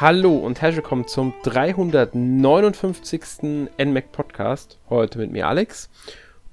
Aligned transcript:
Hallo 0.00 0.36
und 0.36 0.60
herzlich 0.60 0.84
willkommen 0.84 1.08
zum 1.08 1.34
359. 1.42 3.68
NMAC 3.82 4.12
Podcast. 4.12 4.78
Heute 4.88 5.18
mit 5.18 5.32
mir 5.32 5.48
Alex. 5.48 5.90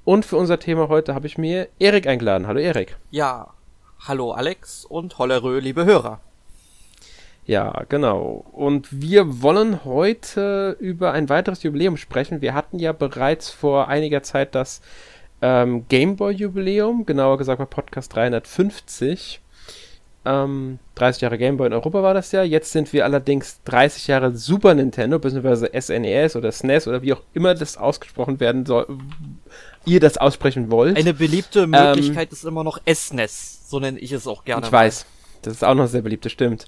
Und 0.04 0.26
für 0.26 0.38
unser 0.38 0.58
Thema 0.58 0.90
heute 0.90 1.14
habe 1.14 1.28
ich 1.28 1.38
mir 1.38 1.68
Erik 1.78 2.08
eingeladen. 2.08 2.48
Hallo 2.48 2.60
Erik. 2.60 2.98
Ja, 3.12 3.54
hallo 4.00 4.32
Alex 4.32 4.84
und 4.84 5.20
Hollerö, 5.20 5.60
liebe 5.60 5.86
Hörer. 5.86 6.22
Ja, 7.46 7.84
genau. 7.88 8.44
Und 8.52 8.88
wir 8.90 9.44
wollen 9.44 9.86
heute 9.86 10.76
über 10.80 11.12
ein 11.12 11.30
weiteres 11.30 11.62
Jubiläum 11.62 11.98
sprechen. 11.98 12.42
Wir 12.42 12.56
hatten 12.56 12.80
ja 12.80 12.94
bereits 12.94 13.52
vor 13.52 13.90
einiger 13.90 14.24
Zeit 14.24 14.56
das 14.56 14.82
ähm, 15.44 15.86
Gameboy-Jubiläum, 15.88 17.06
genauer 17.06 17.38
gesagt 17.38 17.60
bei 17.60 17.66
Podcast 17.66 18.16
350. 18.16 19.40
Ähm, 20.26 20.80
30 20.96 21.22
Jahre 21.22 21.38
Gameboy 21.38 21.68
in 21.68 21.74
Europa 21.74 22.02
war 22.02 22.14
das 22.16 22.32
ja. 22.32 22.42
Jetzt 22.42 22.72
sind 22.72 22.92
wir 22.94 23.06
allerdings 23.06 23.62
30 23.66 24.08
Jahre 24.08 24.36
Super 24.36 24.74
Nintendo, 24.74 25.20
beziehungsweise 25.20 25.70
SNES 25.80 26.36
e 26.36 26.38
oder 26.38 26.52
SNES 26.52 26.88
e 26.88 26.90
oder 26.90 27.02
wie 27.04 27.14
auch 27.14 27.22
immer 27.34 27.54
das 27.54 27.78
ausgesprochen 27.78 28.40
werden 28.40 28.66
soll, 28.66 28.88
ihr 29.86 30.00
das 30.00 30.18
aussprechen 30.18 30.72
wollt. 30.72 30.98
Eine 30.98 31.14
beliebte 31.14 31.62
ähm, 31.62 31.72
Möglichkeit 31.72 32.30
ähm, 32.30 32.34
ist 32.34 32.44
immer 32.44 32.64
noch 32.64 32.80
SNES, 32.92 33.70
so 33.70 33.80
nenne 33.80 34.00
ich 34.00 34.12
es 34.12 34.26
auch 34.26 34.46
gerne. 34.46 34.66
Ich 34.66 34.72
mal. 34.72 34.80
weiß, 34.80 35.06
das 35.44 35.54
ist 35.54 35.64
auch 35.64 35.76
noch 35.76 35.88
sehr 35.88 36.02
beliebt, 36.02 36.26
das 36.26 36.32
stimmt. 36.32 36.68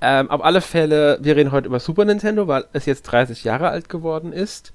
Ähm, 0.00 0.30
auf 0.30 0.44
alle 0.44 0.60
Fälle, 0.60 1.18
wir 1.22 1.34
reden 1.34 1.50
heute 1.50 1.66
über 1.66 1.80
Super 1.80 2.04
Nintendo, 2.04 2.46
weil 2.46 2.66
es 2.72 2.84
jetzt 2.86 3.02
30 3.02 3.42
Jahre 3.42 3.70
alt 3.70 3.88
geworden 3.88 4.32
ist. 4.32 4.72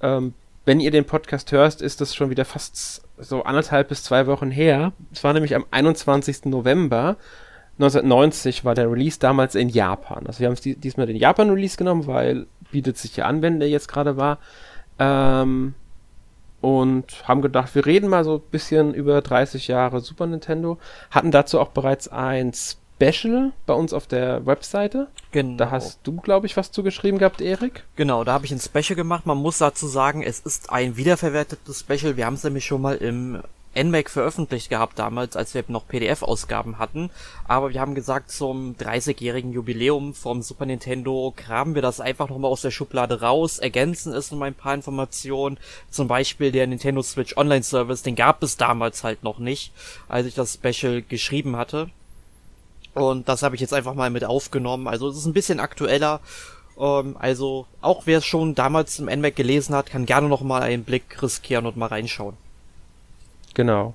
Ähm, 0.00 0.32
wenn 0.64 0.80
ihr 0.80 0.90
den 0.90 1.04
Podcast 1.04 1.52
hörst, 1.52 1.80
ist 1.80 2.00
das 2.00 2.14
schon 2.14 2.30
wieder 2.30 2.44
fast 2.44 3.02
so 3.18 3.42
anderthalb 3.42 3.88
bis 3.88 4.02
zwei 4.02 4.26
Wochen 4.26 4.50
her. 4.50 4.92
Es 5.12 5.22
war 5.22 5.32
nämlich 5.32 5.54
am 5.54 5.64
21. 5.70 6.46
November 6.46 7.16
1990 7.78 8.64
war 8.64 8.74
der 8.74 8.90
Release 8.90 9.18
damals 9.20 9.54
in 9.54 9.68
Japan. 9.68 10.26
Also 10.26 10.40
wir 10.40 10.48
haben 10.48 10.54
es 10.54 10.62
diesmal 10.62 11.06
den 11.06 11.16
Japan-Release 11.16 11.76
genommen, 11.76 12.06
weil 12.06 12.46
bietet 12.72 12.98
sich 12.98 13.16
ja 13.16 13.26
an, 13.26 13.40
wenn 13.40 13.60
der 13.60 13.68
jetzt 13.68 13.88
gerade 13.88 14.16
war. 14.16 14.38
Ähm, 14.98 15.74
und 16.60 17.28
haben 17.28 17.40
gedacht, 17.40 17.74
wir 17.76 17.86
reden 17.86 18.08
mal 18.08 18.24
so 18.24 18.36
ein 18.36 18.50
bisschen 18.50 18.94
über 18.94 19.22
30 19.22 19.68
Jahre 19.68 20.00
Super 20.00 20.26
Nintendo. 20.26 20.78
Hatten 21.10 21.30
dazu 21.30 21.60
auch 21.60 21.68
bereits 21.68 22.08
ein 22.08 22.52
Special 22.52 23.52
bei 23.64 23.74
uns 23.74 23.92
auf 23.92 24.08
der 24.08 24.44
Webseite. 24.44 25.06
Genau. 25.30 25.56
Da 25.56 25.70
hast 25.70 26.00
du, 26.02 26.16
glaube 26.16 26.46
ich, 26.46 26.56
was 26.56 26.72
zugeschrieben 26.72 27.20
gehabt, 27.20 27.40
Erik. 27.40 27.84
Genau, 27.94 28.24
da 28.24 28.32
habe 28.32 28.44
ich 28.44 28.50
ein 28.50 28.58
Special 28.58 28.96
gemacht. 28.96 29.24
Man 29.24 29.38
muss 29.38 29.58
dazu 29.58 29.86
sagen, 29.86 30.24
es 30.24 30.40
ist 30.40 30.70
ein 30.72 30.96
wiederverwertetes 30.96 31.78
Special. 31.78 32.16
Wir 32.16 32.26
haben 32.26 32.34
es 32.34 32.42
nämlich 32.42 32.64
schon 32.64 32.82
mal 32.82 32.96
im 32.96 33.40
NMAC 33.82 34.10
veröffentlicht 34.10 34.68
gehabt 34.68 34.98
damals, 34.98 35.36
als 35.36 35.54
wir 35.54 35.64
noch 35.68 35.86
PDF-Ausgaben 35.86 36.78
hatten. 36.78 37.10
Aber 37.46 37.72
wir 37.72 37.80
haben 37.80 37.94
gesagt, 37.94 38.30
zum 38.30 38.74
30-jährigen 38.76 39.52
Jubiläum 39.52 40.14
vom 40.14 40.42
Super 40.42 40.66
Nintendo 40.66 41.32
kramen 41.36 41.74
wir 41.74 41.82
das 41.82 42.00
einfach 42.00 42.28
nochmal 42.28 42.50
aus 42.50 42.62
der 42.62 42.70
Schublade 42.70 43.20
raus, 43.20 43.58
ergänzen 43.58 44.12
es 44.12 44.30
noch 44.30 44.38
mal 44.38 44.46
ein 44.46 44.54
paar 44.54 44.74
Informationen. 44.74 45.58
Zum 45.90 46.08
Beispiel 46.08 46.52
der 46.52 46.66
Nintendo 46.66 47.02
Switch 47.02 47.36
Online 47.36 47.62
Service, 47.62 48.02
den 48.02 48.16
gab 48.16 48.42
es 48.42 48.56
damals 48.56 49.04
halt 49.04 49.22
noch 49.22 49.38
nicht, 49.38 49.72
als 50.08 50.26
ich 50.26 50.34
das 50.34 50.54
Special 50.54 51.02
geschrieben 51.02 51.56
hatte. 51.56 51.90
Und 52.94 53.28
das 53.28 53.42
habe 53.42 53.54
ich 53.54 53.60
jetzt 53.60 53.74
einfach 53.74 53.94
mal 53.94 54.10
mit 54.10 54.24
aufgenommen. 54.24 54.88
Also 54.88 55.08
es 55.08 55.18
ist 55.18 55.26
ein 55.26 55.32
bisschen 55.32 55.60
aktueller. 55.60 56.20
Ähm, 56.78 57.16
also 57.18 57.66
auch 57.80 58.02
wer 58.06 58.18
es 58.18 58.26
schon 58.26 58.54
damals 58.54 58.98
im 58.98 59.06
NMAC 59.06 59.36
gelesen 59.36 59.74
hat, 59.74 59.86
kann 59.90 60.06
gerne 60.06 60.28
noch 60.28 60.42
mal 60.42 60.62
einen 60.62 60.84
Blick 60.84 61.22
riskieren 61.22 61.66
und 61.66 61.76
mal 61.76 61.86
reinschauen. 61.86 62.36
Genau. 63.58 63.94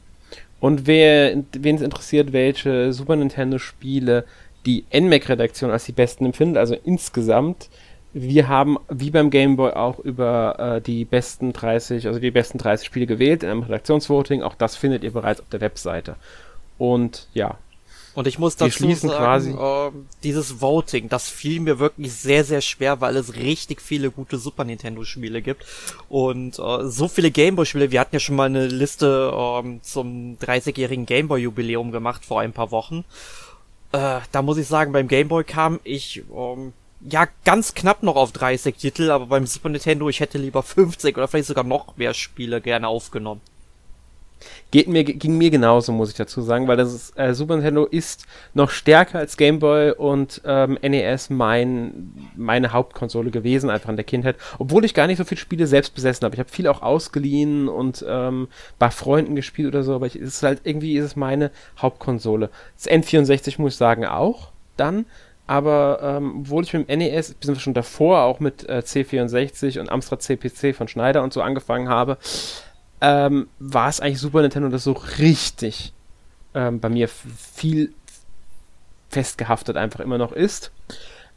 Und 0.59 0.87
wer, 0.87 1.41
wen 1.53 1.77
es 1.77 1.81
interessiert, 1.81 2.33
welche 2.33 2.91
Super 2.91 3.15
Nintendo-Spiele 3.15 4.25
die 4.65 4.83
NMAC-Redaktion 4.93 5.71
als 5.71 5.85
die 5.85 5.93
besten 5.93 6.25
empfindet, 6.25 6.57
also 6.57 6.75
insgesamt, 6.83 7.69
wir 8.11 8.49
haben 8.49 8.77
wie 8.89 9.09
beim 9.09 9.29
Game 9.29 9.55
Boy 9.55 9.71
auch 9.71 9.99
über 9.99 10.59
äh, 10.59 10.81
die 10.81 11.05
besten 11.05 11.53
30, 11.53 12.07
also 12.07 12.19
die 12.19 12.29
besten 12.29 12.57
30 12.57 12.85
Spiele 12.85 13.07
gewählt 13.07 13.43
in 13.43 13.49
einem 13.49 13.63
Redaktionsvoting. 13.63 14.43
Auch 14.43 14.55
das 14.55 14.75
findet 14.75 15.05
ihr 15.05 15.11
bereits 15.11 15.39
auf 15.39 15.47
der 15.47 15.61
Webseite. 15.61 16.17
Und 16.77 17.29
ja, 17.33 17.57
und 18.15 18.27
ich 18.27 18.37
muss 18.37 18.55
dazu 18.55 18.93
sagen, 18.93 19.57
äh, 19.57 19.91
dieses 20.23 20.61
Voting, 20.61 21.09
das 21.09 21.29
fiel 21.29 21.59
mir 21.59 21.79
wirklich 21.79 22.13
sehr, 22.13 22.43
sehr 22.43 22.61
schwer, 22.61 23.01
weil 23.01 23.15
es 23.17 23.35
richtig 23.35 23.81
viele 23.81 24.11
gute 24.11 24.37
Super 24.37 24.63
Nintendo-Spiele 24.65 25.41
gibt. 25.41 25.65
Und 26.09 26.59
äh, 26.59 26.87
so 26.87 27.07
viele 27.07 27.31
Gameboy-Spiele, 27.31 27.91
wir 27.91 27.99
hatten 27.99 28.15
ja 28.15 28.19
schon 28.19 28.35
mal 28.35 28.45
eine 28.45 28.67
Liste 28.67 29.33
ähm, 29.35 29.81
zum 29.81 30.37
30-jährigen 30.39 31.05
Gameboy-Jubiläum 31.07 31.91
gemacht 31.91 32.23
vor 32.23 32.41
ein 32.41 32.53
paar 32.53 32.71
Wochen. 32.71 33.03
Äh, 33.91 34.19
da 34.31 34.41
muss 34.43 34.57
ich 34.57 34.67
sagen, 34.67 34.91
beim 34.91 35.07
Gameboy 35.07 35.43
kam 35.43 35.79
ich 35.83 36.23
ähm, 36.35 36.73
ja 37.01 37.27
ganz 37.45 37.73
knapp 37.73 38.03
noch 38.03 38.15
auf 38.15 38.31
30 38.31 38.75
Titel, 38.75 39.09
aber 39.09 39.25
beim 39.25 39.47
Super 39.47 39.69
Nintendo, 39.69 40.07
ich 40.07 40.19
hätte 40.19 40.37
lieber 40.37 40.61
50 40.61 41.17
oder 41.17 41.27
vielleicht 41.27 41.47
sogar 41.47 41.63
noch 41.63 41.97
mehr 41.97 42.13
Spiele 42.13 42.61
gerne 42.61 42.87
aufgenommen. 42.87 43.41
Geht 44.71 44.87
mir, 44.87 45.03
ging 45.03 45.37
mir 45.37 45.49
genauso, 45.49 45.91
muss 45.91 46.09
ich 46.09 46.15
dazu 46.15 46.41
sagen, 46.41 46.67
weil 46.67 46.77
das 46.77 46.93
ist, 46.93 47.19
äh, 47.19 47.33
Super 47.33 47.55
Nintendo 47.55 47.85
ist 47.85 48.25
noch 48.53 48.69
stärker 48.69 49.19
als 49.19 49.37
Game 49.37 49.59
Boy 49.59 49.91
und 49.91 50.41
ähm, 50.45 50.77
NES 50.81 51.29
mein, 51.29 52.13
meine 52.35 52.73
Hauptkonsole 52.73 53.31
gewesen, 53.31 53.69
einfach 53.69 53.89
in 53.89 53.97
der 53.97 54.05
Kindheit. 54.05 54.37
Obwohl 54.59 54.85
ich 54.85 54.93
gar 54.93 55.07
nicht 55.07 55.17
so 55.17 55.25
viele 55.25 55.39
Spiele 55.39 55.67
selbst 55.67 55.93
besessen 55.93 56.25
habe. 56.25 56.35
Ich 56.35 56.39
habe 56.39 56.49
viel 56.49 56.67
auch 56.67 56.81
ausgeliehen 56.81 57.67
und 57.67 58.03
ähm, 58.07 58.47
bei 58.79 58.89
Freunden 58.89 59.35
gespielt 59.35 59.67
oder 59.67 59.83
so, 59.83 59.95
aber 59.95 60.07
ich, 60.07 60.15
es 60.15 60.35
ist 60.35 60.43
halt 60.43 60.61
irgendwie 60.63 60.97
ist 60.97 61.05
es 61.05 61.15
meine 61.15 61.51
Hauptkonsole. 61.79 62.49
Das 62.75 62.91
N64 62.91 63.61
muss 63.61 63.73
ich 63.73 63.77
sagen 63.77 64.05
auch 64.05 64.49
dann, 64.77 65.05
aber 65.45 65.99
ähm, 66.01 66.39
obwohl 66.41 66.63
ich 66.63 66.73
mit 66.73 66.89
dem 66.89 66.99
NES, 66.99 67.33
bisschen 67.33 67.59
schon 67.59 67.73
davor 67.73 68.21
auch 68.21 68.39
mit 68.39 68.67
äh, 68.69 68.81
C64 68.85 69.79
und 69.79 69.89
Amstrad 69.89 70.21
CPC 70.21 70.73
von 70.73 70.87
Schneider 70.87 71.21
und 71.21 71.33
so 71.33 71.41
angefangen 71.41 71.89
habe, 71.89 72.17
ähm, 73.03 73.47
war 73.59 73.89
es 73.89 73.99
eigentlich 73.99 74.21
Super 74.21 74.41
Nintendo, 74.41 74.69
das 74.69 74.85
so 74.85 74.93
richtig 75.19 75.91
ähm, 76.55 76.79
bei 76.79 76.87
mir 76.87 77.09
viel 77.09 77.91
festgehaftet 79.09 79.75
einfach 79.75 79.99
immer 79.99 80.17
noch 80.17 80.31
ist. 80.31 80.71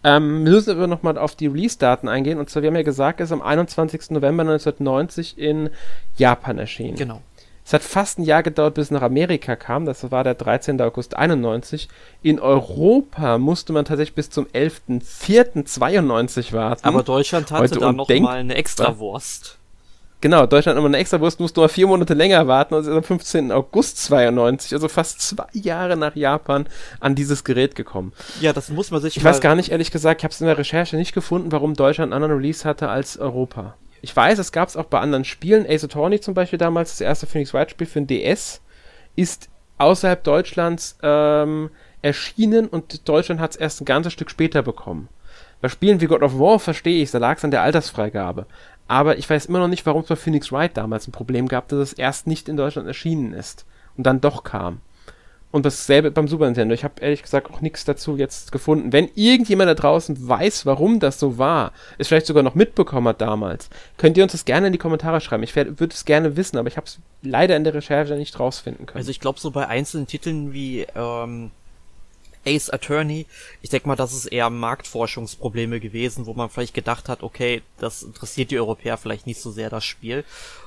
Ähm, 0.04 0.44
wir 0.44 0.52
müssen 0.52 0.70
aber 0.70 0.86
nochmal 0.86 1.18
auf 1.18 1.34
die 1.34 1.48
Release-Daten 1.48 2.06
eingehen. 2.08 2.38
Und 2.38 2.48
zwar, 2.48 2.62
wir 2.62 2.68
haben 2.68 2.76
ja 2.76 2.82
gesagt, 2.82 3.20
es 3.20 3.30
ist 3.30 3.32
am 3.32 3.42
21. 3.42 4.10
November 4.10 4.42
1990 4.42 5.38
in 5.38 5.70
Japan 6.16 6.58
erschienen. 6.58 6.96
Genau. 6.96 7.20
Es 7.64 7.72
hat 7.72 7.82
fast 7.82 8.20
ein 8.20 8.22
Jahr 8.22 8.44
gedauert, 8.44 8.74
bis 8.74 8.84
es 8.84 8.92
nach 8.92 9.02
Amerika 9.02 9.56
kam. 9.56 9.86
Das 9.86 10.08
war 10.12 10.22
der 10.22 10.34
13. 10.34 10.80
August 10.80 11.16
91. 11.16 11.88
In 12.22 12.38
Europa 12.38 13.38
musste 13.38 13.72
man 13.72 13.84
tatsächlich 13.84 14.14
bis 14.14 14.30
zum 14.30 14.46
11.04.92 14.46 16.52
warten. 16.52 16.86
Aber 16.86 17.02
Deutschland 17.02 17.50
hatte 17.50 17.64
Heute 17.64 17.80
da 17.80 17.92
noch 17.92 18.08
mal 18.08 18.38
eine 18.38 18.54
Extrawurst. 18.54 19.58
Genau, 20.22 20.46
Deutschland 20.46 20.78
immer 20.78 20.88
eine 20.88 20.96
extra 20.96 21.20
Wurst, 21.20 21.40
musst 21.40 21.56
du 21.56 21.60
mal 21.60 21.68
vier 21.68 21.86
Monate 21.86 22.14
länger 22.14 22.46
warten 22.48 22.74
und 22.74 22.80
ist 22.80 22.88
am 22.88 23.02
15. 23.02 23.52
August 23.52 24.02
92, 24.04 24.72
also 24.72 24.88
fast 24.88 25.20
zwei 25.20 25.46
Jahre 25.52 25.96
nach 25.96 26.16
Japan, 26.16 26.66
an 27.00 27.14
dieses 27.14 27.44
Gerät 27.44 27.74
gekommen. 27.74 28.12
Ja, 28.40 28.52
das 28.52 28.70
muss 28.70 28.90
man 28.90 29.02
sich 29.02 29.16
Ich 29.16 29.24
weiß 29.24 29.40
gar 29.40 29.54
nicht, 29.54 29.70
ehrlich 29.70 29.90
gesagt, 29.90 30.20
ich 30.20 30.24
habe 30.24 30.32
es 30.32 30.40
in 30.40 30.46
der 30.46 30.58
Recherche 30.58 30.96
nicht 30.96 31.12
gefunden, 31.12 31.52
warum 31.52 31.74
Deutschland 31.74 32.12
einen 32.12 32.22
anderen 32.22 32.40
Release 32.40 32.66
hatte 32.66 32.88
als 32.88 33.18
Europa. 33.18 33.74
Ich 34.00 34.14
weiß, 34.14 34.38
es 34.38 34.52
gab 34.52 34.68
es 34.68 34.76
auch 34.76 34.84
bei 34.84 35.00
anderen 35.00 35.24
Spielen. 35.24 35.66
Ace 35.68 35.84
Attorney 35.84 36.20
zum 36.20 36.32
Beispiel 36.32 36.58
damals, 36.58 36.90
das 36.90 37.00
erste 37.00 37.26
Phoenix 37.26 37.52
Wright 37.52 37.70
Spiel 37.70 37.86
für 37.86 38.00
den 38.00 38.06
DS, 38.06 38.62
ist 39.16 39.48
außerhalb 39.78 40.22
Deutschlands 40.22 40.96
ähm, 41.02 41.70
erschienen 42.02 42.68
und 42.68 43.08
Deutschland 43.08 43.40
hat 43.40 43.52
es 43.52 43.56
erst 43.56 43.80
ein 43.80 43.84
ganzes 43.84 44.12
Stück 44.12 44.30
später 44.30 44.62
bekommen. 44.62 45.08
Bei 45.60 45.68
Spielen 45.68 46.00
wie 46.00 46.06
God 46.06 46.22
of 46.22 46.38
War 46.38 46.58
verstehe 46.58 47.02
ich, 47.02 47.10
da 47.10 47.18
lag 47.18 47.38
es 47.38 47.44
an 47.44 47.50
der 47.50 47.62
Altersfreigabe. 47.62 48.46
Aber 48.88 49.18
ich 49.18 49.28
weiß 49.28 49.46
immer 49.46 49.58
noch 49.58 49.68
nicht, 49.68 49.86
warum 49.86 50.02
es 50.02 50.08
bei 50.08 50.16
Phoenix 50.16 50.52
Wright 50.52 50.76
damals 50.76 51.08
ein 51.08 51.12
Problem 51.12 51.48
gab, 51.48 51.68
dass 51.68 51.78
es 51.80 51.92
erst 51.92 52.26
nicht 52.26 52.48
in 52.48 52.56
Deutschland 52.56 52.86
erschienen 52.86 53.32
ist 53.32 53.66
und 53.96 54.06
dann 54.06 54.20
doch 54.20 54.44
kam. 54.44 54.80
Und 55.52 55.64
dasselbe 55.64 56.10
beim 56.10 56.28
Super 56.28 56.44
Nintendo. 56.46 56.74
Ich 56.74 56.84
habe 56.84 57.00
ehrlich 57.00 57.22
gesagt 57.22 57.50
auch 57.50 57.60
nichts 57.60 57.84
dazu 57.84 58.16
jetzt 58.16 58.52
gefunden. 58.52 58.92
Wenn 58.92 59.08
irgendjemand 59.14 59.70
da 59.70 59.74
draußen 59.74 60.28
weiß, 60.28 60.66
warum 60.66 61.00
das 61.00 61.18
so 61.18 61.38
war, 61.38 61.72
es 61.98 62.08
vielleicht 62.08 62.26
sogar 62.26 62.42
noch 62.42 62.54
mitbekommen 62.54 63.08
hat 63.08 63.20
damals, 63.20 63.70
könnt 63.96 64.18
ihr 64.18 64.22
uns 64.22 64.32
das 64.32 64.44
gerne 64.44 64.66
in 64.66 64.72
die 64.72 64.78
Kommentare 64.78 65.20
schreiben. 65.20 65.44
Ich 65.44 65.56
würde 65.56 65.88
es 65.88 66.04
gerne 66.04 66.36
wissen, 66.36 66.58
aber 66.58 66.68
ich 66.68 66.76
habe 66.76 66.86
es 66.86 66.98
leider 67.22 67.56
in 67.56 67.64
der 67.64 67.74
Recherche 67.74 68.16
nicht 68.16 68.38
rausfinden 68.38 68.86
können. 68.86 68.98
Also 68.98 69.10
ich 69.10 69.20
glaube, 69.20 69.40
so 69.40 69.50
bei 69.50 69.66
einzelnen 69.66 70.06
Titeln 70.06 70.52
wie 70.52 70.86
ähm, 70.94 71.50
Ace 72.46 72.70
Attorney. 72.70 73.26
Ich 73.60 73.70
denke 73.70 73.88
mal, 73.88 73.96
das 73.96 74.12
ist 74.12 74.26
eher 74.26 74.48
Marktforschungsprobleme 74.50 75.80
gewesen, 75.80 76.26
wo 76.26 76.34
man 76.34 76.48
vielleicht 76.48 76.74
gedacht 76.74 77.08
hat, 77.08 77.22
okay, 77.22 77.62
das 77.78 78.02
interessiert 78.02 78.50
die 78.50 78.58
Europäer 78.58 78.96
vielleicht 78.96 79.26
nicht 79.26 79.40
so 79.40 79.50
sehr, 79.50 79.68
das 79.68 79.84
Spiel. 79.84 80.24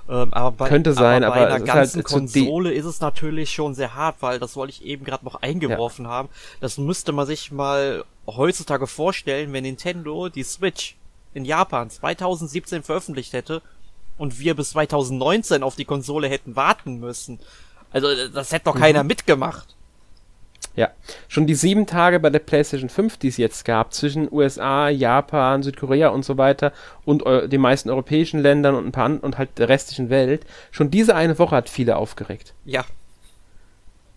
Ähm, 0.10 0.34
aber 0.34 0.52
bei, 0.52 0.70
Könnte 0.70 0.94
sein, 0.94 1.24
aber 1.24 1.36
bei 1.36 1.42
aber 1.46 1.56
einer 1.56 1.66
ganzen 1.66 1.98
halt 1.98 2.06
Konsole 2.06 2.74
ist 2.74 2.86
es 2.86 3.00
natürlich 3.00 3.52
schon 3.52 3.76
sehr 3.76 3.96
hart, 3.96 4.18
weil 4.22 4.40
das 4.40 4.56
wollte 4.56 4.74
ich 4.74 4.86
eben 4.86 5.06
gerade 5.06 5.26
noch 5.26 5.42
eingeworfen 5.42 6.06
ja. 6.06 6.12
haben. 6.12 6.30
Das 6.60 6.78
müsste 6.78 7.12
man 7.12 7.26
sich 7.26 7.52
mal 7.52 8.04
heutzutage 8.28 8.88
vorstellen, 8.88 9.54
wenn 9.54 9.64
Nintendo 9.64 10.30
die 10.30 10.44
Switch 10.44 10.96
in 11.34 11.46
Japan 11.46 11.90
2017 11.90 12.84
veröffentlicht 12.84 13.34
hätte 13.34 13.62
und 14.18 14.40
wir 14.40 14.56
bis 14.56 14.72
2019 14.72 15.64
auf 15.64 15.76
die 15.76 15.86
Konsole 15.86 16.28
hätten 16.28 16.56
warten 16.56 17.00
müssen. 17.00 17.40
Also 17.92 18.28
das 18.28 18.52
hätte 18.52 18.66
doch 18.66 18.76
mhm. 18.76 18.80
keiner 18.80 19.04
mitgemacht. 19.04 19.76
Ja, 20.80 20.92
schon 21.28 21.46
die 21.46 21.56
sieben 21.56 21.88
Tage 21.88 22.22
bei 22.22 22.30
der 22.30 22.40
PlayStation 22.40 22.88
5, 22.88 23.18
die 23.18 23.28
es 23.28 23.36
jetzt 23.36 23.66
gab, 23.66 23.94
zwischen 23.94 24.32
USA, 24.32 24.88
Japan, 24.88 25.62
Südkorea 25.62 26.08
und 26.08 26.24
so 26.24 26.38
weiter 26.38 26.72
und 27.04 27.26
den 27.26 27.60
meisten 27.60 27.90
europäischen 27.90 28.40
Ländern 28.40 28.76
und 28.76 28.86
ein 28.86 28.94
paar 28.94 29.22
und 29.22 29.38
halt 29.38 29.58
der 29.58 29.68
restlichen 29.68 30.10
Welt, 30.10 30.46
schon 30.72 30.90
diese 30.90 31.16
eine 31.18 31.38
Woche 31.38 31.58
hat 31.58 31.68
viele 31.68 31.98
aufgeregt. 31.98 32.54
Ja, 32.64 32.86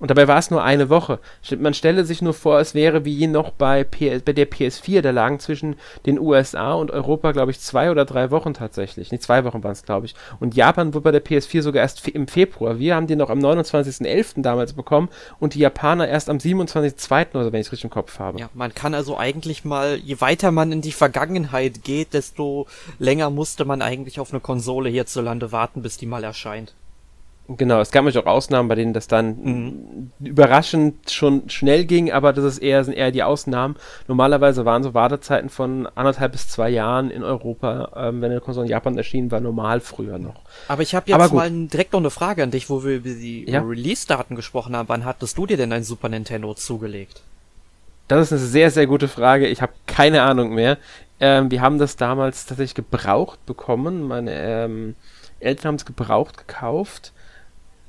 und 0.02 0.10
dabei 0.10 0.26
war 0.26 0.38
es 0.38 0.50
nur 0.50 0.64
eine 0.64 0.90
Woche. 0.90 1.20
Man 1.56 1.74
stelle 1.74 2.04
sich 2.04 2.22
nur 2.22 2.34
vor, 2.34 2.58
es 2.58 2.74
wäre 2.74 3.04
wie 3.04 3.28
noch 3.28 3.50
bei, 3.50 3.84
PS, 3.84 4.22
bei 4.24 4.32
der 4.32 4.50
PS4. 4.50 5.00
Da 5.00 5.12
lagen 5.12 5.38
zwischen 5.38 5.76
den 6.06 6.18
USA 6.18 6.72
und 6.72 6.90
Europa, 6.90 7.30
glaube 7.30 7.52
ich, 7.52 7.60
zwei 7.60 7.88
oder 7.88 8.04
drei 8.04 8.32
Wochen 8.32 8.52
tatsächlich. 8.52 9.12
Nicht 9.12 9.22
zwei 9.22 9.44
Wochen 9.44 9.62
waren 9.62 9.70
es, 9.70 9.84
glaube 9.84 10.06
ich. 10.06 10.16
Und 10.40 10.56
Japan 10.56 10.92
wurde 10.92 11.04
bei 11.04 11.12
der 11.12 11.24
PS4 11.24 11.62
sogar 11.62 11.84
erst 11.84 12.08
im 12.08 12.26
Februar. 12.26 12.80
Wir 12.80 12.96
haben 12.96 13.06
die 13.06 13.14
noch 13.14 13.30
am 13.30 13.38
29.11. 13.38 14.42
damals 14.42 14.72
bekommen 14.72 15.08
und 15.38 15.54
die 15.54 15.60
Japaner 15.60 16.08
erst 16.08 16.28
am 16.28 16.38
27.02. 16.38 17.36
oder 17.36 17.52
wenn 17.52 17.60
ich 17.60 17.68
es 17.68 17.72
richtig 17.72 17.84
im 17.84 17.90
Kopf 17.90 18.18
habe. 18.18 18.40
Ja, 18.40 18.50
man 18.54 18.74
kann 18.74 18.94
also 18.94 19.16
eigentlich 19.16 19.64
mal, 19.64 19.98
je 19.98 20.20
weiter 20.20 20.50
man 20.50 20.72
in 20.72 20.80
die 20.80 20.90
Vergangenheit 20.90 21.84
geht, 21.84 22.12
desto 22.12 22.66
länger 22.98 23.30
musste 23.30 23.64
man 23.64 23.82
eigentlich 23.82 24.18
auf 24.18 24.32
eine 24.32 24.40
Konsole 24.40 24.90
hierzulande 24.90 25.52
warten, 25.52 25.80
bis 25.80 25.96
die 25.96 26.06
mal 26.06 26.24
erscheint. 26.24 26.74
Genau, 27.48 27.80
es 27.80 27.90
gab 27.90 28.04
natürlich 28.04 28.24
auch 28.24 28.30
Ausnahmen, 28.30 28.68
bei 28.68 28.76
denen 28.76 28.92
das 28.92 29.08
dann 29.08 29.36
mhm. 29.42 30.12
überraschend 30.20 31.10
schon 31.10 31.50
schnell 31.50 31.84
ging, 31.84 32.12
aber 32.12 32.32
das 32.32 32.44
ist 32.44 32.58
eher, 32.58 32.84
sind 32.84 32.94
eher 32.94 33.10
die 33.10 33.24
Ausnahmen. 33.24 33.76
Normalerweise 34.06 34.64
waren 34.64 34.84
so 34.84 34.94
Wartezeiten 34.94 35.50
von 35.50 35.88
anderthalb 35.94 36.32
bis 36.32 36.48
zwei 36.48 36.70
Jahren 36.70 37.10
in 37.10 37.24
Europa, 37.24 37.90
ähm, 37.96 38.22
wenn 38.22 38.30
eine 38.30 38.40
Konsole 38.40 38.66
in 38.66 38.70
Japan 38.70 38.96
erschienen 38.96 39.30
war, 39.32 39.40
normal 39.40 39.80
früher 39.80 40.18
noch. 40.18 40.40
Aber 40.68 40.82
ich 40.82 40.94
habe 40.94 41.10
jetzt 41.10 41.32
mal 41.32 41.50
direkt 41.50 41.92
noch 41.92 42.00
eine 42.00 42.10
Frage 42.10 42.44
an 42.44 42.52
dich, 42.52 42.70
wo 42.70 42.84
wir 42.84 42.96
über 42.96 43.08
die 43.08 43.50
ja? 43.50 43.60
Release-Daten 43.60 44.36
gesprochen 44.36 44.76
haben. 44.76 44.88
Wann 44.88 45.04
hattest 45.04 45.36
du 45.36 45.46
dir 45.46 45.56
denn 45.56 45.72
ein 45.72 45.82
Super 45.84 46.08
Nintendo 46.08 46.54
zugelegt? 46.54 47.22
Das 48.06 48.30
ist 48.30 48.32
eine 48.32 48.40
sehr, 48.40 48.70
sehr 48.70 48.86
gute 48.86 49.08
Frage. 49.08 49.48
Ich 49.48 49.62
habe 49.62 49.72
keine 49.86 50.22
Ahnung 50.22 50.54
mehr. 50.54 50.78
Ähm, 51.18 51.50
wir 51.50 51.60
haben 51.60 51.78
das 51.78 51.96
damals 51.96 52.46
tatsächlich 52.46 52.74
gebraucht 52.74 53.44
bekommen. 53.46 54.02
Meine 54.02 54.32
ähm, 54.32 54.94
Eltern 55.40 55.68
haben 55.68 55.74
es 55.76 55.84
gebraucht 55.84 56.38
gekauft 56.38 57.12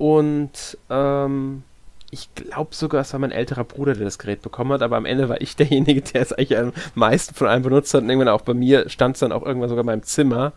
und 0.04 0.78
ähm, 0.90 1.64
ich 2.12 2.28
glaube 2.36 2.76
sogar, 2.76 3.04
es 3.04 3.14
war 3.14 3.22
mein 3.22 3.32
älterer 3.32 3.64
Bruder, 3.64 3.94
der 3.94 4.04
das 4.04 4.20
Gerät 4.20 4.42
bekommen 4.42 4.74
hat, 4.74 4.82
aber 4.82 4.98
am 4.98 5.06
Ende 5.06 5.30
war 5.30 5.40
ich 5.40 5.56
derjenige, 5.56 6.02
der 6.02 6.24
es 6.24 6.34
eigentlich 6.34 6.58
am 6.58 6.74
meisten 6.94 7.34
von 7.34 7.48
allen 7.48 7.64
benutzt 7.64 7.94
hat. 7.94 8.02
Und 8.02 8.10
irgendwann 8.10 8.28
auch 8.28 8.42
bei 8.42 8.54
mir 8.54 8.90
stand 8.90 9.16
es 9.16 9.22
dann 9.22 9.32
auch 9.32 9.44
irgendwann 9.44 9.70
sogar 9.70 9.84
in 9.84 9.86
meinem 9.86 10.04
Zimmer. 10.04 10.52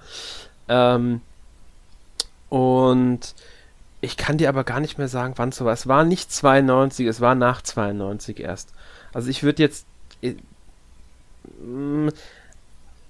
Ähm, 0.69 1.21
und 2.49 3.37
ich 4.01 4.17
kann 4.17 4.37
dir 4.37 4.49
aber 4.49 4.65
gar 4.65 4.81
nicht 4.81 4.99
mehr 4.99 5.07
sagen, 5.07 5.35
wann 5.37 5.51
es 5.51 5.59
so 5.59 5.65
war. 5.65 5.75
Es 5.75 5.87
war 5.87 6.03
nicht 6.03 6.33
92, 6.33 7.07
es 7.07 7.21
war 7.21 7.37
nach 7.37 7.63
92 7.63 8.41
erst. 8.41 8.71
Also 9.13 9.31
ich 9.31 9.45
würde 9.45 9.63
jetzt. 9.63 9.87
Äh, 10.23 10.35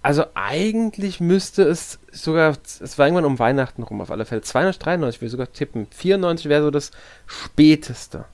also 0.06 0.24
eigentlich 0.34 1.18
müsste 1.18 1.64
es 1.64 1.98
sogar, 2.12 2.56
es 2.62 2.96
war 2.96 3.08
irgendwann 3.08 3.24
um 3.24 3.40
Weihnachten 3.40 3.82
rum 3.82 4.00
auf 4.00 4.12
alle 4.12 4.24
Fälle. 4.24 4.40
293 4.40 5.20
würde 5.20 5.26
ich 5.26 5.32
sogar 5.32 5.52
tippen. 5.52 5.88
94 5.90 6.48
wäre 6.48 6.62
so 6.62 6.70
das 6.70 6.92
späteste. 7.26 8.24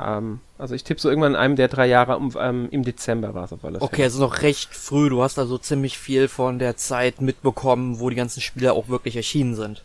Ähm, 0.00 0.40
also 0.56 0.74
ich 0.74 0.84
tippe 0.84 1.02
so 1.02 1.10
irgendwann 1.10 1.32
in 1.32 1.38
einem 1.38 1.56
der 1.56 1.68
drei 1.68 1.86
Jahre 1.86 2.16
um, 2.16 2.34
ähm, 2.40 2.68
im 2.70 2.82
Dezember 2.82 3.34
war 3.34 3.44
es 3.44 3.52
auf 3.52 3.62
alle 3.62 3.78
Fälle. 3.78 3.84
Okay, 3.84 4.04
also 4.04 4.20
noch 4.20 4.40
recht 4.40 4.74
früh. 4.74 5.10
Du 5.10 5.22
hast 5.22 5.38
also 5.38 5.58
ziemlich 5.58 5.98
viel 5.98 6.28
von 6.28 6.58
der 6.58 6.78
Zeit 6.78 7.20
mitbekommen, 7.20 8.00
wo 8.00 8.08
die 8.08 8.16
ganzen 8.16 8.40
Spiele 8.40 8.72
auch 8.72 8.88
wirklich 8.88 9.16
erschienen 9.16 9.54
sind. 9.54 9.84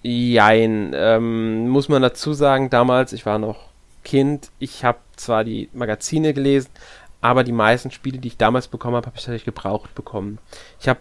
Jein, 0.00 0.92
ähm, 0.94 1.68
muss 1.68 1.90
man 1.90 2.00
dazu 2.00 2.32
sagen, 2.32 2.70
damals, 2.70 3.12
ich 3.12 3.26
war 3.26 3.38
noch 3.38 3.66
Kind, 4.02 4.50
ich 4.58 4.82
habe 4.82 4.98
zwar 5.16 5.44
die 5.44 5.68
Magazine 5.74 6.32
gelesen, 6.32 6.70
aber 7.22 7.44
die 7.44 7.52
meisten 7.52 7.92
Spiele, 7.92 8.18
die 8.18 8.28
ich 8.28 8.36
damals 8.36 8.66
bekommen 8.66 8.96
habe, 8.96 9.06
habe 9.06 9.16
ich 9.16 9.22
tatsächlich 9.22 9.44
gebraucht 9.44 9.94
bekommen. 9.94 10.38
Ich 10.80 10.88
habe 10.88 10.98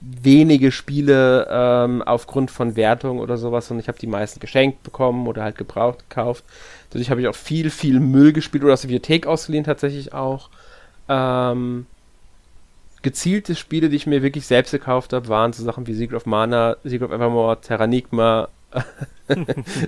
wenige 0.00 0.70
Spiele 0.70 1.48
ähm, 1.50 2.02
aufgrund 2.02 2.50
von 2.50 2.76
Wertung 2.76 3.18
oder 3.18 3.38
sowas 3.38 3.70
und 3.70 3.78
ich 3.78 3.88
habe 3.88 3.98
die 3.98 4.06
meisten 4.06 4.40
geschenkt 4.40 4.82
bekommen 4.82 5.26
oder 5.26 5.42
halt 5.42 5.56
gebraucht 5.56 6.00
gekauft. 6.10 6.44
Dadurch 6.90 7.10
habe 7.10 7.22
ich 7.22 7.28
auch 7.28 7.34
viel, 7.34 7.70
viel 7.70 7.98
Müll 7.98 8.34
gespielt 8.34 8.62
oder 8.62 8.74
aus 8.74 8.82
der 8.82 8.88
Bibliothek 8.88 9.26
ausgeliehen 9.26 9.64
tatsächlich 9.64 10.12
auch. 10.12 10.50
Ähm, 11.08 11.86
gezielte 13.00 13.54
Spiele, 13.54 13.88
die 13.88 13.96
ich 13.96 14.06
mir 14.06 14.22
wirklich 14.22 14.46
selbst 14.46 14.72
gekauft 14.72 15.14
habe, 15.14 15.28
waren 15.28 15.54
so 15.54 15.64
Sachen 15.64 15.86
wie 15.86 15.94
Secret 15.94 16.18
of 16.18 16.26
Mana, 16.26 16.76
Secret 16.84 17.08
of 17.08 17.12
Evermore, 17.12 17.58
Terranigma, 17.58 18.48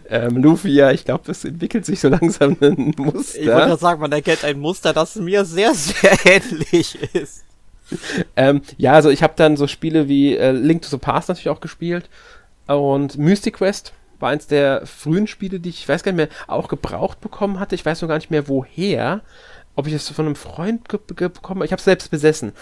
ähm, 0.09 0.37
Lufia, 0.38 0.91
ich 0.93 1.05
glaube, 1.05 1.25
das 1.27 1.44
entwickelt 1.44 1.85
sich 1.85 2.00
so 2.00 2.09
langsam 2.09 2.56
ein 2.61 2.94
Muster. 2.97 3.41
Ich 3.41 3.49
wollte 3.49 3.77
sagen, 3.77 4.00
man 4.00 4.12
erkennt 4.12 4.44
ein 4.44 4.59
Muster, 4.59 4.93
das 4.93 5.17
mir 5.17 5.44
sehr, 5.44 5.75
sehr 5.75 6.12
ähnlich 6.25 6.99
ist. 7.15 7.44
Ähm, 8.37 8.62
ja, 8.79 8.93
also 8.93 9.11
ich 9.11 9.23
habe 9.23 9.35
dann 9.37 9.56
so 9.56 9.67
Spiele 9.67 10.09
wie 10.09 10.37
äh, 10.37 10.53
Link 10.53 10.82
to 10.82 10.88
the 10.88 10.97
Past 10.97 11.29
natürlich 11.29 11.49
auch 11.49 11.61
gespielt 11.61 12.09
und 12.67 13.19
Mystic 13.19 13.56
Quest 13.56 13.93
war 14.21 14.31
eins 14.31 14.47
der 14.47 14.87
frühen 14.87 15.27
Spiele, 15.27 15.61
die 15.61 15.71
ich, 15.71 15.81
ich 15.81 15.88
weiß 15.88 16.03
gar 16.03 16.12
nicht 16.12 16.29
mehr, 16.29 16.29
auch 16.47 16.69
gebraucht 16.69 17.21
bekommen 17.21 17.59
hatte. 17.59 17.75
Ich 17.75 17.85
weiß 17.85 18.03
noch 18.03 18.09
gar 18.09 18.17
nicht 18.17 18.31
mehr 18.31 18.49
woher, 18.49 19.23
ob 19.75 19.87
ich 19.87 19.94
es 19.94 20.09
von 20.09 20.27
einem 20.27 20.37
Freund 20.37 20.87
bekommen 20.87 21.61
habe. 21.61 21.65
Ich 21.65 21.73
habe 21.73 21.81
es 21.81 21.85
selbst 21.85 22.11
besessen. 22.11 22.53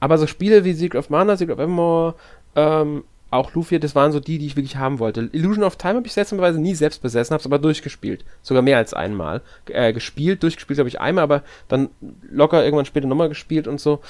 Aber 0.00 0.18
so 0.18 0.26
Spiele 0.26 0.64
wie 0.64 0.72
Secret 0.72 0.98
of 0.98 1.10
Mana, 1.10 1.36
Secret 1.36 1.54
of 1.54 1.60
Evermore, 1.60 2.14
ähm, 2.56 3.04
auch 3.30 3.52
Lufia, 3.52 3.78
das 3.78 3.94
waren 3.94 4.12
so 4.12 4.20
die, 4.20 4.38
die 4.38 4.46
ich 4.46 4.56
wirklich 4.56 4.76
haben 4.76 4.98
wollte. 4.98 5.28
Illusion 5.32 5.64
of 5.64 5.76
Time 5.76 5.96
habe 5.96 6.06
ich 6.06 6.12
seltsamerweise 6.12 6.60
nie 6.60 6.74
selbst 6.74 7.02
besessen, 7.02 7.34
habe 7.34 7.40
es 7.40 7.46
aber 7.46 7.58
durchgespielt. 7.58 8.24
Sogar 8.42 8.62
mehr 8.62 8.78
als 8.78 8.94
einmal. 8.94 9.42
Äh, 9.66 9.92
gespielt, 9.92 10.42
durchgespielt 10.42 10.78
habe 10.78 10.88
ich 10.88 11.00
einmal, 11.00 11.24
aber 11.24 11.42
dann 11.68 11.90
locker 12.30 12.64
irgendwann 12.64 12.86
später 12.86 13.06
nochmal 13.06 13.28
gespielt 13.28 13.68
und 13.68 13.80
so. 13.80 14.00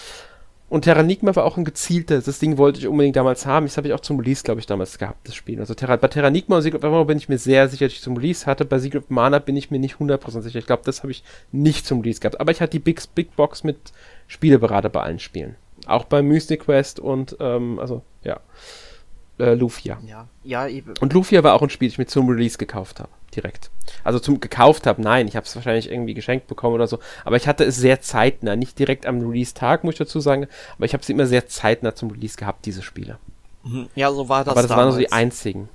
Und 0.68 0.82
Terranigma 0.82 1.34
war 1.34 1.46
auch 1.46 1.56
ein 1.56 1.64
gezieltes. 1.64 2.26
Das 2.26 2.38
Ding 2.38 2.58
wollte 2.58 2.78
ich 2.78 2.86
unbedingt 2.86 3.16
damals 3.16 3.46
haben. 3.46 3.64
Das 3.66 3.78
habe 3.78 3.88
ich 3.88 3.94
auch 3.94 4.00
zum 4.00 4.20
Release, 4.20 4.44
glaube 4.44 4.60
ich, 4.60 4.66
damals 4.66 4.98
gehabt, 4.98 5.26
das 5.26 5.34
Spiel. 5.34 5.58
Also 5.60 5.72
Terra, 5.74 5.96
bei 5.96 6.08
Terranigma 6.08 6.56
und 6.56 6.62
Secret 6.62 6.84
of 6.84 6.90
Mana 6.90 7.04
bin 7.04 7.16
ich 7.16 7.28
mir 7.28 7.38
sehr 7.38 7.68
sicher, 7.68 7.86
dass 7.86 7.94
ich 7.94 8.02
zum 8.02 8.16
Release 8.18 8.44
hatte. 8.44 8.66
Bei 8.66 8.78
Secret 8.78 9.04
of 9.04 9.10
Mana 9.10 9.38
bin 9.38 9.56
ich 9.56 9.70
mir 9.70 9.78
nicht 9.78 9.96
100% 9.96 10.42
sicher. 10.42 10.58
Ich 10.58 10.66
glaube, 10.66 10.82
das 10.84 11.02
habe 11.02 11.10
ich 11.10 11.24
nicht 11.52 11.86
zum 11.86 12.00
Release 12.00 12.20
gehabt. 12.20 12.38
Aber 12.38 12.52
ich 12.52 12.60
hatte 12.60 12.72
die 12.72 12.80
Big, 12.80 13.02
Big 13.14 13.34
Box 13.34 13.64
mit 13.64 13.78
Spieleberater 14.26 14.90
bei 14.90 15.00
allen 15.00 15.18
Spielen. 15.18 15.56
Auch 15.86 16.04
bei 16.04 16.20
Mystic 16.20 16.66
Quest 16.66 17.00
und, 17.00 17.36
ähm, 17.40 17.78
also, 17.78 18.02
ja 18.22 18.40
äh, 19.38 19.54
Lufia. 19.54 19.98
Ja, 20.06 20.26
ja, 20.44 20.66
eben. 20.66 20.94
Und 21.00 21.12
Lufia 21.12 21.42
war 21.42 21.54
auch 21.54 21.62
ein 21.62 21.70
Spiel, 21.70 21.88
das 21.88 21.94
ich 21.94 21.98
mir 21.98 22.06
zum 22.06 22.28
Release 22.28 22.58
gekauft 22.58 23.00
habe. 23.00 23.10
Direkt. 23.34 23.70
Also 24.04 24.18
zum 24.18 24.40
gekauft 24.40 24.86
habe, 24.86 25.02
nein, 25.02 25.28
ich 25.28 25.36
habe 25.36 25.46
es 25.46 25.54
wahrscheinlich 25.54 25.90
irgendwie 25.90 26.14
geschenkt 26.14 26.46
bekommen 26.46 26.74
oder 26.74 26.86
so. 26.86 26.98
Aber 27.24 27.36
ich 27.36 27.46
hatte 27.46 27.64
es 27.64 27.76
sehr 27.76 28.00
zeitnah, 28.00 28.56
nicht 28.56 28.78
direkt 28.78 29.06
am 29.06 29.20
Release-Tag, 29.20 29.84
muss 29.84 29.94
ich 29.94 29.98
dazu 29.98 30.20
sagen, 30.20 30.46
aber 30.76 30.86
ich 30.86 30.92
habe 30.92 31.02
es 31.02 31.08
immer 31.08 31.26
sehr 31.26 31.46
zeitnah 31.46 31.94
zum 31.94 32.10
Release 32.10 32.36
gehabt, 32.36 32.64
diese 32.66 32.82
Spiele. 32.82 33.18
Mhm. 33.64 33.88
Ja, 33.94 34.10
so 34.12 34.28
war 34.28 34.44
das. 34.44 34.52
Aber 34.52 34.62
das 34.62 34.70
damals. 34.70 34.86
waren 34.86 34.92
so 34.92 34.98
die 34.98 35.12
einzigen. 35.12 35.68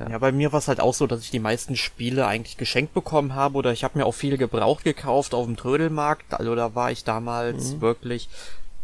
Ja. 0.00 0.10
ja, 0.10 0.18
bei 0.18 0.32
mir 0.32 0.52
war 0.52 0.58
es 0.58 0.68
halt 0.68 0.80
auch 0.80 0.94
so, 0.94 1.06
dass 1.06 1.20
ich 1.20 1.30
die 1.30 1.38
meisten 1.38 1.76
Spiele 1.76 2.26
eigentlich 2.26 2.56
geschenkt 2.56 2.94
bekommen 2.94 3.34
habe 3.34 3.56
oder 3.58 3.72
ich 3.72 3.84
habe 3.84 3.98
mir 3.98 4.06
auch 4.06 4.14
viele 4.14 4.38
gebraucht 4.38 4.84
gekauft 4.84 5.34
auf 5.34 5.44
dem 5.46 5.56
Trödelmarkt. 5.56 6.34
Also 6.34 6.54
da 6.54 6.74
war 6.74 6.90
ich 6.90 7.04
damals 7.04 7.74
mhm. 7.74 7.80
wirklich 7.82 8.28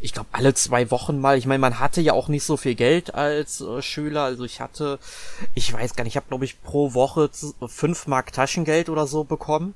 ich 0.01 0.13
glaube, 0.13 0.29
alle 0.33 0.55
zwei 0.55 0.91
Wochen 0.91 1.21
mal. 1.21 1.37
Ich 1.39 1.47
meine, 1.47 1.59
man 1.59 1.81
hatte 1.81 2.01
ja 2.01 2.13
auch 2.13 2.29
nicht 2.29 2.45
so 2.45 2.57
viel 2.57 2.75
Geld 2.75 3.15
als 3.15 3.61
äh, 3.61 3.83
Schüler. 3.83 4.23
Also 4.23 4.45
ich 4.45 4.61
hatte, 4.61 4.99
ich 5.55 5.73
weiß 5.73 5.97
gar 5.97 6.05
nicht, 6.05 6.13
ich 6.13 6.17
habe, 6.17 6.29
glaube 6.29 6.45
ich, 6.45 6.63
pro 6.63 6.95
Woche 6.95 7.31
fünf 7.67 8.07
Mark 8.07 8.33
Taschengeld 8.33 8.89
oder 8.89 9.07
so 9.07 9.25
bekommen. 9.25 9.75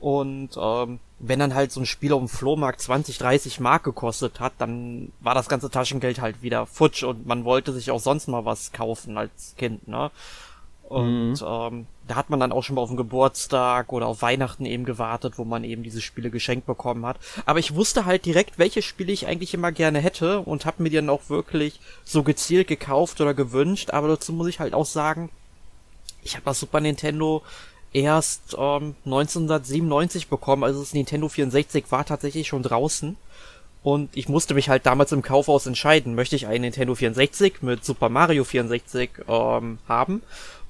Und 0.00 0.50
ähm, 0.56 0.98
wenn 1.20 1.38
dann 1.38 1.54
halt 1.54 1.70
so 1.70 1.78
ein 1.78 1.86
Spiel 1.86 2.12
auf 2.12 2.18
dem 2.18 2.28
Flohmarkt 2.28 2.80
20, 2.80 3.18
30 3.18 3.60
Mark 3.60 3.84
gekostet 3.84 4.40
hat, 4.40 4.54
dann 4.58 5.12
war 5.20 5.36
das 5.36 5.48
ganze 5.48 5.70
Taschengeld 5.70 6.20
halt 6.20 6.42
wieder 6.42 6.66
futsch 6.66 7.04
und 7.04 7.24
man 7.24 7.44
wollte 7.44 7.72
sich 7.72 7.92
auch 7.92 8.00
sonst 8.00 8.26
mal 8.26 8.44
was 8.44 8.72
kaufen 8.72 9.16
als 9.16 9.54
Kind, 9.56 9.86
ne? 9.86 10.10
Und 10.88 11.40
mhm. 11.40 11.46
ähm, 11.46 11.86
da 12.08 12.16
hat 12.16 12.30
man 12.30 12.40
dann 12.40 12.52
auch 12.52 12.62
schon 12.62 12.76
mal 12.76 12.82
auf 12.82 12.90
den 12.90 12.96
Geburtstag 12.96 13.92
oder 13.92 14.06
auf 14.06 14.22
Weihnachten 14.22 14.66
eben 14.66 14.84
gewartet, 14.84 15.34
wo 15.36 15.44
man 15.44 15.64
eben 15.64 15.82
diese 15.82 16.00
Spiele 16.00 16.30
geschenkt 16.30 16.66
bekommen 16.66 17.06
hat. 17.06 17.18
Aber 17.46 17.58
ich 17.58 17.74
wusste 17.74 18.04
halt 18.04 18.26
direkt, 18.26 18.58
welche 18.58 18.82
Spiele 18.82 19.12
ich 19.12 19.26
eigentlich 19.26 19.54
immer 19.54 19.70
gerne 19.70 20.00
hätte 20.00 20.40
und 20.40 20.66
habe 20.66 20.82
mir 20.82 20.90
die 20.90 20.96
dann 20.96 21.10
auch 21.10 21.28
wirklich 21.28 21.80
so 22.04 22.22
gezielt 22.22 22.66
gekauft 22.66 23.20
oder 23.20 23.34
gewünscht. 23.34 23.90
Aber 23.90 24.08
dazu 24.08 24.32
muss 24.32 24.48
ich 24.48 24.58
halt 24.58 24.74
auch 24.74 24.86
sagen, 24.86 25.30
ich 26.22 26.34
habe 26.34 26.44
das 26.44 26.60
Super 26.60 26.80
Nintendo 26.80 27.42
erst 27.92 28.56
ähm, 28.58 28.96
1997 29.04 30.28
bekommen, 30.28 30.64
also 30.64 30.80
das 30.80 30.94
Nintendo 30.94 31.28
64 31.28 31.84
war 31.90 32.04
tatsächlich 32.04 32.48
schon 32.48 32.62
draußen. 32.62 33.16
Und 33.84 34.10
ich 34.16 34.28
musste 34.28 34.54
mich 34.54 34.68
halt 34.68 34.86
damals 34.86 35.10
im 35.10 35.22
Kaufhaus 35.22 35.66
entscheiden, 35.66 36.14
möchte 36.14 36.36
ich 36.36 36.46
einen 36.46 36.62
Nintendo 36.62 36.94
64 36.94 37.62
mit 37.62 37.84
Super 37.84 38.08
Mario 38.08 38.44
64 38.44 39.10
ähm, 39.28 39.78
haben 39.88 40.22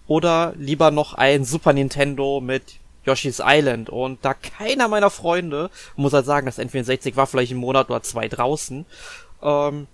oder 0.07 0.55
lieber 0.57 0.91
noch 0.91 1.15
ein 1.15 1.45
Super 1.45 1.73
Nintendo 1.73 2.41
mit 2.41 2.63
Yoshi's 3.05 3.43
Island. 3.45 3.91
Und 3.91 4.25
da 4.25 4.35
keiner 4.35 4.89
meiner 4.89 5.11
Freunde, 5.11 5.71
muss 5.97 6.13
halt 6.13 6.27
sagen, 6.27 6.47
das 6.47 6.59
N64 6.59 7.17
war 7.17 7.27
vielleicht 7.27 7.53
im 7.53 7.59
Monat 7.59 7.91
oder 7.91 8.03
zwei 8.03 8.29
draußen, 8.29 8.87
ähm, 9.43 9.87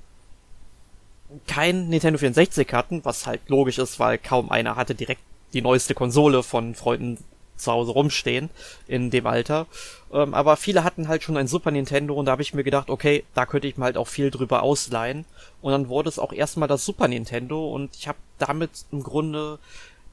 kein 1.47 1.89
Nintendo 1.89 2.19
64 2.19 2.73
hatten, 2.73 3.05
was 3.05 3.27
halt 3.27 3.41
logisch 3.49 3.79
ist, 3.79 3.99
weil 3.99 4.19
kaum 4.19 4.51
einer 4.51 4.77
hatte 4.77 4.95
direkt 4.95 5.21
die 5.53 5.63
neueste 5.63 5.95
Konsole 5.95 6.43
von 6.43 6.75
Freunden 6.75 7.19
zu 7.57 7.73
Hause 7.73 7.93
rumstehen 7.93 8.51
in 8.87 9.11
dem 9.11 9.27
Alter. 9.27 9.67
Ähm, 10.13 10.33
aber 10.33 10.57
viele 10.57 10.85
hatten 10.85 11.09
halt 11.09 11.23
schon 11.23 11.37
ein 11.37 11.49
Super 11.49 11.71
Nintendo 11.71 12.15
und 12.15 12.27
da 12.27 12.33
habe 12.33 12.43
ich 12.43 12.55
mir 12.55 12.65
gedacht, 12.65 12.89
okay, 12.89 13.25
da 13.35 13.47
könnte 13.47 13.67
ich 13.67 13.77
mir 13.77 13.85
halt 13.85 13.97
auch 13.97 14.07
viel 14.07 14.31
drüber 14.31 14.63
ausleihen. 14.63 15.25
Und 15.61 15.73
dann 15.73 15.89
wurde 15.89 16.09
es 16.09 16.19
auch 16.19 16.33
erstmal 16.33 16.69
das 16.69 16.85
Super 16.85 17.09
Nintendo 17.09 17.69
und 17.69 17.97
ich 17.97 18.09
habe 18.09 18.19
damit 18.39 18.71
im 18.93 19.03
Grunde, 19.03 19.59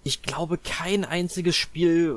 ich 0.07 0.21
glaube, 0.21 0.59
kein 0.59 1.03
einziges 1.03 1.55
Spiel 1.55 2.11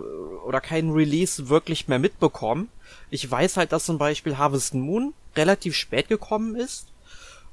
oder 0.47 0.61
kein 0.61 0.91
Release 0.91 1.49
wirklich 1.49 1.89
mehr 1.89 1.99
mitbekommen. 1.99 2.69
Ich 3.09 3.29
weiß 3.29 3.57
halt, 3.57 3.73
dass 3.73 3.87
zum 3.87 3.97
Beispiel 3.97 4.37
Harvest 4.37 4.75
Moon 4.75 5.15
relativ 5.35 5.75
spät 5.75 6.07
gekommen 6.09 6.55
ist. 6.55 6.87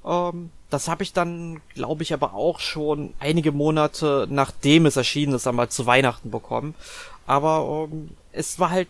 Ähm, 0.06 0.52
das 0.70 0.90
habe 0.90 1.04
ich 1.04 1.14
dann, 1.14 1.62
glaube 1.74 2.04
ich, 2.04 2.14
aber 2.14 2.34
auch 2.34 2.60
schon 2.60 3.14
einige 3.22 3.54
Monate 3.54 4.28
nachdem 4.30 4.86
es 4.86 4.98
erschienen 4.98 5.36
ist, 5.36 5.48
einmal 5.48 5.70
zu 5.70 5.86
Weihnachten 5.86 6.32
bekommen. 6.32 6.76
Aber 7.26 7.88
ähm, 7.90 8.10
es 8.34 8.60
war 8.60 8.72
halt, 8.72 8.90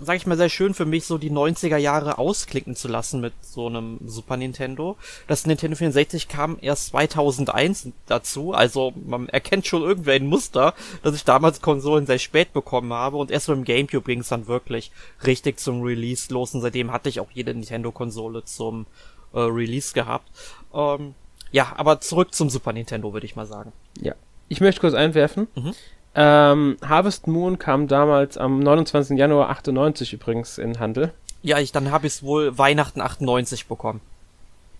sag 0.00 0.16
ich 0.16 0.26
mal, 0.26 0.36
sehr 0.36 0.48
schön 0.48 0.74
für 0.74 0.86
mich, 0.86 1.04
so 1.04 1.18
die 1.18 1.30
90er 1.30 1.76
Jahre 1.76 2.18
ausklicken 2.18 2.74
zu 2.74 2.88
lassen 2.88 3.20
mit 3.20 3.32
so 3.42 3.66
einem 3.66 3.98
Super 4.06 4.36
Nintendo. 4.36 4.96
Das 5.28 5.46
Nintendo 5.46 5.76
64 5.76 6.28
kam 6.28 6.58
erst 6.60 6.88
2001 6.88 7.88
dazu, 8.06 8.52
also 8.52 8.92
man 9.04 9.28
erkennt 9.28 9.66
schon 9.66 9.82
irgendwer 9.82 10.14
ein 10.14 10.26
Muster, 10.26 10.74
dass 11.02 11.14
ich 11.14 11.24
damals 11.24 11.60
Konsolen 11.60 12.06
sehr 12.06 12.18
spät 12.18 12.52
bekommen 12.52 12.92
habe 12.92 13.16
und 13.16 13.30
erst 13.30 13.48
mit 13.48 13.58
dem 13.58 13.64
Gamecube 13.64 14.06
ging 14.06 14.20
es 14.20 14.28
dann 14.28 14.46
wirklich 14.46 14.90
richtig 15.26 15.58
zum 15.58 15.82
Release 15.82 16.32
los 16.32 16.54
und 16.54 16.62
seitdem 16.62 16.92
hatte 16.92 17.08
ich 17.08 17.20
auch 17.20 17.30
jede 17.32 17.54
Nintendo-Konsole 17.54 18.44
zum 18.44 18.86
äh, 19.32 19.40
Release 19.40 19.92
gehabt. 19.92 20.28
Ähm, 20.74 21.14
ja, 21.50 21.72
aber 21.76 22.00
zurück 22.00 22.34
zum 22.34 22.48
Super 22.50 22.72
Nintendo, 22.72 23.12
würde 23.12 23.26
ich 23.26 23.36
mal 23.36 23.46
sagen. 23.46 23.72
Ja. 24.00 24.14
Ich 24.48 24.60
möchte 24.60 24.80
kurz 24.80 24.94
einwerfen. 24.94 25.48
Mhm. 25.54 25.74
Ähm, 26.14 26.76
Harvest 26.86 27.26
Moon 27.26 27.58
kam 27.58 27.88
damals 27.88 28.36
am 28.36 28.60
29. 28.60 29.18
Januar 29.18 29.50
98 29.50 30.12
übrigens 30.12 30.58
in 30.58 30.78
Handel. 30.78 31.12
Ja, 31.42 31.58
ich, 31.58 31.72
dann 31.72 31.90
habe 31.90 32.06
ich 32.06 32.14
es 32.14 32.22
wohl 32.22 32.56
Weihnachten 32.58 33.00
98 33.00 33.66
bekommen. 33.66 34.00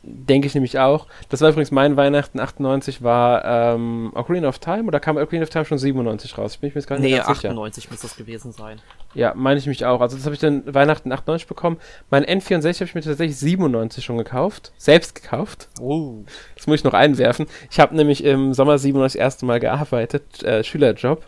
Denke 0.05 0.49
ich 0.49 0.55
nämlich 0.55 0.81
auch. 0.81 1.07
Das 1.29 1.41
war 1.43 1.51
übrigens 1.51 1.71
mein 1.71 1.97
Weihnachten 1.97 2.41
98, 2.41 3.03
war 3.03 3.45
ähm, 3.45 4.11
Ocarina 4.15 4.49
of 4.49 4.59
Time 4.59 4.85
oder 4.85 4.99
kam 4.99 5.17
Ocarina 5.17 5.45
of 5.45 5.51
Time 5.51 5.65
schon 5.65 5.79
97 5.79 6.37
raus? 6.37 6.55
Ich 6.55 6.61
bin 6.61 6.71
mir 6.71 6.75
jetzt 6.75 6.89
gar 6.89 6.99
nicht 6.99 7.11
nee, 7.11 7.17
ganz 7.17 7.29
98 7.29 7.85
sicher. 7.85 7.93
muss 7.93 8.03
das 8.03 8.17
gewesen 8.17 8.51
sein. 8.51 8.81
Ja, 9.15 9.33
meine 9.37 9.61
ich 9.61 9.67
mich 9.67 9.87
auch. 9.87 10.01
Also 10.01 10.17
das 10.17 10.25
habe 10.25 10.35
ich 10.35 10.41
dann 10.41 10.63
Weihnachten 10.75 11.13
98 11.13 11.47
bekommen. 11.47 11.79
Mein 12.11 12.25
N64 12.25 12.75
habe 12.75 12.85
ich 12.87 12.95
mir 12.97 13.03
tatsächlich 13.03 13.37
97 13.37 14.05
schon 14.05 14.19
gekauft. 14.19 14.73
Selbst 14.77 15.15
gekauft. 15.15 15.69
Oh. 15.81 16.25
Das 16.57 16.67
muss 16.67 16.77
ich 16.77 16.85
noch 16.85 16.95
einwerfen. 16.95 17.47
Ich 17.71 17.79
habe 17.79 17.95
nämlich 17.95 18.25
im 18.25 18.55
Sommer 18.55 18.79
97 18.79 19.19
das 19.19 19.25
erste 19.25 19.47
Mal 19.47 19.61
gearbeitet, 19.61 20.43
äh, 20.43 20.65
Schülerjob 20.65 21.23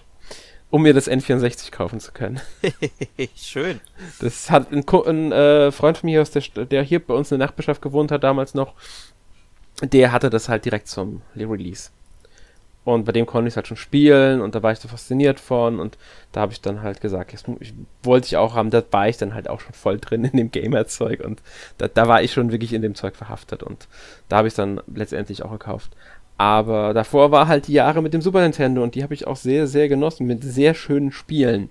um 0.71 0.83
mir 0.83 0.95
das 0.95 1.09
N64 1.09 1.71
kaufen 1.71 2.01
zu 2.01 2.13
können. 2.13 2.41
Schön. 3.37 3.81
Das 4.21 4.51
hat 4.51 4.73
ein, 4.73 4.85
ein 5.07 5.33
äh, 5.33 5.73
Freund 5.73 5.99
von 5.99 6.09
mir, 6.09 6.23
aus 6.23 6.31
der, 6.31 6.43
der 6.65 6.83
hier 6.83 6.99
bei 6.99 7.15
uns 7.15 7.31
in 7.31 7.39
der 7.39 7.47
Nachbarschaft 7.47 7.81
gewohnt 7.81 8.11
hat, 8.11 8.25
damals 8.25 8.55
noch, 8.55 8.75
der 9.83 10.13
hatte 10.13 10.31
das 10.31 10.49
halt 10.49 10.65
direkt 10.65 10.89
zum 10.89 11.23
Release. 11.37 11.91
Und 12.85 13.07
bei 13.07 13.13
dem 13.13 13.25
konnte 13.25 13.49
ich 13.49 13.53
es 13.53 13.57
halt 13.57 13.67
schon 13.67 13.79
spielen 13.79 14.43
und 14.43 14.55
da 14.55 14.63
war 14.63 14.71
ich 14.71 14.79
so 14.79 14.89
fasziniert 14.89 15.41
von 15.41 15.81
und 15.81 15.97
da 16.33 16.43
habe 16.43 16.53
ich 16.53 16.61
dann 16.61 16.83
halt 16.83 17.01
gesagt, 17.01 17.33
jetzt, 17.33 17.47
ich, 17.61 17.73
wollte 18.03 18.27
ich 18.27 18.37
auch 18.37 18.55
haben, 18.55 18.69
da 18.69 18.83
war 18.91 19.09
ich 19.09 19.17
dann 19.17 19.33
halt 19.33 19.49
auch 19.49 19.61
schon 19.61 19.73
voll 19.73 19.99
drin 19.99 20.25
in 20.25 20.37
dem 20.37 20.51
Gamer-Zeug 20.51 21.21
und 21.21 21.41
da, 21.79 21.89
da 21.89 22.09
war 22.09 22.23
ich 22.23 22.35
schon 22.35 22.53
wirklich 22.53 22.75
in 22.75 22.83
dem 22.83 22.95
Zeug 22.95 23.17
verhaftet 23.17 23.63
und 23.63 23.89
da 24.29 24.37
habe 24.37 24.49
ich 24.49 24.53
es 24.53 24.57
dann 24.57 24.83
letztendlich 24.95 25.43
auch 25.43 25.53
gekauft. 25.53 25.93
Aber 26.37 26.95
davor 26.95 27.31
war 27.31 27.47
halt 27.47 27.69
die 27.69 27.75
Jahre 27.75 28.03
mit 28.03 28.13
dem 28.13 28.23
Super 28.23 28.43
Nintendo 28.43 28.83
und 28.83 28.95
die 28.95 29.03
habe 29.03 29.15
ich 29.15 29.27
auch 29.27 29.37
sehr, 29.37 29.67
sehr 29.67 29.89
genossen, 29.89 30.27
mit 30.27 30.43
sehr 30.43 30.75
schönen 30.75 31.13
Spielen. 31.13 31.71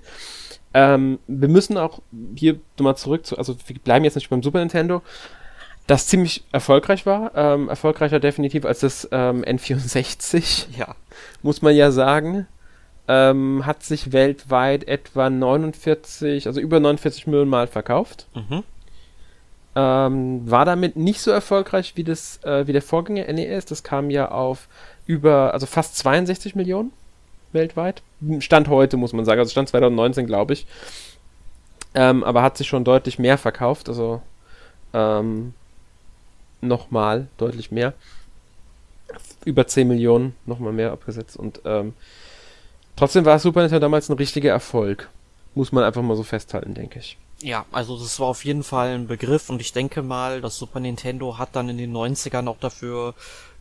Ähm, 0.73 1.19
wir 1.27 1.49
müssen 1.49 1.77
auch 1.77 2.01
hier 2.35 2.59
nochmal 2.77 2.97
zurück 2.97 3.25
zu, 3.25 3.37
also 3.37 3.55
wir 3.67 3.77
bleiben 3.79 4.05
jetzt 4.05 4.15
nicht 4.15 4.29
beim 4.29 4.41
Super 4.41 4.59
Nintendo, 4.59 5.01
das 5.85 6.07
ziemlich 6.07 6.45
erfolgreich 6.51 7.05
war, 7.05 7.31
ähm, 7.35 7.67
erfolgreicher 7.67 8.19
definitiv 8.19 8.65
als 8.65 8.79
das 8.79 9.07
ähm, 9.11 9.43
N64. 9.43 10.67
Ja. 10.77 10.95
Muss 11.41 11.61
man 11.61 11.75
ja 11.75 11.91
sagen. 11.91 12.47
Ähm, 13.05 13.65
hat 13.65 13.83
sich 13.83 14.13
weltweit 14.13 14.87
etwa 14.87 15.29
49, 15.29 16.47
also 16.47 16.61
über 16.61 16.79
49 16.79 17.27
Millionen 17.27 17.49
Mal 17.49 17.67
verkauft. 17.67 18.27
Mhm. 18.33 18.63
Ähm, 19.75 20.49
war 20.49 20.65
damit 20.65 20.95
nicht 20.95 21.21
so 21.21 21.31
erfolgreich 21.31 21.93
wie, 21.95 22.03
das, 22.03 22.43
äh, 22.43 22.67
wie 22.67 22.73
der 22.73 22.81
Vorgänger 22.81 23.31
NES. 23.31 23.65
Das 23.65 23.83
kam 23.83 24.09
ja 24.09 24.29
auf 24.29 24.67
über, 25.07 25.53
also 25.53 25.65
fast 25.65 25.97
62 25.97 26.55
Millionen 26.55 26.91
weltweit. 27.53 28.01
Stand 28.39 28.67
heute, 28.67 28.97
muss 28.97 29.13
man 29.13 29.25
sagen. 29.25 29.39
Also 29.39 29.51
Stand 29.51 29.69
2019, 29.69 30.27
glaube 30.27 30.53
ich. 30.53 30.67
Ähm, 31.95 32.23
aber 32.23 32.41
hat 32.41 32.57
sich 32.57 32.67
schon 32.67 32.83
deutlich 32.83 33.19
mehr 33.19 33.37
verkauft. 33.37 33.89
Also 33.89 34.21
ähm, 34.93 35.53
nochmal 36.61 37.27
deutlich 37.37 37.71
mehr. 37.71 37.93
Über 39.45 39.67
10 39.67 39.87
Millionen, 39.87 40.35
nochmal 40.45 40.73
mehr 40.73 40.91
abgesetzt. 40.91 41.37
Und 41.37 41.61
ähm, 41.65 41.93
trotzdem 42.95 43.25
war 43.25 43.39
Super 43.39 43.61
Nintendo 43.61 43.85
damals 43.85 44.09
ein 44.09 44.17
richtiger 44.17 44.51
Erfolg. 44.51 45.09
Muss 45.55 45.71
man 45.71 45.83
einfach 45.83 46.01
mal 46.01 46.15
so 46.15 46.23
festhalten, 46.23 46.73
denke 46.73 46.99
ich. 46.99 47.17
Ja, 47.43 47.65
also 47.73 47.99
das 47.99 48.21
war 48.21 48.27
auf 48.27 48.45
jeden 48.45 48.63
Fall 48.63 48.95
ein 48.95 49.07
Begriff 49.07 49.49
und 49.49 49.59
ich 49.59 49.73
denke 49.73 50.01
mal, 50.01 50.39
das 50.39 50.57
Super 50.57 50.79
Nintendo 50.79 51.37
hat 51.37 51.57
dann 51.57 51.67
in 51.67 51.77
den 51.77 51.93
90ern 51.93 52.47
auch 52.47 52.57
dafür 52.57 53.15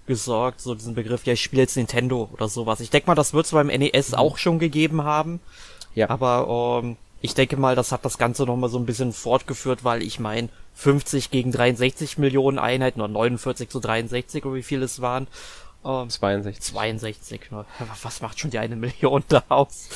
gesorgt, 0.06 0.60
so 0.60 0.76
diesen 0.76 0.94
Begriff, 0.94 1.26
ja, 1.26 1.32
ich 1.32 1.42
spiele 1.42 1.62
jetzt 1.62 1.76
Nintendo 1.76 2.28
oder 2.32 2.48
sowas. 2.48 2.78
Ich 2.78 2.90
denke 2.90 3.08
mal, 3.08 3.16
das 3.16 3.34
wird 3.34 3.46
es 3.46 3.50
beim 3.50 3.66
NES 3.66 4.12
mhm. 4.12 4.18
auch 4.18 4.38
schon 4.38 4.60
gegeben 4.60 5.02
haben. 5.02 5.40
Ja. 5.96 6.10
Aber 6.10 6.80
ähm, 6.84 6.96
ich 7.20 7.34
denke 7.34 7.56
mal, 7.56 7.74
das 7.74 7.90
hat 7.90 8.04
das 8.04 8.18
Ganze 8.18 8.44
nochmal 8.44 8.70
so 8.70 8.78
ein 8.78 8.86
bisschen 8.86 9.12
fortgeführt, 9.12 9.82
weil 9.82 10.02
ich 10.02 10.20
meine, 10.20 10.48
50 10.74 11.32
gegen 11.32 11.50
63 11.50 12.18
Millionen 12.18 12.60
Einheiten 12.60 13.00
oder 13.00 13.12
49 13.12 13.68
zu 13.68 13.80
63 13.80 14.44
oder 14.44 14.54
wie 14.54 14.62
viel 14.62 14.82
es 14.84 15.00
waren. 15.00 15.26
Ähm, 15.84 16.08
62. 16.08 16.62
62, 16.62 17.50
ne? 17.50 17.64
Was 18.02 18.20
macht 18.20 18.38
schon 18.38 18.50
die 18.50 18.58
eine 18.58 18.76
Million 18.76 19.24
da 19.28 19.42
aus? 19.48 19.88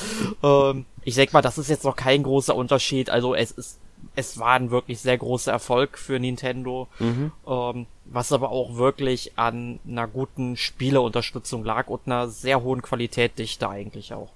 ähm, 0.43 0.85
ich 1.07 1.15
denke 1.15 1.31
mal, 1.31 1.41
das 1.41 1.57
ist 1.57 1.69
jetzt 1.69 1.85
noch 1.85 1.95
kein 1.95 2.21
großer 2.21 2.53
Unterschied. 2.53 3.09
Also 3.09 3.33
es 3.33 3.51
ist, 3.51 3.79
es 4.17 4.39
war 4.39 4.55
ein 4.55 4.71
wirklich 4.71 4.99
sehr 4.99 5.17
großer 5.17 5.53
Erfolg 5.53 5.97
für 5.97 6.19
Nintendo, 6.19 6.89
mhm. 6.99 7.31
ähm, 7.47 7.85
was 8.03 8.33
aber 8.33 8.51
auch 8.51 8.75
wirklich 8.75 9.31
an 9.37 9.79
einer 9.87 10.05
guten 10.05 10.57
Spieleunterstützung 10.57 11.63
lag 11.63 11.87
und 11.87 12.01
einer 12.07 12.27
sehr 12.27 12.61
hohen 12.61 12.81
Qualitätdichte 12.81 13.69
eigentlich 13.69 14.13
auch. 14.13 14.33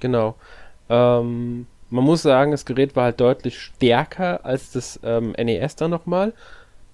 Genau. 0.00 0.34
Ähm, 0.88 1.68
man 1.90 2.04
muss 2.04 2.22
sagen, 2.22 2.50
das 2.50 2.64
Gerät 2.64 2.96
war 2.96 3.04
halt 3.04 3.20
deutlich 3.20 3.56
stärker 3.60 4.44
als 4.44 4.72
das 4.72 4.98
ähm, 5.04 5.30
NES 5.38 5.76
dann 5.76 5.92
nochmal. 5.92 6.32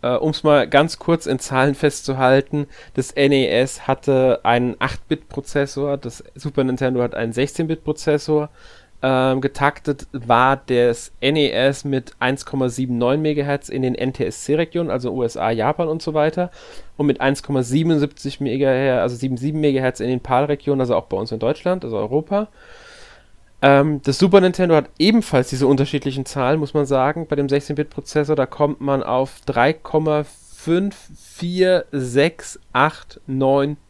Äh, 0.03 0.17
um 0.17 0.31
es 0.31 0.43
mal 0.43 0.69
ganz 0.69 0.99
kurz 0.99 1.25
in 1.25 1.39
Zahlen 1.39 1.75
festzuhalten, 1.75 2.67
das 2.93 3.15
NES 3.15 3.87
hatte 3.87 4.41
einen 4.43 4.77
8-Bit-Prozessor, 4.77 5.97
das 5.97 6.23
Super 6.35 6.65
Nintendo 6.65 7.03
hat 7.03 7.15
einen 7.15 7.33
16-Bit-Prozessor 7.33 8.51
ähm, 9.03 9.41
getaktet 9.41 10.07
war 10.13 10.57
das 10.67 11.13
NES 11.23 11.85
mit 11.85 12.15
1,79 12.21 13.17
MHz 13.17 13.69
in 13.71 13.83
den 13.83 13.95
NTSC-Regionen, 13.95 14.91
also 14.91 15.13
USA, 15.13 15.51
Japan 15.51 15.89
und 15.89 16.03
so 16.03 16.13
weiter, 16.13 16.51
und 16.97 17.07
mit 17.07 17.21
1,77 17.21 18.41
MHz, 18.43 19.01
also 19.01 19.17
77 19.17 19.55
MHz 19.55 20.01
in 20.01 20.09
den 20.09 20.21
PAL-Regionen, 20.21 20.81
also 20.81 20.97
auch 20.97 21.07
bei 21.07 21.17
uns 21.17 21.33
in 21.33 21.39
Deutschland, 21.39 21.85
also 21.85 21.97
Europa. 21.97 22.49
Ähm, 23.63 24.01
das 24.03 24.19
Super 24.19 24.41
Nintendo 24.41 24.75
hat 24.75 24.91
ebenfalls 24.99 25.51
diese 25.51 25.67
unterschiedlichen 25.67 26.25
Zahlen, 26.27 26.61
muss 26.61 26.75
man 26.75 26.87
sagen. 26.87 27.27
Bei 27.27 27.37
dem 27.37 27.47
16-Bit-Prozessor, 27.47 28.37
da 28.37 28.47
kommt 28.47 28.81
man 28.81 29.03
auf 29.03 29.41
3,54689 29.47 30.40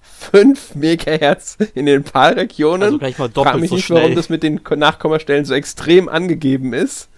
5 0.05 0.75
Megahertz 0.75 1.57
in 1.75 1.87
den 1.87 2.05
PAL-Regionen. 2.05 2.83
Also 2.83 2.99
gleich 2.99 3.19
mal 3.19 3.29
doppelt 3.29 3.53
Frag 3.53 3.61
mich 3.61 3.71
so 3.71 3.77
nicht, 3.77 3.87
schnell. 3.87 4.03
warum 4.03 4.15
das 4.15 4.29
mit 4.29 4.43
den 4.43 4.61
Nachkommastellen 4.77 5.45
so 5.45 5.55
extrem 5.55 6.09
angegeben 6.09 6.73
ist. 6.73 7.09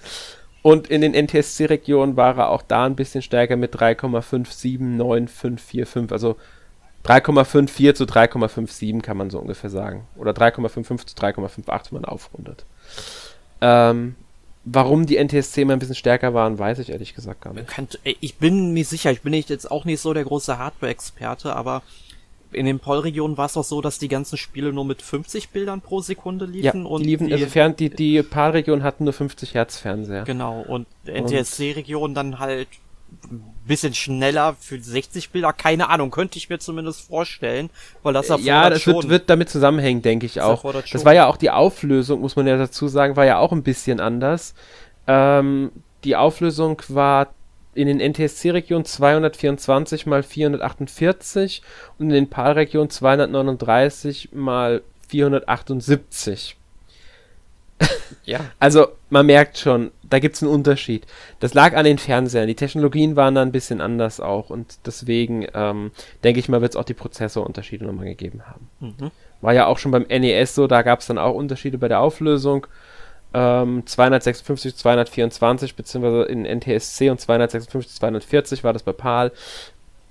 Und 0.63 0.89
in 0.89 1.01
den 1.01 1.13
NTSC-Regionen 1.13 2.17
war 2.17 2.39
er 2.39 2.51
auch 2.51 2.63
da 2.63 2.87
ein 2.87 2.97
bisschen 2.97 3.21
stärker 3.21 3.57
mit 3.57 3.75
3,5794545. 3.75 6.13
Also 6.13 6.37
3,54 7.05 7.95
zu 7.95 8.05
3,57 8.05 9.03
kann 9.03 9.17
man 9.17 9.31
so 9.31 9.41
ungefähr 9.41 9.71
sagen. 9.71 10.07
Oder 10.17 10.33
3,55 10.33 11.07
zu 11.07 11.17
3,58, 11.17 11.93
wenn 11.93 12.01
man 12.01 12.05
aufrundet. 12.05 12.65
Ähm, 13.61 14.15
warum 14.65 15.07
die 15.07 15.23
NTSC 15.23 15.65
mal 15.65 15.75
ein 15.75 15.79
bisschen 15.79 15.95
stärker 15.95 16.35
waren, 16.35 16.59
weiß 16.59 16.79
ich 16.79 16.91
ehrlich 16.91 17.15
gesagt 17.15 17.41
gar 17.41 17.53
nicht. 17.53 17.67
Ich 18.21 18.37
bin 18.37 18.73
nicht 18.73 18.89
sicher, 18.89 19.11
ich 19.11 19.23
bin 19.23 19.33
jetzt 19.33 19.71
auch 19.71 19.85
nicht 19.85 20.01
so 20.01 20.13
der 20.13 20.25
große 20.25 20.59
Hardware-Experte, 20.59 21.55
aber 21.55 21.83
in 22.53 22.67
den 22.67 22.79
POL-Regionen 22.79 23.37
war 23.37 23.47
es 23.47 23.57
auch 23.57 23.65
so, 23.65 23.81
dass 23.81 23.99
die 23.99 24.09
ganzen 24.09 24.37
Spiele 24.37 24.73
nur 24.73 24.85
mit 24.85 25.03
50 25.03 25.51
Bildern 25.51 25.81
pro 25.81 26.01
Sekunde 26.01 26.45
liefen. 26.45 26.83
Ja, 26.83 26.89
und 26.89 27.03
die 27.03 27.11
liefen, 27.11 27.27
die, 27.29 27.33
also 27.33 27.47
fern, 27.47 27.75
die, 27.77 27.91
die 27.91 28.23
PAL-Region 28.23 28.83
hatten 28.83 29.05
nur 29.05 29.13
50 29.13 29.55
Hertz 29.55 29.79
Fernseher. 29.79 30.25
Genau, 30.25 30.61
und 30.61 30.87
NTSC-Region 31.07 32.15
dann 32.15 32.39
halt 32.39 32.69
bisschen 33.67 33.95
schneller 33.95 34.57
für 34.59 34.81
60 34.81 35.31
Bilder, 35.31 35.53
keine 35.53 35.89
Ahnung, 35.89 36.11
könnte 36.11 36.39
ich 36.39 36.49
mir 36.49 36.59
zumindest 36.59 37.03
vorstellen, 37.03 37.71
weil 38.03 38.13
das 38.13 38.29
Ja, 38.41 38.69
das 38.71 38.87
wird, 38.87 39.09
wird 39.09 39.31
damit 39.31 39.49
zusammenhängen, 39.51 40.03
denke 40.03 40.27
ich 40.27 40.41
auch. 40.41 40.65
Das 40.91 41.05
war 41.05 41.15
ja 41.15 41.27
auch 41.27 41.37
die 41.37 41.51
Auflösung, 41.51 42.21
muss 42.21 42.37
man 42.37 42.47
ja 42.47 42.57
dazu 42.57 42.89
sagen, 42.89 43.17
war 43.17 43.27
ja 43.27 43.39
auch 43.39 43.53
ein 43.53 43.63
bisschen 43.63 44.01
anders. 44.01 44.55
Ähm, 45.07 45.71
die 46.05 46.17
Auflösung 46.17 46.83
war 46.89 47.29
in 47.75 47.87
den 47.87 48.01
NTSC-Regionen 48.01 48.85
224 48.85 50.07
mal 50.07 50.23
448 50.23 51.63
und 51.99 52.07
in 52.07 52.13
den 52.13 52.31
PAL-Regionen 52.31 52.91
239 52.91 54.31
mal 54.33 54.83
478. 55.09 56.57
ja. 58.25 58.41
Also 58.59 58.89
man 59.11 59.27
merkt 59.27 59.59
schon, 59.59 59.91
da 60.03 60.19
gibt 60.19 60.37
es 60.37 60.43
einen 60.43 60.53
Unterschied. 60.53 61.07
Das 61.41 61.55
lag 61.55 61.75
an 61.75 61.85
den 61.85 61.99
Fernsehern. 61.99 62.47
Die 62.47 62.55
Technologien 62.55 63.17
waren 63.17 63.35
da 63.35 63.43
ein 63.43 63.53
bisschen 63.53 63.81
anders 63.81 64.21
auch 64.21 64.51
und 64.51 64.87
deswegen 64.87 65.47
ähm, 65.55 65.91
denke 66.25 66.41
ich 66.41 66.49
mal, 66.49 66.61
wird 66.61 66.73
es 66.73 66.77
auch 66.77 66.85
die 66.85 66.95
Prozessorunterschiede 66.95 67.85
nochmal 67.85 68.07
gegeben 68.07 68.43
haben. 68.47 68.69
Mhm. 68.81 69.11
War 69.41 69.55
ja 69.55 69.67
auch 69.67 69.79
schon 69.79 69.91
beim 69.91 70.07
NES 70.09 70.55
so, 70.55 70.67
da 70.67 70.83
gab 70.83 71.01
es 71.01 71.07
dann 71.07 71.19
auch 71.19 71.35
Unterschiede 71.35 71.79
bei 71.79 71.89
der 71.89 72.01
Auflösung. 72.01 72.67
Ähm, 73.35 73.87
256, 73.87 74.77
224 74.77 75.75
beziehungsweise 75.75 76.25
in 76.25 76.45
NTSC 76.45 77.09
und 77.11 77.19
256, 77.19 77.97
240 77.97 78.63
war 78.63 78.75
das 78.75 78.83
bei 78.83 78.93
PAL 78.93 79.33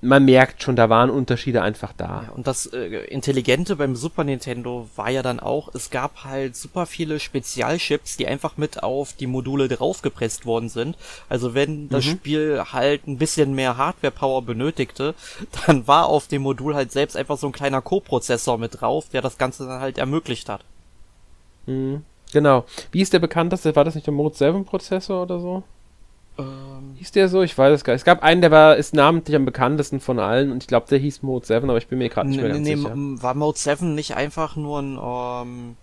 man 0.02 0.26
merkt 0.26 0.64
schon, 0.64 0.76
da 0.76 0.90
waren 0.90 1.12
Unterschiede 1.12 1.62
einfach 1.62 1.94
da. 1.96 2.24
Ja, 2.28 2.34
und 2.36 2.48
das 2.48 2.66
äh, 2.66 3.06
Intelligente 3.06 3.76
beim 3.76 3.96
Super 3.96 4.24
Nintendo 4.24 4.90
war 4.96 5.12
ja 5.12 5.22
dann 5.22 5.40
auch, 5.40 5.74
es 5.76 5.92
gab 5.92 6.24
halt 6.24 6.56
super 6.56 6.88
viele 6.88 7.20
Spezialchips, 7.20 8.18
die 8.18 8.28
einfach 8.28 8.58
mit 8.58 8.82
auf 8.82 9.14
die 9.14 9.28
Module 9.28 9.68
draufgepresst 9.68 10.46
worden 10.46 10.70
sind. 10.70 10.98
Also 11.30 11.54
wenn 11.54 11.88
das 11.90 12.06
mhm. 12.06 12.10
Spiel 12.10 12.64
halt 12.74 13.08
ein 13.08 13.20
bisschen 13.20 13.54
mehr 13.54 13.78
Hardware-Power 13.78 14.42
benötigte, 14.42 15.14
dann 15.68 15.88
war 15.88 16.08
auf 16.08 16.28
dem 16.28 16.42
Modul 16.42 16.74
halt 16.74 16.92
selbst 16.92 17.16
einfach 17.16 17.38
so 17.38 17.48
ein 17.48 17.54
kleiner 17.54 17.82
Co-Prozessor 17.82 18.58
mit 18.58 18.82
drauf, 18.82 19.10
der 19.10 19.22
das 19.22 19.38
Ganze 19.38 19.68
dann 19.68 19.82
halt 19.82 20.00
ermöglicht 20.00 20.50
hat. 20.50 20.64
Mhm. 21.68 22.04
Genau. 22.34 22.66
Wie 22.92 23.02
ist 23.02 23.14
der 23.14 23.20
bekannteste? 23.20 23.76
War 23.76 23.84
das 23.84 23.96
nicht 23.96 24.08
der 24.08 24.14
Mode 24.14 24.36
7 24.36 24.66
Prozessor 24.66 25.24
oder 25.24 25.40
so? 25.40 25.64
Ähm, 26.40 26.71
hieß 27.02 27.12
der 27.14 27.30
so? 27.30 27.42
Ich 27.42 27.58
weiß 27.58 27.74
es 27.74 27.84
gar 27.84 27.94
nicht. 27.94 28.02
Es 28.02 28.06
gab 28.06 28.22
einen, 28.22 28.42
der 28.42 28.52
war, 28.52 28.78
ist 28.78 28.94
namentlich 28.94 29.36
am 29.36 29.44
bekanntesten 29.44 30.00
von 30.00 30.20
allen 30.20 30.52
und 30.52 30.62
ich 30.62 30.68
glaube, 30.68 30.86
der 30.88 31.00
hieß 31.00 31.24
Mode 31.24 31.48
7, 31.48 31.68
aber 31.68 31.80
ich 31.80 31.88
bin 31.88 31.98
mir 31.98 32.10
gerade 32.10 32.30
nicht 32.30 32.40
mehr 32.40 32.50
ganz 32.50 32.62
nee, 32.62 32.76
sicher. 32.76 32.94
War 32.96 33.34
Mode 33.34 33.58
7 33.58 33.96
nicht 33.96 34.16
einfach 34.16 34.56
nur 34.56 34.80
ein, 34.80 35.00
ähm, 35.02 35.76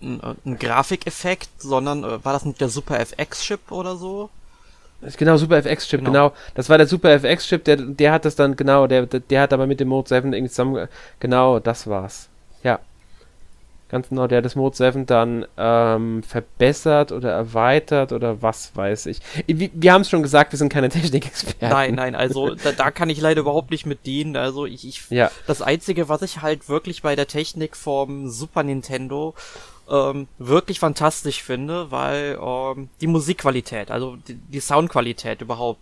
ein, 0.00 0.36
ein 0.46 0.58
Grafikeffekt, 0.58 1.50
sondern 1.58 2.02
äh, 2.04 2.24
war 2.24 2.32
das 2.32 2.46
nicht 2.46 2.62
der 2.62 2.70
Super 2.70 2.98
FX-Chip 2.98 3.70
oder 3.70 3.96
so? 3.96 4.30
Genau, 5.18 5.36
Super 5.36 5.58
FX-Chip, 5.58 6.00
genau. 6.00 6.10
genau. 6.10 6.32
Das 6.54 6.70
war 6.70 6.78
der 6.78 6.86
Super 6.86 7.10
FX-Chip, 7.10 7.64
der, 7.64 7.76
der 7.76 8.12
hat 8.12 8.24
das 8.24 8.36
dann, 8.36 8.56
genau, 8.56 8.86
der, 8.86 9.04
der 9.04 9.42
hat 9.42 9.52
aber 9.52 9.66
mit 9.66 9.80
dem 9.80 9.88
Mode 9.88 10.08
7 10.08 10.32
irgendwie 10.32 10.50
zusammen, 10.50 10.88
genau, 11.20 11.58
das 11.58 11.86
war's. 11.86 12.30
Ja. 12.62 12.78
Ganz 13.90 14.08
genau, 14.08 14.28
der 14.28 14.38
hat 14.38 14.44
das 14.44 14.54
Mode 14.54 14.76
7 14.76 15.04
dann 15.06 15.46
ähm, 15.56 16.22
verbessert 16.22 17.10
oder 17.10 17.32
erweitert 17.32 18.12
oder 18.12 18.40
was 18.40 18.76
weiß 18.76 19.06
ich. 19.06 19.20
Wir, 19.46 19.68
wir 19.72 19.92
haben 19.92 20.02
es 20.02 20.10
schon 20.10 20.22
gesagt, 20.22 20.52
wir 20.52 20.58
sind 20.58 20.72
keine 20.72 20.88
Technikexperten. 20.90 21.68
Nein, 21.68 21.94
nein, 21.96 22.14
also 22.14 22.54
da, 22.54 22.70
da 22.70 22.90
kann 22.92 23.10
ich 23.10 23.20
leider 23.20 23.40
überhaupt 23.40 23.72
nicht 23.72 23.86
mit 23.86 24.06
dienen. 24.06 24.36
Also 24.36 24.64
ich, 24.64 24.86
ich 24.86 25.10
ja. 25.10 25.30
das 25.48 25.60
Einzige, 25.60 26.08
was 26.08 26.22
ich 26.22 26.40
halt 26.40 26.68
wirklich 26.68 27.02
bei 27.02 27.16
der 27.16 27.26
Technik 27.26 27.76
vom 27.76 28.30
Super 28.30 28.62
Nintendo 28.62 29.34
ähm, 29.90 30.28
wirklich 30.38 30.78
fantastisch 30.78 31.42
finde, 31.42 31.90
weil 31.90 32.38
ähm, 32.40 32.90
die 33.00 33.08
Musikqualität, 33.08 33.90
also 33.90 34.16
die, 34.28 34.34
die 34.34 34.60
Soundqualität 34.60 35.40
überhaupt 35.42 35.80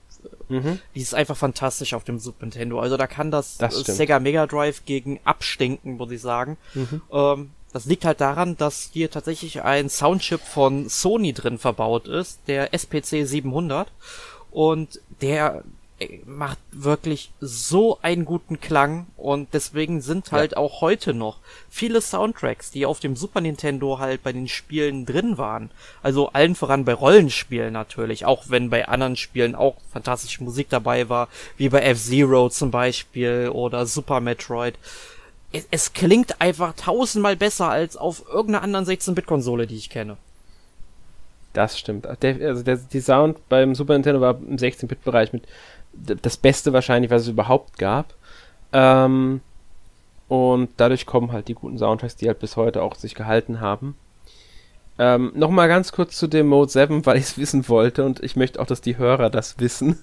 Mhm. 0.49 0.81
Die 0.95 1.01
ist 1.01 1.15
einfach 1.15 1.37
fantastisch 1.37 1.95
auf 1.95 2.05
dem 2.05 2.19
Super 2.19 2.47
Nintendo. 2.47 2.81
Also 2.81 2.97
da 2.97 3.07
kann 3.07 3.31
das, 3.31 3.59
das 3.59 3.77
Sega 3.77 4.19
Mega 4.19 4.47
Drive 4.47 4.85
gegen 4.85 5.21
abstinken, 5.25 5.97
muss 5.97 6.11
ich 6.11 6.21
sagen. 6.21 6.57
Mhm. 6.75 7.03
Ähm, 7.13 7.51
das 7.73 7.85
liegt 7.85 8.05
halt 8.05 8.21
daran, 8.21 8.57
dass 8.57 8.91
hier 8.93 9.11
tatsächlich 9.11 9.63
ein 9.63 9.89
Soundchip 9.89 10.41
von 10.41 10.89
Sony 10.89 11.33
drin 11.33 11.59
verbaut 11.59 12.09
ist, 12.09 12.41
der 12.47 12.73
SPC 12.73 13.27
700. 13.27 13.89
Und 14.51 15.01
der 15.21 15.63
äh, 15.99 16.21
macht 16.25 16.59
wirklich 16.71 17.31
so 17.41 17.99
einen 18.03 18.25
guten 18.25 18.61
Klang 18.61 19.07
und 19.17 19.49
deswegen 19.53 20.01
sind 20.01 20.33
halt 20.33 20.53
ja. 20.53 20.59
auch 20.59 20.81
heute 20.81 21.13
noch 21.13 21.39
viele 21.69 22.01
Soundtracks, 22.01 22.71
die 22.71 22.87
auf 22.87 23.01
dem 23.01 23.17
Super 23.17 23.41
Nintendo 23.41 23.99
halt 23.99 24.23
bei 24.23 24.33
den 24.33 24.49
Spielen 24.49 25.05
drin 25.05 25.39
waren. 25.39 25.71
Also 26.03 26.29
allen 26.31 26.55
voran 26.55 26.85
bei 26.85 26.95
Rollenspielen 26.95 27.73
natürlich, 27.73 28.25
auch 28.25 28.45
wenn 28.49 28.71
bei 28.71 28.89
anderen 28.89 29.17
Spielen 29.17 29.55
auch 29.55 29.77
fantastische 29.93 30.43
Musik 30.43 30.69
dabei 30.71 31.09
war, 31.09 31.29
wie 31.57 31.69
bei 31.69 31.81
F-Zero 31.81 32.49
zum 32.49 32.71
Beispiel 32.71 33.51
oder 33.53 33.85
Super 33.85 34.21
Metroid 34.21 34.79
es, 35.53 35.67
es 35.71 35.93
klingt 35.93 36.41
einfach 36.41 36.75
tausendmal 36.75 37.37
besser 37.37 37.69
als 37.69 37.97
auf 37.97 38.25
irgendeiner 38.29 38.63
anderen 38.63 38.85
16-Bit-Konsole, 38.85 39.67
die 39.67 39.77
ich 39.77 39.91
kenne. 39.91 40.17
Das 41.53 41.79
stimmt. 41.79 42.07
Der, 42.23 42.49
also 42.49 42.63
der, 42.63 42.77
die 42.77 43.01
Sound 43.01 43.49
beim 43.49 43.75
Super 43.75 43.95
Nintendo 43.95 44.21
war 44.21 44.39
im 44.39 44.57
16-Bit-Bereich 44.57 45.33
mit 45.33 45.45
das 45.93 46.37
Beste 46.37 46.73
wahrscheinlich, 46.73 47.11
was 47.11 47.23
es 47.23 47.29
überhaupt 47.29 47.79
gab. 47.79 48.15
Ähm, 48.73 49.41
und 50.29 50.71
dadurch 50.77 51.07
kommen 51.07 51.33
halt 51.33 51.49
die 51.49 51.55
guten 51.55 51.79
Soundtracks, 51.79 52.17
die 52.17 52.29
halt 52.29 52.39
bis 52.39 52.57
heute 52.57 52.83
auch 52.83 52.95
sich 52.95 53.15
gehalten 53.15 53.61
haben. 53.61 53.97
Ähm, 54.99 55.33
Nochmal 55.35 55.69
ganz 55.69 55.93
kurz 55.93 56.17
zu 56.17 56.27
dem 56.27 56.49
Mode 56.49 56.71
7, 56.71 57.07
weil 57.07 57.17
ich 57.17 57.25
es 57.25 57.39
wissen 57.39 57.69
wollte 57.69 58.05
und 58.05 58.23
ich 58.23 58.37
möchte 58.37 58.61
auch, 58.61 58.67
dass 58.67 58.81
die 58.81 58.99
Hörer 58.99 59.31
das 59.31 59.59
wissen. 59.59 59.99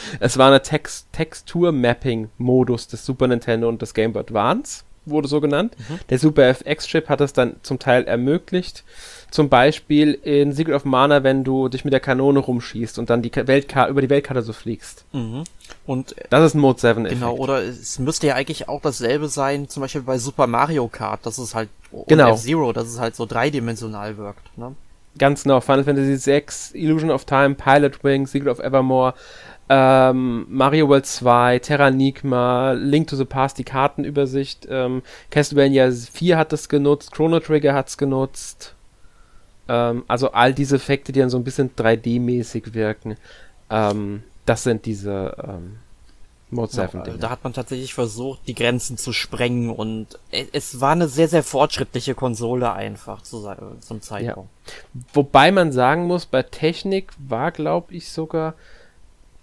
Es 0.20 0.38
war 0.38 0.48
eine 0.48 0.62
Text 0.62 1.06
Textur-Mapping-Modus 1.12 2.88
des 2.88 3.04
Super 3.04 3.28
Nintendo 3.28 3.68
und 3.68 3.82
des 3.82 3.94
Game 3.94 4.12
Boy 4.12 4.20
Advance, 4.22 4.84
wurde 5.06 5.28
so 5.28 5.40
genannt. 5.40 5.74
Mhm. 5.88 5.98
Der 6.08 6.18
Super 6.18 6.48
FX-Chip 6.48 7.08
hat 7.08 7.20
das 7.20 7.32
dann 7.32 7.56
zum 7.62 7.78
Teil 7.78 8.04
ermöglicht. 8.04 8.84
Zum 9.30 9.48
Beispiel 9.48 10.14
in 10.14 10.52
Secret 10.52 10.74
of 10.74 10.84
Mana, 10.84 11.22
wenn 11.22 11.44
du 11.44 11.68
dich 11.68 11.84
mit 11.84 11.92
der 11.92 12.00
Kanone 12.00 12.40
rumschießt 12.40 12.98
und 12.98 13.10
dann 13.10 13.22
die 13.22 13.30
Weltkarte, 13.34 13.90
über 13.90 14.02
die 14.02 14.10
Weltkarte 14.10 14.42
so 14.42 14.52
fliegst. 14.52 15.04
Mhm. 15.12 15.44
Und 15.86 16.16
das 16.30 16.46
ist 16.46 16.54
ein 16.54 16.60
Mode 16.60 16.80
7 16.80 17.06
-Effekt. 17.06 17.10
Genau, 17.10 17.36
oder 17.36 17.62
es 17.62 17.98
müsste 17.98 18.26
ja 18.26 18.34
eigentlich 18.34 18.68
auch 18.68 18.80
dasselbe 18.80 19.28
sein, 19.28 19.68
zum 19.68 19.82
Beispiel 19.82 20.02
bei 20.02 20.18
Super 20.18 20.46
Mario 20.46 20.88
Kart, 20.88 21.24
das 21.24 21.38
ist 21.38 21.54
halt 21.54 21.68
genau. 22.08 22.34
F-Zero, 22.34 22.72
dass 22.72 22.88
es 22.88 22.98
halt 22.98 23.14
so 23.14 23.24
dreidimensional 23.24 24.16
wirkt. 24.16 24.58
Ne? 24.58 24.74
Ganz 25.18 25.42
genau, 25.42 25.60
Final 25.60 25.84
Fantasy 25.84 26.30
VI, 26.30 26.44
Illusion 26.74 27.10
of 27.10 27.24
Time, 27.24 27.54
Pilot 27.54 28.02
Wing, 28.04 28.26
Secret 28.26 28.48
of 28.48 28.58
Evermore, 28.60 29.14
ähm, 29.72 30.46
Mario 30.48 30.88
World 30.88 31.06
2, 31.06 31.60
Terranigma, 31.60 32.72
Link 32.72 33.06
to 33.06 33.14
the 33.14 33.24
Past, 33.24 33.56
die 33.56 33.64
Kartenübersicht, 33.64 34.66
ähm, 34.68 35.02
Castlevania 35.30 35.92
4 35.92 36.36
hat 36.36 36.52
das 36.52 36.68
genutzt, 36.68 37.12
Chrono 37.12 37.38
Trigger 37.38 37.72
hat 37.72 37.86
es 37.86 37.96
genutzt. 37.96 38.74
Ähm, 39.68 40.02
also 40.08 40.32
all 40.32 40.52
diese 40.52 40.74
Effekte, 40.74 41.12
die 41.12 41.20
dann 41.20 41.30
so 41.30 41.38
ein 41.38 41.44
bisschen 41.44 41.70
3D-mäßig 41.76 42.74
wirken, 42.74 43.16
ähm, 43.70 44.24
das 44.44 44.64
sind 44.64 44.86
diese 44.86 45.36
ähm, 45.40 45.76
Mode 46.50 46.72
7 46.72 47.04
ja, 47.06 47.16
Da 47.18 47.30
hat 47.30 47.44
man 47.44 47.52
tatsächlich 47.52 47.94
versucht, 47.94 48.40
die 48.48 48.56
Grenzen 48.56 48.98
zu 48.98 49.12
sprengen 49.12 49.70
und 49.70 50.18
es 50.52 50.80
war 50.80 50.92
eine 50.92 51.06
sehr, 51.06 51.28
sehr 51.28 51.44
fortschrittliche 51.44 52.16
Konsole 52.16 52.72
einfach 52.72 53.22
zu, 53.22 53.48
zum 53.78 54.02
Zeitpunkt. 54.02 54.50
Ja. 54.66 54.72
Wobei 55.12 55.52
man 55.52 55.70
sagen 55.70 56.08
muss, 56.08 56.26
bei 56.26 56.42
Technik 56.42 57.12
war, 57.18 57.52
glaube 57.52 57.94
ich, 57.94 58.10
sogar 58.10 58.54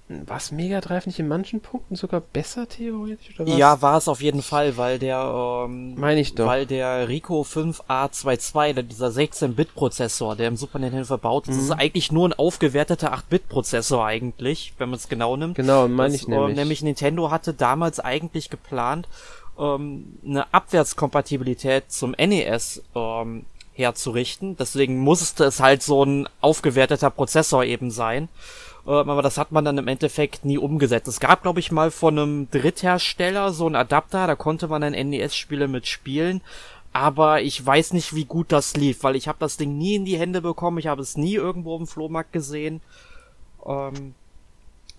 was 0.09 0.51
Mega 0.51 0.79
Drive 0.79 1.05
nicht 1.05 1.19
in 1.19 1.27
manchen 1.27 1.59
Punkten 1.59 1.95
sogar 1.95 2.21
besser 2.21 2.67
theoretisch 2.69 3.37
oder 3.37 3.49
was? 3.49 3.57
Ja, 3.57 3.81
war 3.81 3.97
es 3.97 4.07
auf 4.07 4.21
jeden 4.21 4.41
Fall, 4.41 4.77
weil 4.77 4.99
der 4.99 5.65
ähm, 5.65 5.95
meine 5.95 6.21
ich 6.21 6.33
doch, 6.33 6.47
weil 6.47 6.65
der 6.65 7.09
Rico 7.09 7.41
5A22, 7.41 8.83
dieser 8.83 9.07
16-Bit 9.07 9.75
Prozessor, 9.75 10.37
der 10.37 10.47
im 10.47 10.55
Super 10.55 10.79
Nintendo 10.79 11.05
verbaut 11.05 11.49
ist, 11.49 11.57
mhm. 11.57 11.61
ist 11.63 11.71
eigentlich 11.71 12.11
nur 12.11 12.29
ein 12.29 12.33
aufgewerteter 12.33 13.13
8-Bit 13.13 13.49
Prozessor 13.49 14.05
eigentlich, 14.05 14.73
wenn 14.77 14.89
man 14.89 14.97
es 14.97 15.09
genau 15.09 15.35
nimmt. 15.35 15.55
Genau, 15.55 15.89
meine 15.89 16.15
ich 16.15 16.25
nämlich. 16.25 16.55
Äh, 16.55 16.59
nämlich 16.59 16.81
Nintendo 16.83 17.29
hatte 17.29 17.53
damals 17.53 17.99
eigentlich 17.99 18.49
geplant, 18.49 19.09
ähm, 19.59 20.19
eine 20.25 20.53
Abwärtskompatibilität 20.53 21.91
zum 21.91 22.11
NES 22.11 22.81
ähm, 22.95 23.45
herzurichten. 23.73 24.55
Deswegen 24.57 24.99
musste 24.99 25.43
es 25.43 25.59
halt 25.59 25.83
so 25.83 26.03
ein 26.03 26.29
aufgewerteter 26.39 27.09
Prozessor 27.09 27.65
eben 27.65 27.91
sein. 27.91 28.29
Ähm, 28.87 29.09
aber 29.09 29.21
das 29.21 29.37
hat 29.37 29.51
man 29.51 29.65
dann 29.65 29.77
im 29.77 29.87
Endeffekt 29.87 30.45
nie 30.45 30.57
umgesetzt. 30.57 31.07
Es 31.07 31.19
gab, 31.19 31.43
glaube 31.43 31.59
ich, 31.59 31.71
mal 31.71 31.91
von 31.91 32.17
einem 32.17 32.51
Dritthersteller 32.51 33.51
so 33.51 33.65
einen 33.65 33.75
Adapter, 33.75 34.27
da 34.27 34.35
konnte 34.35 34.67
man 34.69 34.81
dann 34.81 34.93
NES-Spiele 34.93 35.67
mitspielen. 35.67 36.41
Aber 36.93 37.41
ich 37.41 37.63
weiß 37.63 37.93
nicht, 37.93 38.15
wie 38.15 38.25
gut 38.25 38.51
das 38.51 38.75
lief, 38.75 39.03
weil 39.03 39.15
ich 39.15 39.27
habe 39.27 39.37
das 39.39 39.57
Ding 39.57 39.77
nie 39.77 39.95
in 39.95 40.05
die 40.05 40.17
Hände 40.17 40.41
bekommen, 40.41 40.77
ich 40.79 40.87
habe 40.87 41.01
es 41.01 41.17
nie 41.17 41.35
irgendwo 41.35 41.75
im 41.75 41.85
Flohmarkt 41.85 42.31
gesehen. 42.31 42.81
Ähm, 43.65 44.15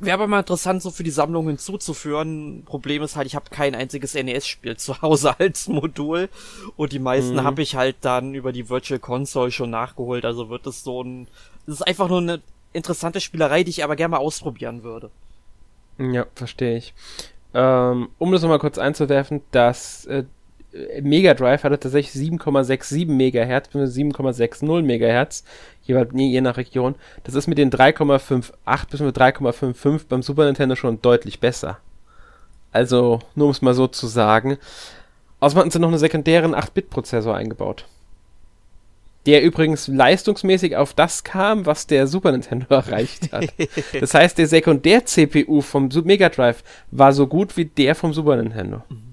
Wäre 0.01 0.15
aber 0.15 0.29
mal 0.29 0.41
interessant, 0.41 0.81
so 0.81 0.93
für 0.93 1.03
die 1.03 1.11
Sammlung 1.11 1.49
hinzuzuführen. 1.49 2.63
Problem 2.65 3.03
ist 3.03 3.17
halt, 3.17 3.27
ich 3.27 3.35
habe 3.35 3.51
kein 3.51 3.75
einziges 3.75 4.15
NES-Spiel 4.15 4.77
zu 4.77 5.03
Hause 5.03 5.35
als 5.41 5.67
Modul. 5.67 6.29
Und 6.77 6.93
die 6.93 7.01
meisten 7.01 7.35
mhm. 7.35 7.43
habe 7.43 7.63
ich 7.63 7.75
halt 7.75 7.97
dann 8.03 8.35
über 8.35 8.53
die 8.53 8.69
Virtual 8.69 9.01
Console 9.01 9.51
schon 9.51 9.71
nachgeholt. 9.71 10.25
Also 10.25 10.51
wird 10.51 10.69
es 10.69 10.85
so 10.85 11.03
ein. 11.03 11.27
Es 11.67 11.75
ist 11.75 11.83
einfach 11.83 12.09
nur 12.09 12.19
eine 12.19 12.41
interessante 12.73 13.21
Spielerei, 13.21 13.65
die 13.65 13.71
ich 13.71 13.85
aber 13.85 13.97
gerne 13.97 14.13
mal 14.13 14.19
ausprobieren 14.19 14.83
würde. 14.83 15.11
Ja, 15.99 16.27
verstehe 16.35 16.77
ich. 16.77 16.95
Ähm, 17.55 18.09
um 18.19 18.33
das 18.33 18.43
nochmal 18.43 18.59
kurz 18.59 18.79
einzuwerfen, 18.79 19.43
das 19.51 20.07
äh, 20.07 20.25
Mega 21.01 21.35
Drive 21.35 21.65
hatte 21.65 21.79
tatsächlich 21.79 22.31
7,67 22.31 23.07
Megahertz 23.07 23.69
bis 23.69 23.95
7,60 23.97 24.83
Megahertz, 24.83 25.45
jeweils 25.83 26.11
je 26.15 26.41
nach 26.41 26.59
Region. 26.59 26.95
Das 27.25 27.35
ist 27.35 27.47
mit 27.47 27.59
den 27.59 27.71
3,58 27.71 28.91
bis 28.91 29.01
mit 29.01 29.17
3,55 29.17 30.03
beim 30.09 30.23
Super 30.23 30.45
Nintendo 30.45 30.77
schon 30.77 31.01
deutlich 31.01 31.41
besser. 31.41 31.79
Also, 32.71 33.21
nur 33.35 33.47
um 33.47 33.53
es 33.53 33.63
mal 33.63 33.73
so 33.73 33.87
zu 33.87 34.07
sagen. 34.07 34.59
Außerdem 35.41 35.61
hatten 35.61 35.71
sie 35.71 35.79
noch 35.79 35.89
einen 35.89 35.99
sekundären 35.99 36.55
8-Bit-Prozessor 36.55 37.35
eingebaut. 37.35 37.87
Der 39.27 39.43
übrigens 39.43 39.89
leistungsmäßig 39.89 40.77
auf 40.77 40.95
das 40.95 41.25
kam, 41.25 41.67
was 41.67 41.87
der 41.87 42.07
Super 42.07 42.33
Nintendo 42.33 42.67
erreicht 42.75 43.33
hat. 43.33 43.53
das 44.01 44.15
heißt, 44.15 44.39
der 44.39 44.47
Sekundär-CPU 44.47 45.61
vom 45.61 45.91
Mega 46.05 46.29
Drive 46.29 46.63
war 46.91 47.13
so 47.13 47.27
gut 47.27 47.57
wie 47.57 47.67
der 47.67 47.95
vom 47.95 48.15
Super 48.15 48.37
Nintendo. 48.37 48.83
Mhm. 48.89 49.09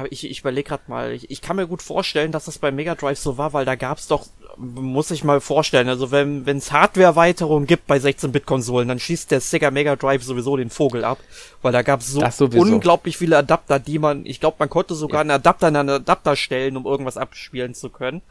Aber 0.00 0.10
ich, 0.10 0.30
ich 0.30 0.40
überlege 0.40 0.68
gerade 0.68 0.84
mal, 0.86 1.12
ich, 1.12 1.30
ich 1.30 1.42
kann 1.42 1.56
mir 1.56 1.66
gut 1.66 1.82
vorstellen, 1.82 2.32
dass 2.32 2.46
das 2.46 2.58
bei 2.58 2.70
Mega 2.70 2.94
Drive 2.94 3.18
so 3.18 3.36
war, 3.36 3.52
weil 3.52 3.66
da 3.66 3.74
gab's 3.74 4.06
doch, 4.06 4.26
muss 4.56 5.10
ich 5.10 5.24
mal 5.24 5.42
vorstellen, 5.42 5.90
also 5.90 6.10
wenn 6.10 6.46
es 6.46 6.72
Hardware-Erweiterungen 6.72 7.66
gibt 7.66 7.86
bei 7.86 7.98
16-Bit-Konsolen, 7.98 8.88
dann 8.88 8.98
schießt 8.98 9.30
der 9.30 9.40
Sega 9.40 9.70
Mega 9.70 9.96
Drive 9.96 10.22
sowieso 10.22 10.56
den 10.56 10.70
Vogel 10.70 11.04
ab, 11.04 11.18
weil 11.60 11.72
da 11.72 11.82
gab's 11.82 12.06
so 12.06 12.22
unglaublich 12.54 13.18
viele 13.18 13.36
Adapter, 13.36 13.78
die 13.78 13.98
man, 13.98 14.24
ich 14.24 14.40
glaube, 14.40 14.56
man 14.58 14.70
konnte 14.70 14.94
sogar 14.94 15.18
ja. 15.18 15.20
einen 15.20 15.30
Adapter 15.32 15.68
in 15.68 15.76
einen 15.76 15.90
Adapter 15.90 16.34
stellen, 16.34 16.78
um 16.78 16.86
irgendwas 16.86 17.18
abspielen 17.18 17.74
zu 17.74 17.90
können. 17.90 18.22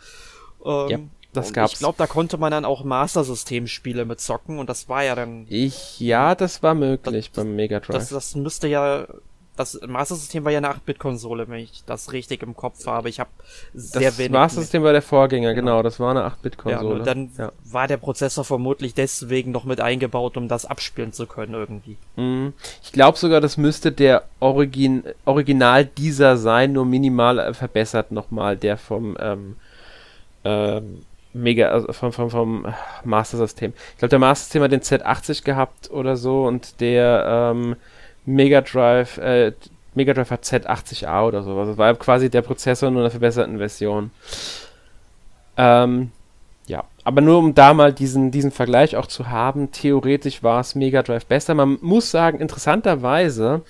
Ähm, 0.65 0.89
ja. 0.89 0.99
Das 1.31 1.53
gab's. 1.53 1.73
Ich 1.73 1.79
glaube, 1.79 1.95
da 1.97 2.07
konnte 2.07 2.37
man 2.37 2.51
dann 2.51 2.65
auch 2.65 2.83
Master-System-Spiele 2.83 4.05
mit 4.05 4.19
zocken 4.19 4.57
und 4.57 4.67
das 4.67 4.89
war 4.89 5.03
ja 5.03 5.13
dann. 5.13 5.45
Ich, 5.47 5.99
ja, 5.99 6.33
das 6.33 6.63
war 6.63 6.73
möglich 6.73 7.29
das, 7.29 7.35
beim 7.35 7.55
Mega 7.55 7.79
Drive. 7.79 7.95
Das, 7.95 8.09
das 8.09 8.35
müsste 8.35 8.67
ja 8.67 9.05
das 9.59 9.77
Master 9.85 10.15
System 10.15 10.45
war 10.45 10.53
ja 10.53 10.59
eine 10.59 10.69
8-Bit-Konsole, 10.69 11.49
wenn 11.49 11.59
ich 11.59 11.83
das 11.85 12.13
richtig 12.13 12.43
im 12.43 12.55
Kopf 12.55 12.87
habe. 12.87 13.09
Ich 13.09 13.19
habe 13.19 13.29
sehr 13.73 14.09
das 14.09 14.17
wenig. 14.17 14.31
Das 14.31 14.39
Master 14.39 14.61
System 14.61 14.83
war 14.83 14.93
der 14.93 15.01
Vorgänger, 15.01 15.53
genau. 15.53 15.71
genau. 15.71 15.83
Das 15.83 15.99
war 15.99 16.11
eine 16.11 16.25
8-Bit-Konsole. 16.25 16.99
Ja, 16.99 17.03
dann 17.03 17.29
ja. 17.37 17.51
war 17.65 17.89
der 17.89 17.97
Prozessor 17.97 18.45
vermutlich 18.45 18.93
deswegen 18.93 19.51
noch 19.51 19.65
mit 19.65 19.81
eingebaut, 19.81 20.37
um 20.37 20.47
das 20.47 20.65
abspielen 20.65 21.11
zu 21.11 21.27
können 21.27 21.55
irgendwie. 21.55 21.97
Mhm. 22.15 22.53
Ich 22.81 22.93
glaube 22.93 23.17
sogar, 23.17 23.41
das 23.41 23.57
müsste 23.57 23.91
der 23.91 24.23
Origin 24.39 25.03
Original 25.25 25.83
dieser 25.83 26.37
sein, 26.37 26.71
nur 26.71 26.85
minimal 26.85 27.39
äh, 27.39 27.53
verbessert 27.53 28.13
nochmal, 28.13 28.55
der 28.55 28.77
vom 28.77 29.17
ähm, 29.19 29.57
ähm, 30.43 31.05
Mega, 31.31 31.69
also 31.69 31.93
vom, 31.93 32.11
vom, 32.11 32.31
vom 32.31 32.73
Master 33.03 33.37
System. 33.37 33.73
Ich 33.91 33.99
glaube, 33.99 34.09
der 34.09 34.19
Master 34.19 34.45
System 34.45 34.63
hat 34.63 34.71
den 34.71 34.81
Z80 34.81 35.43
gehabt 35.43 35.91
oder 35.91 36.17
so 36.17 36.45
und 36.45 36.81
der 36.81 37.51
ähm, 37.53 37.75
Mega 38.25 38.61
Drive, 38.61 39.17
äh, 39.17 39.53
Mega 39.93 40.13
Drive 40.13 40.31
hat 40.31 40.43
Z80A 40.43 41.27
oder 41.27 41.43
so. 41.43 41.57
Also 41.57 41.77
war 41.77 41.93
quasi 41.95 42.29
der 42.29 42.41
Prozessor 42.41 42.89
in 42.89 42.97
einer 42.97 43.11
verbesserten 43.11 43.59
Version. 43.59 44.11
Ähm, 45.57 46.11
ja, 46.65 46.83
aber 47.03 47.21
nur 47.21 47.37
um 47.37 47.53
da 47.53 47.73
mal 47.73 47.93
diesen, 47.93 48.31
diesen 48.31 48.51
Vergleich 48.51 48.95
auch 48.95 49.07
zu 49.07 49.29
haben, 49.29 49.71
theoretisch 49.71 50.41
war 50.41 50.61
es 50.61 50.73
Mega 50.75 51.03
Drive 51.03 51.25
besser. 51.25 51.53
Man 51.53 51.77
muss 51.81 52.09
sagen, 52.09 52.39
interessanterweise 52.39 53.61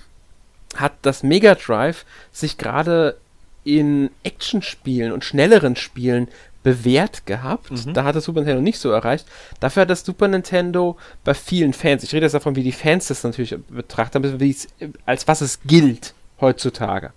hat 0.75 0.93
das 1.01 1.23
Mega 1.23 1.55
Drive 1.55 2.05
sich 2.31 2.57
gerade 2.57 3.17
in 3.63 4.09
Actionspielen 4.23 5.11
und 5.11 5.23
schnelleren 5.23 5.75
Spielen 5.75 6.27
bewährt 6.63 7.25
gehabt. 7.25 7.71
Mhm. 7.71 7.93
Da 7.93 8.03
hat 8.03 8.15
das 8.15 8.25
Super 8.25 8.41
Nintendo 8.41 8.61
nicht 8.61 8.79
so 8.79 8.91
erreicht. 8.91 9.25
Dafür 9.59 9.81
hat 9.81 9.89
das 9.89 10.03
Super 10.03 10.27
Nintendo 10.27 10.97
bei 11.23 11.33
vielen 11.33 11.73
Fans, 11.73 12.03
ich 12.03 12.13
rede 12.13 12.25
jetzt 12.25 12.33
davon, 12.33 12.55
wie 12.55 12.63
die 12.63 12.71
Fans 12.71 13.07
das 13.07 13.23
natürlich 13.23 13.55
betrachten, 13.69 14.39
wie 14.39 14.51
es, 14.51 14.67
als 15.05 15.27
was 15.27 15.41
es 15.41 15.61
gilt 15.61 16.13
heutzutage. 16.41 17.11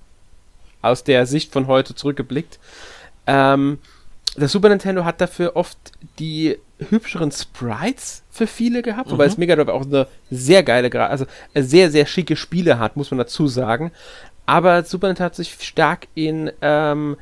Aus 0.80 1.04
der 1.04 1.26
Sicht 1.26 1.52
von 1.52 1.66
heute 1.66 1.94
zurückgeblickt. 1.94 2.58
Ähm, 3.26 3.78
das 4.36 4.52
Super 4.52 4.68
Nintendo 4.68 5.04
hat 5.04 5.20
dafür 5.20 5.56
oft 5.56 5.78
die 6.18 6.58
hübscheren 6.90 7.30
Sprites 7.30 8.22
für 8.30 8.46
viele 8.46 8.82
gehabt, 8.82 9.08
mhm. 9.08 9.12
wobei 9.12 9.26
es 9.26 9.36
Mega 9.36 9.54
Drive 9.54 9.68
auch 9.68 9.84
eine 9.84 10.06
sehr 10.30 10.62
geile, 10.62 10.90
also 11.08 11.26
sehr, 11.54 11.90
sehr 11.90 12.06
schicke 12.06 12.36
Spiele 12.36 12.78
hat, 12.78 12.96
muss 12.96 13.10
man 13.10 13.18
dazu 13.18 13.46
sagen. 13.46 13.92
Aber 14.46 14.82
Super 14.84 15.08
Nintendo 15.08 15.26
hat 15.26 15.36
sich 15.36 15.56
stark 15.60 16.08
in 16.14 16.50
ähm, 16.62 17.16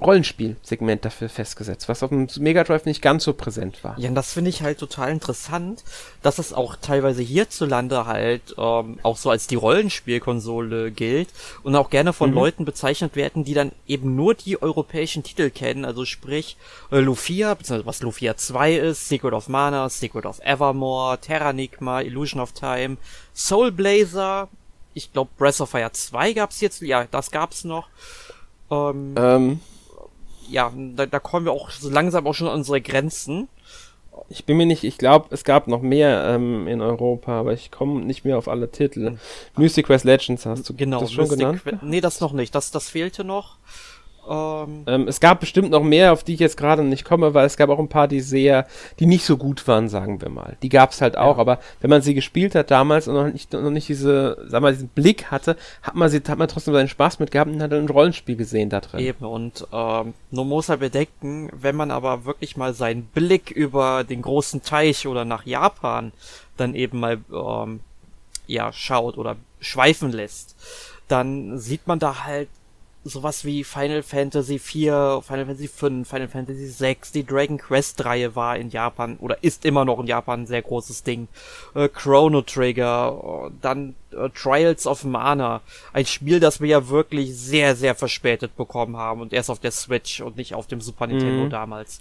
Rollenspielsegment 0.00 1.04
dafür 1.04 1.28
festgesetzt, 1.28 1.88
was 1.88 2.02
auf 2.02 2.10
dem 2.10 2.28
Mega 2.38 2.64
Drive 2.64 2.84
nicht 2.86 3.02
ganz 3.02 3.24
so 3.24 3.34
präsent 3.34 3.84
war. 3.84 3.98
Ja, 3.98 4.08
und 4.08 4.14
das 4.14 4.32
finde 4.32 4.50
ich 4.50 4.62
halt 4.62 4.78
total 4.78 5.10
interessant, 5.10 5.84
dass 6.22 6.38
es 6.38 6.52
auch 6.52 6.76
teilweise 6.76 7.22
hierzulande 7.22 8.06
halt 8.06 8.54
ähm, 8.56 8.98
auch 9.02 9.16
so 9.16 9.30
als 9.30 9.46
die 9.46 9.56
Rollenspielkonsole 9.56 10.90
gilt 10.90 11.28
und 11.62 11.76
auch 11.76 11.90
gerne 11.90 12.12
von 12.12 12.30
mhm. 12.30 12.36
Leuten 12.36 12.64
bezeichnet 12.64 13.14
werden, 13.14 13.44
die 13.44 13.54
dann 13.54 13.72
eben 13.86 14.16
nur 14.16 14.34
die 14.34 14.60
europäischen 14.60 15.22
Titel 15.22 15.50
kennen, 15.50 15.84
also 15.84 16.04
sprich 16.04 16.56
äh, 16.90 16.98
Lufia, 16.98 17.54
beziehungsweise 17.54 17.86
was 17.86 18.02
Lufia 18.02 18.36
2 18.36 18.76
ist, 18.76 19.08
Secret 19.08 19.34
of 19.34 19.48
Mana, 19.48 19.88
Secret 19.88 20.24
of 20.24 20.40
Evermore, 20.40 21.18
Terranigma, 21.20 22.00
Illusion 22.00 22.40
of 22.40 22.52
Time, 22.52 22.96
Soul 23.34 23.70
Blazer, 23.70 24.48
ich 24.94 25.12
glaube 25.12 25.30
Breath 25.36 25.60
of 25.60 25.70
Fire 25.70 25.92
2 25.92 26.32
gab's 26.32 26.60
jetzt, 26.60 26.80
ja, 26.80 27.06
das 27.10 27.30
gab's 27.30 27.64
noch. 27.64 27.88
Ähm, 28.70 29.14
ähm 29.16 29.60
ja, 30.50 30.72
da, 30.74 31.06
da 31.06 31.18
kommen 31.18 31.46
wir 31.46 31.52
auch 31.52 31.70
so 31.70 31.88
langsam 31.88 32.26
auch 32.26 32.34
schon 32.34 32.48
an 32.48 32.54
unsere 32.54 32.80
Grenzen. 32.80 33.48
Ich 34.28 34.44
bin 34.44 34.56
mir 34.56 34.66
nicht, 34.66 34.84
ich 34.84 34.98
glaube, 34.98 35.28
es 35.30 35.44
gab 35.44 35.66
noch 35.66 35.82
mehr 35.82 36.24
ähm, 36.28 36.68
in 36.68 36.80
Europa, 36.80 37.40
aber 37.40 37.52
ich 37.52 37.70
komme 37.70 38.00
nicht 38.00 38.24
mehr 38.24 38.38
auf 38.38 38.48
alle 38.48 38.70
Titel. 38.70 39.18
Mystic 39.56 39.86
Quest 39.86 40.04
Legends 40.04 40.46
hast 40.46 40.68
du 40.68 40.74
genau, 40.74 41.00
das 41.00 41.12
schon 41.12 41.24
Mystic 41.24 41.38
genannt? 41.38 41.62
Que 41.64 41.78
nee, 41.82 42.00
das 42.00 42.20
noch 42.20 42.32
nicht. 42.32 42.54
Das, 42.54 42.70
das 42.70 42.88
fehlte 42.88 43.24
noch. 43.24 43.56
Ähm, 44.30 44.84
ähm, 44.86 45.08
es 45.08 45.18
gab 45.18 45.40
bestimmt 45.40 45.70
noch 45.70 45.82
mehr, 45.82 46.12
auf 46.12 46.22
die 46.22 46.34
ich 46.34 46.40
jetzt 46.40 46.56
gerade 46.56 46.84
nicht 46.84 47.04
komme, 47.04 47.34
weil 47.34 47.46
es 47.46 47.56
gab 47.56 47.68
auch 47.68 47.80
ein 47.80 47.88
paar, 47.88 48.06
die 48.06 48.20
sehr, 48.20 48.66
die 49.00 49.06
nicht 49.06 49.24
so 49.24 49.36
gut 49.36 49.66
waren, 49.66 49.88
sagen 49.88 50.22
wir 50.22 50.28
mal. 50.28 50.56
Die 50.62 50.68
gab 50.68 50.92
es 50.92 51.00
halt 51.00 51.18
auch, 51.18 51.36
ja. 51.36 51.40
aber 51.40 51.58
wenn 51.80 51.90
man 51.90 52.00
sie 52.00 52.14
gespielt 52.14 52.54
hat 52.54 52.70
damals 52.70 53.08
und 53.08 53.14
noch 53.14 53.26
nicht, 53.26 53.52
noch 53.52 53.70
nicht 53.70 53.88
diese, 53.88 54.38
sag 54.46 54.62
mal, 54.62 54.72
diesen 54.72 54.88
Blick 54.88 55.32
hatte, 55.32 55.56
hat 55.82 55.96
man 55.96 56.08
sie, 56.08 56.18
hat 56.18 56.38
man 56.38 56.46
trotzdem 56.46 56.74
seinen 56.74 56.88
Spaß 56.88 57.18
mit 57.18 57.32
gehabt 57.32 57.50
und 57.50 57.60
hat 57.60 57.72
ein 57.72 57.88
Rollenspiel 57.88 58.36
gesehen 58.36 58.70
da 58.70 58.80
drin. 58.80 59.00
Eben, 59.00 59.24
und 59.24 59.66
ähm, 59.72 60.14
nur 60.30 60.44
muss 60.44 60.68
er 60.68 60.76
bedenken, 60.76 61.50
wenn 61.52 61.74
man 61.74 61.90
aber 61.90 62.24
wirklich 62.24 62.56
mal 62.56 62.72
seinen 62.72 63.06
Blick 63.06 63.50
über 63.50 64.04
den 64.04 64.22
großen 64.22 64.62
Teich 64.62 65.08
oder 65.08 65.24
nach 65.24 65.44
Japan 65.44 66.12
dann 66.56 66.76
eben 66.76 67.00
mal 67.00 67.18
ähm, 67.32 67.80
ja, 68.46 68.72
schaut 68.72 69.18
oder 69.18 69.36
schweifen 69.60 70.12
lässt, 70.12 70.54
dann 71.08 71.58
sieht 71.58 71.88
man 71.88 71.98
da 71.98 72.24
halt 72.24 72.48
sowas 73.04 73.44
wie 73.44 73.64
Final 73.64 74.02
Fantasy 74.02 74.58
4, 74.58 75.22
Final 75.26 75.46
Fantasy 75.46 75.68
5, 75.68 76.08
Final 76.08 76.28
Fantasy 76.28 76.66
6, 76.66 77.12
die 77.12 77.24
Dragon 77.24 77.56
Quest 77.56 78.04
Reihe 78.04 78.36
war 78.36 78.56
in 78.56 78.68
Japan 78.68 79.16
oder 79.20 79.42
ist 79.42 79.64
immer 79.64 79.84
noch 79.84 80.00
in 80.00 80.06
Japan 80.06 80.42
ein 80.42 80.46
sehr 80.46 80.62
großes 80.62 81.02
Ding. 81.02 81.28
Äh, 81.74 81.88
Chrono 81.88 82.42
Trigger, 82.42 83.48
äh, 83.48 83.50
dann 83.62 83.94
äh, 84.12 84.28
Trials 84.30 84.86
of 84.86 85.04
Mana, 85.04 85.62
ein 85.92 86.04
Spiel, 86.04 86.40
das 86.40 86.60
wir 86.60 86.68
ja 86.68 86.88
wirklich 86.88 87.34
sehr, 87.34 87.74
sehr 87.74 87.94
verspätet 87.94 88.54
bekommen 88.56 88.96
haben 88.96 89.22
und 89.22 89.32
erst 89.32 89.50
auf 89.50 89.60
der 89.60 89.70
Switch 89.70 90.20
und 90.20 90.36
nicht 90.36 90.54
auf 90.54 90.66
dem 90.66 90.82
Super 90.82 91.06
Nintendo 91.06 91.44
mhm. 91.44 91.50
damals. 91.50 92.00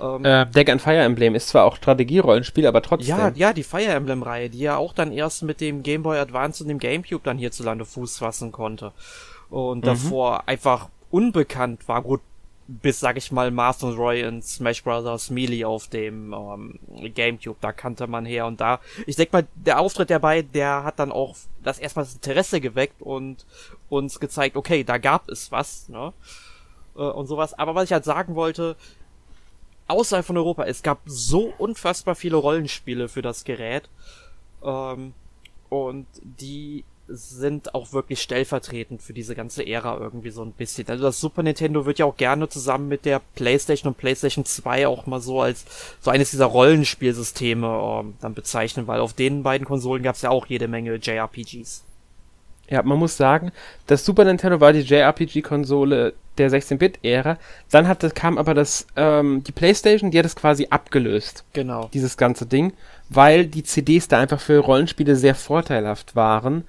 Ähm, 0.00 0.24
äh, 0.24 0.46
Deck 0.46 0.70
and 0.70 0.80
Fire 0.80 0.98
Emblem 0.98 1.34
ist 1.34 1.48
zwar 1.48 1.64
auch 1.64 1.74
Strategierollenspiel, 1.74 2.68
aber 2.68 2.82
trotzdem. 2.82 3.08
Ja, 3.08 3.32
ja, 3.34 3.52
die 3.52 3.64
Fire 3.64 3.86
Emblem 3.86 4.22
Reihe, 4.22 4.48
die 4.48 4.60
ja 4.60 4.76
auch 4.76 4.92
dann 4.92 5.10
erst 5.10 5.42
mit 5.42 5.60
dem 5.60 5.82
Game 5.82 6.04
Boy 6.04 6.18
Advance 6.18 6.62
und 6.62 6.68
dem 6.68 6.78
GameCube 6.78 7.22
dann 7.24 7.38
hierzulande 7.38 7.84
Fuß 7.84 8.18
fassen 8.18 8.52
konnte 8.52 8.92
und 9.50 9.78
mhm. 9.78 9.82
davor 9.82 10.48
einfach 10.48 10.88
unbekannt 11.10 11.88
war. 11.88 12.02
Gut, 12.02 12.20
bis, 12.68 13.00
sag 13.00 13.16
ich 13.16 13.32
mal, 13.32 13.50
Master 13.50 13.94
Roy 13.94 14.20
in 14.20 14.42
Smash 14.42 14.84
Bros. 14.84 15.30
Melee 15.30 15.64
auf 15.64 15.88
dem 15.88 16.34
ähm, 16.34 16.78
Gamecube, 17.14 17.56
da 17.60 17.72
kannte 17.72 18.06
man 18.06 18.26
her 18.26 18.46
und 18.46 18.60
da. 18.60 18.80
Ich 19.06 19.16
denke 19.16 19.32
mal, 19.32 19.46
der 19.54 19.80
Auftritt 19.80 20.10
der 20.10 20.18
beiden, 20.18 20.52
der 20.52 20.84
hat 20.84 20.98
dann 20.98 21.10
auch 21.10 21.34
das 21.62 21.78
erstmal 21.78 22.04
das 22.04 22.14
Interesse 22.14 22.60
geweckt 22.60 23.00
und 23.00 23.46
uns 23.88 24.20
gezeigt, 24.20 24.56
okay, 24.56 24.84
da 24.84 24.98
gab 24.98 25.28
es 25.30 25.50
was, 25.50 25.88
ne? 25.88 26.12
Äh, 26.94 27.00
und 27.00 27.26
sowas. 27.26 27.58
Aber 27.58 27.74
was 27.74 27.84
ich 27.84 27.92
halt 27.92 28.04
sagen 28.04 28.34
wollte, 28.34 28.76
außerhalb 29.86 30.26
von 30.26 30.36
Europa, 30.36 30.64
es 30.64 30.82
gab 30.82 31.00
so 31.06 31.52
unfassbar 31.56 32.14
viele 32.14 32.36
Rollenspiele 32.36 33.08
für 33.08 33.22
das 33.22 33.44
Gerät. 33.44 33.88
Ähm, 34.62 35.14
und 35.70 36.06
die 36.22 36.84
sind 37.08 37.74
auch 37.74 37.92
wirklich 37.92 38.20
stellvertretend 38.20 39.02
für 39.02 39.12
diese 39.12 39.34
ganze 39.34 39.66
Ära 39.66 39.98
irgendwie 39.98 40.30
so 40.30 40.42
ein 40.42 40.52
bisschen. 40.52 40.88
Also 40.88 41.04
das 41.04 41.20
Super 41.20 41.42
Nintendo 41.42 41.86
wird 41.86 41.98
ja 41.98 42.06
auch 42.06 42.16
gerne 42.16 42.48
zusammen 42.48 42.88
mit 42.88 43.04
der 43.04 43.20
PlayStation 43.34 43.92
und 43.92 43.98
PlayStation 43.98 44.44
2 44.44 44.86
auch 44.86 45.06
mal 45.06 45.20
so 45.20 45.40
als 45.40 45.64
so 46.00 46.10
eines 46.10 46.30
dieser 46.30 46.46
Rollenspielsysteme 46.46 47.66
ähm, 47.66 48.14
dann 48.20 48.34
bezeichnen, 48.34 48.86
weil 48.86 49.00
auf 49.00 49.14
den 49.14 49.42
beiden 49.42 49.66
Konsolen 49.66 50.02
gab 50.02 50.16
es 50.16 50.22
ja 50.22 50.30
auch 50.30 50.46
jede 50.46 50.68
Menge 50.68 50.94
JRPGs. 50.96 51.84
Ja, 52.70 52.82
man 52.82 52.98
muss 52.98 53.16
sagen, 53.16 53.50
das 53.86 54.04
Super 54.04 54.24
Nintendo 54.24 54.60
war 54.60 54.74
die 54.74 54.80
JRPG-Konsole 54.80 56.12
der 56.36 56.50
16-Bit-Ära. 56.50 57.38
Dann 57.70 57.88
hat, 57.88 58.14
kam 58.14 58.36
aber 58.36 58.52
das, 58.52 58.86
ähm, 58.96 59.42
die 59.44 59.52
PlayStation, 59.52 60.10
die 60.10 60.18
hat 60.18 60.26
es 60.26 60.36
quasi 60.36 60.68
abgelöst. 60.68 61.44
Genau. 61.54 61.88
Dieses 61.94 62.18
ganze 62.18 62.44
Ding, 62.44 62.74
weil 63.08 63.46
die 63.46 63.62
CDs 63.62 64.08
da 64.08 64.18
einfach 64.18 64.40
für 64.40 64.58
Rollenspiele 64.58 65.16
sehr 65.16 65.34
vorteilhaft 65.34 66.14
waren. 66.14 66.64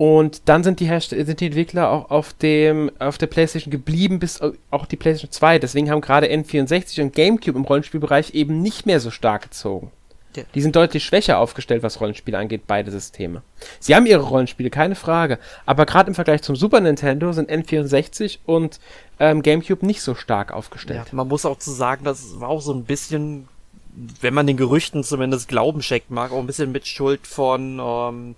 Und 0.00 0.48
dann 0.48 0.64
sind 0.64 0.80
die, 0.80 0.86
Herst 0.86 1.10
sind 1.10 1.40
die 1.40 1.46
Entwickler 1.48 1.90
auch 1.90 2.10
auf, 2.10 2.32
dem, 2.32 2.90
auf 3.00 3.18
der 3.18 3.26
PlayStation 3.26 3.70
geblieben, 3.70 4.18
bis 4.18 4.40
auch 4.70 4.86
die 4.86 4.96
PlayStation 4.96 5.30
2. 5.30 5.58
Deswegen 5.58 5.90
haben 5.90 6.00
gerade 6.00 6.26
N64 6.28 7.02
und 7.02 7.12
GameCube 7.12 7.58
im 7.58 7.66
Rollenspielbereich 7.66 8.32
eben 8.32 8.62
nicht 8.62 8.86
mehr 8.86 8.98
so 8.98 9.10
stark 9.10 9.42
gezogen. 9.42 9.90
Ja. 10.34 10.44
Die 10.54 10.62
sind 10.62 10.74
deutlich 10.74 11.04
schwächer 11.04 11.36
aufgestellt, 11.36 11.82
was 11.82 12.00
Rollenspiele 12.00 12.38
angeht, 12.38 12.62
beide 12.66 12.90
Systeme. 12.90 13.42
Sie 13.78 13.94
haben 13.94 14.06
ihre 14.06 14.22
Rollenspiele, 14.22 14.70
keine 14.70 14.94
Frage. 14.94 15.38
Aber 15.66 15.84
gerade 15.84 16.08
im 16.08 16.14
Vergleich 16.14 16.40
zum 16.40 16.56
Super 16.56 16.80
Nintendo 16.80 17.32
sind 17.32 17.50
N64 17.50 18.38
und 18.46 18.80
ähm, 19.18 19.42
GameCube 19.42 19.84
nicht 19.84 20.00
so 20.00 20.14
stark 20.14 20.50
aufgestellt. 20.50 21.08
Ja, 21.08 21.14
man 21.14 21.28
muss 21.28 21.44
auch 21.44 21.58
zu 21.58 21.72
sagen, 21.72 22.06
das 22.06 22.40
war 22.40 22.48
auch 22.48 22.62
so 22.62 22.72
ein 22.72 22.84
bisschen, 22.84 23.48
wenn 24.22 24.32
man 24.32 24.46
den 24.46 24.56
Gerüchten 24.56 25.04
zumindest 25.04 25.48
Glauben 25.48 25.82
schenkt 25.82 26.10
mag, 26.10 26.32
auch 26.32 26.38
ein 26.38 26.46
bisschen 26.46 26.72
mit 26.72 26.86
Schuld 26.86 27.26
von 27.26 27.78
ähm, 27.78 28.34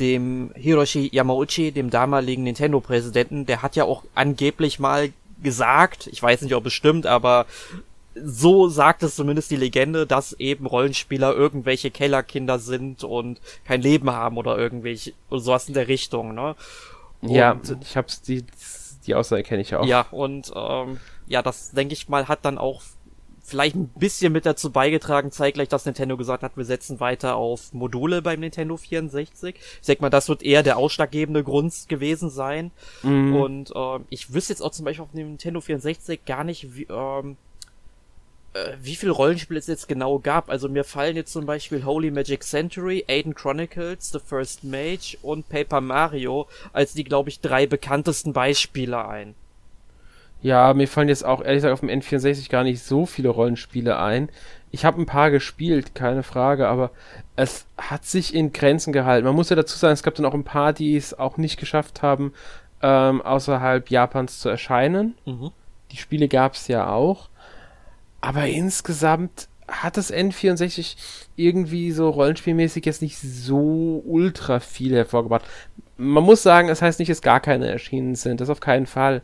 dem 0.00 0.50
Hiroshi 0.54 1.10
Yamauchi, 1.12 1.72
dem 1.72 1.90
damaligen 1.90 2.42
Nintendo-Präsidenten. 2.44 3.46
Der 3.46 3.62
hat 3.62 3.76
ja 3.76 3.84
auch 3.84 4.04
angeblich 4.14 4.78
mal 4.78 5.12
gesagt, 5.42 6.08
ich 6.08 6.22
weiß 6.22 6.42
nicht, 6.42 6.54
ob 6.54 6.66
es 6.66 6.72
stimmt, 6.72 7.06
aber 7.06 7.46
so 8.14 8.68
sagt 8.68 9.02
es 9.02 9.14
zumindest 9.14 9.50
die 9.50 9.56
Legende, 9.56 10.06
dass 10.06 10.32
eben 10.34 10.66
Rollenspieler 10.66 11.34
irgendwelche 11.34 11.90
Kellerkinder 11.90 12.58
sind 12.58 13.04
und 13.04 13.40
kein 13.64 13.80
Leben 13.80 14.10
haben 14.10 14.36
oder 14.36 14.58
irgendwelche 14.58 15.12
oder 15.28 15.40
sowas 15.40 15.68
in 15.68 15.74
der 15.74 15.88
Richtung, 15.88 16.34
ne? 16.34 16.56
Und, 17.22 17.30
ja, 17.30 17.60
ich 17.82 17.96
hab's 17.96 18.22
die 18.22 18.44
die 19.06 19.14
Aussage 19.14 19.42
kenne 19.42 19.62
ich 19.62 19.74
auch. 19.74 19.86
Ja, 19.86 20.06
und 20.10 20.52
ähm, 20.54 20.98
ja, 21.26 21.42
das 21.42 21.70
denke 21.70 21.94
ich 21.94 22.08
mal 22.08 22.28
hat 22.28 22.44
dann 22.44 22.58
auch 22.58 22.82
vielleicht 23.50 23.76
ein 23.76 23.88
bisschen 23.88 24.32
mit 24.32 24.46
dazu 24.46 24.70
beigetragen, 24.70 25.32
zeitgleich, 25.32 25.68
dass 25.68 25.84
Nintendo 25.84 26.16
gesagt 26.16 26.42
hat, 26.42 26.56
wir 26.56 26.64
setzen 26.64 27.00
weiter 27.00 27.36
auf 27.36 27.72
Module 27.72 28.22
beim 28.22 28.40
Nintendo 28.40 28.76
64. 28.76 29.56
Ich 29.56 29.86
denke 29.86 30.02
mal, 30.02 30.10
das 30.10 30.28
wird 30.28 30.42
eher 30.42 30.62
der 30.62 30.78
ausschlaggebende 30.78 31.44
Grund 31.44 31.74
gewesen 31.88 32.30
sein. 32.30 32.70
Mhm. 33.02 33.36
Und 33.36 33.72
ähm, 33.74 34.04
ich 34.08 34.32
wüsste 34.32 34.52
jetzt 34.52 34.62
auch 34.62 34.70
zum 34.70 34.84
Beispiel 34.84 35.02
auf 35.02 35.10
dem 35.12 35.28
Nintendo 35.28 35.60
64 35.60 36.24
gar 36.24 36.44
nicht, 36.44 36.74
wie, 36.74 36.86
ähm, 36.88 37.36
äh, 38.54 38.76
wie 38.80 38.96
viel 38.96 39.10
Rollenspiele 39.10 39.58
es 39.58 39.66
jetzt 39.66 39.88
genau 39.88 40.18
gab. 40.18 40.48
Also 40.48 40.68
mir 40.68 40.84
fallen 40.84 41.16
jetzt 41.16 41.32
zum 41.32 41.46
Beispiel 41.46 41.84
Holy 41.84 42.10
Magic 42.10 42.44
Century, 42.44 43.04
Aiden 43.08 43.34
Chronicles, 43.34 44.10
The 44.12 44.20
First 44.24 44.64
Mage 44.64 45.18
und 45.22 45.48
Paper 45.48 45.80
Mario 45.80 46.48
als 46.72 46.94
die, 46.94 47.04
glaube 47.04 47.28
ich, 47.28 47.40
drei 47.40 47.66
bekanntesten 47.66 48.32
Beispiele 48.32 49.06
ein. 49.06 49.34
Ja, 50.42 50.72
mir 50.72 50.88
fallen 50.88 51.08
jetzt 51.08 51.24
auch 51.24 51.42
ehrlich 51.42 51.58
gesagt 51.58 51.74
auf 51.74 51.80
dem 51.80 51.90
N64 51.90 52.50
gar 52.50 52.64
nicht 52.64 52.82
so 52.82 53.04
viele 53.04 53.28
Rollenspiele 53.28 53.98
ein. 53.98 54.30
Ich 54.70 54.84
habe 54.84 55.00
ein 55.00 55.06
paar 55.06 55.30
gespielt, 55.30 55.94
keine 55.94 56.22
Frage, 56.22 56.68
aber 56.68 56.90
es 57.36 57.66
hat 57.76 58.04
sich 58.04 58.34
in 58.34 58.52
Grenzen 58.52 58.92
gehalten. 58.92 59.26
Man 59.26 59.34
muss 59.34 59.50
ja 59.50 59.56
dazu 59.56 59.76
sagen, 59.76 59.92
es 59.92 60.02
gab 60.02 60.14
dann 60.14 60.26
auch 60.26 60.34
ein 60.34 60.44
paar, 60.44 60.72
die 60.72 60.96
es 60.96 61.18
auch 61.18 61.36
nicht 61.36 61.58
geschafft 61.58 62.02
haben, 62.02 62.32
ähm, 62.82 63.20
außerhalb 63.20 63.90
Japans 63.90 64.40
zu 64.40 64.48
erscheinen. 64.48 65.14
Mhm. 65.26 65.50
Die 65.90 65.96
Spiele 65.96 66.28
gab 66.28 66.54
es 66.54 66.68
ja 66.68 66.90
auch. 66.90 67.28
Aber 68.20 68.46
insgesamt 68.46 69.48
hat 69.68 69.96
das 69.96 70.12
N64 70.12 70.96
irgendwie 71.36 71.92
so 71.92 72.08
rollenspielmäßig 72.08 72.84
jetzt 72.84 73.02
nicht 73.02 73.18
so 73.18 74.02
ultra 74.06 74.60
viel 74.60 74.94
hervorgebracht. 74.94 75.44
Man 75.96 76.24
muss 76.24 76.42
sagen, 76.42 76.68
es 76.68 76.78
das 76.78 76.86
heißt 76.86 76.98
nicht, 76.98 77.10
dass 77.10 77.22
gar 77.22 77.40
keine 77.40 77.68
erschienen 77.68 78.14
sind, 78.14 78.40
das 78.40 78.50
auf 78.50 78.60
keinen 78.60 78.86
Fall. 78.86 79.22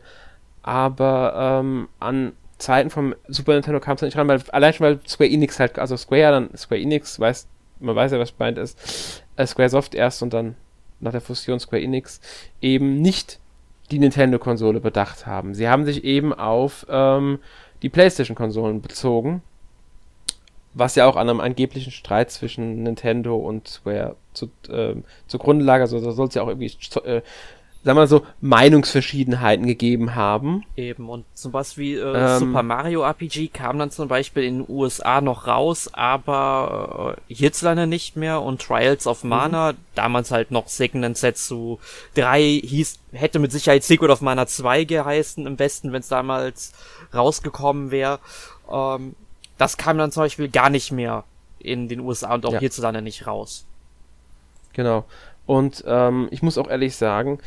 Aber 0.67 1.61
ähm, 1.61 1.87
an 1.97 2.33
Zeiten 2.57 2.89
vom 2.89 3.15
Super 3.29 3.53
Nintendo 3.53 3.79
kam 3.79 3.95
es 3.95 4.01
nicht 4.01 4.17
ran, 4.17 4.27
weil 4.27 4.41
allein 4.51 4.73
schon 4.73 4.85
weil 4.85 4.99
Square 5.07 5.29
Enix 5.29 5.61
halt, 5.61 5.79
also 5.79 5.95
Square, 5.95 6.31
dann 6.31 6.57
Square 6.57 6.81
Enix, 6.81 7.17
weiß, 7.17 7.47
man 7.79 7.95
weiß 7.95 8.11
ja, 8.11 8.19
was 8.19 8.37
gemeint 8.37 8.57
ist, 8.57 9.23
äh, 9.37 9.47
Square 9.47 9.69
Soft 9.69 9.95
erst 9.95 10.21
und 10.23 10.33
dann 10.33 10.55
nach 10.99 11.13
der 11.13 11.21
Fusion 11.21 11.61
Square 11.61 11.81
Enix 11.81 12.19
eben 12.59 13.01
nicht 13.01 13.39
die 13.91 13.99
Nintendo-Konsole 13.99 14.81
bedacht 14.81 15.25
haben. 15.25 15.53
Sie 15.53 15.69
haben 15.69 15.85
sich 15.85 16.03
eben 16.03 16.33
auf 16.33 16.85
ähm, 16.89 17.39
die 17.81 17.87
PlayStation-Konsolen 17.87 18.81
bezogen. 18.81 19.43
Was 20.73 20.95
ja 20.95 21.05
auch 21.05 21.15
an 21.15 21.29
einem 21.29 21.39
angeblichen 21.39 21.91
Streit 21.91 22.29
zwischen 22.29 22.83
Nintendo 22.83 23.37
und 23.37 23.69
Square 23.69 24.17
zu, 24.33 24.49
äh, 24.67 24.95
zugrunde 25.27 25.63
lag. 25.63 25.79
Also 25.79 26.01
da 26.01 26.11
soll 26.11 26.27
es 26.27 26.35
ja 26.35 26.41
auch 26.41 26.49
irgendwie 26.49 26.73
äh, 27.05 27.21
sagen 27.87 27.99
wir 27.99 28.07
so, 28.07 28.25
Meinungsverschiedenheiten 28.41 29.65
gegeben 29.65 30.13
haben. 30.13 30.65
Eben, 30.75 31.09
und 31.09 31.23
zum 31.33 31.53
Beispiel 31.53 31.77
wie 31.77 31.95
äh, 31.95 32.33
ähm, 32.33 32.39
Super 32.39 32.63
Mario 32.63 33.03
RPG 33.03 33.47
kam 33.47 33.79
dann 33.79 33.91
zum 33.91 34.09
Beispiel 34.09 34.43
in 34.43 34.63
den 34.63 34.65
USA 34.67 35.21
noch 35.21 35.47
raus, 35.47 35.89
aber 35.93 37.15
äh, 37.29 37.33
hierzulande 37.33 37.87
nicht 37.87 38.17
mehr 38.17 38.41
und 38.41 38.61
Trials 38.61 39.07
of 39.07 39.23
Mana, 39.23 39.71
mhm. 39.71 39.77
damals 39.95 40.31
halt 40.31 40.51
noch 40.51 40.67
Second 40.67 41.17
Setsu 41.17 41.77
3 42.15 42.41
hieß, 42.41 42.99
hätte 43.13 43.39
mit 43.39 43.53
Sicherheit 43.53 43.85
Secret 43.85 44.09
of 44.09 44.19
Mana 44.19 44.47
2 44.47 44.83
geheißen 44.83 45.47
im 45.47 45.57
Westen, 45.57 45.93
wenn 45.93 46.01
es 46.01 46.09
damals 46.09 46.73
rausgekommen 47.13 47.91
wäre. 47.91 48.19
Ähm, 48.69 49.15
das 49.57 49.77
kam 49.77 49.97
dann 49.97 50.11
zum 50.11 50.23
Beispiel 50.23 50.49
gar 50.49 50.69
nicht 50.69 50.91
mehr 50.91 51.23
in 51.59 51.87
den 51.87 52.01
USA 52.01 52.33
und 52.33 52.45
auch 52.45 52.53
ja. 52.53 52.59
hierzulande 52.59 53.01
nicht 53.01 53.27
raus. 53.27 53.65
Genau. 54.73 55.05
Und 55.45 55.85
ähm, 55.87 56.27
ich 56.31 56.43
muss 56.43 56.57
auch 56.57 56.69
ehrlich 56.69 56.97
sagen, 56.97 57.39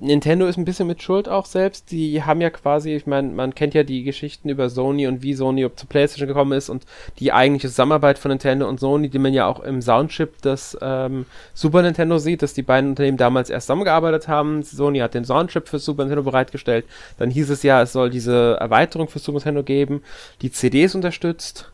Nintendo 0.00 0.46
ist 0.46 0.58
ein 0.58 0.64
bisschen 0.64 0.88
mit 0.88 1.02
Schuld 1.02 1.28
auch 1.28 1.46
selbst. 1.46 1.92
Die 1.92 2.22
haben 2.22 2.40
ja 2.40 2.50
quasi, 2.50 2.94
ich 2.94 3.06
meine, 3.06 3.28
man 3.28 3.54
kennt 3.54 3.74
ja 3.74 3.84
die 3.84 4.02
Geschichten 4.02 4.48
über 4.48 4.68
Sony 4.68 5.06
und 5.06 5.22
wie 5.22 5.34
Sony 5.34 5.66
zu 5.74 5.86
PlayStation 5.86 6.26
gekommen 6.26 6.52
ist 6.52 6.68
und 6.68 6.84
die 7.20 7.32
eigentliche 7.32 7.68
Zusammenarbeit 7.68 8.18
von 8.18 8.30
Nintendo 8.30 8.68
und 8.68 8.80
Sony, 8.80 9.08
die 9.08 9.20
man 9.20 9.32
ja 9.32 9.46
auch 9.46 9.60
im 9.60 9.80
Soundchip 9.80 10.42
des 10.42 10.76
ähm, 10.82 11.26
Super 11.54 11.82
Nintendo 11.82 12.18
sieht, 12.18 12.42
dass 12.42 12.54
die 12.54 12.62
beiden 12.62 12.90
Unternehmen 12.90 13.18
damals 13.18 13.50
erst 13.50 13.66
zusammengearbeitet 13.66 14.26
haben. 14.26 14.64
Sony 14.64 14.98
hat 14.98 15.14
den 15.14 15.24
Soundchip 15.24 15.68
für 15.68 15.78
Super 15.78 16.02
Nintendo 16.02 16.24
bereitgestellt. 16.24 16.86
Dann 17.18 17.30
hieß 17.30 17.50
es 17.50 17.62
ja, 17.62 17.80
es 17.80 17.92
soll 17.92 18.10
diese 18.10 18.56
Erweiterung 18.60 19.08
für 19.08 19.20
Super 19.20 19.38
Nintendo 19.38 19.62
geben, 19.62 20.02
die 20.42 20.50
CDs 20.50 20.96
unterstützt 20.96 21.72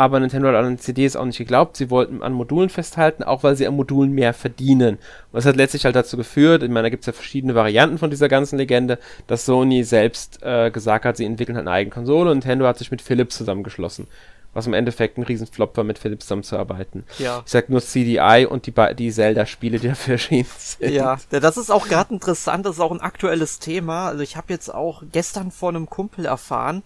aber 0.00 0.18
Nintendo 0.18 0.48
hat 0.48 0.54
an 0.54 0.64
den 0.64 0.78
CDs 0.78 1.14
auch 1.14 1.26
nicht 1.26 1.36
geglaubt. 1.36 1.76
Sie 1.76 1.90
wollten 1.90 2.22
an 2.22 2.32
Modulen 2.32 2.70
festhalten, 2.70 3.22
auch 3.22 3.42
weil 3.42 3.54
sie 3.54 3.66
an 3.66 3.76
Modulen 3.76 4.12
mehr 4.12 4.32
verdienen. 4.32 4.94
Und 4.94 5.34
das 5.34 5.44
hat 5.44 5.56
letztlich 5.56 5.84
halt 5.84 5.94
dazu 5.94 6.16
geführt, 6.16 6.62
ich 6.62 6.70
meine, 6.70 6.84
da 6.84 6.88
gibt 6.88 7.02
es 7.02 7.06
ja 7.06 7.12
verschiedene 7.12 7.54
Varianten 7.54 7.98
von 7.98 8.08
dieser 8.08 8.30
ganzen 8.30 8.56
Legende, 8.56 8.98
dass 9.26 9.44
Sony 9.44 9.84
selbst 9.84 10.42
äh, 10.42 10.70
gesagt 10.70 11.04
hat, 11.04 11.18
sie 11.18 11.26
entwickeln 11.26 11.54
halt 11.54 11.66
eine 11.66 11.76
eigene 11.76 11.92
Konsole 11.92 12.30
und 12.30 12.38
Nintendo 12.38 12.66
hat 12.66 12.78
sich 12.78 12.90
mit 12.90 13.02
Philips 13.02 13.36
zusammengeschlossen. 13.36 14.06
Was 14.54 14.66
im 14.66 14.72
Endeffekt 14.72 15.18
ein 15.18 15.22
Riesenflop 15.22 15.76
war, 15.76 15.84
mit 15.84 15.98
Philips 15.98 16.24
zusammenzuarbeiten. 16.24 17.04
Ja. 17.18 17.42
Ich 17.44 17.52
sag 17.52 17.68
nur 17.68 17.82
CDI 17.82 18.46
und 18.48 18.66
die, 18.66 18.72
die 18.94 19.12
Zelda-Spiele, 19.12 19.80
die 19.80 19.88
dafür 19.88 20.12
erschienen 20.12 20.48
sind. 20.56 20.94
Ja, 20.94 21.18
das 21.28 21.58
ist 21.58 21.70
auch 21.70 21.86
gerade 21.86 22.14
interessant, 22.14 22.64
das 22.64 22.76
ist 22.76 22.80
auch 22.80 22.90
ein 22.90 23.02
aktuelles 23.02 23.58
Thema. 23.58 24.08
Also 24.08 24.22
ich 24.22 24.38
habe 24.38 24.50
jetzt 24.50 24.72
auch 24.74 25.02
gestern 25.12 25.50
von 25.50 25.76
einem 25.76 25.90
Kumpel 25.90 26.24
erfahren, 26.24 26.84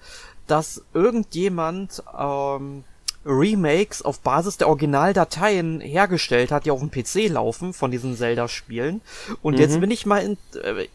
dass 0.48 0.84
irgendjemand 0.92 2.02
ähm, 2.18 2.82
Remakes 3.26 4.02
auf 4.02 4.20
Basis 4.20 4.56
der 4.58 4.68
Originaldateien 4.68 5.80
hergestellt 5.80 6.50
hat, 6.50 6.66
die 6.66 6.70
auf 6.70 6.80
dem 6.80 6.90
PC 6.90 7.28
laufen 7.30 7.72
von 7.72 7.90
diesen 7.90 8.16
Zelda-Spielen. 8.16 9.00
Und 9.42 9.54
mhm. 9.54 9.60
jetzt 9.60 9.80
bin 9.80 9.90
ich 9.90 10.06
mal 10.06 10.18
in, 10.18 10.36
äh, 10.62 10.86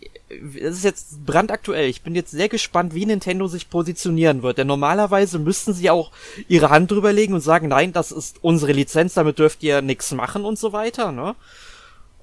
es 0.60 0.78
ist 0.78 0.84
jetzt 0.84 1.26
brandaktuell. 1.26 1.89
Ich 1.89 2.04
bin 2.04 2.15
jetzt 2.15 2.32
sehr 2.32 2.50
gespannt, 2.50 2.94
wie 2.94 3.06
Nintendo 3.06 3.48
sich 3.48 3.70
positionieren 3.70 4.44
wird. 4.44 4.60
Denn 4.60 4.68
normalerweise 4.68 5.39
müssten 5.39 5.74
sie 5.74 5.89
auch 5.89 6.12
ihre 6.48 6.70
Hand 6.70 6.92
drüber 6.92 7.13
legen 7.13 7.34
und 7.34 7.42
sagen, 7.42 7.70
nein, 7.70 7.94
das 7.94 8.12
ist 8.12 8.38
unsere 8.42 8.74
Lizenz, 8.74 9.15
damit 9.15 9.39
dürft 9.39 9.63
ihr 9.63 9.82
nichts 9.82 10.12
machen 10.12 10.46
und 10.46 10.60
so 10.60 10.72
weiter, 10.72 11.12
ne? 11.12 11.36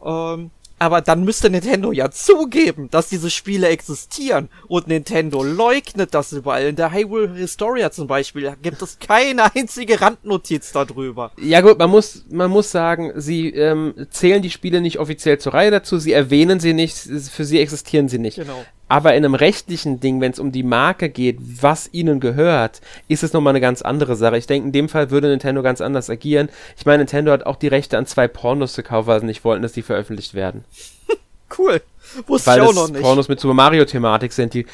Ähm, 0.05 0.51
aber 0.79 1.01
dann 1.01 1.25
müsste 1.25 1.51
Nintendo 1.51 1.93
ja 1.93 2.11
zugeben, 2.11 2.89
dass 2.91 3.09
diese 3.09 3.31
Spiele 3.31 3.69
existieren. 3.69 4.49
Und 4.69 4.89
Nintendo 4.89 5.43
leugnet 5.43 6.15
das 6.15 6.33
überall. 6.33 6.67
In 6.67 6.77
der 6.77 6.93
Hyrule 6.93 7.35
Historia 7.35 7.91
zum 7.91 8.07
Beispiel 8.07 8.55
gibt 8.63 8.83
es 8.83 8.99
keine 8.99 9.55
einzige 9.55 10.01
Randnotiz 10.01 10.73
darüber. 10.73 11.33
Ja 11.41 11.61
gut, 11.61 11.79
man 11.79 11.91
muss, 11.91 12.25
man 12.31 12.51
muss 12.51 12.71
sagen, 12.71 13.13
sie 13.17 13.51
ähm, 13.51 13.95
zählen 14.11 14.43
die 14.43 14.51
Spiele 14.51 14.81
nicht 14.81 14.99
offiziell 14.99 15.39
zur 15.39 15.55
Reihe 15.55 15.71
dazu, 15.71 15.99
sie 15.99 16.13
erwähnen 16.13 16.61
sie 16.61 16.75
nicht, 16.75 16.97
für 16.97 17.45
sie 17.45 17.61
existieren 17.61 18.09
sie 18.09 18.19
nicht. 18.19 18.37
Genau. 18.37 18.65
Aber 18.89 19.15
in 19.15 19.25
einem 19.25 19.35
rechtlichen 19.35 19.99
Ding, 20.01 20.21
wenn 20.21 20.33
es 20.33 20.39
um 20.39 20.53
die 20.53 20.63
Marke 20.63 21.09
geht, 21.09 21.39
was 21.41 21.89
ihnen 21.93 22.21
gehört, 22.21 22.81
ist 23.09 23.25
es 23.25 23.33
nochmal 23.33 23.53
eine 23.53 23.61
ganz 23.61 23.83
andere 23.83 24.15
Sache. 24.15 24.39
Ich 24.39 24.47
denke, 24.47 24.67
in 24.67 24.73
dem 24.73 24.89
Fall 24.89 25.11
würde 25.11 25.29
Nintendo 25.29 25.63
ganz 25.63 25.81
anders 25.81 26.09
agieren. 26.09 26.49
Ich 26.77 26.87
meine, 26.87 26.99
Nintendo 26.99 27.33
hat 27.33 27.47
auch 27.47 27.57
die 27.57 27.69
Rechte 27.69 27.99
an 27.99 28.07
zwei 28.07 28.29
Pornos 28.29 28.77
gekauft, 28.77 29.09
weil 29.09 29.21
sie 29.21 29.27
nicht 29.27 29.45
wollten, 29.45 29.63
dass 29.63 29.73
die 29.73 29.83
veröffentlicht 29.83 30.35
werden. 30.35 30.65
Cool. 31.57 31.81
Wusste 32.27 32.51
weil 32.51 32.63
ich 32.63 32.69
auch 32.69 32.75
noch 32.75 32.89
nicht. 32.89 33.03
Pornos 33.03 33.29
mit 33.29 33.41
Super 33.41 33.55
Mario-Thematik 33.55 34.33
sind. 34.33 34.55
Die 34.55 34.67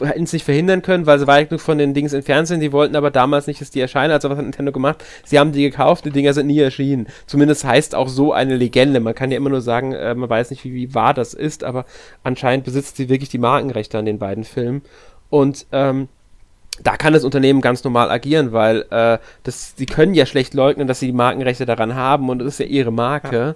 hätten 0.00 0.24
es 0.24 0.32
nicht 0.32 0.44
verhindern 0.44 0.82
können, 0.82 1.06
weil 1.06 1.18
sie 1.18 1.26
weit 1.26 1.48
genug 1.48 1.60
von 1.60 1.78
den 1.78 1.94
Dings 1.94 2.12
entfernt 2.12 2.48
sind. 2.48 2.60
Die 2.60 2.72
wollten 2.72 2.96
aber 2.96 3.10
damals 3.10 3.46
nicht, 3.46 3.60
dass 3.60 3.70
die 3.70 3.80
erscheinen. 3.80 4.12
Also 4.12 4.30
was 4.30 4.36
hat 4.36 4.44
Nintendo 4.44 4.72
gemacht? 4.72 5.04
Sie 5.24 5.38
haben 5.38 5.52
die 5.52 5.62
gekauft, 5.62 6.04
die 6.04 6.10
Dinger 6.10 6.32
sind 6.32 6.46
nie 6.46 6.58
erschienen. 6.58 7.08
Zumindest 7.26 7.64
heißt 7.64 7.94
auch 7.94 8.08
so 8.08 8.32
eine 8.32 8.56
Legende. 8.56 9.00
Man 9.00 9.14
kann 9.14 9.30
ja 9.30 9.36
immer 9.36 9.50
nur 9.50 9.60
sagen, 9.60 9.92
äh, 9.92 10.14
man 10.14 10.28
weiß 10.28 10.50
nicht, 10.50 10.64
wie, 10.64 10.74
wie 10.74 10.94
wahr 10.94 11.14
das 11.14 11.34
ist, 11.34 11.64
aber 11.64 11.84
anscheinend 12.22 12.64
besitzt 12.64 12.96
sie 12.96 13.08
wirklich 13.08 13.30
die 13.30 13.38
Markenrechte 13.38 13.98
an 13.98 14.06
den 14.06 14.18
beiden 14.18 14.44
Filmen. 14.44 14.82
Und 15.30 15.66
ähm, 15.72 16.08
da 16.82 16.96
kann 16.96 17.12
das 17.12 17.24
Unternehmen 17.24 17.60
ganz 17.60 17.84
normal 17.84 18.10
agieren, 18.10 18.52
weil 18.52 18.84
äh, 18.90 19.18
das, 19.44 19.74
sie 19.76 19.86
können 19.86 20.14
ja 20.14 20.26
schlecht 20.26 20.54
leugnen, 20.54 20.88
dass 20.88 21.00
sie 21.00 21.06
die 21.06 21.12
Markenrechte 21.12 21.66
daran 21.66 21.94
haben 21.94 22.28
und 22.28 22.40
das 22.40 22.48
ist 22.48 22.60
ja 22.60 22.66
ihre 22.66 22.90
Marke. 22.90 23.54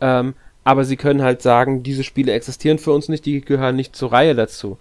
Ja. 0.00 0.20
Ähm, 0.20 0.34
aber 0.64 0.84
sie 0.84 0.96
können 0.96 1.22
halt 1.22 1.42
sagen, 1.42 1.82
diese 1.82 2.04
Spiele 2.04 2.32
existieren 2.32 2.78
für 2.78 2.92
uns 2.92 3.08
nicht, 3.08 3.24
die 3.24 3.40
gehören 3.40 3.76
nicht 3.76 3.96
zur 3.96 4.12
Reihe 4.12 4.34
dazu. 4.34 4.78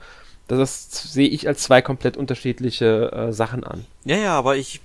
Das, 0.47 0.59
das 0.89 1.13
sehe 1.13 1.27
ich 1.27 1.47
als 1.47 1.63
zwei 1.63 1.81
komplett 1.81 2.15
unterschiedliche 2.15 3.11
äh, 3.11 3.33
Sachen 3.33 3.65
an. 3.65 3.85
Ja, 4.05 4.15
ja, 4.15 4.37
aber 4.37 4.55
ich, 4.55 4.79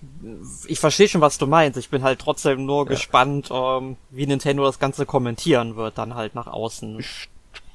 ich 0.66 0.81
verstehe 0.81 1.09
schon, 1.09 1.20
was 1.20 1.38
du 1.38 1.46
meinst. 1.46 1.78
Ich 1.78 1.88
bin 1.88 2.02
halt 2.02 2.18
trotzdem 2.18 2.66
nur 2.66 2.85
ja. 2.85 2.90
gespannt, 2.90 3.48
ähm, 3.52 3.96
wie 4.11 4.26
Nintendo 4.26 4.64
das 4.64 4.81
Ganze 4.81 5.07
kommentieren 5.07 5.76
wird, 5.76 5.98
dann 5.98 6.16
halt 6.16 6.35
nach 6.35 6.48
außen. 6.48 7.05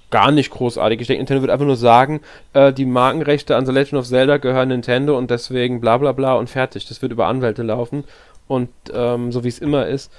Gar 0.10 0.32
nicht 0.32 0.52
großartig. 0.52 1.00
Ich 1.00 1.08
denke, 1.08 1.22
Nintendo 1.22 1.42
wird 1.42 1.52
einfach 1.52 1.66
nur 1.66 1.78
sagen, 1.78 2.22
äh, 2.52 2.74
die 2.74 2.86
Markenrechte 2.86 3.56
an 3.56 3.66
The 3.66 3.72
Legend 3.72 4.02
of 4.02 4.08
Zelda 4.08 4.38
gehören 4.38 4.70
Nintendo 4.70 5.18
und 5.18 5.32
deswegen 5.32 5.80
bla 5.80 5.98
bla 5.98 6.12
bla 6.12 6.34
und 6.36 6.50
fertig. 6.50 6.88
Das 6.88 7.02
wird 7.02 7.14
über 7.14 7.28
Anwälte 7.28 7.64
laufen. 7.64 8.04
Und 8.48 8.70
ähm, 8.94 9.32
so 9.32 9.46
wie 9.46 9.50
es 9.50 9.60
immer 9.60 9.88
ist, 9.88 10.12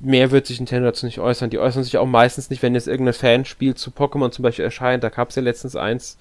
mehr 0.00 0.30
wird 0.30 0.46
sich 0.46 0.60
Nintendo 0.60 0.88
dazu 0.88 1.06
nicht 1.06 1.18
äußern. 1.18 1.50
Die 1.50 1.58
äußern 1.58 1.84
sich 1.84 1.98
auch 1.98 2.06
meistens 2.06 2.50
nicht, 2.50 2.62
wenn 2.62 2.74
jetzt 2.74 2.88
irgendein 2.88 3.14
Fanspiel 3.14 3.74
zu 3.74 3.90
Pokémon 3.90 4.30
zum 4.30 4.42
Beispiel 4.42 4.64
erscheint. 4.64 5.02
Da 5.02 5.08
gab 5.08 5.30
es 5.30 5.36
ja 5.36 5.42
letztens 5.42 5.76
eins, 5.76 6.18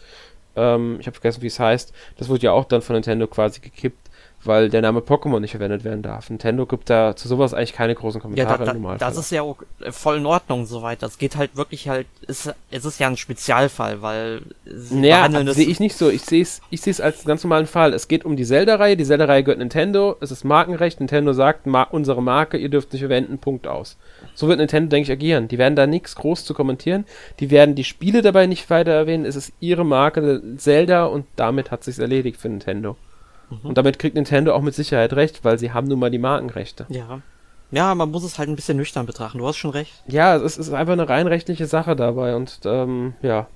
ähm, 0.56 0.98
ich 1.00 1.08
habe 1.08 1.16
vergessen, 1.16 1.42
wie 1.42 1.48
es 1.48 1.60
heißt. 1.60 1.94
Das 2.18 2.30
wurde 2.30 2.44
ja 2.44 2.52
auch 2.52 2.66
dann 2.66 2.82
von 2.82 2.96
Nintendo 2.96 3.28
quasi 3.28 3.60
gekippt 3.60 4.07
weil 4.44 4.70
der 4.70 4.82
Name 4.82 5.00
Pokémon 5.00 5.40
nicht 5.40 5.52
verwendet 5.52 5.84
werden 5.84 6.02
darf. 6.02 6.30
Nintendo 6.30 6.66
gibt 6.66 6.90
da 6.90 7.16
zu 7.16 7.28
sowas 7.28 7.54
eigentlich 7.54 7.74
keine 7.74 7.96
großen 7.96 8.22
Kommentare 8.22 8.66
ja, 8.66 8.74
da, 8.74 8.74
da, 8.74 8.98
Das 8.98 9.18
ist 9.18 9.32
ja 9.32 9.42
auch 9.42 9.58
voll 9.92 10.18
in 10.18 10.26
Ordnung 10.26 10.66
soweit. 10.66 11.02
Das 11.02 11.18
geht 11.18 11.36
halt 11.36 11.56
wirklich 11.56 11.90
halt, 11.90 12.08
ist, 12.28 12.54
es 12.72 12.86
ist 12.86 13.00
ja 13.00 13.08
ein 13.08 13.18
Spezialfall, 13.18 14.02
weil 14.02 14.42
sie 14.66 15.06
ja, 15.06 15.28
behandeln 15.28 15.54
sehe 15.54 15.68
ich 15.68 15.80
nicht 15.80 15.96
so. 15.96 16.10
Ich 16.10 16.24
sehe 16.24 16.42
es 16.42 16.62
ich 16.70 16.82
sehe 16.82 16.92
es 16.92 17.02
als 17.02 17.26
ganz 17.26 17.44
normalen 17.44 17.66
Fall. 17.66 17.94
Es 17.94 18.08
geht 18.08 18.26
um 18.26 18.36
die 18.36 18.46
Zelda-Reihe. 18.46 18.96
Die 18.96 19.06
Zelda-Reihe 19.06 19.44
gehört 19.44 19.60
Nintendo. 19.60 20.16
Es 20.22 20.32
ist 20.32 20.44
Markenrecht. 20.44 21.00
Nintendo 21.00 21.34
sagt, 21.34 21.66
ma 21.66 21.84
unsere 21.84 22.22
Marke, 22.22 22.58
ihr 22.58 22.70
dürft 22.70 22.94
nicht 22.94 23.02
verwenden, 23.02 23.40
Punkt 23.40 23.68
aus. 23.68 23.98
So 24.36 24.48
wird 24.48 24.60
Nintendo, 24.60 24.90
denke 24.90 25.12
ich, 25.12 25.12
agieren. 25.12 25.48
Die 25.48 25.58
werden 25.58 25.76
da 25.76 25.88
nichts 25.88 26.16
groß 26.16 26.46
zu 26.46 26.54
kommentieren. 26.54 27.06
Die 27.40 27.50
werden 27.50 27.76
die 27.76 27.84
Spiele 27.84 28.22
dabei 28.22 28.46
nicht 28.46 28.70
weiter 28.70 28.92
erwähnen. 28.92 29.26
Es 29.26 29.36
ist 29.36 29.52
ihre 29.60 29.84
Marke, 29.86 30.42
Zelda, 30.58 31.06
und 31.06 31.26
damit 31.36 31.72
hat 31.72 31.84
sich's 31.84 32.00
erledigt 32.00 32.40
für 32.40 32.50
Nintendo. 32.50 32.96
Mhm. 33.50 33.70
Und 33.70 33.78
damit 33.78 34.00
kriegt 34.00 34.16
Nintendo 34.16 34.54
auch 34.54 34.62
mit 34.62 34.76
Sicherheit 34.76 35.14
recht, 35.14 35.44
weil 35.44 35.58
sie 35.60 35.72
haben 35.72 35.88
nun 35.88 36.00
mal 36.00 36.12
die 36.12 36.18
Markenrechte. 36.20 36.86
Ja. 36.90 37.22
Ja, 37.70 37.94
man 37.96 38.12
muss 38.12 38.24
es 38.24 38.40
halt 38.40 38.48
ein 38.48 38.56
bisschen 38.56 38.78
nüchtern 38.78 39.06
betrachten. 39.06 39.40
Du 39.40 39.48
hast 39.48 39.58
schon 39.58 39.72
recht. 39.72 39.94
Ja, 40.08 40.38
es 40.38 40.58
ist 40.58 40.72
einfach 40.72 40.94
eine 40.94 41.10
rein 41.10 41.28
rechtliche 41.28 41.66
Sache 41.66 41.96
dabei 41.96 42.36
und 42.36 42.60
ähm, 42.66 43.14
ja. 43.22 43.48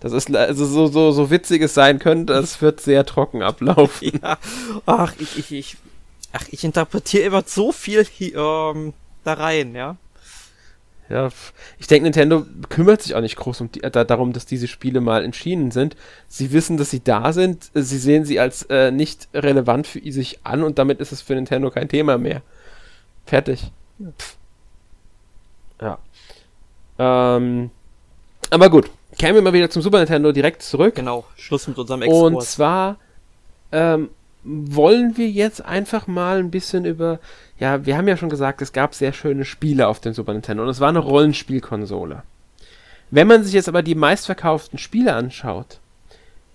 Das 0.00 0.12
ist 0.12 0.34
also 0.34 0.66
so, 0.66 0.86
so, 0.86 1.10
so 1.10 1.30
witzig 1.30 1.62
es 1.62 1.74
sein 1.74 1.98
könnte, 1.98 2.34
es 2.34 2.60
wird 2.60 2.80
sehr 2.80 3.04
trocken 3.06 3.42
ablaufen. 3.42 4.12
Ja. 4.22 4.38
Ach, 4.84 5.14
ich, 5.18 5.38
ich, 5.38 5.52
ich, 5.52 5.76
ach, 6.32 6.44
ich 6.50 6.62
interpretiere 6.64 7.24
immer 7.24 7.42
so 7.44 7.72
viel 7.72 8.06
ähm, 8.20 8.92
da 9.24 9.32
rein, 9.32 9.74
ja. 9.74 9.96
Ja, 11.08 11.28
ich 11.78 11.86
denke, 11.86 12.04
Nintendo 12.04 12.44
kümmert 12.68 13.02
sich 13.02 13.14
auch 13.14 13.20
nicht 13.20 13.36
groß 13.36 13.60
um 13.60 13.70
die, 13.70 13.82
äh, 13.82 13.90
darum, 13.90 14.32
dass 14.32 14.44
diese 14.44 14.66
Spiele 14.66 15.00
mal 15.00 15.24
entschieden 15.24 15.70
sind. 15.70 15.96
Sie 16.26 16.52
wissen, 16.52 16.76
dass 16.78 16.90
sie 16.90 17.02
da 17.02 17.32
sind, 17.32 17.70
sie 17.74 17.98
sehen 17.98 18.24
sie 18.24 18.40
als 18.40 18.62
äh, 18.64 18.90
nicht 18.90 19.28
relevant 19.32 19.86
für 19.86 20.00
sich 20.10 20.40
an 20.42 20.64
und 20.64 20.78
damit 20.78 21.00
ist 21.00 21.12
es 21.12 21.22
für 21.22 21.34
Nintendo 21.34 21.70
kein 21.70 21.88
Thema 21.88 22.18
mehr. 22.18 22.42
Fertig. 23.24 23.70
Ja. 25.80 25.98
Ähm, 26.98 27.70
aber 28.50 28.70
gut, 28.70 28.90
kämen 29.16 29.36
wir 29.36 29.42
mal 29.42 29.52
wieder 29.52 29.70
zum 29.70 29.82
Super 29.82 29.98
Nintendo 29.98 30.32
direkt 30.32 30.62
zurück. 30.62 30.96
Genau, 30.96 31.24
Schluss 31.36 31.68
mit 31.68 31.78
unserem 31.78 32.02
Export. 32.02 32.34
Und 32.34 32.42
zwar 32.42 32.96
ähm, 33.70 34.10
wollen 34.46 35.16
wir 35.16 35.28
jetzt 35.28 35.64
einfach 35.64 36.06
mal 36.06 36.38
ein 36.38 36.50
bisschen 36.50 36.84
über 36.84 37.18
ja, 37.58 37.86
wir 37.86 37.96
haben 37.96 38.08
ja 38.08 38.16
schon 38.16 38.28
gesagt, 38.28 38.60
es 38.60 38.72
gab 38.72 38.94
sehr 38.94 39.12
schöne 39.12 39.44
Spiele 39.44 39.88
auf 39.88 40.00
dem 40.00 40.12
Super 40.12 40.32
Nintendo 40.32 40.62
und 40.62 40.68
es 40.68 40.80
war 40.80 40.90
eine 40.90 40.98
Rollenspielkonsole. 40.98 42.22
Wenn 43.10 43.26
man 43.26 43.44
sich 43.44 43.54
jetzt 43.54 43.68
aber 43.68 43.82
die 43.82 43.94
meistverkauften 43.94 44.78
Spiele 44.78 45.14
anschaut, 45.14 45.80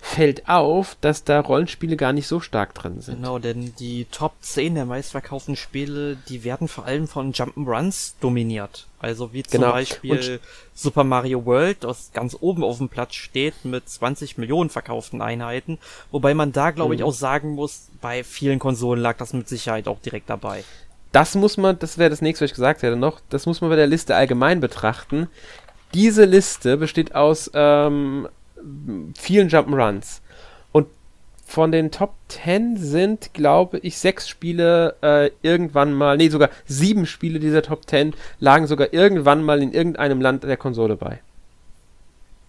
fällt 0.04 0.50
auf, 0.50 0.98
dass 1.00 1.24
da 1.24 1.40
Rollenspiele 1.40 1.96
gar 1.96 2.12
nicht 2.12 2.28
so 2.28 2.40
stark 2.40 2.74
drin 2.74 3.02
sind. 3.02 3.18
Genau, 3.18 3.38
denn 3.38 3.74
die 3.80 4.06
Top 4.06 4.34
10 4.42 4.74
der 4.74 4.86
meistverkauften 4.86 5.56
Spiele, 5.56 6.18
die 6.28 6.44
werden 6.44 6.68
vor 6.68 6.86
allem 6.86 7.08
von 7.08 7.34
Jump'n'Runs 7.34 8.16
dominiert. 8.20 8.88
Also 9.00 9.32
wie 9.32 9.44
zum 9.44 9.62
genau. 9.62 9.72
Beispiel 9.74 10.12
Und 10.12 10.40
Super 10.74 11.04
Mario 11.04 11.46
World, 11.46 11.84
das 11.84 12.12
ganz 12.14 12.36
oben 12.40 12.64
auf 12.64 12.80
dem 12.80 12.90
Platz 12.90 13.14
steht 13.14 13.64
mit 13.64 13.88
20 13.88 14.40
Millionen 14.40 14.72
verkauften 14.72 15.22
Einheiten. 15.22 15.78
Wobei 16.10 16.34
man 16.34 16.52
da, 16.52 16.72
glaube 16.72 16.96
ich, 16.96 17.02
mhm. 17.02 17.08
auch 17.08 17.14
sagen 17.14 17.52
muss, 17.52 17.88
bei 18.02 18.24
vielen 18.24 18.58
Konsolen 18.58 19.02
lag 19.02 19.18
das 19.18 19.34
mit 19.34 19.48
Sicherheit 19.48 19.88
auch 19.88 20.00
direkt 20.00 20.30
dabei 20.30 20.64
das 21.12 21.36
muss 21.36 21.58
man, 21.58 21.78
das 21.78 21.98
wäre 21.98 22.10
das 22.10 22.22
nächste, 22.22 22.46
was 22.46 22.52
ich 22.52 22.56
gesagt 22.56 22.84
hätte 22.84 22.96
noch, 22.96 23.20
das 23.30 23.46
muss 23.46 23.60
man 23.60 23.70
bei 23.70 23.76
der 23.76 23.88
Liste 23.88 24.16
allgemein 24.16 24.62
betrachten. 24.62 25.28
Diese 25.94 26.24
Liste 26.24 26.78
besteht 26.78 27.16
aus 27.16 27.52
ähm, 27.54 28.30
vielen 29.18 29.50
Jump'n'Runs. 29.50 30.22
Und 30.72 30.88
von 31.46 31.72
den 31.72 31.92
Top 31.92 32.14
10 32.30 32.78
sind, 32.78 33.34
glaube 33.34 33.80
ich, 33.80 33.98
sechs 33.98 34.30
Spiele 34.30 34.96
äh, 35.02 35.32
irgendwann 35.42 35.94
mal, 35.94 36.18
nee, 36.18 36.30
sogar 36.30 36.50
sieben 36.66 37.06
Spiele 37.06 37.40
dieser 37.40 37.62
Top 37.62 37.90
10 37.90 38.14
lagen 38.40 38.68
sogar 38.68 38.94
irgendwann 38.94 39.44
mal 39.44 39.62
in 39.62 39.74
irgendeinem 39.74 40.22
Land 40.22 40.44
der 40.44 40.58
Konsole 40.58 40.96
bei. 40.96 41.20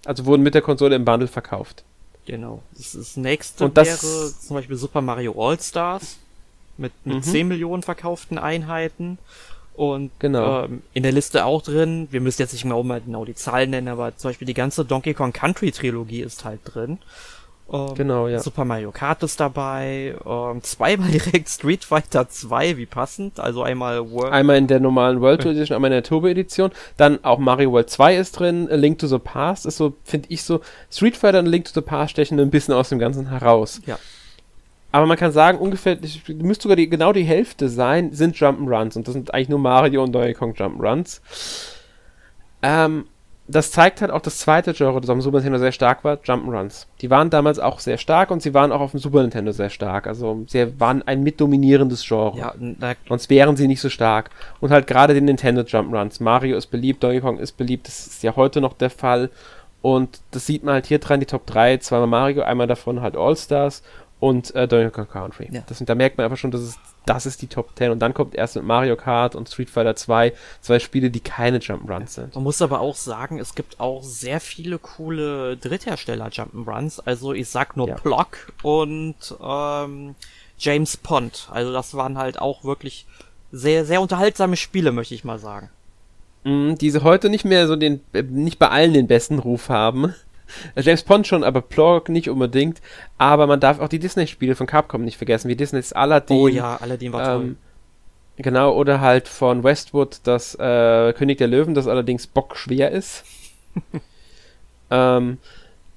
Also 0.04 0.26
wurden 0.26 0.42
mit 0.42 0.54
der 0.54 0.62
Konsole 0.62 0.96
im 0.96 1.04
Bundle 1.04 1.28
verkauft. 1.28 1.84
Genau. 2.26 2.62
Das, 2.76 2.92
das 2.92 3.16
nächste 3.16 3.64
Und 3.64 3.76
das 3.76 4.02
wäre 4.02 4.32
zum 4.32 4.54
Beispiel 4.54 4.76
Super 4.76 5.00
Mario 5.00 5.34
All-Stars 5.36 6.18
mit, 6.76 6.92
mit 7.04 7.16
mhm. 7.16 7.22
10 7.22 7.48
Millionen 7.48 7.82
verkauften 7.82 8.38
Einheiten. 8.38 9.18
Und 9.74 10.10
genau. 10.18 10.64
ähm, 10.64 10.82
in 10.92 11.02
der 11.02 11.12
Liste 11.12 11.44
auch 11.44 11.62
drin, 11.62 12.08
wir 12.10 12.20
müssen 12.20 12.42
jetzt 12.42 12.52
nicht 12.52 12.62
genau 12.62 12.82
mal 12.82 13.00
genau 13.00 13.24
die 13.24 13.34
Zahlen 13.34 13.70
nennen, 13.70 13.88
aber 13.88 14.16
zum 14.16 14.30
Beispiel 14.30 14.46
die 14.46 14.54
ganze 14.54 14.84
Donkey 14.84 15.14
Kong 15.14 15.32
Country 15.32 15.72
Trilogie 15.72 16.20
ist 16.20 16.44
halt 16.44 16.60
drin. 16.64 16.98
Ähm, 17.72 17.94
genau, 17.94 18.28
ja. 18.28 18.40
Super 18.40 18.66
Mario 18.66 18.90
Kart 18.92 19.22
ist 19.22 19.40
dabei, 19.40 20.14
ähm, 20.26 20.62
zweimal 20.62 21.08
direkt 21.12 21.48
Street 21.48 21.84
Fighter 21.84 22.28
2, 22.28 22.76
wie 22.76 22.86
passend, 22.86 23.40
also 23.40 23.62
einmal 23.62 24.10
World 24.10 24.32
Einmal 24.32 24.58
in 24.58 24.66
der 24.66 24.80
normalen 24.80 25.20
World 25.22 25.42
Tour 25.42 25.52
Edition, 25.52 25.76
einmal 25.76 25.90
in 25.90 25.96
der 25.96 26.02
Turbo 26.02 26.26
Edition, 26.26 26.70
dann 26.98 27.24
auch 27.24 27.38
Mario 27.38 27.72
World 27.72 27.88
2 27.88 28.16
ist 28.16 28.38
drin, 28.38 28.68
A 28.70 28.74
Link 28.74 28.98
to 28.98 29.06
the 29.06 29.18
Past 29.18 29.64
ist 29.64 29.78
so, 29.78 29.94
finde 30.04 30.28
ich 30.30 30.42
so, 30.42 30.60
Street 30.90 31.16
Fighter 31.16 31.38
und 31.38 31.46
Link 31.46 31.64
to 31.64 31.72
the 31.74 31.80
Past 31.80 32.10
stechen 32.10 32.38
ein 32.38 32.50
bisschen 32.50 32.74
aus 32.74 32.90
dem 32.90 32.98
Ganzen 32.98 33.30
heraus. 33.30 33.80
Ja. 33.86 33.98
Aber 34.92 35.06
man 35.06 35.16
kann 35.16 35.32
sagen, 35.32 35.58
ungefähr, 35.58 35.96
müsste 36.28 36.64
sogar 36.64 36.76
die, 36.76 36.88
genau 36.88 37.12
die 37.14 37.24
Hälfte 37.24 37.70
sein, 37.70 38.12
sind 38.12 38.36
Jump'n'Runs. 38.36 38.96
Und 38.96 39.08
das 39.08 39.14
sind 39.14 39.32
eigentlich 39.32 39.48
nur 39.48 39.58
Mario 39.58 40.04
und 40.04 40.12
Donkey 40.12 40.34
Kong 40.34 40.52
Jump'n'Runs. 40.52 41.20
Ähm, 42.62 43.06
das 43.48 43.70
zeigt 43.70 44.00
halt 44.00 44.10
auch 44.10 44.20
das 44.20 44.38
zweite 44.38 44.72
Genre, 44.72 45.00
das 45.00 45.08
dem 45.08 45.20
Super 45.20 45.38
Nintendo 45.38 45.58
sehr 45.58 45.72
stark 45.72 46.04
war, 46.04 46.16
Jump'n'Runs. 46.16 46.86
Die 47.00 47.10
waren 47.10 47.30
damals 47.30 47.58
auch 47.58 47.80
sehr 47.80 47.98
stark 47.98 48.30
und 48.30 48.42
sie 48.42 48.54
waren 48.54 48.70
auch 48.70 48.80
auf 48.80 48.92
dem 48.92 49.00
Super 49.00 49.22
Nintendo 49.22 49.50
sehr 49.52 49.70
stark. 49.70 50.06
Also 50.06 50.44
sie 50.46 50.78
waren 50.78 51.02
ein 51.02 51.22
mitdominierendes 51.22 52.06
Genre. 52.06 52.38
Ja, 52.38 52.54
Sonst 53.08 53.30
wären 53.30 53.56
sie 53.56 53.68
nicht 53.68 53.80
so 53.80 53.88
stark. 53.88 54.30
Und 54.60 54.70
halt 54.70 54.86
gerade 54.86 55.14
den 55.14 55.24
Nintendo 55.24 55.62
Jump'n'Runs. 55.62 56.22
Mario 56.22 56.56
ist 56.56 56.66
beliebt, 56.66 57.02
Donkey 57.02 57.20
Kong 57.20 57.38
ist 57.38 57.56
beliebt, 57.56 57.88
das 57.88 58.06
ist 58.06 58.22
ja 58.22 58.36
heute 58.36 58.60
noch 58.60 58.74
der 58.74 58.90
Fall. 58.90 59.30
Und 59.82 60.20
das 60.30 60.46
sieht 60.46 60.62
man 60.62 60.74
halt 60.74 60.86
hier 60.86 61.00
dran, 61.00 61.18
die 61.18 61.26
Top 61.26 61.44
3, 61.44 61.78
zweimal 61.78 62.06
Mario, 62.06 62.42
einmal 62.42 62.68
davon 62.68 63.02
halt 63.02 63.16
All-Stars 63.16 63.82
und 64.22 64.54
äh, 64.54 64.68
Donkey 64.68 64.92
Kong 64.92 65.08
Country. 65.08 65.48
Ja. 65.50 65.64
Das 65.66 65.80
da 65.80 65.96
merkt 65.96 66.16
man 66.16 66.24
einfach 66.24 66.36
schon, 66.36 66.52
dass 66.52 66.60
es, 66.60 66.78
das 67.06 67.26
ist 67.26 67.42
die 67.42 67.48
Top 67.48 67.70
10. 67.74 67.90
Und 67.90 67.98
dann 67.98 68.14
kommt 68.14 68.36
erst 68.36 68.54
mit 68.54 68.64
Mario 68.64 68.94
Kart 68.94 69.34
und 69.34 69.48
Street 69.48 69.68
Fighter 69.68 69.96
2 69.96 70.32
zwei 70.60 70.78
Spiele, 70.78 71.10
die 71.10 71.18
keine 71.18 71.58
Jump'n'Runs 71.58 72.14
sind. 72.14 72.34
Man 72.36 72.44
muss 72.44 72.62
aber 72.62 72.78
auch 72.78 72.94
sagen, 72.94 73.40
es 73.40 73.56
gibt 73.56 73.80
auch 73.80 74.04
sehr 74.04 74.38
viele 74.38 74.78
coole 74.78 75.56
Dritthersteller 75.56 76.28
Jump'n'Runs. 76.28 77.02
Also 77.04 77.32
ich 77.32 77.48
sag 77.48 77.76
nur 77.76 77.88
ja. 77.88 77.96
Block 77.96 78.52
und 78.62 79.16
ähm, 79.44 80.14
James 80.56 80.96
Pond. 80.96 81.48
Also 81.50 81.72
das 81.72 81.94
waren 81.94 82.16
halt 82.16 82.38
auch 82.40 82.62
wirklich 82.62 83.06
sehr, 83.50 83.84
sehr 83.84 84.00
unterhaltsame 84.00 84.56
Spiele, 84.56 84.92
möchte 84.92 85.16
ich 85.16 85.24
mal 85.24 85.40
sagen. 85.40 85.68
Mm, 86.44 86.74
diese 86.76 87.02
heute 87.02 87.28
nicht 87.28 87.44
mehr 87.44 87.66
so 87.66 87.74
den, 87.74 88.00
äh, 88.12 88.22
nicht 88.22 88.60
bei 88.60 88.68
allen 88.68 88.92
den 88.92 89.08
besten 89.08 89.40
Ruf 89.40 89.68
haben. 89.68 90.14
James 90.76 91.02
Bond 91.02 91.26
schon, 91.26 91.44
aber 91.44 91.60
Plork 91.60 92.08
nicht 92.08 92.28
unbedingt. 92.28 92.80
Aber 93.18 93.46
man 93.46 93.60
darf 93.60 93.80
auch 93.80 93.88
die 93.88 93.98
Disney-Spiele 93.98 94.54
von 94.54 94.66
Capcom 94.66 95.04
nicht 95.04 95.16
vergessen, 95.16 95.48
wie 95.48 95.56
Disneys 95.56 95.92
Aladdin. 95.92 96.36
Oh 96.36 96.48
ja, 96.48 96.76
Aladdin 96.76 97.12
war 97.12 97.36
ähm, 97.36 97.40
toll. 97.40 97.56
Genau, 98.36 98.74
oder 98.74 99.00
halt 99.00 99.28
von 99.28 99.62
Westwood 99.62 100.20
das 100.24 100.54
äh, 100.54 101.12
König 101.12 101.38
der 101.38 101.48
Löwen, 101.48 101.74
das 101.74 101.86
allerdings 101.86 102.26
bockschwer 102.26 102.90
ist. 102.90 103.24
ähm, 104.90 105.38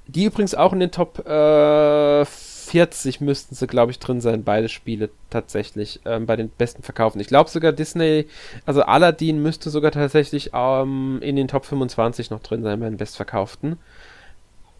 die 0.08 0.26
übrigens 0.26 0.54
auch 0.54 0.74
in 0.74 0.80
den 0.80 0.92
Top 0.92 1.26
äh, 1.26 2.26
40 2.26 3.22
müssten 3.22 3.56
sie, 3.56 3.68
glaube 3.68 3.92
ich, 3.92 4.00
drin 4.00 4.22
sein, 4.22 4.44
beide 4.44 4.70
Spiele 4.70 5.10
tatsächlich 5.30 6.02
ähm, 6.06 6.26
bei 6.26 6.36
den 6.36 6.50
besten 6.50 6.84
Verkaufen. 6.84 7.20
Ich 7.20 7.28
glaube 7.28 7.50
sogar 7.50 7.72
Disney, 7.72 8.28
also 8.66 8.82
Aladdin 8.82 9.42
müsste 9.42 9.70
sogar 9.70 9.92
tatsächlich 9.92 10.52
ähm, 10.54 11.20
in 11.22 11.36
den 11.36 11.48
Top 11.48 11.66
25 11.66 12.32
noch 12.32 12.42
drin 12.42 12.64
sein 12.64 12.80
bei 12.80 12.90
den 12.90 12.98
bestverkauften. 12.98 13.78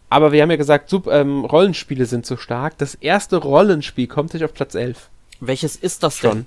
Aber 0.08 0.32
wir 0.32 0.42
haben 0.42 0.50
ja 0.50 0.56
gesagt, 0.56 0.88
Sub 0.88 1.08
ähm, 1.08 1.44
Rollenspiele 1.44 2.06
sind 2.06 2.26
so 2.26 2.36
stark. 2.36 2.78
Das 2.78 2.94
erste 2.94 3.36
Rollenspiel 3.36 4.06
kommt 4.06 4.32
sich 4.32 4.44
auf 4.44 4.54
Platz 4.54 4.74
11. 4.74 5.08
Welches 5.40 5.76
ist 5.76 6.02
das 6.02 6.16
schon? 6.16 6.30
Denn? 6.30 6.46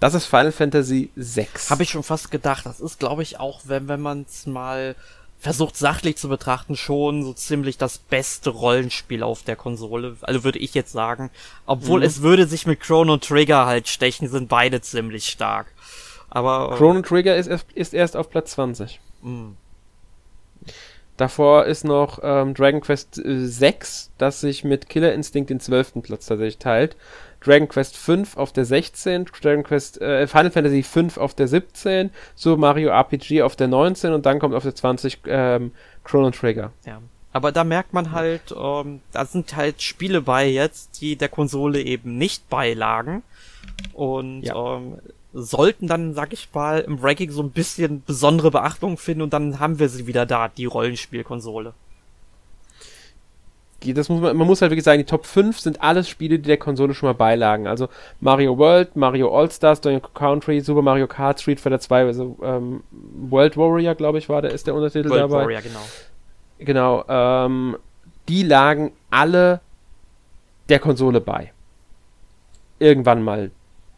Das 0.00 0.14
ist 0.14 0.26
Final 0.26 0.52
Fantasy 0.52 1.10
6. 1.14 1.70
Habe 1.70 1.84
ich 1.84 1.90
schon 1.90 2.02
fast 2.02 2.30
gedacht. 2.30 2.66
Das 2.66 2.80
ist, 2.80 2.98
glaube 2.98 3.22
ich, 3.22 3.38
auch, 3.38 3.60
wenn, 3.64 3.88
wenn 3.88 4.00
man 4.00 4.26
es 4.28 4.46
mal 4.46 4.96
versucht 5.38 5.76
sachlich 5.76 6.16
zu 6.16 6.28
betrachten, 6.28 6.76
schon 6.76 7.24
so 7.24 7.32
ziemlich 7.32 7.76
das 7.76 7.98
beste 7.98 8.50
Rollenspiel 8.50 9.22
auf 9.22 9.42
der 9.42 9.56
Konsole. 9.56 10.16
Also 10.22 10.44
würde 10.44 10.60
ich 10.60 10.72
jetzt 10.72 10.92
sagen. 10.92 11.30
Obwohl 11.66 12.00
mhm. 12.00 12.06
es 12.06 12.22
würde 12.22 12.46
sich 12.46 12.66
mit 12.66 12.80
Chrono 12.80 13.16
Trigger 13.16 13.66
halt 13.66 13.88
stechen, 13.88 14.28
sind 14.28 14.48
beide 14.48 14.80
ziemlich 14.80 15.26
stark. 15.26 15.66
Aber. 16.30 16.74
Chrono 16.76 17.02
Trigger 17.02 17.36
ist, 17.36 17.50
ist 17.74 17.92
erst 17.92 18.16
auf 18.16 18.30
Platz 18.30 18.52
20. 18.52 19.00
Mhm. 19.22 19.56
Davor 21.16 21.66
ist 21.66 21.84
noch 21.84 22.20
ähm, 22.22 22.54
Dragon 22.54 22.80
Quest 22.80 23.18
äh, 23.18 23.46
6, 23.46 24.12
das 24.18 24.40
sich 24.40 24.64
mit 24.64 24.88
Killer 24.88 25.12
Instinct 25.12 25.50
den 25.50 25.60
12. 25.60 26.02
Platz 26.02 26.26
tatsächlich 26.26 26.58
teilt. 26.58 26.96
Dragon 27.40 27.68
Quest 27.68 27.96
5 27.96 28.36
auf 28.36 28.52
der 28.52 28.64
16, 28.64 29.26
Dragon 29.26 29.64
Quest, 29.64 30.00
äh, 30.00 30.26
Final 30.26 30.50
Fantasy 30.50 30.82
5 30.82 31.18
auf 31.18 31.34
der 31.34 31.48
17, 31.48 32.10
Super 32.34 32.56
Mario 32.56 32.90
RPG 32.90 33.42
auf 33.42 33.56
der 33.56 33.68
19 33.68 34.12
und 34.12 34.26
dann 34.26 34.38
kommt 34.38 34.54
auf 34.54 34.62
der 34.62 34.74
20 34.74 35.20
ähm, 35.26 35.72
Chrono 36.04 36.30
Trigger. 36.30 36.72
Ja. 36.86 37.00
Aber 37.32 37.50
da 37.50 37.64
merkt 37.64 37.94
man 37.94 38.12
halt, 38.12 38.54
ähm, 38.56 39.00
da 39.10 39.24
sind 39.24 39.56
halt 39.56 39.80
Spiele 39.80 40.20
bei 40.20 40.46
jetzt, 40.46 41.00
die 41.00 41.16
der 41.16 41.30
Konsole 41.30 41.80
eben 41.80 42.18
nicht 42.18 42.48
beilagen. 42.50 43.22
Und 43.94 44.42
ja. 44.42 44.76
ähm, 44.76 44.98
sollten 45.32 45.86
dann, 45.86 46.14
sag 46.14 46.32
ich 46.32 46.48
mal, 46.52 46.80
im 46.80 46.98
Ranking 46.98 47.30
so 47.30 47.42
ein 47.42 47.50
bisschen 47.50 48.02
besondere 48.04 48.50
Beachtung 48.50 48.98
finden 48.98 49.22
und 49.22 49.32
dann 49.32 49.60
haben 49.60 49.78
wir 49.78 49.88
sie 49.88 50.06
wieder 50.06 50.26
da, 50.26 50.48
die 50.48 50.66
Rollenspielkonsole 50.66 51.74
das 53.92 54.08
muss 54.08 54.20
man, 54.20 54.36
man 54.36 54.46
muss 54.46 54.62
halt 54.62 54.70
wirklich 54.70 54.84
sagen, 54.84 54.98
die 54.98 55.04
Top 55.04 55.26
5 55.26 55.58
sind 55.58 55.82
alles 55.82 56.08
Spiele, 56.08 56.38
die 56.38 56.46
der 56.46 56.56
Konsole 56.56 56.94
schon 56.94 57.08
mal 57.08 57.14
beilagen. 57.14 57.66
Also 57.66 57.88
Mario 58.20 58.56
World, 58.56 58.94
Mario 58.94 59.36
All-Stars, 59.36 59.80
Donkey 59.80 60.06
Country, 60.14 60.60
Super 60.60 60.82
Mario 60.82 61.08
Kart, 61.08 61.40
Street 61.40 61.60
Fighter 61.60 61.80
2, 61.80 62.04
also 62.06 62.36
ähm, 62.42 62.84
World 62.90 63.56
Warrior, 63.56 63.94
glaube 63.94 64.18
ich, 64.18 64.28
war 64.28 64.42
der, 64.42 64.52
ist 64.52 64.66
der 64.66 64.74
Untertitel 64.74 65.10
World 65.10 65.22
dabei. 65.22 65.44
Warrior, 65.44 65.60
genau. 65.62 65.80
Genau, 66.58 67.04
ähm, 67.08 67.76
die 68.28 68.44
lagen 68.44 68.92
alle 69.10 69.60
der 70.68 70.78
Konsole 70.78 71.20
bei. 71.20 71.52
Irgendwann 72.78 73.22
mal 73.22 73.50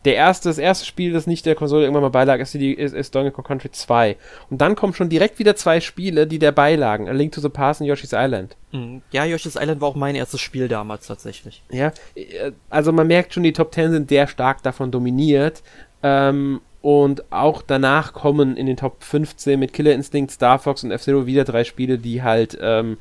der 0.04 0.16
erste, 0.16 0.48
das 0.48 0.58
erste 0.58 0.84
Spiel, 0.84 1.12
das 1.12 1.26
nicht 1.26 1.46
der 1.46 1.54
Konsole 1.54 1.82
irgendwann 1.84 2.02
mal 2.02 2.10
beilag, 2.10 2.38
ist, 2.38 2.52
die, 2.54 2.74
ist, 2.74 2.94
ist 2.94 3.14
Donkey 3.14 3.30
Kong 3.30 3.44
Country 3.44 3.70
2. 3.70 4.16
Und 4.50 4.60
dann 4.60 4.76
kommen 4.76 4.92
schon 4.92 5.08
direkt 5.08 5.38
wieder 5.38 5.56
zwei 5.56 5.80
Spiele, 5.80 6.26
die 6.26 6.38
der 6.38 6.52
beilagen. 6.52 7.08
A 7.08 7.12
Link 7.12 7.32
to 7.32 7.40
the 7.40 7.48
Past 7.48 7.80
und 7.80 7.86
Yoshi's 7.86 8.12
Island. 8.12 8.56
Mhm. 8.72 9.02
Ja, 9.12 9.24
Yoshi's 9.24 9.56
Island 9.56 9.80
war 9.80 9.88
auch 9.88 9.94
mein 9.94 10.14
erstes 10.14 10.40
Spiel 10.40 10.68
damals 10.68 11.06
tatsächlich. 11.06 11.62
Ja, 11.70 11.92
äh, 12.14 12.52
also 12.68 12.92
man 12.92 13.06
merkt 13.06 13.32
schon, 13.32 13.42
die 13.42 13.52
Top 13.52 13.72
10 13.72 13.92
sind 13.92 14.08
sehr 14.10 14.26
stark 14.26 14.62
davon 14.62 14.90
dominiert. 14.90 15.62
Ähm, 16.02 16.60
und 16.82 17.32
auch 17.32 17.62
danach 17.62 18.12
kommen 18.12 18.58
in 18.58 18.66
den 18.66 18.76
Top 18.76 19.02
15 19.02 19.58
mit 19.58 19.72
Killer 19.72 19.94
Instinct, 19.94 20.32
Star 20.32 20.58
Fox 20.58 20.84
und 20.84 20.90
F-Zero 20.90 21.24
wieder 21.24 21.44
drei 21.44 21.64
Spiele, 21.64 21.96
die 21.96 22.22
halt 22.22 22.58
ähm, 22.60 22.98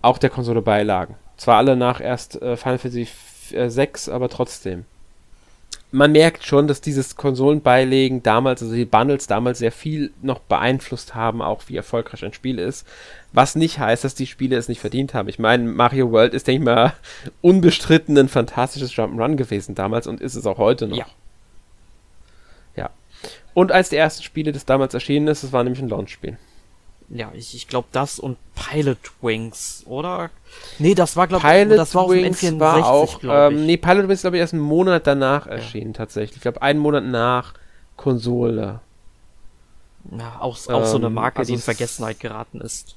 auch 0.00 0.18
der 0.18 0.30
Konsole 0.30 0.62
beilagen. 0.62 1.16
Zwar 1.36 1.56
alle 1.56 1.74
nach 1.74 2.00
erst 2.00 2.40
äh, 2.40 2.56
Final 2.56 2.78
Fantasy 2.78 3.08
6, 3.50 4.06
äh, 4.06 4.10
aber 4.12 4.28
trotzdem 4.28 4.84
man 5.90 6.12
merkt 6.12 6.44
schon, 6.44 6.68
dass 6.68 6.80
dieses 6.80 7.16
Konsolenbeilegen 7.16 8.22
damals, 8.22 8.62
also 8.62 8.74
die 8.74 8.84
Bundles 8.84 9.26
damals 9.26 9.58
sehr 9.58 9.72
viel 9.72 10.12
noch 10.20 10.38
beeinflusst 10.40 11.14
haben, 11.14 11.40
auch 11.40 11.62
wie 11.66 11.76
erfolgreich 11.76 12.24
ein 12.24 12.34
Spiel 12.34 12.58
ist. 12.58 12.86
Was 13.32 13.54
nicht 13.56 13.78
heißt, 13.78 14.04
dass 14.04 14.14
die 14.14 14.26
Spiele 14.26 14.56
es 14.56 14.68
nicht 14.68 14.80
verdient 14.80 15.14
haben. 15.14 15.28
Ich 15.28 15.38
meine, 15.38 15.64
Mario 15.64 16.10
World 16.10 16.34
ist, 16.34 16.46
denke 16.46 16.62
ich 16.62 16.64
mal, 16.64 16.94
unbestritten 17.40 18.18
ein 18.18 18.28
fantastisches 18.28 18.92
Jump'n'Run 18.92 19.36
gewesen 19.36 19.74
damals 19.74 20.06
und 20.06 20.20
ist 20.20 20.34
es 20.34 20.46
auch 20.46 20.58
heute 20.58 20.88
noch. 20.88 20.98
Ja. 20.98 21.06
Ja. 22.76 22.90
Und 23.54 23.72
als 23.72 23.88
die 23.88 23.96
ersten 23.96 24.22
Spiele, 24.22 24.52
das 24.52 24.66
damals 24.66 24.92
erschienen 24.94 25.28
ist, 25.28 25.42
das 25.42 25.52
war 25.52 25.64
nämlich 25.64 25.82
ein 25.82 25.88
Launch-Spiel 25.88 26.36
ja, 27.10 27.32
ich, 27.34 27.54
ich 27.54 27.68
glaube 27.68 27.88
das 27.92 28.18
und 28.18 28.36
Pilot 28.54 28.98
Wings, 29.22 29.82
oder? 29.86 30.30
Nee, 30.78 30.94
das 30.94 31.16
war 31.16 31.26
glaube 31.26 31.46
ich, 31.46 31.76
das 31.76 31.94
war 31.94 32.08
Wings 32.08 32.36
auf 32.36 32.40
dem 32.40 32.56
N64, 32.56 32.60
war 32.60 32.86
auch, 32.86 33.20
ähm, 33.22 33.66
nee, 33.66 33.76
Pilot 33.76 34.08
Wings 34.08 34.20
glaube 34.20 34.36
ich 34.36 34.40
erst 34.40 34.52
einen 34.52 34.62
Monat 34.62 35.06
danach 35.06 35.46
ja. 35.46 35.52
erschienen 35.52 35.94
tatsächlich. 35.94 36.36
Ich 36.36 36.42
glaube 36.42 36.60
einen 36.60 36.78
Monat 36.78 37.04
nach 37.04 37.54
Konsole. 37.96 38.80
Ja, 40.16 40.36
auch, 40.40 40.58
auch 40.68 40.80
ähm, 40.80 40.86
so 40.86 40.96
eine 40.96 41.06
ähm, 41.06 41.14
Marke, 41.14 41.38
also 41.38 41.50
die 41.50 41.54
in 41.54 41.60
Vergessenheit 41.60 42.20
geraten 42.20 42.60
ist. 42.60 42.96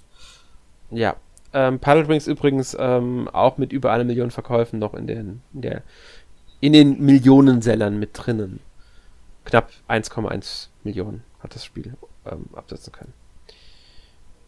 Ja. 0.90 1.16
Ähm, 1.54 1.80
Pilot 1.80 2.08
Wings 2.08 2.28
übrigens 2.28 2.76
ähm, 2.80 3.30
auch 3.32 3.58
mit 3.58 3.74
über 3.74 3.92
eine 3.92 4.06
Million 4.06 4.32
Verkäufen 4.32 4.80
noch 4.80 4.94
in 4.94 5.08
den, 5.08 5.42
in 5.54 5.62
der, 5.62 5.84
in 6.62 6.74
den 6.74 7.02
Millionensellern 7.04 8.00
mit 8.00 8.12
drinnen. 8.14 8.60
Knapp 9.44 9.70
1,1 9.90 10.68
Millionen 10.84 11.24
hat 11.40 11.56
das 11.56 11.66
Spiel 11.66 11.96
ähm, 12.26 12.46
absetzen 12.54 12.94
können. 12.94 13.14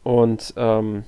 Und 0.03 0.53
ähm, 0.57 1.03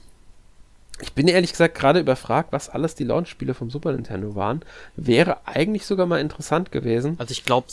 ich 1.01 1.13
bin 1.13 1.27
ehrlich 1.27 1.51
gesagt 1.51 1.75
gerade 1.75 1.99
überfragt, 1.99 2.53
was 2.53 2.69
alles 2.69 2.95
die 2.95 3.03
Launch-Spiele 3.03 3.53
vom 3.53 3.69
Super 3.69 3.91
Nintendo 3.91 4.35
waren. 4.35 4.61
Wäre 4.95 5.45
eigentlich 5.45 5.85
sogar 5.85 6.05
mal 6.05 6.21
interessant 6.21 6.71
gewesen. 6.71 7.15
Also 7.17 7.31
ich 7.31 7.43
glaube, 7.43 7.67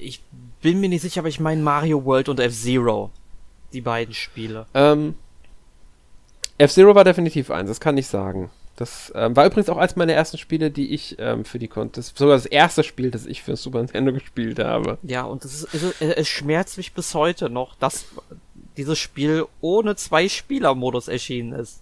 ich 0.00 0.22
bin 0.60 0.80
mir 0.80 0.88
nicht 0.88 1.02
sicher, 1.02 1.20
aber 1.20 1.28
ich 1.28 1.38
meine 1.38 1.62
Mario 1.62 2.04
World 2.04 2.28
und 2.28 2.40
F-Zero. 2.40 3.10
Die 3.72 3.80
beiden 3.80 4.14
Spiele. 4.14 4.66
Ähm, 4.74 5.14
F-Zero 6.58 6.94
war 6.94 7.04
definitiv 7.04 7.50
eins, 7.50 7.68
das 7.68 7.80
kann 7.80 7.96
ich 7.96 8.06
sagen. 8.06 8.50
Das 8.76 9.12
ähm, 9.14 9.36
war 9.36 9.46
übrigens 9.46 9.68
auch 9.68 9.76
eines 9.76 9.94
meiner 9.94 10.14
ersten 10.14 10.36
Spiele, 10.36 10.72
die 10.72 10.94
ich 10.94 11.16
ähm, 11.20 11.44
für 11.44 11.60
die 11.60 11.68
konnte. 11.68 12.00
Das 12.00 12.08
ist 12.08 12.18
sogar 12.18 12.34
das 12.34 12.46
erste 12.46 12.82
Spiel, 12.82 13.12
das 13.12 13.24
ich 13.24 13.42
für 13.42 13.56
Super 13.56 13.78
Nintendo 13.78 14.12
gespielt 14.14 14.58
habe. 14.58 14.98
Ja, 15.02 15.22
und 15.22 15.44
das 15.44 15.54
ist, 15.54 15.74
es, 15.74 16.00
es 16.00 16.28
schmerzt 16.28 16.76
mich 16.76 16.92
bis 16.92 17.14
heute 17.14 17.50
noch, 17.50 17.76
dass 17.76 18.06
dieses 18.76 18.98
Spiel 18.98 19.46
ohne 19.60 19.96
Zwei-Spieler-Modus 19.96 21.08
erschienen 21.08 21.52
ist. 21.52 21.80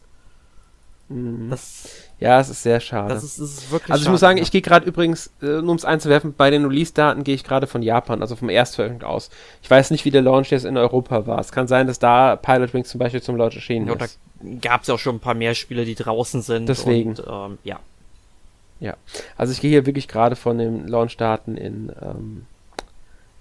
Mhm. 1.09 1.51
Das, 1.51 1.89
ja, 2.21 2.41
es 2.41 2.49
ist 2.49 2.63
sehr 2.63 2.81
schade. 2.81 3.13
Das 3.13 3.25
ist, 3.25 3.41
das 3.41 3.51
ist 3.51 3.71
wirklich 3.71 3.91
Also 3.91 4.01
ich 4.01 4.05
schade, 4.05 4.13
muss 4.13 4.21
sagen, 4.21 4.39
ja. 4.39 4.43
ich 4.43 4.51
gehe 4.51 4.63
gerade 4.63 4.87
übrigens, 4.87 5.29
äh, 5.43 5.61
nur 5.61 5.71
um 5.71 5.77
es 5.77 5.85
einzuwerfen, 5.85 6.35
bei 6.35 6.51
den 6.51 6.65
Release-Daten 6.65 7.25
gehe 7.25 7.35
ich 7.35 7.45
gerade 7.45 7.67
von 7.67 7.83
Japan, 7.83 8.23
also 8.23 8.37
vom 8.37 8.49
Erstveröffentlichung 8.49 9.11
aus. 9.11 9.31
Ich 9.63 9.71
weiß 9.71 9.91
nicht, 9.91 10.05
wie 10.05 10.11
der 10.11 10.23
Launch 10.23 10.51
jetzt 10.51 10.65
in 10.65 10.77
Europa 10.77 11.27
war. 11.27 11.39
Es 11.39 11.53
kann 11.53 11.67
sein, 11.67 11.87
dass 11.87 11.99
da 11.99 12.37
Pilot 12.37 12.75
Wings 12.75 12.89
zum 12.89 12.99
Beispiel 12.99 13.23
zum 13.23 13.37
Launch 13.37 13.57
erschienen 13.57 13.89
ja, 13.89 13.95
ist. 13.95 14.19
Da 14.41 14.49
gab 14.61 14.83
es 14.83 14.89
ja 14.89 14.95
auch 14.95 14.99
schon 14.99 15.17
ein 15.17 15.21
paar 15.21 15.35
mehr 15.35 15.55
Spiele, 15.55 15.85
die 15.85 15.95
draußen 15.95 16.43
sind. 16.43 16.69
Deswegen. 16.69 17.11
Und, 17.11 17.25
ähm, 17.29 17.59
ja. 17.65 17.81
Ja. 18.81 18.97
Also 19.37 19.53
ich 19.53 19.61
gehe 19.61 19.71
hier 19.71 19.87
wirklich 19.87 20.09
gerade 20.09 20.35
von 20.35 20.59
den 20.59 20.89
Launch-Daten 20.89 21.57
in 21.57 21.93
ähm, 22.03 22.47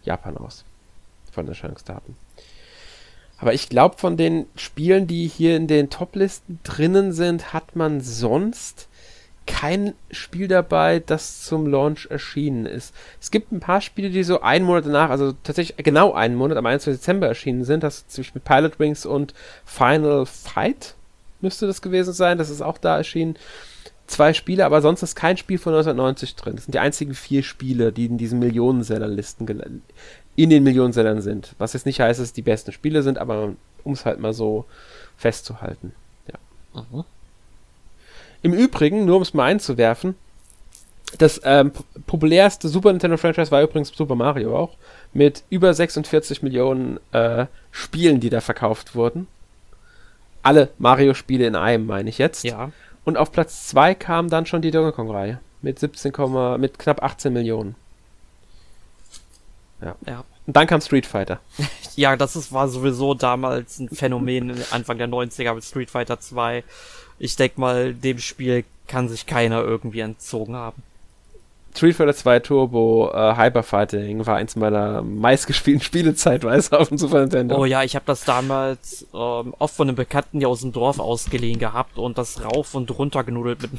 Japan 0.04 0.38
aus. 0.38 0.66
Von 1.32 1.46
den 1.46 1.54
Erscheinungsdaten. 1.54 2.16
Aber 3.42 3.54
ich 3.54 3.70
glaube, 3.70 3.98
von 3.98 4.18
den 4.18 4.46
Spielen, 4.56 5.08
die 5.08 5.28
hier 5.28 5.58
in 5.58 5.68
den 5.68 5.90
Top-Listen 5.90 6.60
drinnen 6.64 7.12
sind, 7.12 7.54
hat 7.54 7.76
man 7.76 8.00
sonst 8.00 8.88
kein 9.48 9.94
Spiel 10.12 10.48
dabei, 10.48 11.02
das 11.04 11.44
zum 11.44 11.66
Launch 11.66 12.08
erschienen 12.10 12.68
ist. 12.68 12.94
Es 13.20 13.32
gibt 13.32 13.52
ein 13.52 13.60
paar 13.60 13.82
Spiele, 13.82 14.12
die 14.12 14.24
so 14.24 14.42
einen 14.42 14.66
Monat 14.66 14.86
danach, 14.86 15.10
also 15.10 15.34
tatsächlich 15.44 15.84
genau 15.84 16.14
einen 16.14 16.36
Monat, 16.36 16.58
am 16.58 16.66
21. 16.68 17.02
Dezember 17.02 17.28
erschienen 17.28 17.66
sind. 17.66 17.84
Das 17.84 18.06
ist 18.08 18.36
mit 18.36 18.44
Pilot 18.44 18.80
Wings 18.80 19.06
und 19.06 19.34
Final 19.66 20.26
Fight 20.28 20.96
müsste 21.42 21.68
das 21.68 21.82
gewesen 21.82 22.14
sein. 22.14 22.38
Das 22.38 22.50
ist 22.50 22.62
auch 22.62 22.78
da 22.78 22.98
erschienen. 22.98 23.36
Zwei 24.08 24.34
Spiele, 24.34 24.66
aber 24.66 24.82
sonst 24.82 25.04
ist 25.04 25.16
kein 25.16 25.38
Spiel 25.38 25.58
von 25.58 25.74
1990 25.74 26.36
drin. 26.36 26.56
Das 26.56 26.66
sind 26.66 26.74
die 26.74 26.80
einzigen 26.80 27.14
vier 27.14 27.44
Spiele, 27.44 27.92
die 27.92 28.06
in 28.06 28.18
diesen 28.18 28.40
Millionensellerlisten 28.40 29.46
in 30.36 30.50
den 30.50 30.64
Millionensellern 30.64 31.22
sind. 31.22 31.56
Was 31.58 31.74
jetzt 31.74 31.86
nicht 31.86 32.00
heißt, 32.00 32.20
dass 32.20 32.28
es 32.28 32.34
die 32.34 32.42
besten 32.42 32.72
Spiele 32.72 33.04
sind, 33.04 33.18
aber 33.18 33.54
um 33.84 33.94
es 33.94 34.06
halt 34.06 34.20
mal 34.20 34.34
so 34.34 34.66
festzuhalten. 35.18 35.94
Ja. 36.28 36.82
Mhm. 36.82 37.04
Im 38.44 38.54
Übrigen, 38.54 39.06
nur 39.06 39.18
um 39.18 39.22
es 39.22 39.34
mal 39.34 39.46
einzuwerfen, 39.46 40.16
das 41.18 41.42
ähm, 41.44 41.72
populärste 42.08 42.70
Super 42.70 42.92
Nintendo 42.92 43.18
Franchise 43.18 43.52
war 43.52 43.62
übrigens 43.62 43.90
Super 43.90 44.16
Mario 44.16 44.58
auch, 44.58 44.78
mit 45.14 45.44
über 45.50 45.74
46 45.74 46.42
Millionen 46.42 47.00
äh, 47.12 47.48
Spielen, 47.72 48.20
die 48.20 48.30
da 48.30 48.42
verkauft 48.42 48.96
wurden. 48.96 49.28
Alle 50.42 50.70
Mario-Spiele 50.80 51.46
in 51.46 51.56
einem, 51.56 51.86
meine 51.86 52.10
ich 52.10 52.18
jetzt. 52.18 52.44
Ja. 52.44 52.72
Und 53.04 53.18
auf 53.18 53.32
Platz 53.32 53.68
2 53.68 53.94
kam 53.96 54.30
dann 54.30 54.46
schon 54.46 54.62
die 54.62 54.72
Donkey 54.72 54.96
Kong-Reihe 54.96 55.40
mit 55.62 55.80
17, 55.80 56.14
mit 56.60 56.80
knapp 56.80 57.04
18 57.04 57.32
Millionen. 57.34 57.76
Ja. 59.82 59.96
ja. 60.06 60.24
Und 60.48 60.56
dann 60.56 60.68
kam 60.68 60.82
Street 60.82 61.06
Fighter. 61.06 61.40
Ja, 61.98 62.16
das 62.16 62.38
ist, 62.38 62.54
war 62.54 62.70
sowieso 62.70 63.14
damals 63.14 63.78
ein 63.78 63.90
Phänomen 63.90 64.64
Anfang 64.72 64.98
der 64.98 65.10
90er 65.10 65.54
mit 65.54 65.64
Street 65.66 65.92
Fighter 65.92 66.22
2. 66.22 66.64
Ich 67.20 67.36
denk 67.36 67.58
mal, 67.58 67.94
dem 67.94 68.18
Spiel 68.18 68.64
kann 68.88 69.10
sich 69.10 69.26
keiner 69.26 69.62
irgendwie 69.62 70.00
entzogen 70.00 70.56
haben. 70.56 70.82
Street 71.76 71.96
Fighter 71.96 72.14
2 72.14 72.40
Turbo 72.40 73.12
äh, 73.14 73.36
Hyperfighting 73.36 74.26
war 74.26 74.38
eins 74.38 74.56
meiner 74.56 75.02
meistgespielten 75.02 75.82
Spiele 75.82 76.16
zeitweise 76.16 76.80
auf 76.80 76.90
dem 76.90 76.98
Super 76.98 77.22
Nintendo. 77.22 77.58
Oh 77.58 77.66
ja, 77.66 77.84
ich 77.84 77.96
habe 77.96 78.06
das 78.06 78.24
damals 78.24 79.06
ähm, 79.14 79.54
oft 79.60 79.76
von 79.76 79.88
einem 79.88 79.96
Bekannten 79.96 80.40
hier 80.40 80.50
aus 80.50 80.62
dem 80.62 80.74
Dorf 80.74 81.00
ausgeliehen 81.00 81.60
gehabt 81.60 81.98
und 81.98 82.18
das 82.18 82.44
rauf 82.44 82.74
und 82.74 82.98
runter 82.98 83.24
genudelt 83.24 83.62
mit 83.62 83.72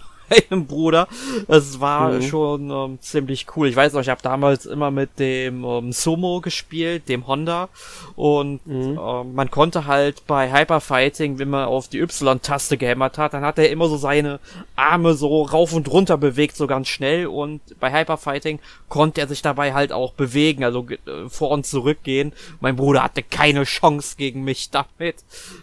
meinem 0.51 0.66
Bruder. 0.66 1.09
Es 1.49 1.80
war 1.80 2.12
mhm. 2.12 2.22
schon 2.22 2.70
ähm, 2.70 2.99
ziemlich 3.01 3.47
cool. 3.57 3.68
Ich 3.68 3.76
weiß 3.76 3.93
noch, 3.93 4.01
ich 4.01 4.09
habe 4.09 4.22
damals 4.22 4.66
immer 4.66 4.91
mit 4.91 5.18
dem 5.18 5.64
ähm, 5.64 5.93
Sumo 5.93 6.41
gespielt, 6.41 7.09
dem 7.09 7.26
Honda. 7.26 7.68
Und 8.16 8.66
mhm. 8.66 8.99
ähm, 9.01 9.35
man 9.35 9.51
konnte 9.51 9.87
halt 9.87 10.26
bei 10.26 10.53
Hyperfighting, 10.53 11.39
wenn 11.39 11.51
man 11.51 11.66
auf 11.66 11.89
die 11.89 11.99
Y-Taste 11.99 12.76
gehämmert 12.76 13.18
hat, 13.18 13.35
dann 13.35 13.45
hat 13.45 13.59
er 13.59 13.70
immer 13.70 13.89
so 13.89 13.97
seine 13.97 14.41
Arme 14.76 15.14
so 15.14 15.43
rauf 15.43 15.72
und 15.72 15.91
runter 15.91 16.16
bewegt, 16.16 16.57
so 16.57 16.66
ganz 16.66 16.89
schnell. 16.89 17.26
Und 17.26 17.61
bei 17.80 17.93
Hyperfighting 17.93 18.61
konnte 18.89 19.20
er 19.20 19.28
sich 19.28 19.43
dabei 19.43 19.74
halt 19.74 19.93
auch 19.93 20.12
bewegen, 20.12 20.64
also 20.64 20.87
äh, 20.91 21.28
vor 21.28 21.51
und 21.51 21.66
zurück 21.66 21.99
gehen. 22.03 22.33
Mein 22.61 22.76
Bruder 22.76 23.03
hatte 23.03 23.22
keine 23.22 23.64
Chance 23.64 24.16
gegen 24.16 24.45
mich 24.45 24.70
damit. 24.70 25.16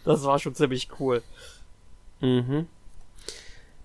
Das 0.06 0.24
war 0.24 0.40
schon 0.40 0.56
ziemlich 0.56 0.90
cool. 1.00 1.22
Mhm. 2.22 2.68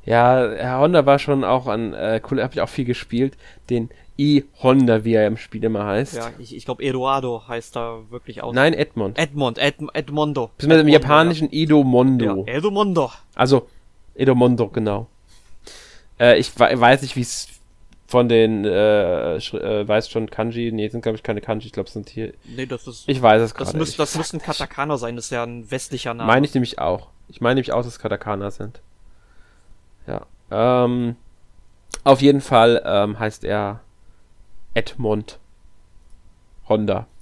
Ja, 0.05 0.51
Herr 0.57 0.81
Honda 0.81 1.07
war 1.07 1.19
schon 1.19 1.45
auch 1.45 1.67
an, 1.67 1.95
äh, 1.95 2.21
cool, 2.31 2.43
habe 2.43 2.53
ich 2.55 2.61
auch 2.61 2.69
viel 2.69 2.85
gespielt, 2.85 3.37
den 3.71 3.91
E-Honda, 4.17 5.05
wie 5.05 5.15
er 5.15 5.27
im 5.27 5.37
Spiel 5.37 5.65
immer 5.65 5.85
heißt. 5.87 6.15
Ja, 6.15 6.31
ich, 6.39 6.55
ich 6.55 6.65
glaube 6.65 6.85
Eduardo 6.85 7.43
heißt 7.49 7.75
da 7.75 7.99
wirklich 8.11 8.43
auch. 8.43 8.53
Nein, 8.53 8.75
Edmond. 8.75 9.19
Edmond, 9.19 9.59
Ed, 9.59 9.77
Edmondo. 9.93 10.51
Bis 10.57 10.69
mit 10.69 10.79
dem 10.79 10.89
japanischen 10.89 11.49
ja. 11.51 11.63
Edomondo. 11.63 12.45
Ja, 12.47 12.55
Edomondo. 12.55 13.11
Also, 13.35 13.69
Edomondo, 14.15 14.69
genau. 14.69 15.09
Äh, 16.21 16.39
ich 16.39 16.57
weiß 16.59 17.03
nicht, 17.03 17.17
wie 17.17 17.23
es 17.23 17.49
von 18.07 18.29
den, 18.29 18.65
äh, 18.65 19.37
äh, 19.37 19.89
weiß 19.89 20.09
schon 20.09 20.31
Kanji, 20.31 20.71
nee, 20.71 20.89
sind 20.89 21.03
glaube 21.03 21.17
ich 21.17 21.25
keine 21.25 21.41
Kanji, 21.41 21.67
ich 21.67 21.73
glaube 21.73 21.89
es 21.89 21.95
sind 21.95 22.09
hier. 22.09 22.33
Nee, 22.45 22.67
das 22.67 22.87
ist. 22.87 23.09
Ich 23.09 23.21
weiß 23.21 23.43
es 23.43 23.55
gerade. 23.55 23.73
Das, 23.73 23.75
müß, 23.75 23.97
das 23.97 24.17
müssten 24.17 24.39
Katakana 24.39 24.97
sein, 24.97 25.17
das 25.17 25.27
ist 25.27 25.31
ja 25.33 25.43
ein 25.43 25.69
westlicher 25.71 26.15
Name. 26.15 26.29
Meine 26.29 26.47
ich 26.47 26.55
nämlich 26.55 26.79
auch. 26.79 27.09
Ich 27.29 27.41
meine 27.41 27.57
nämlich 27.57 27.73
auch, 27.73 27.79
dass 27.79 27.89
es 27.89 27.99
Katakana 27.99 28.53
sind. 28.53 28.81
Ja. 30.07 30.27
Ähm, 30.51 31.17
auf 32.05 32.21
jeden 32.21 32.41
Fall 32.41 32.83
ähm, 32.85 33.19
heißt 33.19 33.45
er 33.45 33.81
Edmond 34.75 35.39
Honda. 36.69 37.07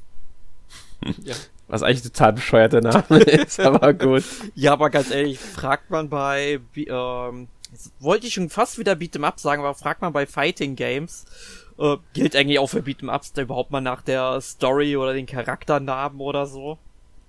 Ja. 1.24 1.34
Was 1.66 1.82
eigentlich 1.82 2.02
total 2.02 2.34
bescheuerter 2.34 2.80
Name 2.80 3.18
ist, 3.24 3.58
aber 3.58 3.92
gut. 3.94 4.22
Ja, 4.54 4.74
aber 4.74 4.90
ganz 4.90 5.10
ehrlich, 5.10 5.38
fragt 5.38 5.90
man 5.90 6.08
bei, 6.08 6.60
ähm, 6.76 7.48
wollte 7.98 8.26
ich 8.26 8.34
schon 8.34 8.50
fast 8.50 8.78
wieder 8.78 8.92
Beat'em 8.92 9.24
Up 9.24 9.40
sagen, 9.40 9.62
aber 9.62 9.74
fragt 9.74 10.02
man 10.02 10.12
bei 10.12 10.26
Fighting 10.26 10.76
Games, 10.76 11.24
äh, 11.78 11.96
gilt 12.12 12.36
eigentlich 12.36 12.58
auch 12.58 12.68
für 12.68 12.80
Beat'em 12.80 13.12
Ups 13.12 13.32
da 13.32 13.42
überhaupt 13.42 13.70
mal 13.70 13.80
nach 13.80 14.02
der 14.02 14.40
Story 14.40 14.96
oder 14.96 15.14
den 15.14 15.26
Charakternamen 15.26 16.20
oder 16.20 16.46
so? 16.46 16.78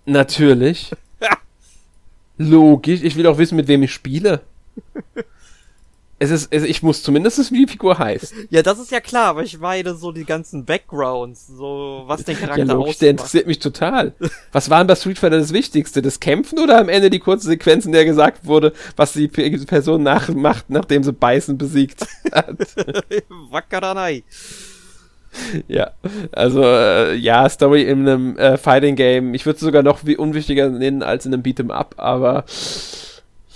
Natürlich. 0.06 0.92
Logisch, 2.38 3.02
ich 3.02 3.16
will 3.16 3.28
auch 3.28 3.38
wissen, 3.38 3.56
mit 3.56 3.68
wem 3.68 3.84
ich 3.84 3.94
spiele. 3.94 4.42
Es 6.24 6.32
ist, 6.32 6.48
es, 6.54 6.64
ich 6.64 6.82
muss 6.82 7.04
zumindest 7.04 7.38
wissen, 7.38 7.54
wie 7.54 7.66
die 7.66 7.72
Figur 7.74 8.00
heißt. 8.00 8.34
Ja, 8.50 8.62
das 8.62 8.80
ist 8.80 8.92
ja 8.92 9.02
klar, 9.02 9.26
aber 9.26 9.44
ich 9.44 9.60
meine 9.60 9.94
so 9.94 10.14
die 10.14 10.24
ganzen 10.24 10.64
Backgrounds, 10.64 11.48
so 11.48 12.04
was 12.08 12.24
den 12.24 12.38
Charakter 12.38 12.64
ja, 12.64 12.74
logisch, 12.74 12.98
der 13.00 13.10
interessiert 13.10 13.46
mich 13.46 13.60
total. 13.60 14.14
Was 14.54 14.70
war 14.70 14.78
denn 14.78 14.88
bei 14.88 14.96
Street 14.96 15.20
Fighter 15.20 15.38
das 15.38 15.52
Wichtigste? 15.52 16.02
Das 16.02 16.22
Kämpfen 16.22 16.60
oder 16.60 16.80
am 16.80 16.88
Ende 16.88 17.10
die 17.10 17.20
kurze 17.20 17.48
Sequenz, 17.48 17.86
in 17.86 17.92
der 17.92 18.06
gesagt 18.06 18.46
wurde, 18.46 18.72
was 18.96 19.12
die 19.12 19.28
Person 19.28 20.04
nachmacht, 20.04 20.70
nachdem 20.70 21.04
sie 21.04 21.12
Beißen 21.12 21.58
besiegt 21.58 22.08
hat? 22.32 22.56
Wackeranei. 23.52 24.24
Ja, 25.68 25.92
also 26.32 26.64
äh, 26.64 27.16
ja, 27.16 27.50
Story 27.50 27.84
in 27.84 28.08
einem 28.08 28.38
äh, 28.38 28.56
Fighting 28.56 28.96
Game. 28.96 29.34
Ich 29.34 29.46
würde 29.46 29.56
es 29.56 29.62
sogar 29.62 29.84
noch 29.84 30.06
wie 30.06 30.16
unwichtiger 30.16 30.70
nennen 30.70 31.04
als 31.04 31.26
in 31.26 31.34
einem 31.34 31.44
Beat'em 31.44 31.70
Up, 31.70 31.96
aber 31.98 32.46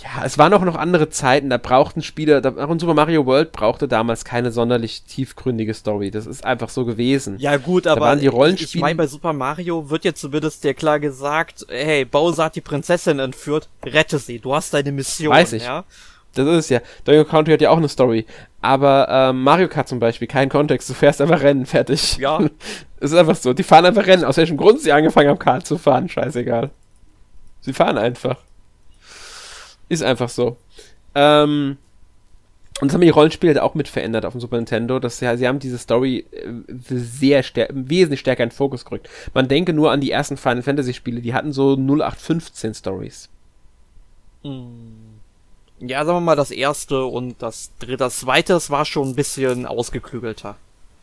ja, 0.02 0.24
es 0.24 0.38
waren 0.38 0.54
auch 0.54 0.64
noch 0.64 0.76
andere 0.76 1.08
Zeiten, 1.08 1.50
da 1.50 1.56
brauchten 1.56 2.02
Spieler, 2.02 2.40
da, 2.40 2.50
auch 2.50 2.70
in 2.70 2.78
Super 2.78 2.94
Mario 2.94 3.26
World 3.26 3.50
brauchte 3.50 3.88
damals 3.88 4.24
keine 4.24 4.52
sonderlich 4.52 5.02
tiefgründige 5.02 5.74
Story. 5.74 6.12
Das 6.12 6.26
ist 6.26 6.44
einfach 6.44 6.68
so 6.68 6.84
gewesen. 6.84 7.36
Ja 7.38 7.56
gut, 7.56 7.86
da 7.86 7.92
aber 7.92 8.02
waren 8.02 8.20
die 8.20 8.28
Rollenspiele 8.28 8.68
ich 8.68 8.80
meine, 8.80 8.94
bei 8.94 9.06
Super 9.08 9.32
Mario 9.32 9.90
wird 9.90 10.04
jetzt 10.04 10.20
zumindest 10.20 10.62
dir 10.62 10.74
klar 10.74 11.00
gesagt, 11.00 11.66
hey, 11.68 12.04
Bowser 12.04 12.44
hat 12.44 12.54
die 12.54 12.60
Prinzessin 12.60 13.18
entführt, 13.18 13.68
rette 13.84 14.18
sie, 14.18 14.38
du 14.38 14.54
hast 14.54 14.72
deine 14.72 14.92
Mission. 14.92 15.32
Weiß 15.32 15.52
ich. 15.52 15.64
Ja? 15.64 15.84
Das 16.34 16.46
ist 16.46 16.56
es 16.56 16.68
ja. 16.68 16.80
Donkey 17.04 17.24
Country 17.24 17.52
hat 17.54 17.60
ja 17.60 17.70
auch 17.70 17.78
eine 17.78 17.88
Story. 17.88 18.24
Aber 18.60 19.08
ähm, 19.10 19.42
Mario 19.42 19.66
Kart 19.66 19.88
zum 19.88 19.98
Beispiel, 19.98 20.28
kein 20.28 20.48
Kontext. 20.48 20.88
Du 20.88 20.94
fährst 20.94 21.20
einfach 21.20 21.40
Rennen, 21.40 21.66
fertig. 21.66 22.18
Ja. 22.18 22.38
es 23.00 23.10
ist 23.12 23.14
einfach 23.14 23.34
so. 23.34 23.52
Die 23.52 23.62
fahren 23.64 23.86
einfach 23.86 24.06
Rennen. 24.06 24.24
Aus 24.24 24.36
welchem 24.36 24.56
Grund 24.56 24.80
sie 24.80 24.92
angefangen 24.92 25.30
haben, 25.30 25.38
Kart 25.38 25.66
zu 25.66 25.78
fahren, 25.78 26.08
scheißegal. 26.08 26.70
Sie 27.62 27.72
fahren 27.72 27.98
einfach. 27.98 28.36
Ist 29.88 30.02
einfach 30.02 30.28
so. 30.28 30.56
Ähm, 31.14 31.78
und 32.80 32.88
das 32.88 32.94
haben 32.94 33.00
die 33.00 33.08
Rollenspiele 33.08 33.54
halt 33.54 33.62
auch 33.62 33.74
mit 33.74 33.88
verändert 33.88 34.24
auf 34.24 34.32
dem 34.32 34.40
Super 34.40 34.56
Nintendo. 34.56 34.98
Dass 34.98 35.18
sie, 35.18 35.36
sie 35.36 35.48
haben 35.48 35.58
diese 35.58 35.78
Story 35.78 36.26
äh, 36.30 36.52
sehr 36.88 37.42
stär 37.42 37.68
wesentlich 37.72 38.20
stärker 38.20 38.44
in 38.44 38.50
den 38.50 38.54
Fokus 38.54 38.84
gerückt. 38.84 39.08
Man 39.34 39.48
denke 39.48 39.72
nur 39.72 39.90
an 39.90 40.00
die 40.00 40.10
ersten 40.10 40.36
Final 40.36 40.62
Fantasy 40.62 40.94
Spiele, 40.94 41.20
die 41.20 41.34
hatten 41.34 41.52
so 41.52 41.74
0815 41.74 42.74
Stories. 42.74 43.28
Hm. 44.42 45.18
Ja, 45.80 46.04
sagen 46.04 46.18
wir 46.18 46.20
mal, 46.20 46.36
das 46.36 46.50
erste 46.50 47.04
und 47.04 47.40
das 47.40 47.70
dritte, 47.78 47.98
das 47.98 48.20
zweite, 48.20 48.52
das 48.52 48.70
war 48.70 48.84
schon 48.84 49.10
ein 49.10 49.14
bisschen 49.14 49.64
ausgeklügelter. 49.64 50.56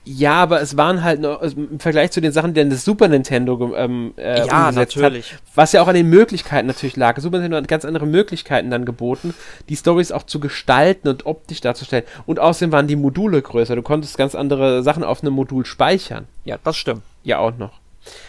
Ja, 0.08 0.34
aber 0.34 0.62
es 0.62 0.78
waren 0.78 1.04
halt 1.04 1.20
noch, 1.22 1.42
also 1.42 1.58
im 1.58 1.80
Vergleich 1.80 2.12
zu 2.12 2.22
den 2.22 2.32
Sachen, 2.32 2.54
die 2.54 2.70
das 2.70 2.86
Super 2.86 3.08
Nintendo 3.08 3.74
ähm, 3.76 4.14
äh, 4.18 4.46
ja, 4.46 4.72
natürlich. 4.72 5.34
Hat, 5.34 5.40
was 5.56 5.72
ja 5.72 5.82
auch 5.82 5.88
an 5.88 5.96
den 5.96 6.10
Möglichkeiten 6.10 6.68
natürlich 6.68 6.96
lag. 6.96 7.20
Super 7.20 7.38
Nintendo 7.38 7.58
hat 7.58 7.68
ganz 7.68 7.86
andere 7.86 8.06
Möglichkeiten 8.06 8.70
dann 8.70 8.86
geboten, 8.86 9.34
die 9.68 9.76
Stories 9.76 10.12
auch 10.12 10.24
zu 10.24 10.40
gestalten 10.40 11.08
und 11.08 11.26
optisch 11.26 11.60
darzustellen. 11.60 12.04
Und 12.28 12.40
außerdem 12.40 12.72
waren 12.72 12.86
die 12.86 12.96
Module 12.96 13.42
größer. 13.42 13.76
Du 13.76 13.82
konntest 13.82 14.16
ganz 14.16 14.36
andere 14.36 14.84
Sachen 14.84 15.04
auf 15.04 15.24
einem 15.24 15.34
Modul 15.34 15.66
speichern. 15.66 16.26
Ja, 16.44 16.60
das 16.64 16.78
stimmt. 16.78 17.02
Ja, 17.24 17.40
auch 17.40 17.58
noch. 17.58 17.80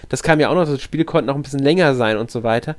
Das 0.09 0.23
kam 0.23 0.41
ja 0.41 0.49
auch 0.49 0.55
noch, 0.55 0.65
das 0.65 0.81
Spiel 0.81 1.05
konnten 1.05 1.29
auch 1.29 1.35
ein 1.35 1.43
bisschen 1.43 1.63
länger 1.63 1.95
sein 1.95 2.17
und 2.17 2.31
so 2.31 2.43
weiter. 2.43 2.77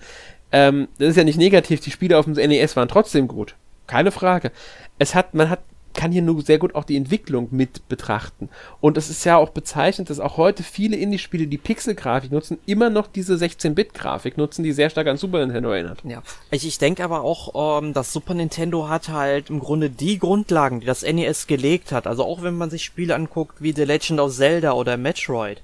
Ähm, 0.52 0.88
das 0.98 1.10
ist 1.10 1.18
ja 1.18 1.24
nicht 1.24 1.38
negativ, 1.38 1.82
die 1.82 1.91
Spiele 1.91 2.18
auf 2.18 2.26
dem 2.26 2.34
NES 2.34 2.76
waren 2.76 2.88
trotzdem 2.88 3.28
gut. 3.28 3.54
Keine 3.86 4.12
Frage. 4.12 4.52
Es 4.98 5.14
hat, 5.14 5.36
man 5.36 5.52
hat 5.52 5.60
kann 5.98 6.14
hier 6.14 6.22
nur 6.22 6.41
sehr 6.43 6.60
gut 6.60 6.76
auch 6.76 6.86
die 6.86 6.95
Entwicklung 6.95 7.50
mit 7.52 7.89
betrachten. 7.89 8.48
Und 8.80 8.98
es 8.98 9.10
ist 9.10 9.26
ja 9.26 9.36
auch 9.36 9.50
bezeichnend, 9.50 10.10
dass 10.10 10.22
auch 10.22 10.38
heute 10.38 10.64
viele 10.64 10.95
Indie-Spiele, 10.95 11.48
die 11.48 11.58
Pixel-Grafik 11.58 12.32
nutzen, 12.32 12.60
immer 12.66 12.89
noch 12.89 13.08
diese 13.08 13.34
16-Bit-Grafik 13.34 14.38
nutzen, 14.38 14.64
die 14.64 14.72
sehr 14.72 14.89
stark 14.89 15.08
an 15.08 15.18
Super 15.18 15.39
Nintendo 15.39 15.72
erinnert. 15.72 16.04
Ja, 16.06 16.22
ich, 16.52 16.66
ich 16.66 16.78
denke 16.78 17.04
aber 17.04 17.22
auch, 17.22 17.82
ähm, 17.82 17.93
das 17.93 18.14
Super 18.14 18.36
Nintendo 18.36 18.88
hat 18.88 19.10
halt 19.10 19.50
im 19.50 19.60
Grunde 19.60 19.89
die 19.89 20.20
Grundlagen, 20.20 20.80
die 20.80 20.86
das 20.86 21.02
NES 21.02 21.48
gelegt 21.48 21.91
hat. 21.91 22.08
Also 22.08 22.24
auch 22.24 22.43
wenn 22.43 22.56
man 22.56 22.70
sich 22.70 22.86
Spiele 22.86 23.16
anguckt 23.16 23.62
wie 23.62 23.74
The 23.74 23.84
Legend 23.84 24.20
of 24.20 24.34
Zelda 24.34 24.74
oder 24.74 24.98
Metroid. 24.98 25.62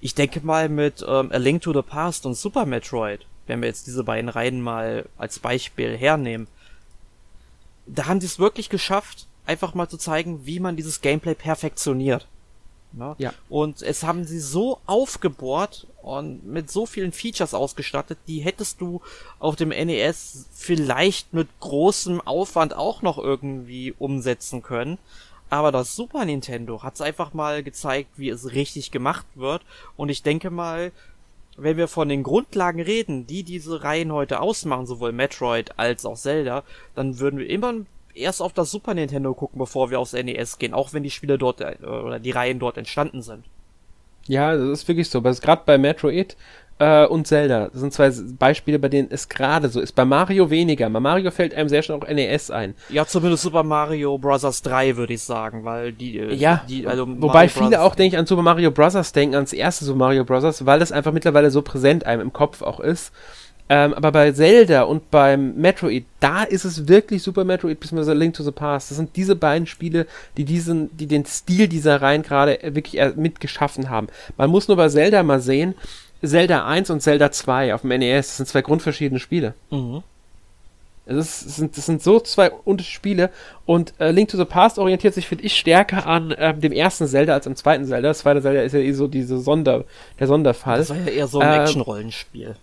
Ich 0.00 0.14
denke 0.14 0.40
mal 0.42 0.68
mit 0.68 1.04
ähm, 1.06 1.30
A 1.30 1.36
Link 1.36 1.62
to 1.62 1.74
the 1.74 1.82
Past 1.82 2.24
und 2.24 2.34
Super 2.34 2.64
Metroid, 2.64 3.26
wenn 3.46 3.60
wir 3.60 3.68
jetzt 3.68 3.86
diese 3.86 4.02
beiden 4.02 4.30
Reihen 4.30 4.62
mal 4.62 5.04
als 5.18 5.38
Beispiel 5.38 5.94
hernehmen, 5.96 6.48
da 7.86 8.06
haben 8.06 8.20
sie 8.20 8.26
es 8.26 8.38
wirklich 8.38 8.70
geschafft, 8.70 9.26
einfach 9.46 9.74
mal 9.74 9.88
zu 9.88 9.98
zeigen, 9.98 10.46
wie 10.46 10.60
man 10.60 10.76
dieses 10.76 11.00
Gameplay 11.00 11.34
perfektioniert. 11.34 12.26
Ne? 12.92 13.14
Ja. 13.18 13.34
Und 13.48 13.82
es 13.82 14.04
haben 14.04 14.24
sie 14.24 14.38
so 14.38 14.78
aufgebohrt 14.86 15.86
und 16.02 16.46
mit 16.46 16.70
so 16.70 16.86
vielen 16.86 17.12
Features 17.12 17.54
ausgestattet, 17.54 18.18
die 18.28 18.40
hättest 18.40 18.80
du 18.80 19.00
auf 19.38 19.56
dem 19.56 19.70
NES 19.70 20.46
vielleicht 20.54 21.32
mit 21.32 21.48
großem 21.60 22.20
Aufwand 22.20 22.74
auch 22.74 23.02
noch 23.02 23.18
irgendwie 23.18 23.94
umsetzen 23.98 24.62
können. 24.62 24.98
Aber 25.50 25.72
das 25.72 25.94
Super 25.94 26.24
Nintendo 26.24 26.82
hat 26.82 26.94
es 26.94 27.00
einfach 27.00 27.34
mal 27.34 27.62
gezeigt, 27.62 28.10
wie 28.16 28.28
es 28.28 28.52
richtig 28.52 28.90
gemacht 28.90 29.26
wird. 29.34 29.62
Und 29.96 30.08
ich 30.08 30.22
denke 30.22 30.50
mal, 30.50 30.92
wenn 31.56 31.76
wir 31.76 31.88
von 31.88 32.08
den 32.08 32.22
Grundlagen 32.22 32.80
reden, 32.80 33.26
die 33.26 33.42
diese 33.42 33.82
Reihen 33.84 34.12
heute 34.12 34.40
ausmachen, 34.40 34.86
sowohl 34.86 35.12
Metroid 35.12 35.78
als 35.78 36.04
auch 36.04 36.16
Zelda, 36.16 36.64
dann 36.94 37.18
würden 37.18 37.38
wir 37.38 37.48
immer 37.48 37.74
erst 38.14 38.40
auf 38.40 38.52
das 38.52 38.70
Super 38.70 38.94
Nintendo 38.94 39.34
gucken, 39.34 39.58
bevor 39.58 39.90
wir 39.90 40.00
aufs 40.00 40.12
NES 40.12 40.58
gehen, 40.58 40.74
auch 40.74 40.92
wenn 40.92 41.02
die 41.02 41.10
Spiele 41.10 41.38
dort 41.38 41.60
äh, 41.60 41.76
oder 41.84 42.18
die 42.18 42.30
Reihen 42.30 42.58
dort 42.58 42.78
entstanden 42.78 43.22
sind. 43.22 43.44
Ja, 44.26 44.56
das 44.56 44.80
ist 44.80 44.88
wirklich 44.88 45.10
so. 45.10 45.20
Gerade 45.20 45.62
bei 45.66 45.76
Metroid 45.76 46.36
äh, 46.78 47.06
und 47.06 47.26
Zelda. 47.26 47.68
Das 47.68 47.80
sind 47.80 47.92
zwei 47.92 48.10
Beispiele, 48.38 48.78
bei 48.78 48.88
denen 48.88 49.08
es 49.10 49.28
gerade 49.28 49.68
so 49.68 49.80
ist. 49.80 49.92
Bei 49.92 50.04
Mario 50.04 50.50
weniger. 50.50 50.88
Bei 50.90 51.00
Mario 51.00 51.30
fällt 51.30 51.54
einem 51.54 51.68
sehr 51.68 51.82
schnell 51.82 51.98
auch 51.98 52.08
NES 52.08 52.50
ein. 52.50 52.74
Ja, 52.88 53.06
zumindest 53.06 53.42
Super 53.42 53.62
Mario 53.62 54.18
Bros. 54.18 54.62
3 54.62 54.96
würde 54.96 55.14
ich 55.14 55.22
sagen, 55.22 55.64
weil 55.64 55.92
die. 55.92 56.18
Äh, 56.18 56.34
ja, 56.34 56.64
die, 56.68 56.86
also 56.86 57.06
wobei 57.06 57.48
viele 57.48 57.82
auch, 57.82 57.94
denke 57.94 58.16
ich, 58.16 58.18
an 58.18 58.26
Super 58.26 58.42
Mario 58.42 58.70
Bros. 58.70 59.12
denken, 59.12 59.34
ans 59.34 59.52
erste 59.52 59.84
Super 59.84 59.98
Mario 59.98 60.24
Bros., 60.24 60.64
weil 60.64 60.78
das 60.78 60.90
einfach 60.90 61.12
mittlerweile 61.12 61.50
so 61.50 61.62
präsent 61.62 62.06
einem 62.06 62.22
im 62.22 62.32
Kopf 62.32 62.62
auch 62.62 62.80
ist. 62.80 63.12
Ähm, 63.68 63.94
aber 63.94 64.12
bei 64.12 64.32
Zelda 64.32 64.82
und 64.82 65.10
beim 65.10 65.54
Metroid, 65.56 66.04
da 66.20 66.42
ist 66.42 66.64
es 66.64 66.86
wirklich 66.86 67.22
Super 67.22 67.44
Metroid 67.44 67.80
bzw. 67.80 68.12
Link 68.12 68.34
to 68.34 68.42
the 68.42 68.50
Past. 68.50 68.90
Das 68.90 68.98
sind 68.98 69.16
diese 69.16 69.36
beiden 69.36 69.66
Spiele, 69.66 70.06
die 70.36 70.44
diesen, 70.44 70.94
die 70.96 71.06
den 71.06 71.24
Stil 71.24 71.68
dieser 71.68 72.02
Reihen 72.02 72.22
gerade 72.22 72.58
wirklich 72.62 73.00
mitgeschaffen 73.16 73.88
haben. 73.88 74.08
Man 74.36 74.50
muss 74.50 74.68
nur 74.68 74.76
bei 74.76 74.88
Zelda 74.90 75.22
mal 75.22 75.40
sehen, 75.40 75.74
Zelda 76.22 76.66
1 76.66 76.90
und 76.90 77.00
Zelda 77.00 77.30
2 77.32 77.74
auf 77.74 77.82
dem 77.82 77.90
NES, 77.90 78.28
das 78.28 78.36
sind 78.38 78.48
zwei 78.48 78.62
grundverschiedene 78.62 79.20
Spiele. 79.20 79.54
Mhm. 79.70 80.02
Das, 81.06 81.40
sind, 81.40 81.76
das 81.76 81.84
sind 81.84 82.02
so 82.02 82.18
zwei 82.20 82.50
unterschiedliche 82.50 82.96
Spiele 82.96 83.30
und 83.66 83.92
äh, 83.98 84.10
Link 84.10 84.30
to 84.30 84.38
the 84.38 84.46
Past 84.46 84.78
orientiert 84.78 85.12
sich, 85.12 85.26
finde 85.26 85.44
ich, 85.44 85.56
stärker 85.56 86.06
an 86.06 86.30
äh, 86.30 86.54
dem 86.54 86.72
ersten 86.72 87.06
Zelda 87.06 87.34
als 87.34 87.46
am 87.46 87.56
zweiten 87.56 87.84
Zelda. 87.84 88.08
Das 88.08 88.20
zweite 88.20 88.40
Zelda 88.40 88.62
ist 88.62 88.72
ja 88.72 88.80
eh 88.80 88.92
so 88.92 89.06
diese 89.06 89.38
Sonder, 89.38 89.84
der 90.18 90.26
Sonderfall. 90.26 90.78
Das 90.78 90.90
war 90.90 90.96
ja 90.96 91.06
eher 91.08 91.26
so 91.26 91.40
ein 91.40 91.54
ähm, 91.54 91.60
Action-Rollenspiel. 91.60 92.56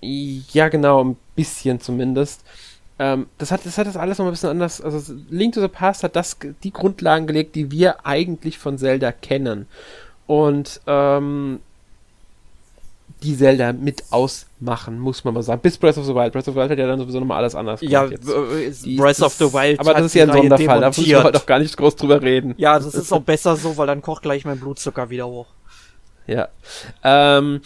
Ja, 0.00 0.68
genau, 0.68 1.04
ein 1.04 1.16
bisschen 1.36 1.80
zumindest. 1.80 2.42
Ähm, 2.98 3.26
das, 3.38 3.50
hat, 3.50 3.64
das 3.64 3.78
hat 3.78 3.86
das 3.86 3.96
alles 3.96 4.18
noch 4.18 4.26
ein 4.26 4.30
bisschen 4.30 4.50
anders. 4.50 4.80
Also 4.80 5.14
Link 5.30 5.54
to 5.54 5.60
the 5.60 5.68
Past 5.68 6.02
hat 6.02 6.16
das 6.16 6.36
die 6.62 6.72
Grundlagen 6.72 7.26
gelegt, 7.26 7.54
die 7.54 7.70
wir 7.70 8.06
eigentlich 8.06 8.58
von 8.58 8.78
Zelda 8.78 9.12
kennen. 9.12 9.66
Und 10.26 10.80
ähm, 10.86 11.60
die 13.22 13.36
Zelda 13.36 13.72
mit 13.72 14.04
ausmachen, 14.10 14.98
muss 14.98 15.24
man 15.24 15.34
mal 15.34 15.42
sagen. 15.42 15.60
Bis 15.60 15.76
Breath 15.78 15.98
of 15.98 16.06
the 16.06 16.14
Wild. 16.14 16.32
Breath 16.32 16.48
of 16.48 16.54
the 16.54 16.60
Wild 16.60 16.70
hat 16.70 16.78
ja 16.78 16.86
dann 16.86 16.98
sowieso 16.98 17.20
nochmal 17.20 17.38
alles 17.38 17.54
anders 17.54 17.80
Ja, 17.82 18.04
äh, 18.04 18.16
Breath 18.96 19.20
of 19.22 19.34
the 19.34 19.52
Wild. 19.52 19.80
Aber 19.80 19.94
das 19.94 20.06
ist 20.06 20.14
ja 20.14 20.24
ein 20.24 20.32
Sonderfall, 20.32 20.80
da 20.80 20.88
müssen 20.88 21.06
wir 21.06 21.24
auch 21.24 21.46
gar 21.46 21.58
nicht 21.58 21.76
groß 21.76 21.96
drüber 21.96 22.20
reden. 22.22 22.54
Ja, 22.56 22.78
das 22.78 22.94
ist 22.94 23.12
auch 23.12 23.22
besser 23.22 23.56
so, 23.56 23.76
weil 23.76 23.86
dann 23.86 24.02
kocht 24.02 24.22
gleich 24.22 24.44
mein 24.44 24.58
Blutzucker 24.58 25.10
wieder 25.10 25.26
hoch. 25.26 25.46
Ja. 26.26 26.48
Ähm, 27.02 27.60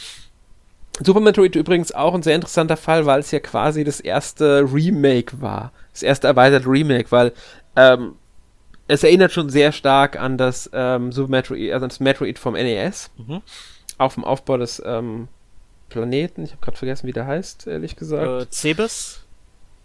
Super 1.01 1.21
Metroid 1.21 1.57
übrigens 1.57 1.93
auch 1.93 2.15
ein 2.15 2.23
sehr 2.23 2.37
interessanter 2.37 2.77
Fall, 2.77 3.05
weil 3.07 3.21
es 3.21 3.31
ja 3.31 3.41
quasi 3.41 3.83
das 3.83 4.01
erste 4.01 4.61
Remake 4.73 5.41
war. 5.41 5.73
Das 5.93 6.03
erste 6.03 6.29
erweiterte 6.29 6.69
Remake, 6.69 7.11
weil 7.11 7.33
ähm, 7.77 8.15
es 8.87 9.03
erinnert 9.03 9.33
schon 9.33 9.51
sehr 9.51 9.73
stark 9.73 10.19
an 10.19 10.39
das 10.39 10.71
ähm, 10.73 11.11
Super 11.11 11.31
Metroid, 11.31 11.73
also 11.73 11.87
das 11.87 12.01
Metroid 12.01 12.39
vom 12.39 12.55
NES. 12.55 13.11
Mhm. 13.17 13.43
Auf 13.99 14.15
dem 14.15 14.25
Aufbau 14.25 14.57
des 14.57 14.83
ähm, 14.85 15.29
Planeten. 15.89 16.45
Ich 16.45 16.53
habe 16.53 16.61
gerade 16.61 16.77
vergessen, 16.77 17.07
wie 17.07 17.13
der 17.13 17.27
heißt, 17.27 17.67
ehrlich 17.67 17.97
gesagt. 17.97 18.49
Äh, 18.49 18.51
Cebes? 18.51 19.24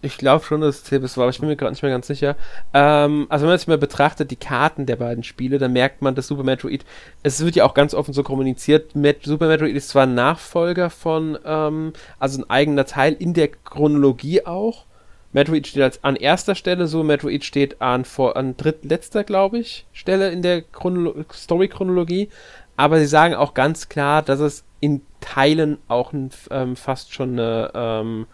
Ich 0.01 0.17
glaube 0.17 0.45
schon, 0.45 0.61
dass 0.61 0.77
es 0.77 0.83
Cebes 0.85 1.17
war, 1.17 1.23
aber 1.23 1.31
ich 1.31 1.39
bin 1.39 1.49
mir 1.49 1.57
gerade 1.57 1.73
nicht 1.73 1.83
mehr 1.83 1.91
ganz 1.91 2.07
sicher. 2.07 2.37
Ähm, 2.73 3.27
also 3.29 3.43
wenn 3.43 3.49
man 3.49 3.57
sich 3.57 3.67
mal 3.67 3.77
betrachtet, 3.77 4.31
die 4.31 4.37
Karten 4.37 4.85
der 4.85 4.95
beiden 4.95 5.23
Spiele, 5.23 5.57
dann 5.57 5.73
merkt 5.73 6.01
man, 6.01 6.15
dass 6.15 6.27
Super 6.27 6.43
Metroid, 6.43 6.85
es 7.21 7.43
wird 7.43 7.55
ja 7.55 7.65
auch 7.65 7.73
ganz 7.73 7.93
offen 7.93 8.13
so 8.13 8.23
kommuniziert, 8.23 8.95
Met 8.95 9.23
Super 9.23 9.47
Metroid 9.47 9.75
ist 9.75 9.89
zwar 9.89 10.03
ein 10.03 10.15
Nachfolger 10.15 10.89
von, 10.89 11.37
ähm, 11.43 11.91
also 12.17 12.41
ein 12.41 12.49
eigener 12.49 12.85
Teil 12.85 13.13
in 13.19 13.33
der 13.33 13.49
Chronologie 13.49 14.45
auch. 14.45 14.85
Metroid 15.33 15.67
steht 15.67 15.83
als 15.83 16.03
an 16.03 16.15
erster 16.15 16.55
Stelle, 16.55 16.87
so 16.87 17.03
Metroid 17.03 17.43
steht 17.43 17.81
an, 17.81 18.05
vor, 18.05 18.37
an 18.37 18.55
drittletzter, 18.55 19.25
glaube 19.25 19.59
ich, 19.59 19.85
Stelle 19.91 20.31
in 20.31 20.41
der 20.41 20.63
Story-Chronologie. 21.33 22.29
Aber 22.77 22.99
sie 22.99 23.05
sagen 23.05 23.35
auch 23.35 23.53
ganz 23.53 23.89
klar, 23.89 24.21
dass 24.21 24.39
es 24.39 24.63
in 24.79 25.01
Teilen 25.19 25.77
auch 25.89 26.13
ein, 26.13 26.31
ähm, 26.49 26.77
fast 26.77 27.13
schon 27.13 27.33
eine, 27.33 27.71
ähm, 27.75 28.27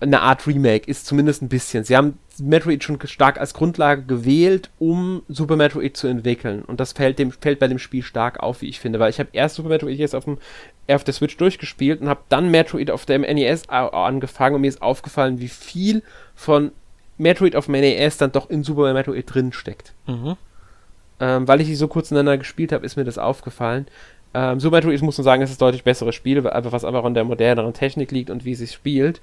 eine 0.00 0.22
Art 0.22 0.46
Remake 0.46 0.90
ist, 0.90 1.06
zumindest 1.06 1.42
ein 1.42 1.48
bisschen. 1.48 1.84
Sie 1.84 1.96
haben 1.96 2.18
Metroid 2.38 2.82
schon 2.82 2.98
stark 3.04 3.38
als 3.38 3.52
Grundlage 3.52 4.02
gewählt, 4.02 4.70
um 4.78 5.22
Super 5.28 5.56
Metroid 5.56 5.96
zu 5.96 6.06
entwickeln. 6.06 6.62
Und 6.62 6.80
das 6.80 6.92
fällt, 6.92 7.18
dem, 7.18 7.32
fällt 7.32 7.58
bei 7.58 7.68
dem 7.68 7.78
Spiel 7.78 8.02
stark 8.02 8.40
auf, 8.40 8.62
wie 8.62 8.68
ich 8.68 8.80
finde, 8.80 8.98
weil 8.98 9.10
ich 9.10 9.18
habe 9.18 9.28
erst 9.32 9.56
Super 9.56 9.68
Metroid 9.68 9.98
jetzt 9.98 10.14
auf, 10.14 10.24
dem, 10.24 10.38
auf 10.88 11.04
der 11.04 11.14
Switch 11.14 11.36
durchgespielt 11.36 12.00
und 12.00 12.08
habe 12.08 12.22
dann 12.30 12.50
Metroid 12.50 12.90
auf 12.90 13.04
dem 13.04 13.22
NES 13.22 13.68
angefangen 13.68 14.56
und 14.56 14.62
mir 14.62 14.68
ist 14.68 14.82
aufgefallen, 14.82 15.38
wie 15.38 15.48
viel 15.48 16.02
von 16.34 16.72
Metroid 17.18 17.54
auf 17.54 17.66
dem 17.66 17.72
NES 17.72 18.16
dann 18.16 18.32
doch 18.32 18.48
in 18.48 18.64
Super 18.64 18.92
Metroid 18.94 19.32
drin 19.32 19.52
steckt. 19.52 19.92
Mhm. 20.06 20.36
Ähm, 21.20 21.46
weil 21.46 21.60
ich 21.60 21.66
die 21.66 21.74
so 21.74 21.88
kurz 21.88 22.10
ineinander 22.10 22.38
gespielt 22.38 22.72
habe, 22.72 22.86
ist 22.86 22.96
mir 22.96 23.04
das 23.04 23.18
aufgefallen. 23.18 23.86
Ähm, 24.32 24.60
Super 24.60 24.76
Metroid, 24.76 25.02
muss 25.02 25.18
man 25.18 25.24
sagen, 25.24 25.42
es 25.42 25.50
ist 25.50 25.60
deutlich 25.60 25.84
besseres 25.84 26.14
Spiel, 26.14 26.42
was 26.42 26.84
einfach 26.84 27.04
an 27.04 27.14
der 27.14 27.24
moderneren 27.24 27.74
Technik 27.74 28.10
liegt 28.12 28.30
und 28.30 28.46
wie 28.46 28.54
sie 28.54 28.66
spielt. 28.66 29.20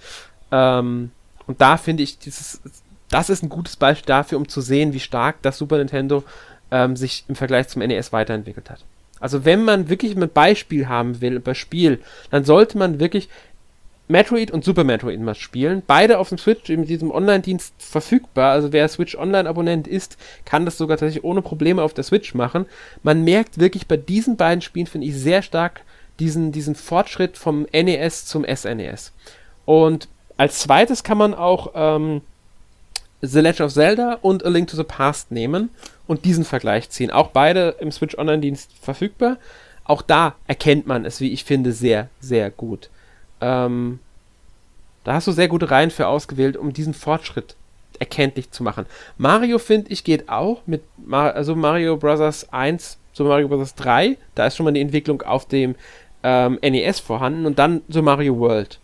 Ähm, 0.52 1.12
und 1.46 1.62
da 1.62 1.78
finde 1.78 2.04
ich, 2.04 2.20
dieses, 2.20 2.62
das 3.10 3.30
ist 3.30 3.44
ein 3.44 3.50
gutes 3.50 3.76
Beispiel 3.76 4.08
dafür, 4.08 4.38
um 4.38 4.48
zu 4.48 4.62
sehen, 4.62 4.94
wie 4.94 5.00
stark 5.00 5.42
das 5.42 5.58
Super 5.58 5.78
Nintendo 5.78 6.24
ähm, 6.72 6.96
sich 6.96 7.24
im 7.28 7.36
Vergleich 7.36 7.68
zum 7.70 7.82
NES 7.82 8.12
weiterentwickelt 8.12 8.70
hat. 8.70 8.84
Also 9.20 9.46
wenn 9.46 9.64
man 9.64 9.90
wirklich 9.90 10.16
ein 10.16 10.30
Beispiel 10.30 10.88
haben 10.88 11.22
will 11.22 11.34
über 11.34 11.56
Spiel, 11.56 12.02
dann 12.30 12.44
sollte 12.44 12.78
man 12.78 13.00
wirklich 13.00 13.30
Metroid 14.10 14.52
und 14.52 14.64
Super 14.64 14.84
Metroid 14.84 15.20
mal 15.20 15.36
spielen. 15.36 15.84
Beide 15.86 16.20
auf 16.20 16.30
dem 16.30 16.38
Switch 16.38 16.70
mit 16.70 16.88
diesem 16.88 17.12
Online-Dienst 17.12 17.74
verfügbar. 17.78 18.52
Also 18.52 18.72
wer 18.72 18.88
Switch 18.88 19.18
Online-Abonnent 19.18 19.88
ist, 19.88 20.18
kann 20.46 20.66
das 20.66 20.78
sogar 20.78 20.98
tatsächlich 20.98 21.26
ohne 21.26 21.42
Probleme 21.42 21.82
auf 21.82 21.94
der 21.94 22.06
Switch 22.06 22.34
machen. 22.34 22.66
Man 23.04 23.24
merkt 23.24 23.60
wirklich 23.60 23.88
bei 23.88 23.98
diesen 23.98 24.38
beiden 24.38 24.62
Spielen, 24.62 24.88
finde 24.88 25.08
ich, 25.08 25.16
sehr 25.16 25.42
stark 25.42 25.82
diesen, 26.20 26.52
diesen 26.52 26.76
Fortschritt 26.76 27.38
vom 27.38 27.68
NES 27.74 28.26
zum 28.26 28.46
SNES. 28.46 29.12
Und 29.66 30.08
als 30.38 30.60
zweites 30.60 31.04
kann 31.04 31.18
man 31.18 31.34
auch 31.34 31.72
ähm, 31.76 32.22
The 33.22 33.40
Legend 33.40 33.62
of 33.62 33.74
Zelda 33.74 34.20
und 34.22 34.46
A 34.46 34.50
Link 34.50 34.68
to 34.68 34.78
the 34.78 34.84
Past 34.84 35.32
nehmen 35.32 35.70
und 36.06 36.26
diesen 36.26 36.46
Vergleich 36.46 36.90
ziehen. 36.90 37.12
Auch 37.12 37.30
beide 37.30 37.76
im 37.80 37.92
Switch 37.92 38.18
Online-Dienst 38.18 38.72
verfügbar. 38.80 39.38
Auch 39.84 40.02
da 40.02 40.36
erkennt 40.48 40.86
man 40.86 41.06
es, 41.06 41.20
wie 41.22 41.32
ich 41.32 41.44
finde, 41.44 41.72
sehr, 41.72 42.10
sehr 42.20 42.52
gut. 42.52 42.90
Ähm, 43.42 44.00
da 45.04 45.14
hast 45.14 45.28
du 45.28 45.32
sehr 45.32 45.48
gute 45.48 45.72
Reihen 45.72 45.90
für 45.90 46.08
ausgewählt, 46.08 46.58
um 46.58 46.74
diesen 46.74 46.94
Fortschritt 46.94 47.56
erkenntlich 48.00 48.52
zu 48.52 48.62
machen. 48.64 48.86
Mario, 49.18 49.58
finde 49.58 49.92
ich, 49.92 50.04
geht 50.04 50.30
auch 50.30 50.62
mit 50.66 50.84
Mar 50.98 51.34
also 51.34 51.56
Mario 51.56 51.98
Bros. 51.98 52.48
1 52.52 52.98
zu 53.14 53.24
Mario 53.24 53.48
Bros. 53.48 53.74
3. 53.76 54.18
Da 54.36 54.48
ist 54.48 54.58
schon 54.58 54.66
mal 54.66 54.74
die 54.74 54.82
Entwicklung 54.82 55.22
auf 55.22 55.48
dem 55.48 55.76
ähm, 56.24 56.60
NES 56.62 57.00
vorhanden 57.00 57.46
und 57.46 57.58
dann 57.58 57.82
so 57.88 58.02
Mario 58.02 58.38
World. 58.38 58.80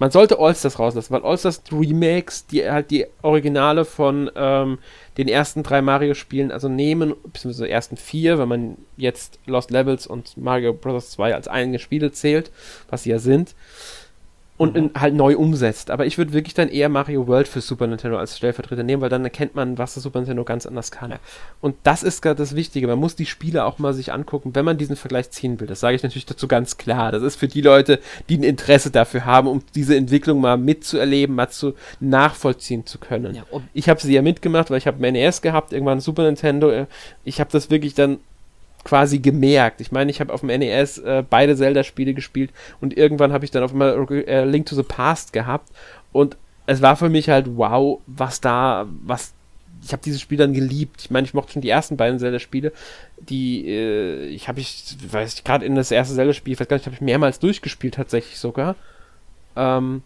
Man 0.00 0.10
sollte 0.10 0.38
Allstars 0.38 0.78
rauslassen, 0.78 1.12
weil 1.12 1.22
Allstars 1.22 1.62
Remakes, 1.70 2.46
die 2.46 2.68
halt 2.68 2.90
die 2.90 3.06
Originale 3.20 3.84
von 3.84 4.30
ähm, 4.34 4.78
den 5.18 5.28
ersten 5.28 5.62
drei 5.62 5.82
Mario-Spielen 5.82 6.50
also 6.50 6.70
nehmen, 6.70 7.14
beziehungsweise 7.22 7.68
ersten 7.68 7.98
vier, 7.98 8.38
wenn 8.38 8.48
man 8.48 8.78
jetzt 8.96 9.38
Lost 9.44 9.70
Levels 9.70 10.06
und 10.06 10.38
Mario 10.38 10.72
Bros. 10.72 11.10
2 11.10 11.34
als 11.34 11.48
eigene 11.48 11.78
Spiele 11.78 12.12
zählt, 12.12 12.50
was 12.88 13.02
sie 13.02 13.10
ja 13.10 13.18
sind, 13.18 13.54
und 14.60 14.76
mhm. 14.76 14.90
halt 14.94 15.14
neu 15.14 15.38
umsetzt. 15.38 15.90
Aber 15.90 16.04
ich 16.04 16.18
würde 16.18 16.34
wirklich 16.34 16.52
dann 16.52 16.68
eher 16.68 16.90
Mario 16.90 17.26
World 17.26 17.48
für 17.48 17.62
Super 17.62 17.86
Nintendo 17.86 18.18
als 18.18 18.36
Stellvertreter 18.36 18.82
nehmen, 18.82 19.00
weil 19.00 19.08
dann 19.08 19.24
erkennt 19.24 19.54
man, 19.54 19.78
was 19.78 19.94
das 19.94 20.02
Super 20.02 20.18
Nintendo 20.18 20.44
ganz 20.44 20.66
anders 20.66 20.90
kann. 20.90 21.14
Und 21.62 21.76
das 21.82 22.02
ist 22.02 22.20
gerade 22.20 22.36
das 22.36 22.54
Wichtige. 22.54 22.86
Man 22.86 22.98
muss 22.98 23.16
die 23.16 23.24
Spiele 23.24 23.64
auch 23.64 23.78
mal 23.78 23.94
sich 23.94 24.12
angucken, 24.12 24.54
wenn 24.54 24.66
man 24.66 24.76
diesen 24.76 24.96
Vergleich 24.96 25.30
ziehen 25.30 25.58
will. 25.60 25.66
Das 25.66 25.80
sage 25.80 25.96
ich 25.96 26.02
natürlich 26.02 26.26
dazu 26.26 26.46
ganz 26.46 26.76
klar. 26.76 27.10
Das 27.10 27.22
ist 27.22 27.36
für 27.36 27.48
die 27.48 27.62
Leute, 27.62 28.00
die 28.28 28.36
ein 28.36 28.42
Interesse 28.42 28.90
dafür 28.90 29.24
haben, 29.24 29.48
um 29.48 29.62
diese 29.74 29.96
Entwicklung 29.96 30.42
mal 30.42 30.58
mitzuerleben, 30.58 31.34
mal 31.34 31.48
zu 31.48 31.72
nachvollziehen 32.00 32.84
zu 32.84 32.98
können. 32.98 33.34
Ja, 33.34 33.44
ich 33.72 33.88
habe 33.88 33.98
sie 33.98 34.12
ja 34.12 34.20
mitgemacht, 34.20 34.68
weil 34.68 34.76
ich 34.76 34.86
habe 34.86 35.02
ein 35.02 35.14
NES 35.14 35.40
gehabt, 35.40 35.72
irgendwann 35.72 36.00
Super 36.00 36.24
Nintendo. 36.24 36.86
Ich 37.24 37.40
habe 37.40 37.50
das 37.50 37.70
wirklich 37.70 37.94
dann 37.94 38.18
quasi 38.84 39.18
gemerkt. 39.18 39.80
Ich 39.80 39.92
meine, 39.92 40.10
ich 40.10 40.20
habe 40.20 40.32
auf 40.32 40.40
dem 40.40 40.48
NES 40.48 40.98
äh, 40.98 41.22
beide 41.28 41.56
Zelda-Spiele 41.56 42.14
gespielt 42.14 42.50
und 42.80 42.96
irgendwann 42.96 43.32
habe 43.32 43.44
ich 43.44 43.50
dann 43.50 43.62
auf 43.62 43.72
einmal 43.72 44.06
äh, 44.10 44.44
Link 44.44 44.66
to 44.66 44.74
the 44.74 44.82
Past 44.82 45.32
gehabt 45.32 45.68
und 46.12 46.36
es 46.66 46.82
war 46.82 46.96
für 46.96 47.08
mich 47.08 47.28
halt 47.28 47.46
wow, 47.56 48.00
was 48.06 48.40
da, 48.40 48.86
was 49.04 49.32
ich 49.82 49.92
habe 49.92 50.02
dieses 50.02 50.20
Spiel 50.20 50.38
dann 50.38 50.52
geliebt. 50.52 51.00
Ich 51.00 51.10
meine, 51.10 51.26
ich 51.26 51.34
mochte 51.34 51.52
schon 51.52 51.62
die 51.62 51.70
ersten 51.70 51.96
beiden 51.96 52.18
Zelda-Spiele. 52.18 52.72
Die, 53.18 53.66
äh, 53.66 54.26
ich 54.26 54.48
habe 54.48 54.60
ich, 54.60 54.96
weiß 55.10 55.34
ich, 55.34 55.44
gerade 55.44 55.64
in 55.64 55.74
das 55.74 55.90
erste 55.90 56.14
Zelda-Spiel, 56.14 56.52
ich 56.52 56.60
weiß 56.60 56.68
gar 56.68 56.76
nicht, 56.76 56.86
habe 56.86 56.94
ich 56.94 57.00
mehrmals 57.00 57.38
durchgespielt 57.38 57.94
tatsächlich 57.94 58.38
sogar. 58.38 58.76
Ähm, 59.56 60.02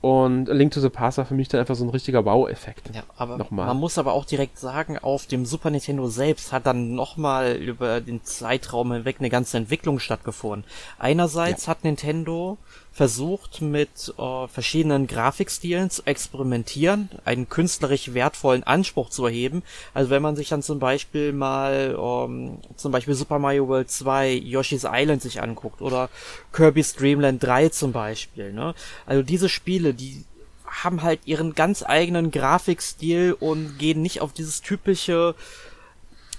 und 0.00 0.48
A 0.48 0.54
Link 0.54 0.72
to 0.72 0.80
the 0.80 0.88
Past 0.88 1.18
war 1.18 1.26
für 1.26 1.34
mich 1.34 1.48
dann 1.48 1.60
einfach 1.60 1.74
so 1.74 1.84
ein 1.84 1.90
richtiger 1.90 2.24
Wow-Effekt. 2.24 2.90
Ja, 2.94 3.02
aber 3.18 3.36
nochmal. 3.36 3.66
man 3.66 3.76
muss 3.76 3.98
aber 3.98 4.14
auch 4.14 4.24
direkt 4.24 4.58
sagen, 4.58 4.96
auf 4.96 5.26
dem 5.26 5.44
Super 5.44 5.70
Nintendo 5.70 6.08
selbst 6.08 6.52
hat 6.52 6.66
dann 6.66 6.94
nochmal 6.94 7.56
über 7.56 8.00
den 8.00 8.24
Zeitraum 8.24 8.92
hinweg 8.92 9.16
eine 9.18 9.28
ganze 9.28 9.58
Entwicklung 9.58 9.98
stattgefunden. 9.98 10.64
Einerseits 10.98 11.66
ja. 11.66 11.72
hat 11.72 11.84
Nintendo 11.84 12.56
versucht 12.92 13.62
mit 13.62 14.12
äh, 14.18 14.48
verschiedenen 14.48 15.06
Grafikstilen 15.06 15.90
zu 15.90 16.02
experimentieren, 16.06 17.08
einen 17.24 17.48
künstlerisch 17.48 18.14
wertvollen 18.14 18.64
Anspruch 18.64 19.10
zu 19.10 19.24
erheben. 19.26 19.62
Also 19.94 20.10
wenn 20.10 20.22
man 20.22 20.36
sich 20.36 20.48
dann 20.48 20.62
zum 20.62 20.80
Beispiel 20.80 21.32
mal 21.32 21.96
ähm, 21.98 22.58
zum 22.76 22.92
Beispiel 22.92 23.14
Super 23.14 23.38
Mario 23.38 23.68
World 23.68 23.90
2, 23.90 24.32
Yoshi's 24.32 24.86
Island 24.90 25.22
sich 25.22 25.40
anguckt 25.40 25.80
oder 25.80 26.10
Kirby's 26.52 26.94
Dream 26.94 27.20
Land 27.20 27.42
3 27.42 27.68
zum 27.68 27.92
Beispiel. 27.92 28.52
Ne? 28.52 28.74
Also 29.06 29.22
diese 29.22 29.48
Spiele, 29.48 29.94
die 29.94 30.24
haben 30.66 31.02
halt 31.02 31.20
ihren 31.24 31.54
ganz 31.54 31.82
eigenen 31.82 32.30
Grafikstil 32.30 33.36
und 33.38 33.78
gehen 33.78 34.02
nicht 34.02 34.20
auf 34.20 34.32
dieses 34.32 34.62
typische 34.62 35.34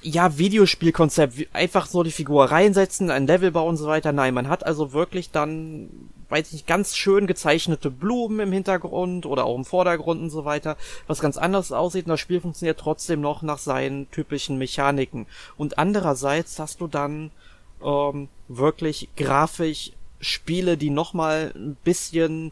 ja, 0.02 0.38
Videospielkonzept, 0.38 1.47
einfach 1.54 1.86
so 1.86 2.04
die 2.04 2.12
Figur 2.12 2.45
reinsetzen, 2.45 3.12
ein 3.12 3.28
Level 3.28 3.52
bauen 3.52 3.70
und 3.70 3.78
so 3.78 3.88
weiter. 3.88 4.12
Nein, 4.12 4.34
man 4.34 4.49
hat 4.49 4.66
also 4.66 4.93
wirklich 4.93 5.32
dann, 5.32 5.89
weiß 6.30 6.47
ich 6.47 6.54
nicht, 6.54 6.68
ganz 6.68 6.95
schön 6.95 7.28
gezeichnete 7.28 7.91
Blumen 7.91 8.39
im 8.39 8.52
Hintergrund 8.52 9.26
oder 9.26 9.45
auch 9.45 9.56
im 9.56 9.66
Vordergrund 9.66 10.22
und 10.22 10.30
so 10.30 10.43
weiter, 10.43 10.76
was 11.08 11.20
ganz 11.20 11.38
anders 11.38 11.72
aussieht 11.72 12.06
und 12.06 12.10
das 12.10 12.20
Spiel 12.20 12.41
funktioniert 12.41 12.80
trotzdem 12.80 13.22
noch 13.22 13.43
nach 13.43 13.60
seinen 13.60 14.10
typischen 14.12 14.58
Mechaniken. 14.58 15.28
Und 15.58 15.78
andererseits 15.78 16.58
hast 16.58 16.82
du 16.82 16.88
dann 16.88 17.32
ähm, 17.84 18.28
wirklich 18.47 19.10
grafisch 19.16 19.91
Spiele, 20.20 20.78
die 20.78 20.89
nochmal 20.89 21.52
ein 21.56 21.78
bisschen 21.84 22.52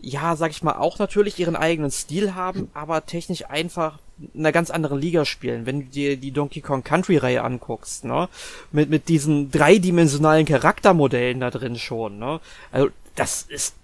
ja, 0.00 0.36
sag 0.36 0.52
ich 0.52 0.62
mal, 0.62 0.76
auch 0.76 0.98
natürlich 0.98 1.38
ihren 1.38 1.56
eigenen 1.56 1.90
Stil 1.90 2.34
haben, 2.36 2.70
aber 2.72 3.04
technisch 3.04 3.46
einfach 3.46 3.94
in 3.94 4.07
einer 4.34 4.52
ganz 4.52 4.70
anderen 4.70 5.00
Liga 5.00 5.24
spielen. 5.24 5.66
Wenn 5.66 5.80
du 5.80 5.86
dir 5.86 6.16
die 6.16 6.32
Donkey 6.32 6.60
Kong 6.60 6.82
Country 6.82 7.16
Reihe 7.16 7.42
anguckst, 7.42 8.04
ne, 8.04 8.28
mit, 8.72 8.90
mit 8.90 9.08
diesen 9.08 9.50
dreidimensionalen 9.50 10.46
Charaktermodellen 10.46 11.40
da 11.40 11.50
drin 11.50 11.76
schon, 11.76 12.18
ne, 12.18 12.40
also 12.72 12.88
das 13.14 13.42
ist 13.42 13.76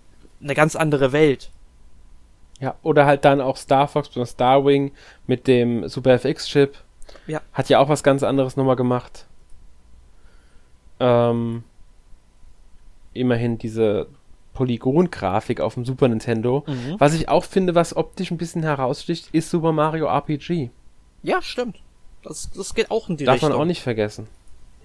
eine 0.42 0.54
ganz 0.54 0.76
andere 0.76 1.12
Welt. 1.12 1.50
Ja, 2.60 2.76
oder 2.82 3.06
halt 3.06 3.24
dann 3.24 3.40
auch 3.40 3.56
Star 3.56 3.88
Fox 3.88 4.16
oder 4.16 4.26
Starwing 4.26 4.92
mit 5.26 5.46
dem 5.46 5.88
Super 5.88 6.14
FX 6.14 6.46
Chip. 6.46 6.76
Ja. 7.26 7.40
Hat 7.52 7.68
ja 7.68 7.78
auch 7.78 7.88
was 7.88 8.02
ganz 8.02 8.22
anderes 8.22 8.56
nochmal 8.56 8.76
gemacht. 8.76 9.26
Ähm, 11.00 11.64
immerhin 13.12 13.58
diese 13.58 14.06
Polygon-Grafik 14.54 15.60
auf 15.60 15.74
dem 15.74 15.84
Super 15.84 16.08
Nintendo. 16.08 16.64
Mhm. 16.66 16.96
Was 16.98 17.14
ich 17.14 17.28
auch 17.28 17.44
finde, 17.44 17.74
was 17.74 17.96
optisch 17.96 18.30
ein 18.30 18.38
bisschen 18.38 18.62
heraussticht, 18.62 19.28
ist 19.32 19.50
Super 19.50 19.72
Mario 19.72 20.06
RPG. 20.06 20.70
Ja, 21.22 21.42
stimmt. 21.42 21.76
Das, 22.22 22.50
das 22.50 22.74
geht 22.74 22.90
auch 22.90 23.08
in 23.08 23.16
die 23.16 23.24
Darf 23.24 23.34
Richtung. 23.34 23.50
Darf 23.50 23.58
man 23.58 23.62
auch 23.62 23.68
nicht 23.68 23.82
vergessen. 23.82 24.28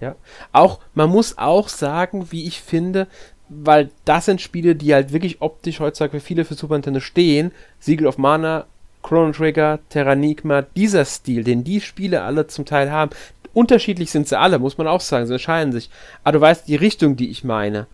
Ja. 0.00 0.16
Auch, 0.52 0.80
man 0.94 1.10
muss 1.10 1.38
auch 1.38 1.68
sagen, 1.68 2.30
wie 2.30 2.46
ich 2.46 2.60
finde, 2.60 3.06
weil 3.48 3.90
das 4.04 4.26
sind 4.26 4.40
Spiele, 4.40 4.76
die 4.76 4.94
halt 4.94 5.12
wirklich 5.12 5.40
optisch 5.40 5.80
heutzutage 5.80 6.20
für 6.20 6.24
viele 6.24 6.44
für 6.44 6.54
Super 6.54 6.74
Nintendo 6.74 7.00
stehen. 7.00 7.52
Siegel 7.78 8.06
of 8.06 8.18
Mana, 8.18 8.66
Chrono 9.02 9.32
Trigger, 9.32 9.78
Terranigma, 9.88 10.62
dieser 10.62 11.04
Stil, 11.04 11.44
den 11.44 11.64
die 11.64 11.80
Spiele 11.80 12.22
alle 12.22 12.46
zum 12.46 12.64
Teil 12.64 12.90
haben. 12.90 13.10
Unterschiedlich 13.52 14.10
sind 14.10 14.28
sie 14.28 14.38
alle, 14.38 14.58
muss 14.58 14.78
man 14.78 14.86
auch 14.86 15.00
sagen, 15.00 15.26
sie 15.26 15.32
unterscheiden 15.32 15.72
sich. 15.72 15.90
Aber 16.22 16.32
du 16.32 16.40
weißt 16.40 16.68
die 16.68 16.76
Richtung, 16.76 17.16
die 17.16 17.30
ich 17.30 17.44
meine 17.44 17.86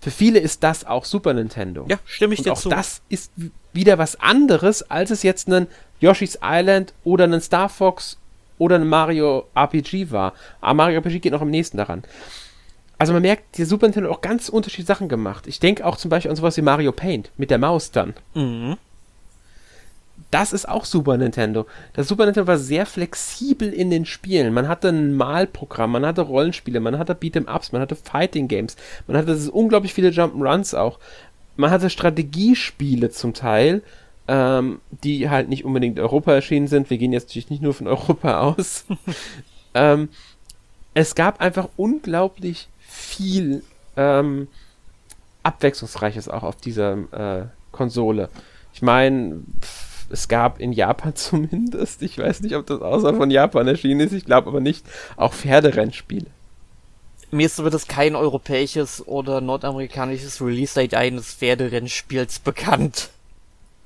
für 0.00 0.10
viele 0.10 0.38
ist 0.38 0.62
das 0.62 0.84
auch 0.84 1.04
Super 1.04 1.34
Nintendo. 1.34 1.84
Ja, 1.88 1.98
stimme 2.04 2.34
ich 2.34 2.40
und 2.40 2.46
dir 2.46 2.52
auch 2.52 2.60
zu. 2.60 2.68
Das 2.68 3.02
ist 3.08 3.32
wieder 3.72 3.98
was 3.98 4.20
anderes, 4.20 4.88
als 4.90 5.10
es 5.10 5.22
jetzt 5.22 5.48
ein 5.48 5.66
Yoshi's 6.00 6.38
Island 6.42 6.94
oder 7.04 7.24
ein 7.24 7.40
Star 7.40 7.68
Fox 7.68 8.18
oder 8.58 8.76
ein 8.76 8.86
Mario 8.86 9.46
RPG 9.54 10.10
war. 10.10 10.34
Aber 10.60 10.70
ah, 10.70 10.74
Mario 10.74 10.96
RPG 10.98 11.18
geht 11.20 11.32
noch 11.32 11.42
am 11.42 11.50
nächsten 11.50 11.76
daran. 11.76 12.02
Also 12.98 13.12
man 13.12 13.22
merkt, 13.22 13.58
die 13.58 13.64
Super 13.64 13.86
Nintendo 13.86 14.10
hat 14.10 14.16
auch 14.16 14.20
ganz 14.22 14.48
unterschiedliche 14.48 14.86
Sachen 14.86 15.08
gemacht. 15.08 15.46
Ich 15.46 15.60
denke 15.60 15.86
auch 15.86 15.96
zum 15.96 16.10
Beispiel 16.10 16.30
an 16.30 16.36
sowas 16.36 16.56
wie 16.56 16.62
Mario 16.62 16.92
Paint 16.92 17.30
mit 17.36 17.50
der 17.50 17.58
Maus 17.58 17.90
dann. 17.90 18.14
Mhm 18.34 18.76
das 20.30 20.52
ist 20.52 20.68
auch 20.68 20.84
Super 20.84 21.16
Nintendo. 21.16 21.66
Das 21.94 22.08
Super 22.08 22.26
Nintendo 22.26 22.46
war 22.46 22.58
sehr 22.58 22.86
flexibel 22.86 23.72
in 23.72 23.90
den 23.90 24.04
Spielen. 24.04 24.52
Man 24.52 24.68
hatte 24.68 24.88
ein 24.88 25.14
Malprogramm, 25.14 25.92
man 25.92 26.04
hatte 26.04 26.22
Rollenspiele, 26.22 26.80
man 26.80 26.98
hatte 26.98 27.14
Beat'em-Ups, 27.14 27.72
man 27.72 27.80
hatte 27.80 27.96
Fighting 27.96 28.48
Games, 28.48 28.76
man 29.06 29.16
hatte 29.16 29.50
unglaublich 29.50 29.94
viele 29.94 30.10
Jump'n'Runs 30.10 30.76
auch. 30.76 30.98
Man 31.56 31.70
hatte 31.70 31.90
Strategiespiele 31.90 33.10
zum 33.10 33.34
Teil, 33.34 33.82
ähm, 34.28 34.80
die 35.02 35.30
halt 35.30 35.48
nicht 35.48 35.64
unbedingt 35.64 35.98
in 35.98 36.04
Europa 36.04 36.32
erschienen 36.32 36.68
sind. 36.68 36.90
Wir 36.90 36.98
gehen 36.98 37.12
jetzt 37.12 37.28
natürlich 37.28 37.50
nicht 37.50 37.62
nur 37.62 37.74
von 37.74 37.86
Europa 37.88 38.40
aus. 38.40 38.84
ähm, 39.74 40.10
es 40.94 41.14
gab 41.14 41.40
einfach 41.40 41.68
unglaublich 41.76 42.68
viel 42.80 43.62
ähm, 43.96 44.48
Abwechslungsreiches 45.42 46.28
auch 46.28 46.42
auf 46.42 46.56
dieser 46.56 46.92
äh, 47.12 47.46
Konsole. 47.72 48.28
Ich 48.74 48.82
meine, 48.82 49.42
es 50.10 50.28
gab 50.28 50.60
in 50.60 50.72
Japan 50.72 51.14
zumindest, 51.14 52.02
ich 52.02 52.18
weiß 52.18 52.40
nicht, 52.40 52.54
ob 52.56 52.66
das 52.66 52.80
außer 52.80 53.14
von 53.14 53.30
Japan 53.30 53.66
erschienen 53.68 54.00
ist, 54.00 54.12
ich 54.12 54.24
glaube 54.24 54.48
aber 54.48 54.60
nicht, 54.60 54.84
auch 55.16 55.32
Pferderennspiele. 55.32 56.26
Mir 57.30 57.46
ist 57.46 57.56
zumindest 57.56 57.88
kein 57.88 58.16
europäisches 58.16 59.06
oder 59.06 59.42
nordamerikanisches 59.42 60.40
Release-Date 60.40 60.94
eines 60.94 61.34
Pferderennspiels 61.34 62.38
bekannt. 62.38 63.10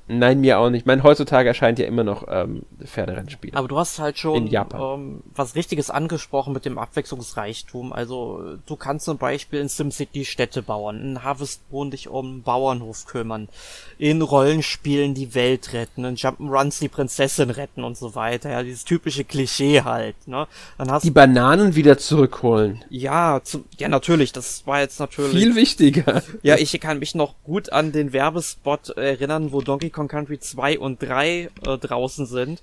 Nein, 0.08 0.40
mir 0.40 0.58
auch 0.58 0.68
nicht. 0.68 0.82
Ich 0.82 0.86
meine, 0.86 1.02
heutzutage 1.04 1.48
erscheint 1.48 1.78
ja 1.78 1.86
immer 1.86 2.02
noch 2.02 2.26
ähm, 2.28 2.62
Pferderennspiele. 2.84 3.56
Aber 3.56 3.68
du 3.68 3.78
hast 3.78 4.00
halt 4.00 4.18
schon 4.18 4.52
ähm, 4.52 5.22
was 5.34 5.54
Richtiges 5.54 5.90
angesprochen 5.90 6.52
mit 6.52 6.64
dem 6.64 6.76
Abwechslungsreichtum. 6.76 7.92
Also 7.92 8.56
du 8.66 8.76
kannst 8.76 9.04
zum 9.04 9.18
Beispiel 9.18 9.60
in 9.60 9.68
SimCity 9.68 10.24
Städte 10.24 10.62
bauen, 10.62 11.00
in 11.00 11.22
Harvest 11.22 11.62
Moon 11.70 11.90
dich 11.90 12.08
um 12.08 12.42
Bauernhof 12.42 13.06
kümmern, 13.06 13.48
in 13.96 14.22
Rollenspielen 14.22 15.14
die 15.14 15.34
Welt 15.36 15.72
retten, 15.72 16.04
in 16.04 16.16
Jump'n'Runs 16.16 16.80
die 16.80 16.88
Prinzessin 16.88 17.50
retten 17.50 17.84
und 17.84 17.96
so 17.96 18.16
weiter. 18.16 18.50
Ja, 18.50 18.62
dieses 18.64 18.84
typische 18.84 19.22
Klischee 19.22 19.82
halt. 19.82 20.16
Ne? 20.26 20.48
Dann 20.78 20.90
hast 20.90 21.04
die 21.04 21.10
Bananen 21.12 21.76
wieder 21.76 21.96
zurückholen. 21.96 22.84
Ja, 22.90 23.40
zu, 23.44 23.64
ja 23.78 23.88
natürlich. 23.88 24.32
Das 24.32 24.66
war 24.66 24.80
jetzt 24.80 24.98
natürlich 24.98 25.32
viel 25.32 25.54
wichtiger. 25.54 26.22
Ja, 26.42 26.56
ich 26.56 26.78
kann 26.80 26.98
mich 26.98 27.14
noch 27.14 27.34
gut 27.44 27.72
an 27.72 27.92
den 27.92 28.12
Werbespot 28.12 28.90
erinnern, 28.90 29.52
wo 29.52 29.60
Donkey 29.60 29.91
Kong 29.92 30.08
Country 30.08 30.38
2 30.38 30.78
und 30.78 31.02
3 31.02 31.50
äh, 31.66 31.78
draußen 31.78 32.26
sind. 32.26 32.62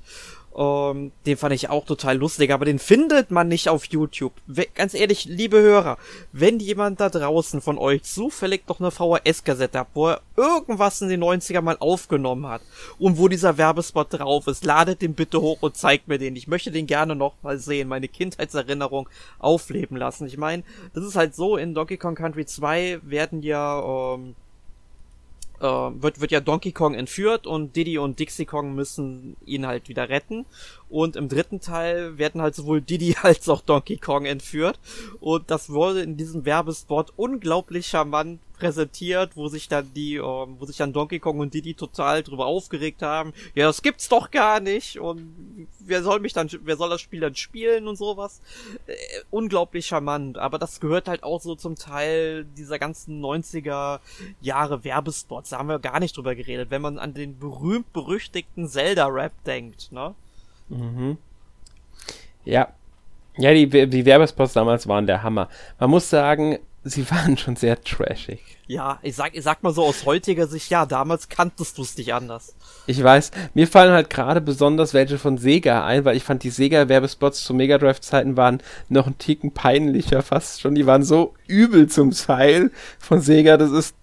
Ähm, 0.58 1.12
den 1.26 1.38
fand 1.38 1.54
ich 1.54 1.70
auch 1.70 1.86
total 1.86 2.18
lustig, 2.18 2.52
aber 2.52 2.66
den 2.66 2.80
findet 2.80 3.30
man 3.30 3.48
nicht 3.48 3.70
auf 3.70 3.86
YouTube. 3.86 4.34
We 4.48 4.66
ganz 4.74 4.94
ehrlich, 4.94 5.26
liebe 5.26 5.62
Hörer, 5.62 5.98
wenn 6.32 6.60
jemand 6.60 7.00
da 7.00 7.10
draußen 7.10 7.62
von 7.62 7.78
euch 7.78 8.04
zufällig 8.04 8.64
doch 8.66 8.80
eine 8.80 8.90
VHS-Kassette 8.90 9.80
hat, 9.80 9.88
wo 9.94 10.10
er 10.10 10.22
irgendwas 10.36 11.02
in 11.02 11.10
den 11.10 11.24
90er 11.24 11.62
mal 11.62 11.78
aufgenommen 11.80 12.48
hat 12.48 12.62
und 12.98 13.18
wo 13.20 13.28
dieser 13.28 13.58
Werbespot 13.58 14.08
drauf 14.12 14.48
ist, 14.48 14.66
ladet 14.66 15.02
den 15.02 15.14
bitte 15.14 15.40
hoch 15.40 15.60
und 15.62 15.78
zeigt 15.78 16.08
mir 16.08 16.18
den. 16.18 16.36
Ich 16.36 16.48
möchte 16.48 16.72
den 16.72 16.88
gerne 16.88 17.16
noch 17.16 17.36
mal 17.44 17.60
sehen, 17.60 17.88
meine 17.88 18.08
Kindheitserinnerung 18.08 19.08
aufleben 19.38 19.98
lassen. 19.98 20.26
Ich 20.26 20.38
meine, 20.38 20.64
das 20.94 21.06
ist 21.06 21.16
halt 21.16 21.36
so, 21.36 21.58
in 21.58 21.76
Donkey 21.76 21.98
Kong 21.98 22.16
Country 22.16 22.46
2 22.46 23.02
werden 23.04 23.44
ja 23.44 24.16
ähm, 24.16 24.36
äh, 25.60 25.66
wird, 25.66 26.22
wird 26.22 26.32
ja 26.32 26.40
Donkey 26.40 26.72
Kong 26.72 26.94
entführt 26.94 27.48
und 27.48 27.76
Diddy 27.76 27.98
und 27.98 28.20
Dixie 28.20 28.46
Kong 28.46 28.74
müssen 28.76 29.36
ihn 29.46 29.66
halt 29.68 29.90
wieder 29.90 30.10
retten. 30.10 30.46
Und 30.90 31.16
im 31.16 31.30
dritten 31.30 31.60
Teil 31.60 32.18
werden 32.18 32.42
halt 32.42 32.56
sowohl 32.56 32.82
Diddy 32.82 33.16
als 33.22 33.50
auch 33.50 33.62
Donkey 33.62 33.98
Kong 33.98 34.26
entführt. 34.26 34.80
Und 35.20 35.52
das 35.52 35.70
wurde 35.70 36.02
in 36.02 36.18
diesem 36.18 36.46
Werbespot 36.46 37.14
unglaublich 37.16 37.88
charmant 37.88 38.40
präsentiert, 38.60 39.36
wo 39.36 39.48
sich 39.48 39.68
dann 39.68 39.92
die, 39.94 40.16
ähm, 40.16 40.58
wo 40.60 40.66
sich 40.66 40.78
dann 40.78 40.94
Donkey 40.94 41.20
Kong 41.20 41.40
und 41.40 41.54
Diddy 41.54 41.74
total 41.74 42.22
drüber 42.22 42.46
aufgeregt 42.46 43.02
haben. 43.02 43.34
Ja, 43.56 43.66
das 43.66 43.82
gibt's 43.82 44.10
doch 44.10 44.30
gar 44.30 44.60
nicht. 44.60 45.00
Und 45.00 45.68
wer 45.80 46.04
soll 46.04 46.20
mich 46.20 46.34
dann, 46.34 46.50
wer 46.64 46.78
soll 46.78 46.90
das 46.90 47.02
Spiel 47.02 47.22
dann 47.22 47.36
spielen 47.36 47.88
und 47.88 47.96
sowas? 47.96 48.42
Äh, 48.88 48.94
unglaublich 49.32 49.88
charmant. 49.88 50.38
Aber 50.38 50.60
das 50.60 50.80
gehört 50.80 51.08
halt 51.08 51.24
auch 51.24 51.42
so 51.42 51.56
zum 51.56 51.76
Teil 51.76 52.46
dieser 52.58 52.78
ganzen 52.78 53.24
90er 53.24 54.00
Jahre 54.42 54.84
Werbespots. 54.84 55.50
Da 55.50 55.58
haben 55.58 55.70
wir 55.70 55.80
gar 55.80 56.00
nicht 56.00 56.16
drüber 56.16 56.36
geredet. 56.36 56.70
Wenn 56.70 56.82
man 56.82 57.00
an 57.00 57.14
den 57.14 57.40
berühmt-berüchtigten 57.40 58.68
Zelda-Rap 58.68 59.32
denkt, 59.46 59.92
ne? 59.92 60.14
Mhm. 60.68 61.18
Ja. 62.46 62.74
Ja, 63.38 63.54
die, 63.54 63.68
die 63.68 64.06
Werbespots 64.06 64.54
damals 64.54 64.88
waren 64.88 65.08
der 65.08 65.24
Hammer. 65.24 65.48
Man 65.80 65.90
muss 65.92 66.10
sagen, 66.10 66.60
sie 66.84 67.10
waren 67.12 67.38
schon 67.38 67.56
sehr 67.56 67.82
trashig. 67.82 68.40
Ja, 68.68 69.00
ich 69.02 69.16
sag, 69.16 69.36
ich 69.36 69.44
sag 69.44 69.64
mal 69.64 69.74
so 69.74 69.84
aus 69.84 70.06
heutiger 70.06 70.48
Sicht, 70.48 70.70
ja, 70.70 70.86
damals 70.86 71.28
kanntest 71.28 71.78
du 71.78 71.82
es 71.82 71.98
nicht 71.98 72.14
anders. 72.14 72.56
Ich 72.88 73.04
weiß, 73.04 73.32
mir 73.54 73.68
fallen 73.68 73.92
halt 73.92 74.10
gerade 74.10 74.42
besonders 74.42 74.94
welche 74.94 75.18
von 75.18 75.38
Sega 75.38 75.86
ein, 75.86 76.06
weil 76.06 76.16
ich 76.16 76.24
fand 76.24 76.44
die 76.44 76.50
Sega-Werbespots 76.50 77.44
zu 77.44 77.54
Mega 77.54 77.78
Drive-Zeiten 77.78 78.38
waren 78.38 78.62
noch 78.88 79.08
ein 79.08 79.18
Ticken 79.18 79.54
peinlicher 79.54 80.22
fast 80.22 80.62
schon. 80.62 80.76
Die 80.76 80.86
waren 80.86 81.04
so 81.04 81.34
übel 81.48 81.88
zum 81.88 82.12
Teil 82.12 82.72
von 83.00 83.22
Sega, 83.22 83.58
das 83.58 83.72
ist. 83.72 83.96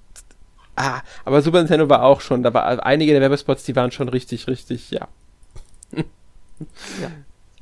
Ah, 0.74 1.00
aber 1.24 1.40
Super 1.40 1.58
Nintendo 1.58 1.88
war 1.88 2.02
auch 2.02 2.20
schon, 2.20 2.42
da 2.42 2.52
war 2.52 2.84
einige 2.84 3.12
der 3.12 3.22
Werbespots, 3.22 3.64
die 3.64 3.76
waren 3.76 3.92
schon 3.92 4.10
richtig, 4.10 4.46
richtig, 4.46 4.90
ja. 4.90 5.08
ja. 5.92 7.10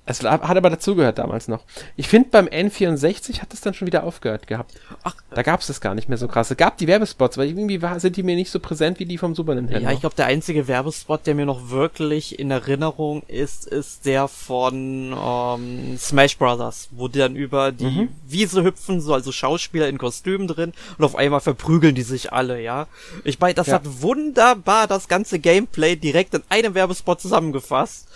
Es 0.06 0.22
hat 0.22 0.42
aber 0.42 0.68
dazugehört 0.68 1.18
damals 1.18 1.48
noch. 1.48 1.62
Ich 1.96 2.08
finde, 2.08 2.28
beim 2.30 2.46
N64 2.46 3.40
hat 3.40 3.54
es 3.54 3.62
dann 3.62 3.72
schon 3.72 3.86
wieder 3.86 4.04
aufgehört 4.04 4.46
gehabt. 4.46 4.74
Ach, 5.02 5.16
da 5.30 5.42
gab 5.42 5.60
es 5.60 5.68
das 5.68 5.80
gar 5.80 5.94
nicht 5.94 6.10
mehr 6.10 6.18
so 6.18 6.28
krass. 6.28 6.50
Es 6.50 6.58
gab 6.58 6.76
die 6.76 6.86
Werbespots, 6.86 7.38
aber 7.38 7.46
irgendwie 7.46 7.80
war, 7.80 7.98
sind 8.00 8.16
die 8.18 8.22
mir 8.22 8.36
nicht 8.36 8.50
so 8.50 8.60
präsent 8.60 8.98
wie 8.98 9.06
die 9.06 9.16
vom 9.16 9.34
Super 9.34 9.54
Nintendo. 9.54 9.82
Ja, 9.82 9.92
ich 9.92 10.00
glaube, 10.00 10.14
der 10.14 10.26
einzige 10.26 10.68
Werbespot, 10.68 11.26
der 11.26 11.34
mir 11.34 11.46
noch 11.46 11.70
wirklich 11.70 12.38
in 12.38 12.50
Erinnerung 12.50 13.22
ist, 13.28 13.66
ist 13.66 14.04
der 14.04 14.28
von 14.28 15.16
ähm, 15.18 15.96
Smash 15.96 16.36
Brothers, 16.36 16.88
wo 16.90 17.08
die 17.08 17.20
dann 17.20 17.34
über 17.34 17.72
die 17.72 17.84
mhm. 17.84 18.08
Wiese 18.26 18.62
hüpfen, 18.62 19.00
so 19.00 19.14
also 19.14 19.32
Schauspieler 19.32 19.88
in 19.88 19.96
Kostümen 19.96 20.48
drin 20.48 20.74
und 20.98 21.04
auf 21.04 21.16
einmal 21.16 21.40
verprügeln 21.40 21.94
die 21.94 22.02
sich 22.02 22.30
alle, 22.30 22.60
ja. 22.60 22.88
Ich 23.24 23.40
meine, 23.40 23.54
das 23.54 23.68
ja. 23.68 23.74
hat 23.74 24.02
wunderbar 24.02 24.86
das 24.86 25.08
ganze 25.08 25.38
Gameplay 25.38 25.96
direkt 25.96 26.34
in 26.34 26.42
einem 26.50 26.74
Werbespot 26.74 27.22
zusammengefasst. 27.22 28.06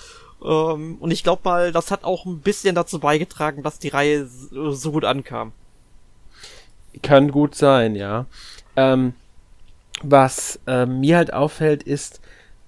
Ähm, 0.45 0.97
und 1.01 1.11
ich 1.11 1.23
glaube 1.23 1.43
mal, 1.45 1.73
das 1.73 1.91
hat 1.91 2.05
auch 2.05 2.27
ein 2.27 2.41
bisschen 2.41 2.75
dazu 2.75 3.01
beigetragen, 3.01 3.63
dass 3.63 3.79
die 3.79 3.89
Reihe 3.89 4.27
so 4.27 4.93
gut 4.93 5.05
ankam. 5.05 5.53
Kann 7.03 7.31
gut 7.31 7.55
sein, 7.55 7.95
ja. 7.95 8.27
Ähm, 8.77 9.15
was 10.03 10.61
äh, 10.67 10.87
mir 10.87 11.17
halt 11.17 11.33
auffällt, 11.33 11.83
ist, 11.83 12.21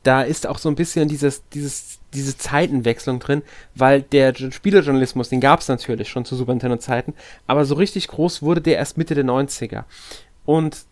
da 0.02 0.22
ist 0.22 0.46
auch 0.46 0.58
so 0.58 0.68
ein 0.68 0.74
bisschen 0.74 1.08
dieses, 1.08 1.46
dieses, 1.50 1.98
diese 2.14 2.36
Zeitenwechslung 2.36 3.20
drin, 3.20 3.42
weil 3.74 4.02
der 4.02 4.34
Spielejournalismus, 4.34 5.28
den 5.28 5.40
gab 5.40 5.60
es 5.60 5.68
natürlich 5.68 6.08
schon 6.08 6.24
zu 6.24 6.36
Super 6.36 6.52
Nintendo-Zeiten, 6.52 7.14
aber 7.46 7.64
so 7.64 7.74
richtig 7.74 8.08
groß 8.08 8.42
wurde 8.42 8.60
der 8.60 8.76
erst 8.76 8.98
Mitte 8.98 9.14
der 9.14 9.24
90er. 9.24 9.84
Und 10.44 10.84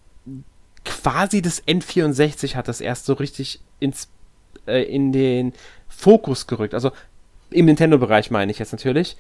quasi 0.85 1.43
das 1.43 1.67
N64 1.67 2.55
hat 2.55 2.69
das 2.69 2.81
erst 2.81 3.07
so 3.07 3.15
richtig 3.15 3.61
ins, 3.81 4.09
äh, 4.67 4.83
in 4.83 5.13
den 5.13 5.53
Fokus 5.99 6.47
gerückt. 6.47 6.75
Also 6.75 6.93
im 7.51 7.67
Nintendo-Bereich 7.67 8.31
meine 8.31 8.53
ich 8.53 8.61
jetzt 8.61 8.73
natürlich. 8.73 9.17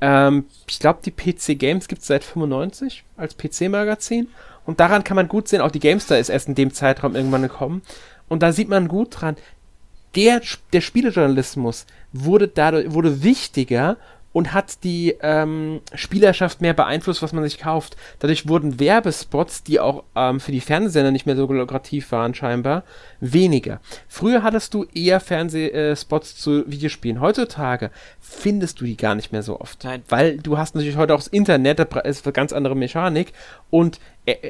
Ähm, 0.00 0.46
ich 0.68 0.78
glaube, 0.78 1.00
die 1.04 1.10
PC 1.10 1.58
Games 1.58 1.88
gibt 1.88 2.02
es 2.02 2.08
seit 2.08 2.22
95 2.22 3.04
als 3.16 3.36
PC-Magazin. 3.36 4.28
Und 4.64 4.78
daran 4.78 5.02
kann 5.02 5.16
man 5.16 5.26
gut 5.26 5.48
sehen, 5.48 5.60
auch 5.60 5.72
die 5.72 5.80
GameStar 5.80 6.18
ist 6.18 6.28
erst 6.28 6.46
in 6.46 6.54
dem 6.54 6.72
Zeitraum 6.72 7.16
irgendwann 7.16 7.42
gekommen. 7.42 7.82
Und 8.28 8.44
da 8.44 8.52
sieht 8.52 8.68
man 8.68 8.86
gut 8.86 9.20
dran, 9.20 9.36
der, 10.14 10.40
der 10.72 10.80
Spielejournalismus 10.80 11.86
wurde 12.12 12.46
dadurch, 12.46 12.92
wurde 12.92 13.24
wichtiger 13.24 13.96
und 14.32 14.52
hat 14.52 14.84
die 14.84 15.16
ähm, 15.20 15.80
Spielerschaft 15.94 16.60
mehr 16.60 16.74
beeinflusst, 16.74 17.22
was 17.22 17.32
man 17.32 17.44
sich 17.44 17.58
kauft. 17.58 17.96
Dadurch 18.18 18.48
wurden 18.48 18.80
Werbespots, 18.80 19.62
die 19.62 19.80
auch 19.80 20.04
ähm, 20.16 20.40
für 20.40 20.52
die 20.52 20.60
Fernsehsender 20.60 21.10
nicht 21.10 21.26
mehr 21.26 21.36
so 21.36 21.46
lukrativ 21.46 22.10
waren, 22.12 22.34
scheinbar, 22.34 22.84
weniger. 23.20 23.80
Früher 24.08 24.42
hattest 24.42 24.74
du 24.74 24.84
eher 24.94 25.20
Fernsehspots 25.20 26.36
zu 26.36 26.64
Videospielen. 26.70 27.20
Heutzutage 27.20 27.90
findest 28.20 28.80
du 28.80 28.84
die 28.84 28.96
gar 28.96 29.14
nicht 29.14 29.32
mehr 29.32 29.42
so 29.42 29.60
oft. 29.60 29.84
Nein. 29.84 30.02
Weil 30.08 30.38
du 30.38 30.58
hast 30.58 30.74
natürlich 30.74 30.96
heute 30.96 31.14
auch 31.14 31.18
das 31.18 31.28
Internet, 31.28 31.78
das 31.78 31.88
ist 32.04 32.26
eine 32.26 32.32
ganz 32.32 32.52
andere 32.52 32.76
Mechanik. 32.76 33.32
Und 33.70 34.00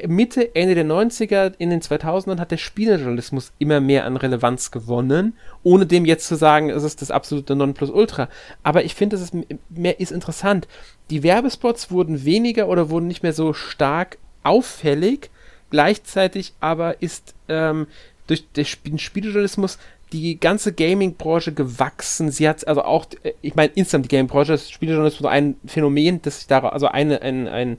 Mitte, 0.05 0.53
Ende 0.55 0.75
der 0.75 0.85
90er, 0.85 1.53
in 1.57 1.71
den 1.71 1.81
2000ern 1.81 2.37
hat 2.37 2.51
der 2.51 2.57
Spielejournalismus 2.57 3.53
immer 3.57 3.79
mehr 3.79 4.05
an 4.05 4.17
Relevanz 4.17 4.69
gewonnen, 4.69 5.35
ohne 5.63 5.87
dem 5.87 6.05
jetzt 6.05 6.27
zu 6.27 6.35
sagen, 6.35 6.69
es 6.69 6.83
ist 6.83 7.01
das 7.01 7.09
absolute 7.09 7.55
Nonplusultra. 7.55 8.29
Aber 8.61 8.83
ich 8.83 8.93
finde, 8.93 9.15
es 9.15 9.23
ist 9.23 9.33
mehr 9.69 9.99
ist 9.99 10.11
interessant. 10.11 10.67
Die 11.09 11.23
Werbespots 11.23 11.89
wurden 11.89 12.23
weniger 12.23 12.67
oder 12.67 12.91
wurden 12.91 13.07
nicht 13.07 13.23
mehr 13.23 13.33
so 13.33 13.53
stark 13.53 14.19
auffällig. 14.43 15.31
Gleichzeitig 15.71 16.53
aber 16.59 17.01
ist 17.01 17.33
ähm, 17.47 17.87
durch 18.27 18.45
den 18.51 18.99
Spielejournalismus 18.99 19.79
die 20.11 20.39
ganze 20.39 20.71
Gaming-Branche 20.71 21.51
gewachsen. 21.53 22.29
Sie 22.29 22.47
hat 22.47 22.67
also 22.67 22.83
auch, 22.83 23.07
äh, 23.23 23.33
ich 23.41 23.55
meine, 23.55 23.71
insgesamt 23.73 24.05
die 24.05 24.09
Gaming-Branche, 24.09 24.51
das 24.51 24.69
Spielejournalismus 24.69 25.29
ein 25.31 25.55
Phänomen, 25.65 26.21
das 26.21 26.37
sich 26.37 26.47
daraus, 26.47 26.73
also 26.73 26.87
eine, 26.87 27.23
ein, 27.23 27.47
ein, 27.47 27.77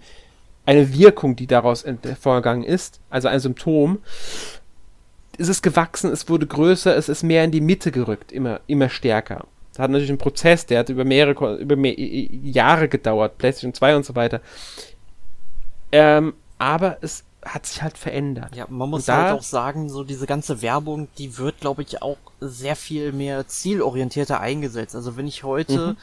eine 0.66 0.94
Wirkung, 0.94 1.36
die 1.36 1.46
daraus 1.46 1.84
hervorgegangen 1.84 2.64
ist, 2.64 3.00
also 3.10 3.28
ein 3.28 3.40
Symptom. 3.40 3.98
Es 5.36 5.48
ist 5.48 5.62
gewachsen, 5.62 6.10
es 6.10 6.28
wurde 6.28 6.46
größer, 6.46 6.96
es 6.96 7.08
ist 7.08 7.22
mehr 7.22 7.44
in 7.44 7.50
die 7.50 7.60
Mitte 7.60 7.90
gerückt, 7.90 8.32
immer, 8.32 8.60
immer 8.66 8.88
stärker. 8.88 9.46
Das 9.72 9.80
hat 9.80 9.90
natürlich 9.90 10.10
einen 10.10 10.18
Prozess, 10.18 10.66
der 10.66 10.80
hat 10.80 10.88
über 10.88 11.04
mehrere, 11.04 11.56
über 11.56 11.74
mehr, 11.74 11.94
Jahre 11.98 12.88
gedauert, 12.88 13.38
PlayStation 13.38 13.74
2 13.74 13.96
und 13.96 14.06
so 14.06 14.14
weiter. 14.14 14.40
Ähm, 15.90 16.34
aber 16.58 16.98
es 17.00 17.24
hat 17.44 17.66
sich 17.66 17.82
halt 17.82 17.98
verändert. 17.98 18.54
Ja, 18.54 18.66
man 18.68 18.88
muss 18.88 19.08
halt 19.08 19.32
auch 19.32 19.42
sagen, 19.42 19.88
so 19.88 20.04
diese 20.04 20.26
ganze 20.26 20.62
Werbung, 20.62 21.08
die 21.18 21.36
wird, 21.38 21.60
glaube 21.60 21.82
ich, 21.82 22.00
auch 22.02 22.16
sehr 22.40 22.76
viel 22.76 23.12
mehr 23.12 23.46
zielorientierter 23.46 24.40
eingesetzt. 24.40 24.94
Also 24.94 25.16
wenn 25.16 25.26
ich 25.26 25.44
heute 25.44 25.88
mhm. 25.88 25.96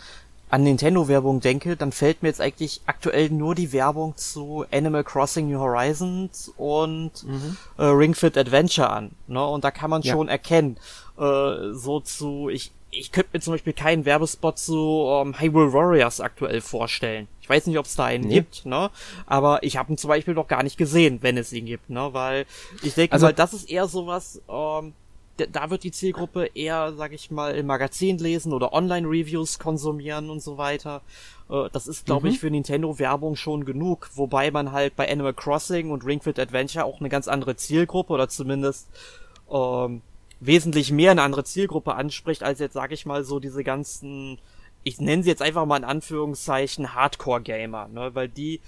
An 0.51 0.63
Nintendo-Werbung 0.63 1.39
denke, 1.39 1.77
dann 1.77 1.93
fällt 1.93 2.21
mir 2.21 2.29
jetzt 2.29 2.41
eigentlich 2.41 2.81
aktuell 2.85 3.29
nur 3.29 3.55
die 3.55 3.71
Werbung 3.71 4.17
zu 4.17 4.65
Animal 4.71 5.03
Crossing 5.03 5.49
New 5.49 5.59
Horizons 5.59 6.51
und 6.57 7.23
mhm. 7.23 7.57
äh, 7.77 7.85
Ring 7.85 8.13
Fit 8.13 8.37
Adventure 8.37 8.89
an. 8.89 9.11
Ne? 9.27 9.43
Und 9.43 9.63
da 9.63 9.71
kann 9.71 9.89
man 9.89 10.01
ja. 10.01 10.13
schon 10.13 10.27
erkennen, 10.27 10.77
äh, 11.17 11.71
so 11.71 12.01
zu, 12.01 12.49
ich, 12.49 12.71
ich 12.91 13.13
könnte 13.13 13.29
mir 13.31 13.39
zum 13.39 13.53
Beispiel 13.53 13.71
keinen 13.71 14.03
Werbespot 14.03 14.59
zu 14.59 15.03
um, 15.03 15.39
Hyrule 15.39 15.71
Warriors 15.71 16.19
aktuell 16.19 16.59
vorstellen. 16.59 17.29
Ich 17.41 17.49
weiß 17.49 17.67
nicht, 17.67 17.77
ob 17.77 17.85
es 17.85 17.95
da 17.95 18.05
einen 18.05 18.27
nee. 18.27 18.35
gibt, 18.35 18.65
ne? 18.65 18.91
Aber 19.27 19.63
ich 19.63 19.77
habe 19.77 19.93
ihn 19.93 19.97
zum 19.97 20.09
Beispiel 20.09 20.33
noch 20.33 20.49
gar 20.49 20.63
nicht 20.63 20.77
gesehen, 20.77 21.19
wenn 21.21 21.37
es 21.37 21.53
ihn 21.53 21.65
gibt, 21.65 21.89
ne? 21.89 22.09
Weil 22.11 22.45
ich 22.83 22.93
denke 22.93 23.13
also, 23.13 23.27
mal, 23.27 23.33
das 23.33 23.53
ist 23.53 23.69
eher 23.69 23.87
sowas, 23.87 24.41
ähm, 24.49 24.93
da 25.37 25.69
wird 25.69 25.83
die 25.83 25.91
Zielgruppe 25.91 26.49
eher, 26.53 26.93
sag 26.93 27.13
ich 27.13 27.31
mal, 27.31 27.55
im 27.55 27.65
Magazin 27.65 28.17
lesen 28.17 28.53
oder 28.53 28.73
Online-Reviews 28.73 29.59
konsumieren 29.59 30.29
und 30.29 30.41
so 30.41 30.57
weiter. 30.57 31.01
Äh, 31.49 31.69
das 31.71 31.87
ist, 31.87 32.05
glaube 32.05 32.27
mhm. 32.27 32.33
ich, 32.33 32.39
für 32.39 32.49
Nintendo-Werbung 32.49 33.35
schon 33.35 33.65
genug, 33.65 34.09
wobei 34.15 34.51
man 34.51 34.71
halt 34.71 34.95
bei 34.95 35.11
Animal 35.11 35.33
Crossing 35.33 35.91
und 35.91 36.05
Ring 36.05 36.21
Fit 36.21 36.39
Adventure 36.39 36.85
auch 36.85 36.99
eine 36.99 37.09
ganz 37.09 37.27
andere 37.27 37.55
Zielgruppe 37.55 38.13
oder 38.13 38.29
zumindest 38.29 38.89
ähm, 39.51 40.01
wesentlich 40.39 40.91
mehr 40.91 41.11
eine 41.11 41.21
andere 41.21 41.43
Zielgruppe 41.43 41.95
anspricht, 41.95 42.43
als 42.43 42.59
jetzt, 42.59 42.73
sag 42.73 42.91
ich 42.91 43.05
mal, 43.05 43.23
so 43.23 43.39
diese 43.39 43.63
ganzen, 43.63 44.39
ich 44.83 44.99
nenne 44.99 45.23
sie 45.23 45.29
jetzt 45.29 45.41
einfach 45.41 45.65
mal 45.65 45.77
in 45.77 45.83
Anführungszeichen 45.83 46.95
Hardcore-Gamer, 46.95 47.87
ne, 47.89 48.15
weil 48.15 48.27
die, 48.27 48.59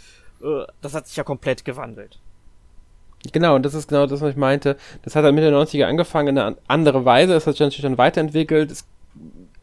äh, 0.42 0.66
das 0.82 0.94
hat 0.94 1.08
sich 1.08 1.18
ja 1.18 1.24
komplett 1.24 1.66
gewandelt. 1.66 2.20
Genau, 3.32 3.56
und 3.56 3.64
das 3.64 3.74
ist 3.74 3.88
genau 3.88 4.06
das, 4.06 4.22
was 4.22 4.32
ich 4.32 4.36
meinte. 4.36 4.76
Das 5.04 5.16
hat 5.16 5.24
dann 5.24 5.34
Mitte 5.36 5.50
der 5.50 5.60
90er 5.60 5.86
angefangen 5.86 6.30
in 6.30 6.38
eine 6.38 6.58
andere 6.68 7.06
Weise, 7.06 7.34
es 7.34 7.48
hat 7.48 7.54
sich 7.54 7.62
natürlich 7.62 7.84
dann 7.84 7.98
weiterentwickelt, 7.98 8.72
es 8.72 8.86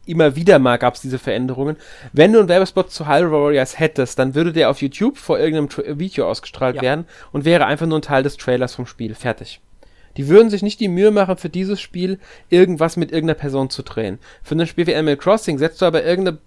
immer 0.05 0.35
wieder 0.35 0.59
mal 0.59 0.77
gab 0.77 0.95
es 0.95 1.01
diese 1.01 1.19
Veränderungen. 1.19 1.77
Wenn 2.11 2.33
du 2.33 2.39
einen 2.39 2.49
Werbespot 2.49 2.91
zu 2.91 3.07
Hyrule 3.07 3.31
Warriors 3.31 3.79
hättest, 3.79 4.17
dann 4.17 4.35
würde 4.35 4.51
der 4.51 4.69
auf 4.69 4.81
YouTube 4.81 5.17
vor 5.17 5.39
irgendeinem 5.39 5.69
Tra 5.69 5.83
Video 5.99 6.27
ausgestrahlt 6.27 6.77
ja. 6.77 6.81
werden 6.81 7.05
und 7.31 7.45
wäre 7.45 7.65
einfach 7.65 7.85
nur 7.85 7.99
ein 7.99 8.03
Teil 8.03 8.23
des 8.23 8.37
Trailers 8.37 8.75
vom 8.75 8.85
Spiel. 8.87 9.13
Fertig. 9.15 9.61
Die 10.17 10.27
würden 10.27 10.49
sich 10.49 10.61
nicht 10.61 10.79
die 10.79 10.89
Mühe 10.89 11.11
machen, 11.11 11.37
für 11.37 11.49
dieses 11.49 11.79
Spiel 11.79 12.19
irgendwas 12.49 12.97
mit 12.97 13.11
irgendeiner 13.11 13.39
Person 13.39 13.69
zu 13.69 13.83
drehen. 13.83 14.19
Für 14.43 14.55
ein 14.55 14.67
Spiel 14.67 14.87
wie 14.87 14.95
Animal 14.95 15.17
Crossing 15.17 15.57
setzt 15.57 15.81
du 15.81 15.85
aber 15.85 16.03
irgendeine 16.03 16.39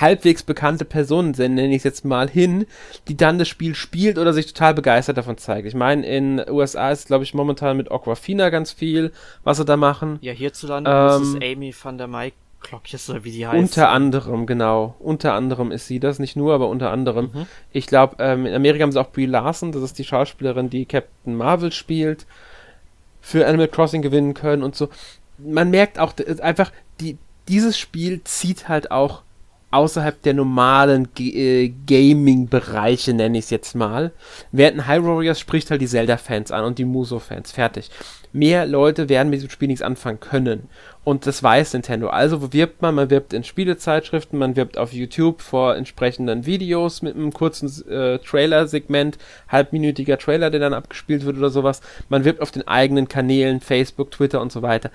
halbwegs 0.00 0.42
bekannte 0.42 0.84
Person, 0.84 1.32
nenne 1.32 1.68
ich 1.68 1.78
es 1.78 1.84
jetzt 1.84 2.04
mal, 2.04 2.28
hin, 2.28 2.66
die 3.08 3.16
dann 3.16 3.38
das 3.38 3.48
Spiel 3.48 3.74
spielt 3.74 4.18
oder 4.18 4.32
sich 4.32 4.46
total 4.46 4.74
begeistert 4.74 5.16
davon 5.16 5.38
zeigt. 5.38 5.66
Ich 5.66 5.74
meine, 5.74 6.06
in 6.06 6.42
USA 6.48 6.90
ist, 6.90 7.06
glaube 7.06 7.24
ich, 7.24 7.34
momentan 7.34 7.76
mit 7.76 7.90
Aquafina 7.90 8.50
ganz 8.50 8.72
viel, 8.72 9.12
was 9.44 9.58
sie 9.58 9.64
da 9.64 9.76
machen. 9.76 10.18
Ja, 10.20 10.32
hierzulande 10.32 10.90
ähm, 10.90 11.22
ist 11.22 11.28
es 11.28 11.34
Amy 11.36 11.74
van 11.80 11.98
der 11.98 12.08
Mike 12.08 12.36
Klockjes 12.62 13.10
oder 13.10 13.24
wie 13.24 13.32
die 13.32 13.46
heißt. 13.46 13.58
Unter 13.58 13.90
anderem, 13.90 14.46
genau. 14.46 14.94
Unter 15.00 15.34
anderem 15.34 15.72
ist 15.72 15.86
sie 15.86 16.00
das, 16.00 16.18
nicht 16.18 16.36
nur, 16.36 16.54
aber 16.54 16.68
unter 16.68 16.90
anderem. 16.90 17.30
Mhm. 17.32 17.46
Ich 17.72 17.86
glaube, 17.86 18.16
ähm, 18.20 18.46
in 18.46 18.54
Amerika 18.54 18.84
haben 18.84 18.92
sie 18.92 19.00
auch 19.00 19.10
Brie 19.10 19.26
Larson, 19.26 19.72
das 19.72 19.82
ist 19.82 19.98
die 19.98 20.04
Schauspielerin, 20.04 20.70
die 20.70 20.86
Captain 20.86 21.36
Marvel 21.36 21.72
spielt 21.72 22.26
für 23.20 23.46
Animal 23.46 23.68
Crossing 23.68 24.02
gewinnen 24.02 24.34
können 24.34 24.62
und 24.62 24.74
so. 24.74 24.88
Man 25.38 25.70
merkt 25.70 25.98
auch 25.98 26.14
einfach, 26.40 26.72
die, 27.00 27.18
dieses 27.48 27.78
Spiel 27.78 28.22
zieht 28.24 28.68
halt 28.68 28.90
auch 28.90 29.22
außerhalb 29.72 30.22
der 30.22 30.34
normalen 30.34 31.08
äh, 31.18 31.72
Gaming-Bereiche, 31.86 33.14
nenne 33.14 33.38
ich 33.38 33.44
es 33.44 33.50
jetzt 33.50 33.74
mal. 33.74 34.12
Während 34.52 34.78
ein 34.78 34.86
High 34.86 35.02
Warriors 35.02 35.40
spricht 35.40 35.70
halt 35.70 35.80
die 35.80 35.86
Zelda-Fans 35.86 36.52
an 36.52 36.64
und 36.64 36.78
die 36.78 36.84
Muso-Fans. 36.84 37.52
Fertig. 37.52 37.90
Mehr 38.34 38.64
Leute 38.64 39.08
werden 39.08 39.28
mit 39.28 39.38
diesem 39.38 39.50
Spiel 39.50 39.68
nichts 39.68 39.82
anfangen 39.82 40.20
können. 40.20 40.68
Und 41.04 41.26
das 41.26 41.42
weiß 41.42 41.72
Nintendo. 41.72 42.08
Also 42.08 42.40
wo 42.40 42.52
wirbt 42.52 42.80
man? 42.80 42.94
Man 42.94 43.10
wirbt 43.10 43.32
in 43.32 43.44
Spielezeitschriften, 43.44 44.38
man 44.38 44.56
wirbt 44.56 44.78
auf 44.78 44.92
YouTube 44.92 45.42
vor 45.42 45.74
entsprechenden 45.74 46.46
Videos 46.46 47.02
mit 47.02 47.14
einem 47.14 47.32
kurzen 47.32 47.68
äh, 47.90 48.18
Trailer-Segment, 48.18 49.18
halbminütiger 49.48 50.16
Trailer, 50.16 50.50
der 50.50 50.60
dann 50.60 50.74
abgespielt 50.74 51.24
wird 51.24 51.36
oder 51.36 51.50
sowas. 51.50 51.80
Man 52.08 52.24
wirbt 52.24 52.40
auf 52.40 52.52
den 52.52 52.66
eigenen 52.68 53.08
Kanälen, 53.08 53.60
Facebook, 53.60 54.12
Twitter 54.12 54.40
und 54.40 54.52
so 54.52 54.62
weiter. 54.62 54.90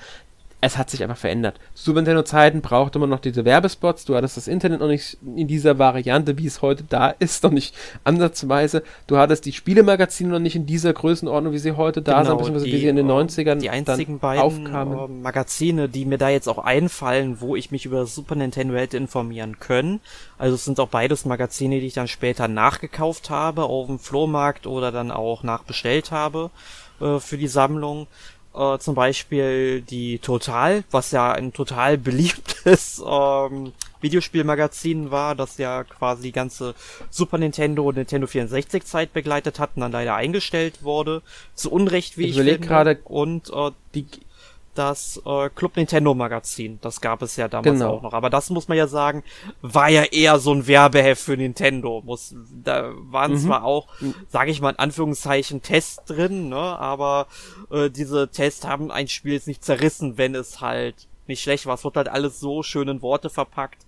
Es 0.59 0.77
hat 0.77 0.89
sich 0.89 1.03
einfach 1.03 1.17
verändert. 1.17 1.59
Zu 1.75 1.85
Super 1.85 1.99
Nintendo-Zeiten 2.01 2.61
brauchte 2.61 2.97
man 2.97 3.09
noch 3.09 3.19
diese 3.19 3.45
Werbespots, 3.45 4.05
du 4.05 4.15
hattest 4.15 4.37
das 4.37 4.47
Internet 4.47 4.79
noch 4.79 4.87
nicht 4.87 5.17
in 5.35 5.47
dieser 5.47 5.77
Variante, 5.77 6.37
wie 6.39 6.47
es 6.47 6.61
heute 6.63 6.83
da 6.83 7.09
ist, 7.09 7.43
noch 7.43 7.51
nicht 7.51 7.75
ansatzweise. 8.03 8.81
Du 9.05 9.17
hattest 9.17 9.45
die 9.45 9.53
Spielemagazine 9.53 10.31
noch 10.31 10.39
nicht 10.39 10.55
in 10.55 10.65
dieser 10.65 10.93
Größenordnung, 10.93 11.53
wie 11.53 11.59
sie 11.59 11.73
heute 11.73 12.01
da 12.01 12.13
Genau, 12.23 12.29
sind, 12.29 12.37
beziehungsweise 12.39 12.65
die, 12.65 12.71
wie 12.73 12.79
sie 12.79 12.87
in 12.87 12.95
den 12.95 13.09
äh, 13.09 13.13
90ern 13.13 13.55
Die 13.59 13.69
einzigen 13.69 14.17
beiden 14.19 14.41
aufkamen. 14.41 14.97
äh, 14.97 15.07
Magazine, 15.21 15.89
die 15.89 16.05
mir 16.05 16.17
da 16.17 16.29
jetzt 16.29 16.47
auch 16.49 16.59
einfallen, 16.59 17.39
wo 17.39 17.55
ich 17.55 17.69
mich 17.69 17.85
über 17.85 17.99
das 17.99 18.15
Super 18.15 18.35
Nintendo 18.35 18.75
hätte 18.75 18.97
informieren 18.97 19.59
können. 19.59 19.99
Also 20.39 20.55
es 20.55 20.65
sind 20.65 20.79
auch 20.79 20.89
beides 20.89 21.25
Magazine, 21.25 21.79
die 21.79 21.85
ich 21.87 21.93
dann 21.93 22.07
später 22.07 22.47
nachgekauft 22.47 23.29
habe 23.29 23.63
auf 23.65 23.87
dem 23.87 23.99
Flohmarkt 23.99 24.65
oder 24.65 24.91
dann 24.91 25.11
auch 25.11 25.43
nachbestellt 25.43 26.11
habe 26.11 26.49
äh, 26.99 27.19
für 27.19 27.37
die 27.37 27.47
Sammlung. 27.47 28.07
Äh, 28.55 28.77
zum 28.79 28.95
Beispiel 28.95 29.81
die 29.81 30.19
Total, 30.19 30.83
was 30.91 31.11
ja 31.11 31.31
ein 31.31 31.53
total 31.53 31.97
beliebtes 31.97 33.03
ähm, 33.07 33.73
Videospielmagazin 34.01 35.11
war, 35.11 35.35
das 35.35 35.57
ja 35.57 35.83
quasi 35.83 36.23
die 36.23 36.31
ganze 36.31 36.75
Super 37.09 37.37
Nintendo 37.37 37.83
und 37.87 37.95
Nintendo 37.97 38.27
64 38.27 38.83
Zeit 38.85 39.13
begleitet 39.13 39.59
hat 39.59 39.71
und 39.75 39.81
dann 39.81 39.91
leider 39.91 40.15
eingestellt 40.15 40.83
wurde. 40.83 41.21
Zu 41.55 41.71
Unrecht, 41.71 42.17
wie 42.17 42.23
Ich 42.25 42.29
ich, 42.31 42.35
überleg 42.35 42.53
finde. 42.55 42.67
gerade- 42.67 42.99
Und 43.05 43.49
äh, 43.51 43.71
die 43.95 44.05
das 44.77 45.21
äh, 45.25 45.49
Club 45.49 45.75
Nintendo 45.75 46.13
Magazin, 46.13 46.79
das 46.81 47.01
gab 47.01 47.21
es 47.21 47.35
ja 47.35 47.47
damals 47.47 47.79
Genau. 47.79 47.95
auch 47.95 48.01
noch. 48.01 48.13
Aber 48.13 48.29
das 48.29 48.49
muss 48.49 48.67
man 48.67 48.77
ja 48.77 48.87
sagen, 48.87 49.23
war 49.61 49.89
ja 49.89 50.03
eher 50.03 50.39
so 50.39 50.53
ein 50.53 50.67
Werbeheft 50.67 51.21
für 51.21 51.37
Nintendo. 51.37 52.01
Muss, 52.05 52.35
da 52.63 52.91
waren 52.95 53.33
Mhm. 53.33 53.37
zwar 53.39 53.63
auch, 53.63 53.87
sage 54.29 54.51
ich 54.51 54.61
mal 54.61 54.71
in 54.71 54.79
Anführungszeichen, 54.79 55.61
Tests 55.61 56.03
drin, 56.05 56.49
ne? 56.49 56.57
aber 56.57 57.27
äh, 57.71 57.89
diese 57.89 58.29
Tests 58.29 58.65
haben 58.65 58.91
ein 58.91 59.07
Spiel 59.07 59.33
jetzt 59.33 59.47
nicht 59.47 59.63
zerrissen, 59.63 60.17
wenn 60.17 60.35
es 60.35 60.61
halt 60.61 61.07
nicht 61.27 61.41
schlecht 61.41 61.65
war. 61.65 61.75
Es 61.75 61.83
wird 61.83 61.97
halt 61.97 62.07
alles 62.09 62.39
so 62.39 62.63
schön 62.63 62.87
in 62.87 63.01
Worte 63.01 63.29
verpackt, 63.29 63.85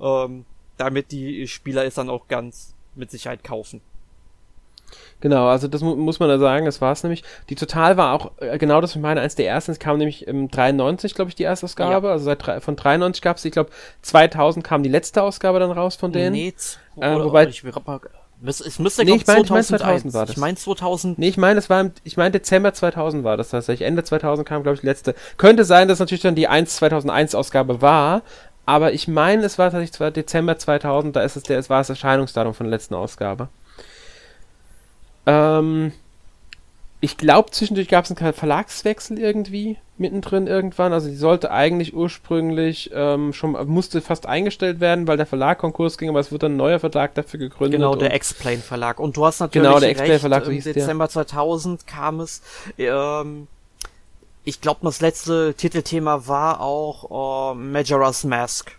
ähm, 0.00 0.44
damit 0.76 1.12
die 1.12 1.46
Spieler 1.46 1.84
es 1.84 1.94
dann 1.94 2.10
auch 2.10 2.26
ganz 2.28 2.74
mit 2.94 3.10
Sicherheit 3.10 3.44
kaufen. 3.44 3.80
Genau, 5.20 5.48
also 5.48 5.68
das 5.68 5.82
mu 5.82 5.96
muss 5.96 6.18
man 6.18 6.28
da 6.28 6.38
sagen, 6.38 6.64
das 6.66 6.80
war 6.80 6.92
es 6.92 7.02
nämlich. 7.02 7.22
Die 7.50 7.54
Total 7.54 7.96
war 7.96 8.14
auch 8.14 8.30
äh, 8.40 8.56
genau 8.58 8.80
das, 8.80 8.90
was 8.92 8.96
ich 8.96 9.02
meine, 9.02 9.20
eins 9.20 9.34
der 9.34 9.46
ersten. 9.48 9.72
Es 9.72 9.78
kam 9.78 9.98
nämlich 9.98 10.26
im 10.26 10.50
93, 10.50 11.14
glaube 11.14 11.28
ich, 11.28 11.34
die 11.34 11.42
erste 11.42 11.66
Ausgabe. 11.66 12.10
Also 12.10 12.24
seit 12.24 12.46
drei- 12.46 12.60
von 12.60 12.76
93 12.76 13.20
gab 13.22 13.36
es, 13.36 13.44
ich 13.44 13.52
glaube, 13.52 13.70
2000 14.02 14.64
kam 14.64 14.82
die 14.82 14.88
letzte 14.88 15.22
Ausgabe 15.22 15.58
dann 15.60 15.70
raus 15.70 15.96
von 15.96 16.12
denen. 16.12 16.32
Nee, 16.32 16.54
Äh, 17.00 17.14
wobei- 17.16 17.46
ich, 17.48 17.62
es 18.66 18.78
müsste, 18.78 19.04
Nee, 19.04 19.16
ich 19.16 19.26
mein- 19.26 19.42
ich 19.44 19.50
mein 19.50 19.62
2001. 19.64 20.02
2000 20.02 20.14
war 20.14 20.22
das. 20.26 20.30
Ich 20.30 20.36
meine 20.38 20.56
2000 20.56 21.18
Nee, 21.18 21.28
ich 21.28 21.36
meine, 21.36 21.58
es 21.58 21.68
war 21.68 21.80
im, 21.82 21.92
ich 22.04 22.16
meine 22.16 22.30
Dezember 22.30 22.72
2000 22.72 23.22
war 23.22 23.36
das 23.36 23.50
tatsächlich. 23.50 23.86
Ende 23.86 24.02
2000 24.02 24.48
kam, 24.48 24.62
glaube 24.62 24.76
ich, 24.76 24.80
die 24.80 24.86
letzte. 24.86 25.14
Könnte 25.36 25.64
sein, 25.64 25.88
dass 25.88 25.98
natürlich 25.98 26.22
dann 26.22 26.34
die 26.34 26.48
1 26.48 26.76
2001 26.76 27.34
Ausgabe 27.34 27.82
war, 27.82 28.22
aber 28.64 28.92
ich 28.94 29.08
meine, 29.08 29.44
es 29.44 29.58
war 29.58 29.66
tatsächlich 29.66 29.92
zwar 29.92 30.10
Dezember 30.10 30.56
2000, 30.56 31.14
da 31.16 31.22
ist 31.22 31.36
es 31.36 31.42
der, 31.42 31.58
es 31.58 31.68
war 31.68 31.78
das 31.80 31.90
Erscheinungsdatum 31.90 32.54
von 32.54 32.64
der 32.66 32.70
letzten 32.70 32.94
Ausgabe. 32.94 33.48
Ähm, 35.30 35.92
ich 37.00 37.16
glaube, 37.16 37.50
zwischendurch 37.50 37.88
gab 37.88 38.04
es 38.04 38.10
einen 38.10 38.34
Verlagswechsel 38.34 39.18
irgendwie 39.18 39.78
mittendrin 39.96 40.46
irgendwann. 40.46 40.92
Also 40.92 41.08
die 41.08 41.16
sollte 41.16 41.50
eigentlich 41.50 41.94
ursprünglich 41.94 42.90
ähm, 42.92 43.32
schon 43.32 43.52
musste 43.68 44.00
fast 44.00 44.26
eingestellt 44.26 44.80
werden, 44.80 45.06
weil 45.06 45.16
der 45.16 45.26
Verlag 45.26 45.58
Konkurs 45.58 45.96
ging, 45.96 46.08
aber 46.08 46.20
es 46.20 46.32
wird 46.32 46.42
dann 46.42 46.54
ein 46.54 46.56
neuer 46.56 46.78
Verlag 46.78 47.14
dafür 47.14 47.38
gegründet. 47.38 47.80
Genau, 47.80 47.94
der 47.94 48.12
Explain 48.12 48.60
Verlag. 48.60 48.98
Und 48.98 49.16
du 49.16 49.24
hast 49.24 49.40
natürlich 49.40 49.66
Genau, 49.66 49.80
der 49.80 49.96
recht, 49.98 50.20
Verlag, 50.20 50.44
so 50.44 50.50
im 50.50 50.62
der. 50.62 50.72
Dezember 50.74 51.08
2000 51.08 51.86
kam 51.86 52.20
es, 52.20 52.42
ähm, 52.76 53.46
ich 54.44 54.60
glaube, 54.60 54.80
das 54.82 55.00
letzte 55.00 55.54
Titelthema 55.54 56.26
war 56.26 56.60
auch 56.60 57.52
äh, 57.52 57.54
Majora's 57.54 58.24
Mask. 58.24 58.72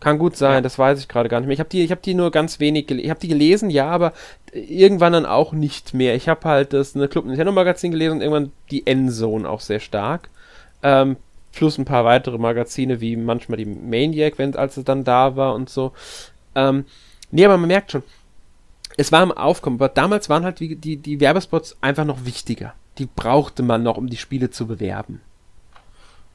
Kann 0.00 0.18
gut 0.18 0.36
sein, 0.36 0.54
Ja. 0.54 0.60
das 0.60 0.78
weiß 0.78 1.00
ich 1.00 1.08
gerade 1.08 1.28
gar 1.28 1.40
nicht 1.40 1.48
mehr. 1.48 1.54
Ich 1.54 1.60
habe 1.60 1.70
die, 1.70 1.82
ich 1.82 1.90
habe 1.90 2.00
die 2.04 2.14
nur 2.14 2.30
ganz 2.30 2.60
wenig 2.60 2.86
gelesen. 2.86 3.04
Ich 3.04 3.10
habe 3.10 3.20
die 3.20 3.28
gelesen, 3.28 3.70
ja, 3.70 3.88
aber 3.90 4.12
irgendwann 4.52 5.12
dann 5.12 5.26
auch 5.26 5.52
nicht 5.52 5.92
mehr. 5.92 6.14
Ich 6.14 6.28
habe 6.28 6.48
halt 6.48 6.72
das 6.72 6.94
eine 6.94 7.08
Club 7.08 7.24
Nintendo 7.26 7.50
Magazin 7.52 7.90
gelesen 7.90 8.14
und 8.14 8.20
irgendwann 8.20 8.52
die 8.70 8.86
Endzone 8.86 9.48
auch 9.48 9.60
sehr 9.60 9.80
stark. 9.80 10.30
Ähm, 10.82 11.16
plus 11.52 11.78
ein 11.78 11.84
paar 11.84 12.04
weitere 12.04 12.38
Magazine, 12.38 13.00
wie 13.00 13.16
manchmal 13.16 13.58
die 13.58 13.64
Maniac, 13.64 14.38
wenn 14.38 14.54
als 14.54 14.76
es 14.76 14.84
dann 14.84 15.02
da 15.02 15.34
war 15.34 15.54
und 15.54 15.68
so. 15.68 15.92
Ähm, 16.54 16.84
nee, 17.32 17.44
aber 17.44 17.58
man 17.58 17.66
merkt 17.66 17.90
schon, 17.90 18.04
es 18.96 19.10
war 19.10 19.22
im 19.22 19.32
Aufkommen, 19.32 19.76
aber 19.76 19.88
damals 19.88 20.28
waren 20.28 20.44
halt 20.44 20.60
die, 20.60 20.76
die, 20.76 20.96
die 20.96 21.18
Werbespots 21.20 21.76
einfach 21.80 22.04
noch 22.04 22.24
wichtiger. 22.24 22.74
Die 22.98 23.06
brauchte 23.06 23.62
man 23.62 23.82
noch, 23.82 23.96
um 23.96 24.08
die 24.08 24.16
Spiele 24.16 24.50
zu 24.50 24.66
bewerben. 24.66 25.20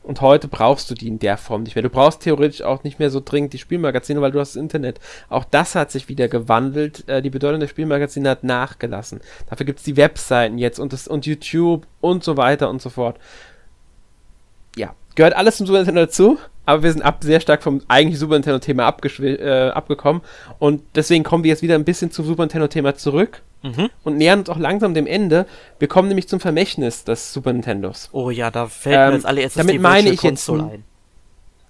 Und 0.04 0.20
heute 0.20 0.49
brauchst 0.49 0.91
du 0.91 0.95
die 0.95 1.08
in 1.08 1.18
der 1.18 1.38
Form 1.38 1.64
nicht 1.64 1.76
mehr. 1.76 1.82
Du 1.82 1.89
brauchst 1.89 2.22
theoretisch 2.22 2.62
auch 2.62 2.84
nicht 2.84 2.99
mehr 2.99 3.10
so 3.10 3.22
dringend 3.24 3.54
die 3.54 3.58
Spielmagazine, 3.58 4.22
weil 4.22 4.32
du 4.32 4.39
hast 4.39 4.56
das 4.56 4.62
Internet. 4.62 4.99
Auch 5.30 5.45
das 5.45 5.76
hat 5.76 5.91
sich 5.91 6.10
wieder 6.10 6.28
gewandelt. 6.28 7.08
Äh, 7.08 7.22
die 7.22 7.30
Bedeutung 7.30 7.62
der 7.62 7.68
Spielmagazine 7.68 8.30
hat 8.30 8.43
nachgelassen. 8.43 9.22
Dafür 9.49 9.66
gibt's 9.66 9.84
die 9.84 9.95
Webseiten 9.95 10.58
jetzt 10.58 10.78
und, 10.80 10.91
das, 10.91 11.08
und 11.08 11.26
YouTube 11.26 11.88
und 12.01 12.24
so 12.24 12.36
weiter 12.36 12.70
und 12.70 12.82
so 12.82 12.89
fort. 12.89 13.18
Ja, 14.76 14.93
gehört 15.16 15.36
alles 15.36 15.58
zum 15.58 15.68
Super 15.68 15.80
Nintendo 15.80 16.01
dazu, 16.01 16.38
aber 16.66 16.84
wir 16.84 16.91
sind 16.91 17.01
ab 17.01 17.24
sehr 17.24 17.39
stark 17.39 17.64
vom 17.64 17.82
eigentlichen 17.88 18.20
Super 18.20 18.34
Nintendo-Thema 18.34 18.95
äh, 19.22 19.70
abgekommen. 19.70 20.22
Und 20.60 20.82
deswegen 20.95 21.24
kommen 21.24 21.45
wir 21.45 21.49
jetzt 21.49 21.62
wieder 21.62 21.76
ein 21.76 21.86
bisschen 21.86 22.12
zum 22.12 22.26
Super 22.26 22.43
Nintendo-Thema 22.43 22.95
zurück 22.95 23.41
Mhm. 23.64 23.89
und 24.03 24.18
nähern 24.18 24.39
uns 24.39 24.49
auch 24.49 24.59
langsam 24.59 24.93
dem 24.93 25.07
Ende. 25.07 25.45
Wir 25.80 25.88
kommen 25.88 26.09
nämlich 26.09 26.28
zum 26.28 26.39
Vermächtnis 26.39 27.05
des 27.05 27.34
Super 27.34 27.53
Nintendos. 27.53 28.09
Oh 28.11 28.30
ja, 28.30 28.51
da 28.51 28.68
fällt 28.68 28.97
Ähm, 28.97 29.07
mir 29.07 29.16
jetzt 29.16 29.26
alle 29.26 29.41
erstes 29.41 29.61
damit 29.61 29.76
die 29.76 29.80
meine 29.80 30.09
ich 30.09 30.22
jetzt 30.22 30.49
ein. 30.49 30.84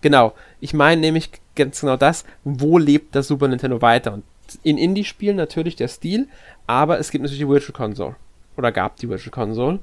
Genau. 0.02 0.34
Ich 0.60 0.74
meine 0.74 1.00
nämlich 1.00 1.30
ganz 1.56 1.82
genau 1.82 1.96
das, 1.96 2.26
wo 2.44 2.78
lebt 2.78 3.16
das 3.16 3.28
Super 3.28 3.48
Nintendo 3.48 3.82
weiter? 3.82 4.14
Und 4.14 4.24
in 4.64 4.78
Indie-Spielen 4.78 5.38
natürlich 5.38 5.76
der 5.76 5.88
Stil, 5.88 6.28
aber 6.68 7.00
es 7.00 7.12
gibt 7.12 7.22
natürlich 7.22 7.40
die 7.40 7.48
Virtual 7.48 7.74
Console. 7.74 8.16
Oder 8.58 8.72
gab 8.72 8.98
die 8.98 9.08
Virtual 9.08 9.32
Console. 9.32 9.80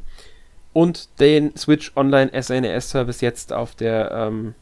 Und 0.72 1.08
den 1.20 1.56
Switch 1.56 1.92
Online 1.96 2.30
SNES 2.40 2.90
Service 2.90 3.20
jetzt 3.20 3.52
auf 3.52 3.74
der 3.74 4.10
ähm, 4.12 4.54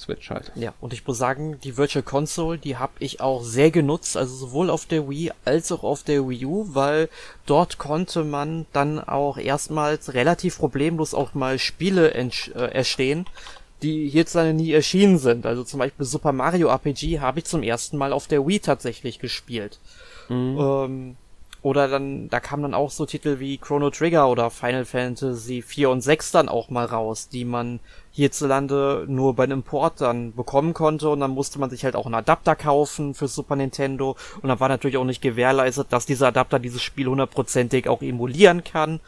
Switch 0.00 0.30
halt. 0.30 0.50
Ja, 0.54 0.72
und 0.80 0.92
ich 0.92 1.06
muss 1.06 1.18
sagen, 1.18 1.60
die 1.62 1.76
Virtual 1.76 2.02
Console, 2.02 2.58
die 2.58 2.76
habe 2.76 2.92
ich 2.98 3.20
auch 3.20 3.42
sehr 3.42 3.70
genutzt, 3.70 4.16
also 4.16 4.34
sowohl 4.34 4.70
auf 4.70 4.86
der 4.86 5.08
Wii 5.08 5.32
als 5.44 5.70
auch 5.70 5.84
auf 5.84 6.02
der 6.02 6.26
Wii 6.28 6.46
U, 6.46 6.66
weil 6.70 7.08
dort 7.46 7.78
konnte 7.78 8.24
man 8.24 8.66
dann 8.72 8.98
auch 8.98 9.36
erstmals 9.36 10.14
relativ 10.14 10.58
problemlos 10.58 11.12
auch 11.12 11.34
mal 11.34 11.58
Spiele 11.58 12.12
äh, 12.12 12.30
erstehen, 12.72 13.26
die 13.82 14.08
hierzulande 14.08 14.54
nie 14.54 14.72
erschienen 14.72 15.18
sind. 15.18 15.44
Also 15.46 15.64
zum 15.64 15.78
Beispiel 15.78 16.06
Super 16.06 16.32
Mario 16.32 16.68
RPG 16.68 17.20
habe 17.20 17.40
ich 17.40 17.44
zum 17.44 17.62
ersten 17.62 17.96
Mal 17.98 18.12
auf 18.12 18.26
der 18.26 18.46
Wii 18.46 18.60
tatsächlich 18.60 19.18
gespielt. 19.18 19.78
Ähm, 20.30 21.16
oder 21.62 21.88
dann, 21.88 22.30
da 22.30 22.40
kamen 22.40 22.62
dann 22.62 22.74
auch 22.74 22.90
so 22.90 23.04
Titel 23.04 23.38
wie 23.38 23.58
Chrono 23.58 23.90
Trigger 23.90 24.28
oder 24.28 24.50
Final 24.50 24.86
Fantasy 24.86 25.60
4 25.60 25.90
und 25.90 26.00
6 26.00 26.30
dann 26.30 26.48
auch 26.48 26.70
mal 26.70 26.86
raus, 26.86 27.28
die 27.28 27.44
man 27.44 27.80
hierzulande 28.12 29.04
nur 29.08 29.34
beim 29.34 29.50
Import 29.52 30.00
dann 30.00 30.34
bekommen 30.34 30.74
konnte 30.74 31.08
und 31.08 31.20
dann 31.20 31.30
musste 31.30 31.58
man 31.58 31.70
sich 31.70 31.84
halt 31.84 31.96
auch 31.96 32.06
einen 32.06 32.16
Adapter 32.16 32.56
kaufen 32.56 33.14
für 33.14 33.28
Super 33.28 33.56
Nintendo 33.56 34.16
und 34.42 34.48
dann 34.48 34.60
war 34.60 34.68
natürlich 34.68 34.96
auch 34.96 35.04
nicht 35.04 35.22
gewährleistet, 35.22 35.88
dass 35.90 36.06
dieser 36.06 36.28
Adapter 36.28 36.58
dieses 36.58 36.82
Spiel 36.82 37.06
hundertprozentig 37.06 37.88
auch 37.88 38.02
emulieren 38.02 38.64
kann. 38.64 39.00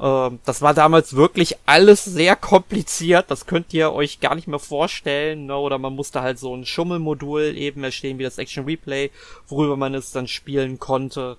Ähm, 0.00 0.40
das 0.44 0.60
war 0.60 0.74
damals 0.74 1.16
wirklich 1.16 1.56
alles 1.66 2.04
sehr 2.04 2.36
kompliziert, 2.36 3.30
das 3.30 3.46
könnt 3.46 3.72
ihr 3.72 3.92
euch 3.92 4.20
gar 4.20 4.34
nicht 4.34 4.48
mehr 4.48 4.58
vorstellen, 4.58 5.46
ne? 5.46 5.56
oder 5.56 5.78
man 5.78 5.94
musste 5.94 6.20
halt 6.20 6.38
so 6.38 6.54
ein 6.54 6.66
Schummelmodul 6.66 7.56
eben 7.56 7.84
erstehen 7.84 8.18
wie 8.18 8.24
das 8.24 8.38
Action 8.38 8.64
Replay, 8.64 9.10
worüber 9.48 9.76
man 9.76 9.94
es 9.94 10.12
dann 10.12 10.28
spielen 10.28 10.78
konnte. 10.78 11.36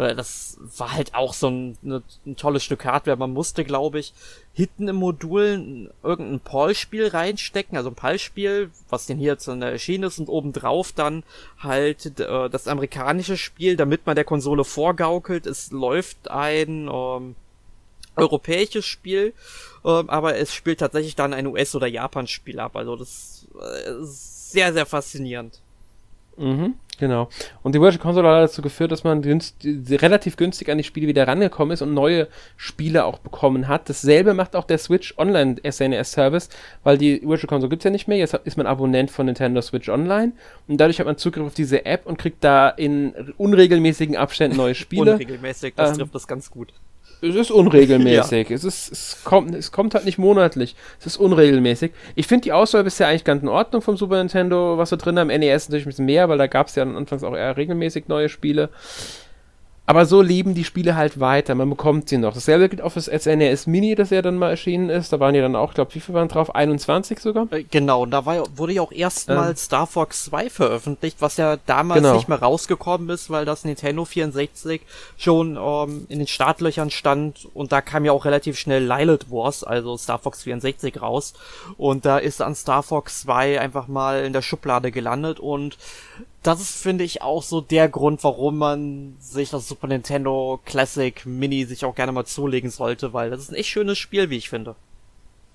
Äh, 0.00 0.14
Das 0.14 0.56
war 0.78 0.92
halt 0.92 1.14
auch 1.14 1.34
so 1.34 1.48
ein, 1.48 1.76
ne, 1.82 2.02
ein 2.26 2.36
tolles 2.36 2.64
Stück 2.64 2.84
Hardware. 2.84 3.16
Man 3.16 3.32
musste, 3.32 3.64
glaube 3.64 3.98
ich, 3.98 4.14
hinten 4.54 4.88
im 4.88 4.96
Modul 4.96 5.92
irgendein 6.02 6.40
PAL-Spiel 6.40 7.08
reinstecken, 7.08 7.76
also 7.76 7.90
ein 7.90 7.94
PAL-Spiel, 7.94 8.70
was 8.88 9.06
denn 9.06 9.18
hier 9.18 9.36
einer 9.46 9.70
erschienen 9.70 10.04
ist, 10.04 10.18
und 10.18 10.28
obendrauf 10.28 10.92
dann 10.92 11.22
halt 11.58 12.18
äh, 12.18 12.48
das 12.48 12.66
amerikanische 12.66 13.36
Spiel, 13.36 13.76
damit 13.76 14.06
man 14.06 14.16
der 14.16 14.24
Konsole 14.24 14.64
vorgaukelt. 14.64 15.46
Es 15.46 15.70
läuft 15.70 16.30
ein 16.30 16.88
ähm, 16.92 17.36
europäisches 18.16 18.86
Spiel, 18.86 19.34
ähm, 19.84 20.10
aber 20.10 20.36
es 20.36 20.54
spielt 20.54 20.80
tatsächlich 20.80 21.14
dann 21.14 21.34
ein 21.34 21.46
US- 21.46 21.74
oder 21.74 21.86
Japan-Spiel 21.86 22.58
ab. 22.58 22.76
Also 22.76 22.96
das 22.96 23.46
äh, 23.60 24.02
ist 24.02 24.52
sehr, 24.52 24.72
sehr 24.72 24.86
faszinierend. 24.86 25.60
Mhm, 26.36 26.74
genau. 27.00 27.28
Und 27.62 27.74
die 27.74 27.80
Virtual 27.80 28.00
Console 28.00 28.28
hat 28.28 28.44
dazu 28.44 28.62
geführt, 28.62 28.92
dass 28.92 29.02
man 29.02 29.22
günst, 29.22 29.56
relativ 29.64 30.36
günstig 30.36 30.70
an 30.70 30.78
die 30.78 30.84
Spiele 30.84 31.08
wieder 31.08 31.26
rangekommen 31.26 31.72
ist 31.74 31.82
und 31.82 31.92
neue 31.92 32.28
Spiele 32.56 33.04
auch 33.04 33.18
bekommen 33.18 33.66
hat. 33.66 33.88
Dasselbe 33.88 34.34
macht 34.34 34.54
auch 34.54 34.64
der 34.64 34.78
Switch 34.78 35.14
Online 35.18 35.56
SNES 35.68 36.12
Service, 36.12 36.48
weil 36.84 36.98
die 36.98 37.22
Virtual 37.22 37.48
Console 37.48 37.70
gibt's 37.70 37.84
ja 37.84 37.90
nicht 37.90 38.06
mehr. 38.06 38.18
Jetzt 38.18 38.34
ist 38.34 38.56
man 38.56 38.66
Abonnent 38.66 39.10
von 39.10 39.26
Nintendo 39.26 39.60
Switch 39.60 39.88
Online 39.88 40.32
und 40.68 40.76
dadurch 40.78 41.00
hat 41.00 41.06
man 41.06 41.16
Zugriff 41.16 41.46
auf 41.46 41.54
diese 41.54 41.84
App 41.84 42.06
und 42.06 42.18
kriegt 42.18 42.44
da 42.44 42.68
in 42.68 43.12
unregelmäßigen 43.36 44.16
Abständen 44.16 44.56
neue 44.56 44.76
Spiele. 44.76 45.12
Unregelmäßig, 45.14 45.74
das 45.74 45.90
Ähm, 45.90 45.98
trifft 45.98 46.14
das 46.14 46.28
ganz 46.28 46.50
gut. 46.50 46.72
Es 47.22 47.34
ist 47.34 47.50
unregelmäßig. 47.50 48.48
ja. 48.50 48.54
es, 48.54 48.64
ist, 48.64 48.92
es, 48.92 49.24
kommt, 49.24 49.54
es 49.54 49.72
kommt 49.72 49.94
halt 49.94 50.04
nicht 50.04 50.18
monatlich. 50.18 50.74
Es 50.98 51.06
ist 51.06 51.16
unregelmäßig. 51.16 51.92
Ich 52.14 52.26
finde 52.26 52.44
die 52.44 52.52
Auswahl 52.52 52.84
bisher 52.84 53.08
eigentlich 53.08 53.24
ganz 53.24 53.42
in 53.42 53.48
Ordnung 53.48 53.82
vom 53.82 53.96
Super 53.96 54.18
Nintendo, 54.18 54.78
was 54.78 54.90
wir 54.90 54.98
drin 54.98 55.18
haben. 55.18 55.28
NES 55.28 55.68
natürlich 55.68 55.86
ein 55.86 55.90
bisschen 55.90 56.06
mehr, 56.06 56.28
weil 56.28 56.38
da 56.38 56.46
gab 56.46 56.68
es 56.68 56.74
ja 56.74 56.82
anfangs 56.82 57.22
auch 57.22 57.36
eher 57.36 57.56
regelmäßig 57.56 58.08
neue 58.08 58.28
Spiele. 58.28 58.70
Aber 59.90 60.06
so 60.06 60.22
leben 60.22 60.54
die 60.54 60.62
Spiele 60.62 60.94
halt 60.94 61.18
weiter. 61.18 61.56
Man 61.56 61.68
bekommt 61.68 62.08
sie 62.08 62.16
noch. 62.16 62.32
Dasselbe 62.32 62.68
gilt 62.68 62.80
auch 62.80 62.90
für 62.90 63.00
das 63.00 63.24
SNES 63.24 63.66
Mini, 63.66 63.96
das 63.96 64.10
ja 64.10 64.22
dann 64.22 64.38
mal 64.38 64.50
erschienen 64.50 64.88
ist. 64.88 65.12
Da 65.12 65.18
waren 65.18 65.34
ja 65.34 65.42
dann 65.42 65.56
auch, 65.56 65.74
glaube 65.74 65.92
wie 65.96 65.98
viele 65.98 66.16
waren 66.16 66.28
drauf? 66.28 66.54
21 66.54 67.18
sogar? 67.18 67.48
Äh, 67.50 67.64
genau, 67.64 68.04
und 68.04 68.12
da 68.12 68.24
war, 68.24 68.44
wurde 68.56 68.74
ja 68.74 68.82
auch 68.82 68.92
erstmals 68.92 69.62
ähm. 69.62 69.64
Star 69.64 69.88
Fox 69.88 70.26
2 70.26 70.48
veröffentlicht, 70.48 71.16
was 71.18 71.38
ja 71.38 71.56
damals 71.66 72.02
genau. 72.02 72.14
nicht 72.14 72.28
mehr 72.28 72.38
rausgekommen 72.38 73.08
ist, 73.08 73.30
weil 73.30 73.44
das 73.44 73.64
Nintendo 73.64 74.04
64 74.04 74.82
schon 75.16 75.58
ähm, 75.60 76.06
in 76.08 76.20
den 76.20 76.28
Startlöchern 76.28 76.90
stand. 76.90 77.48
Und 77.52 77.72
da 77.72 77.80
kam 77.80 78.04
ja 78.04 78.12
auch 78.12 78.26
relativ 78.26 78.60
schnell 78.60 78.86
Lilith 78.86 79.28
Wars, 79.28 79.64
also 79.64 79.96
Star 79.96 80.20
Fox 80.20 80.44
64 80.44 81.02
raus. 81.02 81.34
Und 81.78 82.04
da 82.04 82.18
ist 82.18 82.38
dann 82.38 82.54
Star 82.54 82.84
Fox 82.84 83.22
2 83.22 83.60
einfach 83.60 83.88
mal 83.88 84.24
in 84.24 84.32
der 84.32 84.42
Schublade 84.42 84.92
gelandet 84.92 85.40
und 85.40 85.78
das 86.42 86.60
ist, 86.60 86.82
finde 86.82 87.04
ich, 87.04 87.22
auch 87.22 87.42
so 87.42 87.60
der 87.60 87.88
Grund, 87.88 88.24
warum 88.24 88.58
man 88.58 89.16
sich 89.20 89.50
das 89.50 89.68
Super 89.68 89.88
Nintendo 89.88 90.60
Classic 90.64 91.24
Mini 91.26 91.64
sich 91.64 91.84
auch 91.84 91.94
gerne 91.94 92.12
mal 92.12 92.24
zulegen 92.24 92.70
sollte, 92.70 93.12
weil 93.12 93.30
das 93.30 93.40
ist 93.40 93.50
ein 93.50 93.56
echt 93.56 93.68
schönes 93.68 93.98
Spiel, 93.98 94.30
wie 94.30 94.38
ich 94.38 94.48
finde. 94.48 94.74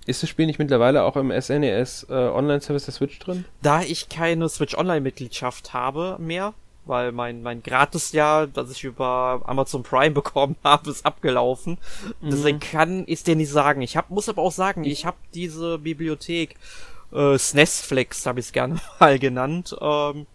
Ist 0.05 0.21
das 0.21 0.29
Spiel 0.29 0.45
nicht 0.45 0.59
mittlerweile 0.59 1.03
auch 1.03 1.15
im 1.15 1.31
SNES 1.31 2.07
äh, 2.09 2.13
Online-Service 2.13 2.86
der 2.86 2.93
Switch 2.93 3.17
drin? 3.17 3.45
Da 3.63 3.81
ich 3.81 4.09
keine 4.09 4.47
Switch 4.49 4.77
Online-Mitgliedschaft 4.77 5.73
habe 5.73 6.17
mehr, 6.19 6.53
weil 6.86 7.11
mein, 7.11 7.41
mein 7.41 7.63
Gratisjahr, 7.63 8.45
das 8.45 8.69
ich 8.69 8.83
über 8.83 9.41
Amazon 9.45 9.81
Prime 9.81 10.11
bekommen 10.13 10.55
habe, 10.63 10.91
ist 10.91 11.03
abgelaufen. 11.03 11.79
Mhm. 12.21 12.29
Deswegen 12.29 12.59
kann 12.59 13.03
ich 13.07 13.23
dir 13.23 13.36
nicht 13.36 13.49
sagen. 13.49 13.81
Ich 13.81 13.97
hab, 13.97 14.11
muss 14.11 14.29
aber 14.29 14.43
auch 14.43 14.51
sagen, 14.51 14.83
ich 14.83 15.07
habe 15.07 15.17
diese 15.33 15.79
Bibliothek 15.79 16.55
äh, 17.11 17.39
SNESflix, 17.39 18.27
habe 18.27 18.39
ich 18.39 18.47
es 18.47 18.51
gerne 18.51 18.79
mal 18.99 19.17
genannt, 19.17 19.75
ähm, 19.81 20.27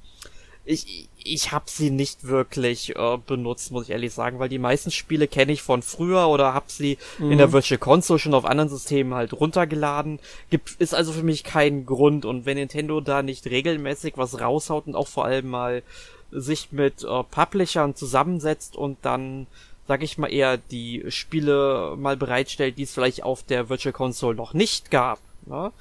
ich, 0.65 1.09
ich 1.17 1.53
habe 1.53 1.65
sie 1.69 1.91
nicht 1.91 2.25
wirklich 2.25 2.95
äh, 2.97 3.19
benutzt, 3.27 3.73
muss 3.73 3.85
ich 3.85 3.91
ehrlich 3.91 4.13
sagen, 4.13 4.39
weil 4.39 4.49
die 4.49 4.59
meisten 4.59 4.91
Spiele 4.91 5.27
kenne 5.27 5.53
ich 5.53 5.63
von 5.63 5.83
früher 5.83 6.29
oder 6.29 6.55
habe 6.55 6.67
sie 6.69 6.99
mhm. 7.19 7.33
in 7.33 7.39
der 7.39 7.49
mhm. 7.49 7.53
Virtual 7.53 7.79
Console 7.79 8.19
schon 8.19 8.35
auf 8.35 8.45
anderen 8.45 8.69
Systemen 8.69 9.15
halt 9.15 9.33
runtergeladen. 9.33 10.21
Gibt 10.51 10.73
ist 10.79 10.95
also 10.95 11.13
für 11.13 11.23
mich 11.23 11.45
kein 11.45 11.87
Grund 11.87 12.25
und 12.25 12.47
wenn 12.47 12.57
Nintendo 12.57 13.01
da 13.01 13.23
nicht 13.23 13.47
regelmäßig 13.47 14.15
was 14.17 14.41
raushaut 14.41 14.87
und 14.87 14.95
auch 14.95 15.09
vor 15.09 15.25
allem 15.25 15.49
mal 15.49 15.83
sich 16.31 16.73
mit 16.73 17.03
äh, 17.03 17.23
Publishern 17.25 17.95
zusammensetzt 17.95 18.77
und 18.77 18.99
dann 19.03 19.47
sag 19.89 20.05
ich 20.05 20.19
mal 20.19 20.33
eher 20.33 20.57
die 20.57 21.05
Spiele 21.09 21.97
mal 21.99 22.17
bereitstellt, 22.17 22.79
die 22.79 22.85
es 22.85 22.95
vielleicht 22.95 23.25
auf 23.25 23.43
der 23.43 23.69
Virtual 23.69 23.93
Console 23.93 24.37
noch 24.37 24.55
nicht 24.55 24.93
gab, 24.93 25.19
ne? 25.47 25.73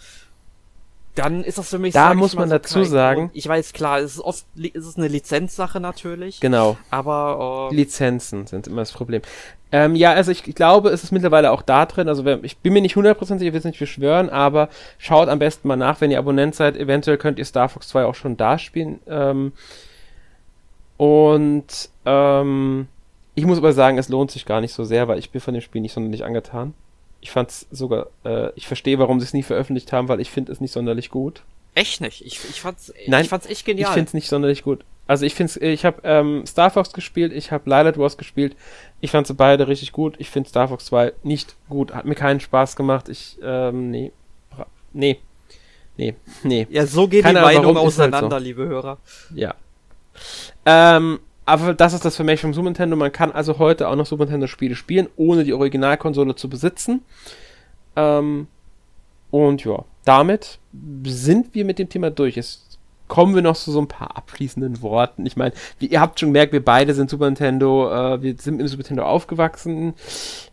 Dann 1.15 1.43
ist 1.43 1.57
das 1.57 1.69
für 1.69 1.79
mich. 1.79 1.93
Da 1.93 2.13
muss 2.13 2.35
man 2.35 2.49
so 2.49 2.55
dazu 2.55 2.83
sagen. 2.83 3.21
Grund. 3.21 3.31
Ich 3.35 3.47
weiß 3.47 3.73
klar, 3.73 3.99
es 3.99 4.15
ist 4.15 4.21
oft 4.21 4.45
es 4.55 4.85
ist 4.85 4.97
eine 4.97 5.07
Lizenzsache 5.07 5.79
natürlich. 5.79 6.39
Genau. 6.39 6.77
Aber 6.89 7.69
äh, 7.71 7.75
Lizenzen 7.75 8.47
sind 8.47 8.67
immer 8.67 8.81
das 8.81 8.91
Problem. 8.91 9.21
Ähm, 9.71 9.95
ja, 9.95 10.13
also 10.13 10.31
ich, 10.31 10.47
ich, 10.47 10.55
glaube, 10.55 10.89
es 10.89 11.03
ist 11.03 11.11
mittlerweile 11.11 11.51
auch 11.51 11.61
da 11.61 11.85
drin. 11.85 12.07
Also 12.09 12.25
ich 12.41 12.57
bin 12.57 12.73
mir 12.73 12.81
nicht 12.81 12.95
hundertprozentig, 12.95 13.47
ich 13.47 13.53
will 13.53 13.59
es 13.59 13.65
nicht 13.65 13.79
beschwören, 13.79 14.29
aber 14.29 14.69
schaut 14.97 15.29
am 15.29 15.39
besten 15.39 15.67
mal 15.67 15.75
nach, 15.75 16.01
wenn 16.01 16.09
ihr 16.09 16.17
Abonnent 16.17 16.55
seid. 16.55 16.75
Eventuell 16.75 17.17
könnt 17.17 17.37
ihr 17.37 17.45
Star 17.45 17.69
Fox 17.69 17.89
2 17.89 18.05
auch 18.05 18.15
schon 18.15 18.35
da 18.35 18.57
spielen. 18.57 18.99
Ähm, 19.07 19.51
und 20.97 21.89
ähm, 22.05 22.87
ich 23.35 23.45
muss 23.45 23.59
aber 23.59 23.73
sagen, 23.73 23.97
es 23.97 24.09
lohnt 24.09 24.31
sich 24.31 24.45
gar 24.45 24.59
nicht 24.59 24.73
so 24.73 24.83
sehr, 24.83 25.07
weil 25.07 25.19
ich 25.19 25.29
bin 25.29 25.39
von 25.39 25.53
dem 25.53 25.61
Spiel 25.61 25.81
nicht 25.81 25.93
sonderlich 25.93 26.25
angetan. 26.25 26.73
Ich 27.21 27.31
fand's 27.31 27.67
sogar, 27.71 28.07
äh, 28.23 28.51
ich 28.55 28.67
verstehe, 28.67 28.99
warum 28.99 29.19
sie 29.19 29.25
es 29.25 29.33
nie 29.33 29.43
veröffentlicht 29.43 29.91
haben, 29.91 30.07
weil 30.07 30.19
ich 30.19 30.31
finde 30.31 30.51
es 30.51 30.61
nicht 30.61 30.71
sonderlich 30.71 31.09
gut. 31.09 31.43
Echt 31.75 32.01
nicht? 32.01 32.25
Ich, 32.25 32.39
ich 32.49 32.61
fand's, 32.61 32.93
Nein, 33.07 33.23
ich 33.23 33.29
fand's 33.29 33.45
echt 33.45 33.65
genial. 33.65 33.89
Ich 33.89 33.93
find's 33.93 34.13
nicht 34.13 34.27
sonderlich 34.27 34.63
gut. 34.63 34.83
Also 35.07 35.25
ich 35.25 35.33
find's, 35.33 35.57
ich 35.57 35.85
habe 35.85 36.01
ähm, 36.03 36.45
Star 36.45 36.69
Fox 36.69 36.93
gespielt, 36.93 37.33
ich 37.33 37.51
habe 37.51 37.69
Lilith 37.69 37.97
Wars 37.97 38.17
gespielt. 38.17 38.55
Ich 39.01 39.11
fand 39.11 39.27
sie 39.27 39.33
beide 39.33 39.67
richtig 39.67 39.91
gut. 39.91 40.15
Ich 40.19 40.29
finde 40.29 40.49
Star 40.49 40.67
Fox 40.67 40.85
2 40.85 41.13
nicht 41.23 41.55
gut. 41.67 41.93
Hat 41.93 42.05
mir 42.05 42.15
keinen 42.15 42.39
Spaß 42.39 42.75
gemacht. 42.75 43.09
Ich, 43.09 43.37
ähm, 43.41 43.89
nee. 43.91 44.11
Nee. 44.93 45.19
Nee. 45.97 46.15
Nee. 46.43 46.67
Ja, 46.69 46.85
so 46.85 47.07
gehen 47.07 47.23
Keine 47.23 47.39
die 47.39 47.45
Meinungen 47.45 47.77
auseinander, 47.77 48.29
halt 48.29 48.31
so. 48.31 48.37
liebe 48.37 48.65
Hörer. 48.65 48.99
Ja. 49.33 49.55
Ähm, 50.65 51.19
aber 51.49 51.73
das 51.73 51.93
ist 51.93 52.05
das 52.05 52.19
mich 52.19 52.41
vom 52.41 52.53
Super 52.53 52.65
Nintendo. 52.65 52.95
Man 52.95 53.11
kann 53.11 53.31
also 53.31 53.57
heute 53.57 53.87
auch 53.87 53.95
noch 53.95 54.05
Super 54.05 54.25
Nintendo 54.25 54.47
Spiele 54.47 54.75
spielen, 54.75 55.07
ohne 55.15 55.43
die 55.43 55.53
Originalkonsole 55.53 56.35
zu 56.35 56.49
besitzen. 56.49 57.01
Ähm, 57.95 58.47
und 59.31 59.63
ja, 59.63 59.83
damit 60.05 60.59
sind 61.03 61.53
wir 61.55 61.65
mit 61.65 61.79
dem 61.79 61.89
Thema 61.89 62.11
durch. 62.11 62.35
Jetzt 62.35 62.77
kommen 63.07 63.33
wir 63.33 63.41
noch 63.41 63.57
zu 63.57 63.71
so 63.71 63.81
ein 63.81 63.87
paar 63.87 64.15
abschließenden 64.15 64.81
Worten. 64.81 65.25
Ich 65.25 65.35
meine, 65.35 65.53
ihr 65.79 65.99
habt 65.99 66.19
schon 66.19 66.29
gemerkt, 66.29 66.53
wir 66.53 66.63
beide 66.63 66.93
sind 66.93 67.09
Super 67.09 67.25
Nintendo, 67.25 67.91
äh, 67.91 68.21
wir 68.21 68.35
sind 68.37 68.61
im 68.61 68.67
Super 68.67 68.83
Nintendo 68.83 69.03
aufgewachsen. 69.05 69.95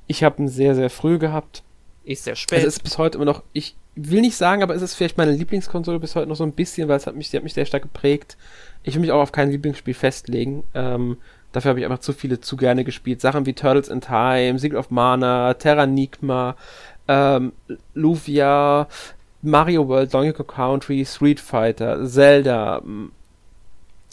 Ich 0.07 0.24
habe 0.24 0.42
ihn 0.42 0.49
sehr, 0.49 0.74
sehr 0.74 0.90
früh 0.90 1.18
gehabt. 1.18 1.62
Ist 2.07 2.24
sehr 2.24 2.36
spät. 2.36 2.61
Es 2.61 2.64
ist 2.64 2.82
bis 2.82 2.96
heute 2.96 3.18
immer 3.18 3.26
noch, 3.26 3.42
ich 3.52 3.76
will 3.94 4.22
nicht 4.22 4.36
sagen, 4.36 4.62
aber 4.62 4.74
es 4.74 4.80
ist 4.80 4.94
vielleicht 4.94 5.18
meine 5.18 5.32
Lieblingskonsole 5.32 5.98
bis 5.98 6.14
heute 6.14 6.28
noch 6.28 6.36
so 6.36 6.44
ein 6.44 6.52
bisschen, 6.52 6.88
weil 6.88 6.96
es 6.96 7.07
hat 7.07 7.16
mich, 7.16 7.28
sie 7.28 7.36
hat 7.36 7.44
mich 7.44 7.54
sehr 7.54 7.66
stark 7.66 7.82
geprägt 7.82 8.38
ich 8.86 8.94
will 8.94 9.00
mich 9.00 9.11
auch 9.12 9.20
auf 9.20 9.32
kein 9.32 9.50
Lieblingsspiel 9.50 9.94
festlegen. 9.94 10.62
Ähm, 10.72 11.18
dafür 11.52 11.70
habe 11.70 11.80
ich 11.80 11.84
einfach 11.84 11.98
zu 11.98 12.12
viele 12.12 12.40
zu 12.40 12.57
gerne 12.57 12.84
gespielt. 12.84 13.20
Sachen 13.20 13.44
wie 13.44 13.52
Turtles 13.52 13.88
in 13.88 14.00
Time, 14.00 14.59
Secret 14.59 14.78
of 14.78 14.90
Mana, 14.90 15.54
Terranigma, 15.54 16.57
ähm, 17.09 17.52
Luvia, 17.94 18.86
Mario 19.42 19.88
World, 19.88 20.14
Donkey 20.14 20.32
Kong 20.32 20.46
Country, 20.46 21.04
Street 21.04 21.40
Fighter, 21.40 22.07
Zelda. 22.07 22.80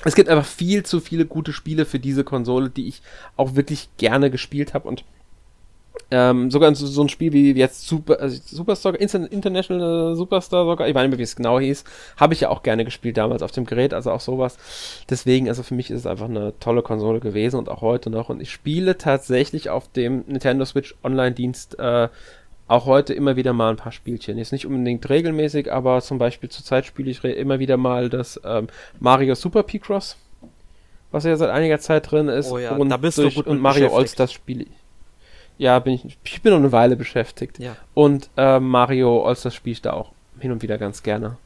Es 0.04 0.16
gibt 0.16 0.28
einfach 0.28 0.46
viel 0.46 0.84
zu 0.84 1.00
viele 1.00 1.26
gute 1.28 1.54
Spiele 1.54 1.86
für 1.86 2.00
diese 2.00 2.24
Konsole, 2.24 2.72
die 2.72 2.88
ich 2.88 3.04
auch 3.38 3.56
wirklich 3.56 3.90
gerne 3.98 4.32
gespielt 4.32 4.74
habe 4.74 4.88
und 4.88 5.06
ähm, 6.12 6.52
sogar 6.52 6.74
so, 6.76 6.86
so, 6.86 7.02
ein 7.02 7.10
Spiel 7.10 7.34
wie 7.34 7.54
jetzt 7.54 7.88
Super, 7.88 8.20
also 8.20 8.40
Superstar, 8.46 9.00
International 9.00 10.16
Superstar 10.16 10.66
Soccer, 10.66 10.88
ich 10.88 10.94
weiß 10.94 11.02
nicht 11.04 11.12
mehr, 11.12 11.20
wie 11.20 11.24
es 11.24 11.36
genau 11.36 11.60
hieß, 11.60 11.84
habe 12.18 12.34
ich 12.34 12.42
ja 12.42 12.50
auch 12.50 12.62
gerne 12.62 12.86
gespielt 12.86 13.18
damals 13.18 13.42
auf 13.42 13.52
dem 13.52 13.66
Gerät, 13.66 13.94
also 13.94 14.12
auch 14.12 14.20
sowas. 14.20 14.58
Deswegen, 15.10 15.50
also 15.50 15.64
für 15.64 15.74
mich 15.74 15.90
ist 15.90 16.02
es 16.02 16.06
einfach 16.06 16.30
eine 16.30 16.54
tolle 16.60 16.84
Konsole 16.84 17.20
gewesen 17.20 17.58
und 17.58 17.70
auch 17.70 17.82
heute 17.82 18.10
noch. 18.10 18.30
Und 18.30 18.42
ich 18.42 18.52
spiele 18.52 18.98
tatsächlich 18.98 19.70
auf 19.70 19.92
dem 19.92 20.24
Nintendo 20.28 20.66
Switch 20.66 20.96
Online-Dienst 21.04 21.80
äh, 21.80 22.10
auch 22.68 22.86
heute 22.86 23.14
immer 23.14 23.36
wieder 23.36 23.54
mal 23.54 23.72
ein 23.72 23.78
paar 23.78 23.92
Spielchen. 23.92 24.38
Jetzt 24.38 24.52
nicht 24.52 24.66
unbedingt 24.66 25.10
regelmäßig, 25.10 25.72
aber 25.72 26.02
zum 26.02 26.18
Beispiel 26.18 26.50
zurzeit 26.50 26.86
spiele 26.86 27.10
ich 27.10 27.24
immer 27.24 27.60
wieder 27.60 27.78
mal 27.78 28.10
das 28.10 28.40
ähm, 28.46 28.68
Mario 29.00 29.36
Super 29.36 29.64
P-Cross, 29.64 30.18
was 31.12 31.24
ja 31.24 31.36
seit 31.36 31.50
einiger 31.50 31.80
Zeit 31.80 32.12
drin 32.12 32.28
ist. 32.28 32.52
Oh 32.52 32.58
ja, 32.58 32.76
und 32.76 32.90
da 32.90 32.98
bist 32.98 33.18
du 33.18 33.30
gut 33.32 33.48
und 33.48 33.60
Mario 33.60 33.96
Allstars 33.96 34.32
spiele 34.32 34.64
ich. 34.64 34.83
Ja, 35.58 35.80
bin 35.80 35.94
ich, 35.94 36.18
ich 36.24 36.42
bin 36.42 36.52
noch 36.52 36.60
eine 36.60 36.72
Weile 36.72 36.96
beschäftigt. 36.96 37.60
Ja. 37.60 37.76
Und 37.94 38.30
äh, 38.38 38.60
Mario 38.60 39.26
Allstars 39.26 39.56
spiele 39.56 39.74
ich 39.74 39.82
da 39.82 39.94
auch 39.94 40.12
hin 40.40 40.52
und 40.52 40.62
wieder 40.62 40.78
ganz 40.78 41.04
gerne. 41.04 41.38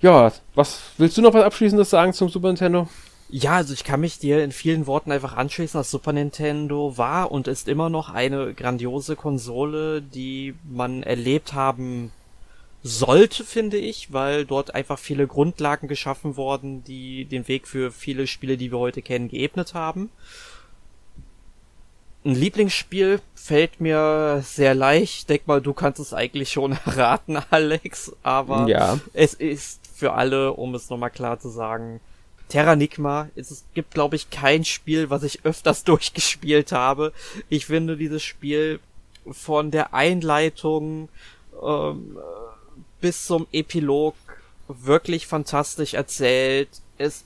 Ja. 0.00 0.32
was 0.54 0.82
willst 0.98 1.16
du 1.16 1.22
noch 1.22 1.32
was 1.32 1.44
Abschließendes 1.44 1.88
sagen 1.88 2.12
zum 2.12 2.28
Super 2.28 2.48
Nintendo? 2.48 2.88
Ja, 3.30 3.54
also 3.54 3.72
ich 3.72 3.84
kann 3.84 4.00
mich 4.00 4.18
dir 4.18 4.44
in 4.44 4.52
vielen 4.52 4.86
Worten 4.86 5.10
einfach 5.10 5.34
anschließen. 5.34 5.80
Das 5.80 5.90
Super 5.90 6.12
Nintendo 6.12 6.98
war 6.98 7.32
und 7.32 7.48
ist 7.48 7.68
immer 7.68 7.88
noch 7.88 8.10
eine 8.10 8.52
grandiose 8.54 9.16
Konsole, 9.16 10.02
die 10.02 10.54
man 10.62 11.02
erlebt 11.02 11.54
haben 11.54 12.12
sollte, 12.82 13.44
finde 13.44 13.78
ich, 13.78 14.12
weil 14.12 14.44
dort 14.44 14.74
einfach 14.74 14.98
viele 14.98 15.26
Grundlagen 15.26 15.88
geschaffen 15.88 16.36
worden, 16.36 16.84
die 16.84 17.24
den 17.24 17.48
Weg 17.48 17.66
für 17.66 17.90
viele 17.90 18.26
Spiele, 18.26 18.58
die 18.58 18.70
wir 18.70 18.78
heute 18.78 19.00
kennen, 19.00 19.28
geebnet 19.28 19.72
haben. 19.72 20.10
Ein 22.24 22.34
Lieblingsspiel 22.34 23.20
fällt 23.34 23.80
mir 23.80 24.42
sehr 24.42 24.74
leicht. 24.74 25.28
Denk 25.28 25.46
mal, 25.46 25.60
du 25.60 25.74
kannst 25.74 26.00
es 26.00 26.14
eigentlich 26.14 26.50
schon 26.50 26.72
erraten, 26.86 27.38
Alex. 27.50 28.12
Aber 28.22 28.66
ja. 28.68 28.98
es 29.12 29.34
ist 29.34 29.80
für 29.94 30.14
alle, 30.14 30.52
um 30.54 30.74
es 30.74 30.88
nochmal 30.88 31.10
klar 31.10 31.38
zu 31.38 31.50
sagen, 31.50 32.00
Terranigma. 32.48 33.28
Es 33.36 33.64
gibt, 33.74 33.92
glaube 33.92 34.16
ich, 34.16 34.30
kein 34.30 34.64
Spiel, 34.64 35.10
was 35.10 35.22
ich 35.22 35.44
öfters 35.44 35.84
durchgespielt 35.84 36.72
habe. 36.72 37.12
Ich 37.48 37.66
finde 37.66 37.96
dieses 37.96 38.22
Spiel 38.22 38.80
von 39.30 39.70
der 39.70 39.92
Einleitung 39.92 41.08
ähm, 41.62 42.18
bis 43.00 43.26
zum 43.26 43.46
Epilog 43.52 44.14
wirklich 44.68 45.26
fantastisch 45.26 45.94
erzählt. 45.94 46.68
Es 46.96 47.24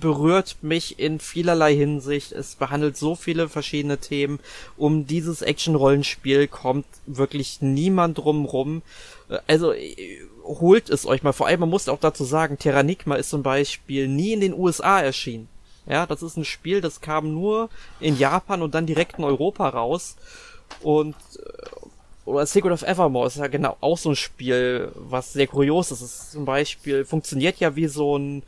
berührt 0.00 0.56
mich 0.62 0.98
in 0.98 1.20
vielerlei 1.20 1.74
Hinsicht. 1.74 2.32
Es 2.32 2.56
behandelt 2.56 2.96
so 2.96 3.14
viele 3.14 3.48
verschiedene 3.48 3.98
Themen. 3.98 4.40
Um 4.76 5.06
dieses 5.06 5.42
Action-Rollenspiel 5.42 6.48
kommt 6.48 6.86
wirklich 7.06 7.62
niemand 7.62 8.18
drumrum. 8.18 8.82
Äh, 9.28 9.38
also 9.46 9.72
äh, 9.72 10.18
holt 10.42 10.90
es 10.90 11.06
euch 11.06 11.22
mal. 11.22 11.32
Vor 11.32 11.46
allem, 11.46 11.60
man 11.60 11.70
muss 11.70 11.88
auch 11.88 12.00
dazu 12.00 12.24
sagen, 12.24 12.58
Terranigma 12.58 13.16
ist 13.16 13.30
zum 13.30 13.42
Beispiel 13.42 14.08
nie 14.08 14.32
in 14.32 14.40
den 14.40 14.54
USA 14.54 15.00
erschienen. 15.00 15.48
Ja, 15.86 16.06
das 16.06 16.22
ist 16.22 16.36
ein 16.36 16.46
Spiel, 16.46 16.80
das 16.80 17.02
kam 17.02 17.34
nur 17.34 17.68
in 18.00 18.18
Japan 18.18 18.62
und 18.62 18.74
dann 18.74 18.86
direkt 18.86 19.18
in 19.18 19.24
Europa 19.24 19.68
raus. 19.68 20.16
Und 20.82 21.14
äh, 21.36 21.84
oder 22.24 22.46
Secret 22.46 22.72
of 22.72 22.82
Evermore 22.82 23.26
ist 23.26 23.36
ja 23.36 23.48
genau 23.48 23.76
auch 23.80 23.98
so 23.98 24.10
ein 24.10 24.16
Spiel, 24.16 24.90
was 24.94 25.34
sehr 25.34 25.46
kurios 25.46 25.90
ist. 25.90 26.00
Es 26.00 26.22
ist 26.22 26.32
zum 26.32 26.46
Beispiel 26.46 27.04
funktioniert 27.04 27.60
ja 27.60 27.76
wie 27.76 27.86
so 27.86 28.16
ein 28.16 28.42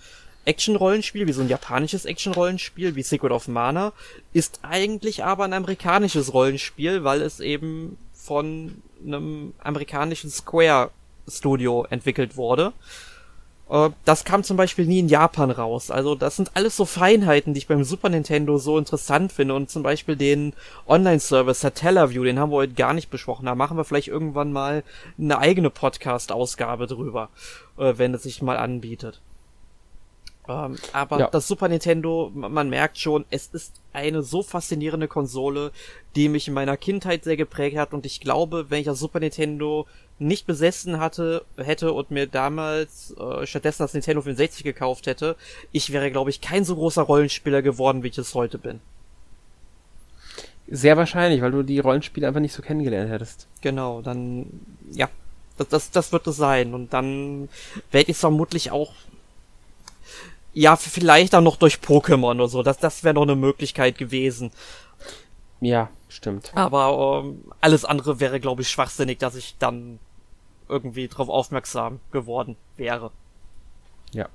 Action-Rollenspiel, 0.47 1.27
wie 1.27 1.33
so 1.33 1.43
ein 1.43 1.49
japanisches 1.49 2.05
Action-Rollenspiel, 2.07 2.95
wie 2.95 3.03
Secret 3.03 3.33
of 3.33 3.49
Mana, 3.49 3.93
ist 4.33 4.61
eigentlich 4.63 5.25
aber 5.25 5.45
ein 5.45 5.53
amerikanisches 5.53 6.33
Rollenspiel, 6.33 7.05
weil 7.05 7.21
es 7.21 7.41
eben 7.41 7.99
von 8.15 8.83
einem 9.05 9.53
amerikanischen 9.59 10.31
Square 10.31 10.91
Studio 11.29 11.87
entwickelt 11.91 12.37
wurde. 12.37 12.73
Äh, 13.69 13.91
das 14.05 14.25
kam 14.25 14.45
zum 14.45 14.57
Beispiel 14.57 14.87
nie 14.87 15.01
in 15.01 15.09
Japan 15.09 15.51
raus. 15.51 15.91
Also 15.91 16.15
das 16.15 16.37
sind 16.37 16.53
alles 16.55 16.77
so 16.77 16.85
Feinheiten, 16.85 17.55
die 17.55 17.59
ich 17.59 17.67
beim 17.67 17.85
Super 17.85 18.09
Nintendo 18.09 18.59
so 18.59 18.79
interessant 18.79 19.33
finde. 19.33 19.55
Und 19.55 19.71
zum 19.71 19.83
Beispiel 19.83 20.17
den 20.17 20.55
Online-Service 20.87 21.61
Satellaview, 21.61 22.25
den 22.25 22.39
haben 22.39 22.51
wir 22.51 22.57
heute 22.57 22.75
gar 22.75 22.95
nicht 22.95 23.11
besprochen. 23.11 23.47
Da 23.47 23.55
machen 23.55 23.77
wir 23.77 23.85
vielleicht 23.85 24.09
irgendwann 24.09 24.53
mal 24.53 24.83
eine 25.19 25.39
eigene 25.39 25.71
Podcast-Ausgabe 25.71 26.87
drüber, 26.87 27.29
äh, 27.79 27.95
wenn 27.97 28.15
es 28.15 28.23
sich 28.23 28.43
mal 28.43 28.57
anbietet. 28.57 29.21
Ähm, 30.49 30.77
aber 30.93 31.19
ja. 31.19 31.29
das 31.29 31.49
Super 31.49 31.69
Nintendo, 31.69 32.31
man 32.35 32.69
merkt 32.69 32.99
schon, 32.99 33.25
es 33.31 33.49
ist 33.49 33.81
eine 33.93 34.23
so 34.23 34.43
faszinierende 34.43 35.09
Konsole, 35.09 35.73
die 36.15 36.29
mich 36.29 36.49
in 36.49 36.55
meiner 36.55 36.77
Kindheit 36.77 37.25
sehr 37.25 37.37
geprägt 37.37 37.77
hat. 37.77 37.93
Und 37.93 38.07
ich 38.07 38.21
glaube, 38.21 38.67
wenn 38.69 38.81
ich 38.81 38.87
das 38.87 38.99
Super 38.99 39.21
Nintendo 39.21 39.87
nicht 40.19 40.47
besessen 40.47 40.99
hatte, 40.99 41.45
hätte 41.57 41.93
und 41.93 42.11
mir 42.11 42.27
damals 42.27 43.15
äh, 43.19 43.47
stattdessen 43.47 43.83
das 43.83 43.95
Nintendo 43.95 44.23
64 44.23 44.65
gekauft 44.65 45.07
hätte, 45.07 45.37
ich 45.73 45.93
wäre, 45.93 46.11
glaube 46.11 46.31
ich, 46.31 46.41
kein 46.41 46.65
so 46.65 46.77
großer 46.77 47.03
Rollenspieler 47.03 47.63
geworden, 47.63 48.03
wie 48.03 48.09
ich 48.09 48.19
es 48.19 48.35
heute 48.35 48.59
bin. 48.59 48.81
Sehr 50.69 50.97
wahrscheinlich, 50.97 51.43
weil 51.43 51.53
du 51.53 51.63
die 51.63 51.79
Rollenspiele 51.79 52.27
einfach 52.27 52.41
nicht 52.41 52.55
so 52.55 52.63
kennengelernt 52.63 53.11
hättest. 53.11 53.47
Genau, 53.61 54.03
dann, 54.03 54.47
ja, 54.91 55.09
das, 55.59 55.69
das, 55.69 55.91
das 55.91 56.13
wird 56.13 56.27
es 56.27 56.37
sein. 56.37 56.75
Und 56.75 56.93
dann 56.93 57.49
werde 57.91 58.11
ich 58.11 58.17
vermutlich 58.17 58.71
auch, 58.71 58.93
ja, 60.57 60.75
vielleicht 60.77 61.35
auch 61.35 61.43
noch 61.43 61.57
durch 61.57 61.77
Pokémon 61.77 62.37
oder 62.37 62.49
so. 62.49 62.63
Das, 62.63 62.79
das 62.79 63.05
wäre 63.05 63.15
noch 63.15 63.23
eine 63.23 63.37
Möglichkeit 63.37 63.99
gewesen. 63.99 64.53
Ja, 65.61 65.91
stimmt. 66.09 66.51
Aber 66.55 67.23
ähm, 67.27 67.45
alles 67.61 67.85
andere 67.85 68.21
wäre, 68.21 68.41
glaube 68.41 68.63
ich, 68.63 68.69
schwachsinnig, 68.71 69.19
dass 69.19 69.37
ich 69.37 69.57
dann 69.59 69.99
irgendwie 70.67 71.09
drauf 71.09 71.29
aufmerksam 71.29 72.01
geworden 72.11 72.57
wäre. 72.79 73.11
Ja. 74.13 74.31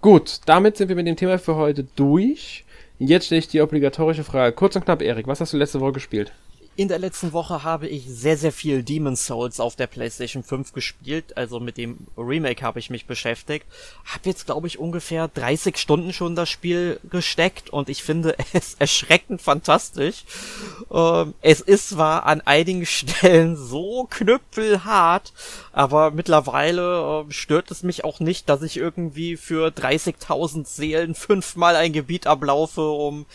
Gut, 0.00 0.40
damit 0.46 0.76
sind 0.76 0.88
wir 0.88 0.94
mit 0.94 1.08
dem 1.08 1.16
Thema 1.16 1.40
für 1.40 1.56
heute 1.56 1.82
durch. 1.96 2.64
Jetzt 3.00 3.26
stelle 3.26 3.40
ich 3.40 3.48
die 3.48 3.60
obligatorische 3.60 4.22
Frage. 4.22 4.54
Kurz 4.54 4.76
und 4.76 4.84
knapp, 4.84 5.02
Erik, 5.02 5.26
was 5.26 5.40
hast 5.40 5.52
du 5.52 5.56
letzte 5.56 5.80
Woche 5.80 5.94
gespielt? 5.94 6.32
In 6.76 6.88
der 6.88 6.98
letzten 6.98 7.32
Woche 7.32 7.62
habe 7.62 7.86
ich 7.86 8.04
sehr, 8.08 8.36
sehr 8.36 8.50
viel 8.50 8.82
Demon's 8.82 9.26
Souls 9.26 9.60
auf 9.60 9.76
der 9.76 9.86
PlayStation 9.86 10.42
5 10.42 10.72
gespielt. 10.72 11.36
Also 11.36 11.60
mit 11.60 11.76
dem 11.76 11.98
Remake 12.16 12.64
habe 12.64 12.80
ich 12.80 12.90
mich 12.90 13.06
beschäftigt. 13.06 13.64
Hab 14.04 14.26
jetzt, 14.26 14.46
glaube 14.46 14.66
ich, 14.66 14.80
ungefähr 14.80 15.28
30 15.28 15.76
Stunden 15.76 16.12
schon 16.12 16.34
das 16.34 16.50
Spiel 16.50 16.98
gesteckt 17.08 17.70
und 17.70 17.88
ich 17.88 18.02
finde 18.02 18.34
es 18.52 18.74
erschreckend 18.74 19.40
fantastisch. 19.40 20.24
Ähm, 20.90 21.34
es 21.42 21.60
ist 21.60 21.90
zwar 21.90 22.26
an 22.26 22.40
einigen 22.40 22.86
Stellen 22.94 23.56
so 23.56 24.08
knüppelhart, 24.10 25.32
aber 25.72 26.10
mittlerweile 26.10 27.24
äh, 27.28 27.32
stört 27.32 27.70
es 27.70 27.84
mich 27.84 28.02
auch 28.02 28.18
nicht, 28.18 28.48
dass 28.48 28.62
ich 28.62 28.78
irgendwie 28.78 29.36
für 29.36 29.68
30.000 29.68 30.66
Seelen 30.66 31.14
fünfmal 31.14 31.76
ein 31.76 31.92
Gebiet 31.92 32.26
ablaufe, 32.26 32.82
um 32.82 33.26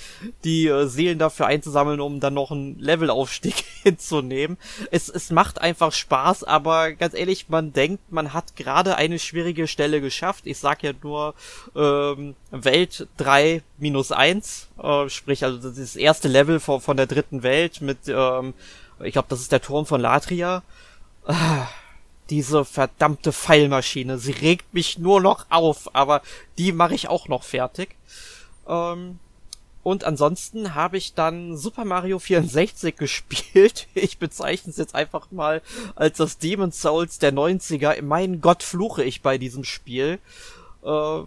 die 0.43 0.67
äh, 0.67 0.87
Seelen 0.87 1.19
dafür 1.19 1.45
einzusammeln, 1.45 2.01
um 2.01 2.19
dann 2.19 2.33
noch 2.33 2.51
ein 2.51 2.77
Level 2.79 3.09
Aufstieg 3.29 3.63
hinzunehmen. 3.83 4.57
Es, 4.89 5.07
es 5.07 5.29
macht 5.29 5.61
einfach 5.61 5.91
Spaß, 5.91 6.43
aber 6.43 6.93
ganz 6.93 7.13
ehrlich, 7.13 7.47
man 7.47 7.73
denkt, 7.73 8.11
man 8.11 8.33
hat 8.33 8.55
gerade 8.55 8.95
eine 8.95 9.19
schwierige 9.19 9.67
Stelle 9.67 10.01
geschafft. 10.01 10.47
Ich 10.47 10.57
sag 10.57 10.81
ja 10.81 10.93
nur 11.03 11.35
ähm, 11.75 12.35
Welt 12.49 13.07
3 13.17 13.61
minus 13.77 14.11
1, 14.11 14.69
äh, 14.81 15.09
sprich 15.09 15.43
also 15.43 15.57
das 15.57 15.95
erste 15.95 16.27
Level 16.27 16.59
von, 16.59 16.81
von 16.81 16.97
der 16.97 17.05
dritten 17.05 17.43
Welt 17.43 17.81
mit, 17.81 17.99
ähm, 18.07 18.55
ich 19.03 19.13
glaube, 19.13 19.27
das 19.29 19.41
ist 19.41 19.51
der 19.51 19.61
Turm 19.61 19.85
von 19.85 20.01
Latria. 20.01 20.63
Ah 21.25 21.67
diese 22.29 22.63
verdammte 22.63 23.33
Pfeilmaschine. 23.33 24.19
Sie 24.19 24.33
regt 24.33 24.71
mich 24.71 24.99
nur 24.99 25.19
noch 25.19 25.47
auf, 25.49 25.95
aber 25.95 26.21
die 26.59 26.71
mache 26.71 26.93
ich 26.93 27.07
auch 27.09 27.27
noch 27.27 27.41
fertig. 27.41 27.95
Ähm, 28.67 29.17
und 29.83 30.03
ansonsten 30.03 30.75
habe 30.75 30.97
ich 30.97 31.13
dann 31.13 31.55
Super 31.57 31.85
Mario 31.85 32.19
64 32.19 32.95
gespielt. 32.97 33.87
Ich 33.93 34.17
bezeichne 34.17 34.71
es 34.71 34.77
jetzt 34.77 34.95
einfach 34.95 35.31
mal 35.31 35.61
als 35.95 36.17
das 36.17 36.37
Demon's 36.37 36.81
Souls 36.81 37.19
der 37.19 37.33
90er. 37.33 38.01
Mein 38.01 38.41
Gott 38.41 38.63
fluche 38.63 39.03
ich 39.03 39.21
bei 39.21 39.37
diesem 39.37 39.63
Spiel. 39.63 40.19
Äh, 40.83 41.21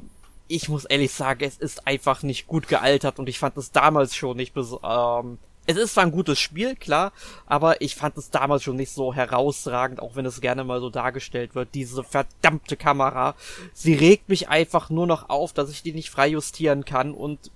ich 0.49 0.69
muss 0.69 0.85
ehrlich 0.85 1.13
sagen, 1.13 1.45
es 1.45 1.57
ist 1.57 1.87
einfach 1.87 2.23
nicht 2.23 2.47
gut 2.47 2.69
gealtert 2.69 3.19
und 3.19 3.29
ich 3.29 3.39
fand 3.39 3.57
es 3.57 3.73
damals 3.73 4.15
schon 4.15 4.37
nicht 4.37 4.55
ähm, 4.57 5.39
es 5.65 5.77
ist 5.77 5.95
zwar 5.95 6.05
ein 6.05 6.13
gutes 6.13 6.41
Spiel, 6.41 6.75
klar, 6.75 7.13
aber 7.47 7.81
ich 7.81 7.95
fand 7.95 8.19
es 8.19 8.31
damals 8.31 8.65
schon 8.65 8.77
nicht 8.77 8.93
so 8.93 9.15
herausragend, 9.15 10.01
auch 10.01 10.17
wenn 10.17 10.27
es 10.27 10.41
gerne 10.41 10.65
mal 10.65 10.81
so 10.81 10.91
dargestellt 10.91 11.55
wird. 11.55 11.69
Diese 11.75 12.03
verdammte 12.03 12.77
Kamera, 12.77 13.37
sie 13.73 13.95
regt 13.95 14.29
mich 14.29 14.49
einfach 14.49 14.91
nur 14.91 15.07
noch 15.07 15.31
auf, 15.31 15.53
dass 15.53 15.71
ich 15.71 15.83
die 15.83 15.93
nicht 15.93 16.11
frei 16.11 16.29
justieren 16.29 16.85
kann 16.85 17.15
und 17.15 17.51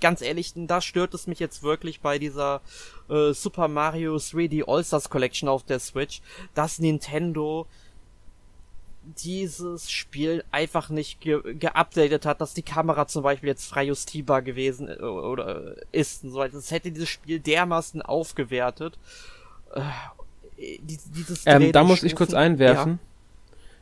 ganz 0.00 0.22
ehrlich, 0.22 0.52
da 0.54 0.80
stört 0.80 1.14
es 1.14 1.26
mich 1.26 1.38
jetzt 1.38 1.62
wirklich 1.62 2.00
bei 2.00 2.18
dieser 2.18 2.60
äh, 3.08 3.32
Super 3.32 3.68
Mario 3.68 4.16
3D 4.16 4.64
All-Stars 4.66 5.10
Collection 5.10 5.48
auf 5.48 5.64
der 5.64 5.78
Switch, 5.78 6.20
dass 6.54 6.78
Nintendo 6.78 7.66
dieses 9.16 9.90
Spiel 9.90 10.44
einfach 10.50 10.90
nicht 10.90 11.20
ge 11.20 11.54
geupdatet 11.54 12.26
hat, 12.26 12.40
dass 12.40 12.54
die 12.54 12.62
Kamera 12.62 13.06
zum 13.06 13.22
Beispiel 13.22 13.48
jetzt 13.48 13.66
frei 13.66 13.84
justierbar 13.84 14.42
gewesen 14.42 14.88
äh, 14.88 15.02
oder 15.02 15.76
ist 15.92 16.24
und 16.24 16.30
so 16.30 16.38
weiter. 16.38 16.54
Das 16.54 16.70
hätte 16.70 16.90
dieses 16.90 17.08
Spiel 17.08 17.40
dermaßen 17.40 18.02
aufgewertet. 18.02 18.98
Äh, 19.74 20.78
dieses 20.82 21.44
ähm, 21.46 21.72
da 21.72 21.84
muss 21.84 22.02
ich 22.02 22.16
kurz 22.16 22.34
einwerfen. 22.34 22.98
Ja. 23.00 23.07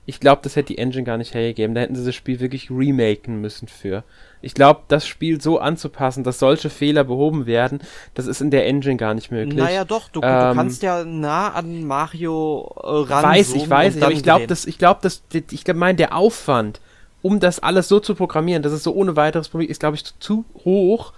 Ich 0.08 0.20
glaube, 0.20 0.40
das 0.42 0.54
hätte 0.54 0.68
die 0.68 0.78
Engine 0.78 1.02
gar 1.02 1.18
nicht 1.18 1.34
hergegeben. 1.34 1.74
Da 1.74 1.80
hätten 1.80 1.96
sie 1.96 2.04
das 2.04 2.14
Spiel 2.14 2.38
wirklich 2.38 2.70
remaken 2.70 3.40
müssen 3.40 3.66
für. 3.66 4.04
Ich 4.40 4.54
glaube, 4.54 4.82
das 4.86 5.06
Spiel 5.06 5.40
so 5.40 5.58
anzupassen, 5.58 6.22
dass 6.22 6.38
solche 6.38 6.70
Fehler 6.70 7.02
behoben 7.02 7.46
werden, 7.46 7.80
das 8.14 8.28
ist 8.28 8.40
in 8.40 8.52
der 8.52 8.66
Engine 8.66 8.96
gar 8.96 9.14
nicht 9.14 9.32
möglich. 9.32 9.58
Naja, 9.58 9.84
doch, 9.84 10.08
du, 10.08 10.20
ähm, 10.22 10.50
du 10.50 10.54
kannst 10.54 10.82
ja 10.84 11.04
nah 11.04 11.48
an 11.48 11.84
Mario 11.84 12.72
äh, 12.76 13.12
ran. 13.12 13.24
Weiß 13.24 13.54
ich, 13.54 13.68
weiß 13.68 13.96
ich, 13.96 14.02
aber 14.02 14.12
ich 14.12 14.22
glaube, 14.22 14.46
das, 14.46 14.64
ich 14.64 14.78
glaube, 14.78 15.00
das, 15.02 15.22
ich 15.32 15.66
meine, 15.74 15.96
der 15.96 16.14
Aufwand, 16.14 16.80
um 17.22 17.40
das 17.40 17.58
alles 17.58 17.88
so 17.88 17.98
zu 17.98 18.14
programmieren, 18.14 18.62
dass 18.62 18.72
es 18.72 18.84
so 18.84 18.94
ohne 18.94 19.16
weiteres 19.16 19.48
Problem 19.48 19.68
ist, 19.68 19.80
glaube 19.80 19.96
ich, 19.96 20.04
zu 20.20 20.44
hoch, 20.64 21.12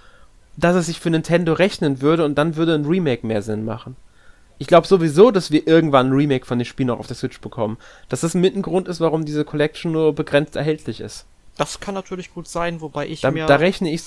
dass 0.56 0.74
es 0.74 0.86
sich 0.86 0.98
für 0.98 1.10
Nintendo 1.10 1.52
rechnen 1.52 2.00
würde 2.00 2.24
und 2.24 2.36
dann 2.38 2.56
würde 2.56 2.74
ein 2.74 2.86
Remake 2.86 3.26
mehr 3.26 3.42
Sinn 3.42 3.66
machen 3.66 3.96
ich 4.58 4.66
glaube 4.66 4.86
sowieso, 4.86 5.30
dass 5.30 5.50
wir 5.50 5.66
irgendwann 5.66 6.08
ein 6.08 6.12
Remake 6.12 6.44
von 6.44 6.58
dem 6.58 6.64
Spiel 6.64 6.86
noch 6.86 6.98
auf 6.98 7.06
der 7.06 7.16
Switch 7.16 7.40
bekommen. 7.40 7.78
Dass 8.08 8.20
das 8.20 8.34
mit 8.34 8.56
ein 8.56 8.62
Grund 8.62 8.88
ist, 8.88 9.00
warum 9.00 9.24
diese 9.24 9.44
Collection 9.44 9.92
nur 9.92 10.14
begrenzt 10.14 10.56
erhältlich 10.56 11.00
ist. 11.00 11.26
Das 11.56 11.80
kann 11.80 11.94
natürlich 11.94 12.34
gut 12.34 12.48
sein, 12.48 12.80
wobei 12.80 13.06
ich 13.06 13.20
da, 13.20 13.30
mir. 13.30 13.46
Da 13.46 13.56
rechne 13.56 13.90
ich 13.90 14.02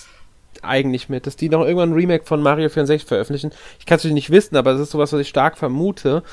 eigentlich 0.62 1.10
mit, 1.10 1.28
dass 1.28 1.38
die 1.38 1.50
noch 1.50 1.62
irgendwann 1.62 1.92
ein 1.92 1.96
Remake 1.96 2.26
von 2.26 2.42
Mario 2.42 2.70
64 2.70 3.08
veröffentlichen. 3.08 3.52
Ich 3.80 3.86
kann 3.86 3.98
es 3.98 4.04
natürlich 4.04 4.16
nicht 4.16 4.30
wissen, 4.30 4.58
aber 4.58 4.74
das 4.74 4.82
ist 4.82 4.92
sowas, 4.92 5.14
was 5.14 5.22
ich 5.22 5.30
stark 5.30 5.58
vermute. 5.58 6.24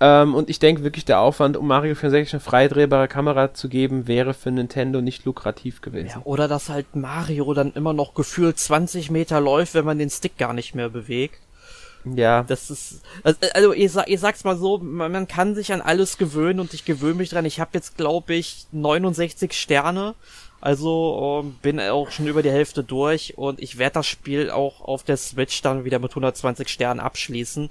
Ähm, 0.00 0.34
und 0.34 0.48
ich 0.48 0.58
denke 0.58 0.82
wirklich, 0.82 1.04
der 1.04 1.20
Aufwand, 1.20 1.56
um 1.56 1.66
Mario 1.66 1.94
64 1.94 2.34
eine 2.34 2.40
freidrehbare 2.40 3.06
Kamera 3.06 3.52
zu 3.52 3.68
geben, 3.68 4.08
wäre 4.08 4.32
für 4.32 4.50
Nintendo 4.50 5.00
nicht 5.02 5.24
lukrativ 5.24 5.82
gewesen. 5.82 6.20
Ja, 6.20 6.22
oder 6.24 6.48
dass 6.48 6.68
halt 6.68 6.96
Mario 6.96 7.52
dann 7.52 7.72
immer 7.74 7.92
noch 7.92 8.14
gefühlt 8.14 8.58
20 8.58 9.10
Meter 9.10 9.40
läuft, 9.40 9.74
wenn 9.74 9.84
man 9.84 9.98
den 9.98 10.10
Stick 10.10 10.38
gar 10.38 10.54
nicht 10.54 10.74
mehr 10.74 10.88
bewegt. 10.88 11.40
Ja. 12.04 12.44
Das 12.44 12.70
ist, 12.70 13.02
also, 13.22 13.38
also 13.52 13.72
ihr, 13.72 13.90
ihr 14.06 14.18
sagt's 14.18 14.44
mal 14.44 14.56
so, 14.56 14.78
man, 14.78 15.12
man, 15.12 15.28
kann 15.28 15.54
sich 15.54 15.72
an 15.72 15.80
alles 15.80 16.18
gewöhnen 16.18 16.60
und 16.60 16.74
ich 16.74 16.84
gewöhne 16.84 17.14
mich 17.14 17.30
dran. 17.30 17.44
Ich 17.44 17.60
habe 17.60 17.70
jetzt, 17.74 17.96
glaube 17.96 18.34
ich, 18.34 18.66
69 18.72 19.52
Sterne. 19.52 20.14
Also 20.60 21.42
ähm, 21.42 21.56
bin 21.62 21.80
auch 21.80 22.10
schon 22.10 22.26
über 22.26 22.42
die 22.42 22.50
Hälfte 22.50 22.84
durch 22.84 23.38
und 23.38 23.60
ich 23.62 23.78
werde 23.78 23.94
das 23.94 24.06
Spiel 24.06 24.50
auch 24.50 24.82
auf 24.82 25.02
der 25.02 25.16
Switch 25.16 25.62
dann 25.62 25.84
wieder 25.84 25.98
mit 25.98 26.10
120 26.10 26.68
Sternen 26.68 27.00
abschließen. 27.00 27.70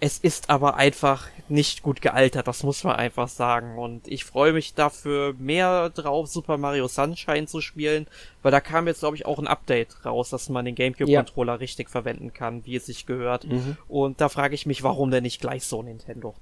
Es 0.00 0.18
ist 0.18 0.50
aber 0.50 0.76
einfach 0.76 1.28
nicht 1.48 1.82
gut 1.82 2.02
gealtert, 2.02 2.48
das 2.48 2.64
muss 2.64 2.82
man 2.82 2.96
einfach 2.96 3.28
sagen. 3.28 3.78
Und 3.78 4.08
ich 4.08 4.24
freue 4.24 4.52
mich 4.52 4.74
dafür 4.74 5.34
mehr 5.38 5.90
drauf, 5.90 6.26
Super 6.28 6.58
Mario 6.58 6.88
Sunshine 6.88 7.46
zu 7.46 7.60
spielen, 7.60 8.06
weil 8.42 8.50
da 8.50 8.60
kam 8.60 8.88
jetzt, 8.88 9.00
glaube 9.00 9.16
ich, 9.16 9.24
auch 9.24 9.38
ein 9.38 9.46
Update 9.46 10.04
raus, 10.04 10.30
dass 10.30 10.48
man 10.48 10.64
den 10.64 10.74
GameCube-Controller 10.74 11.52
ja. 11.52 11.58
richtig 11.58 11.90
verwenden 11.90 12.32
kann, 12.32 12.66
wie 12.66 12.76
es 12.76 12.86
sich 12.86 13.06
gehört. 13.06 13.44
Mhm. 13.44 13.76
Und 13.88 14.20
da 14.20 14.28
frage 14.28 14.54
ich 14.54 14.66
mich, 14.66 14.82
warum 14.82 15.10
denn 15.10 15.22
nicht 15.22 15.40
gleich 15.40 15.64
so 15.64 15.82
Nintendo? 15.82 16.34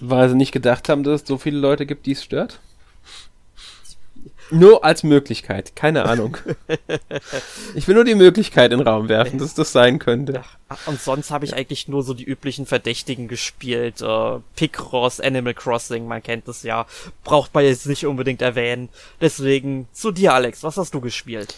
Weil 0.00 0.30
sie 0.30 0.36
nicht 0.36 0.52
gedacht 0.52 0.88
haben, 0.88 1.02
dass 1.02 1.22
es 1.22 1.28
so 1.28 1.36
viele 1.36 1.58
Leute 1.58 1.84
gibt, 1.84 2.06
die 2.06 2.12
es 2.12 2.24
stört? 2.24 2.60
Nur 4.50 4.84
als 4.84 5.02
Möglichkeit, 5.02 5.76
keine 5.76 6.04
Ahnung. 6.04 6.36
ich 7.74 7.86
will 7.86 7.94
nur 7.94 8.04
die 8.04 8.14
Möglichkeit 8.14 8.72
in 8.72 8.78
den 8.78 8.86
Raum 8.86 9.08
werfen, 9.08 9.38
dass 9.38 9.54
das 9.54 9.72
sein 9.72 9.98
könnte. 9.98 10.32
Ja, 10.32 10.44
und 10.86 11.00
sonst 11.00 11.30
habe 11.30 11.44
ich 11.44 11.54
eigentlich 11.54 11.88
nur 11.88 12.02
so 12.02 12.14
die 12.14 12.24
üblichen 12.24 12.66
Verdächtigen 12.66 13.28
gespielt. 13.28 14.00
Äh, 14.00 14.38
Picross, 14.56 15.20
Animal 15.20 15.54
Crossing, 15.54 16.06
man 16.06 16.22
kennt 16.22 16.48
es 16.48 16.62
ja. 16.62 16.86
Braucht 17.22 17.54
man 17.54 17.64
jetzt 17.64 17.86
nicht 17.86 18.06
unbedingt 18.06 18.42
erwähnen. 18.42 18.88
Deswegen 19.20 19.86
zu 19.92 20.10
dir, 20.10 20.34
Alex, 20.34 20.62
was 20.62 20.76
hast 20.76 20.94
du 20.94 21.00
gespielt? 21.00 21.54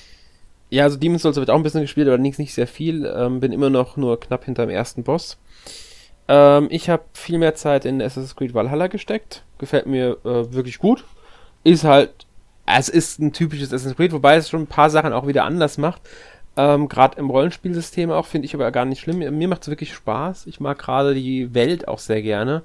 Ja, 0.70 0.84
also 0.84 0.96
Demon's 0.96 1.22
Souls 1.22 1.36
wird 1.36 1.50
auch 1.50 1.56
ein 1.56 1.62
bisschen 1.62 1.82
gespielt, 1.82 2.06
aber 2.06 2.14
allerdings 2.14 2.38
nicht 2.38 2.54
sehr 2.54 2.66
viel. 2.66 3.04
Ähm, 3.06 3.40
bin 3.40 3.52
immer 3.52 3.70
noch 3.70 3.96
nur 3.96 4.18
knapp 4.20 4.44
hinter 4.44 4.66
dem 4.66 4.70
ersten 4.70 5.02
Boss. 5.02 5.38
Ähm, 6.28 6.68
ich 6.70 6.88
habe 6.88 7.02
viel 7.12 7.38
mehr 7.38 7.54
Zeit 7.54 7.84
in 7.84 8.00
Assassin's 8.00 8.36
Creed 8.36 8.54
Valhalla 8.54 8.86
gesteckt. 8.86 9.44
Gefällt 9.58 9.86
mir 9.86 10.16
äh, 10.24 10.52
wirklich 10.52 10.78
gut. 10.78 11.04
Ist 11.64 11.84
halt 11.84 12.26
es 12.78 12.88
ist 12.88 13.18
ein 13.18 13.32
typisches 13.32 13.72
Assassin's 13.72 13.96
Creed, 13.96 14.12
wobei 14.12 14.36
es 14.36 14.48
schon 14.48 14.62
ein 14.62 14.66
paar 14.66 14.90
Sachen 14.90 15.12
auch 15.12 15.26
wieder 15.26 15.44
anders 15.44 15.78
macht. 15.78 16.02
Ähm, 16.56 16.88
gerade 16.88 17.18
im 17.18 17.30
Rollenspielsystem 17.30 18.10
auch, 18.10 18.26
finde 18.26 18.46
ich 18.46 18.54
aber 18.54 18.70
gar 18.70 18.84
nicht 18.84 19.00
schlimm. 19.00 19.18
Mir 19.18 19.48
macht 19.48 19.62
es 19.62 19.68
wirklich 19.68 19.94
Spaß. 19.94 20.46
Ich 20.46 20.60
mag 20.60 20.78
gerade 20.78 21.14
die 21.14 21.54
Welt 21.54 21.88
auch 21.88 21.98
sehr 21.98 22.20
gerne, 22.20 22.62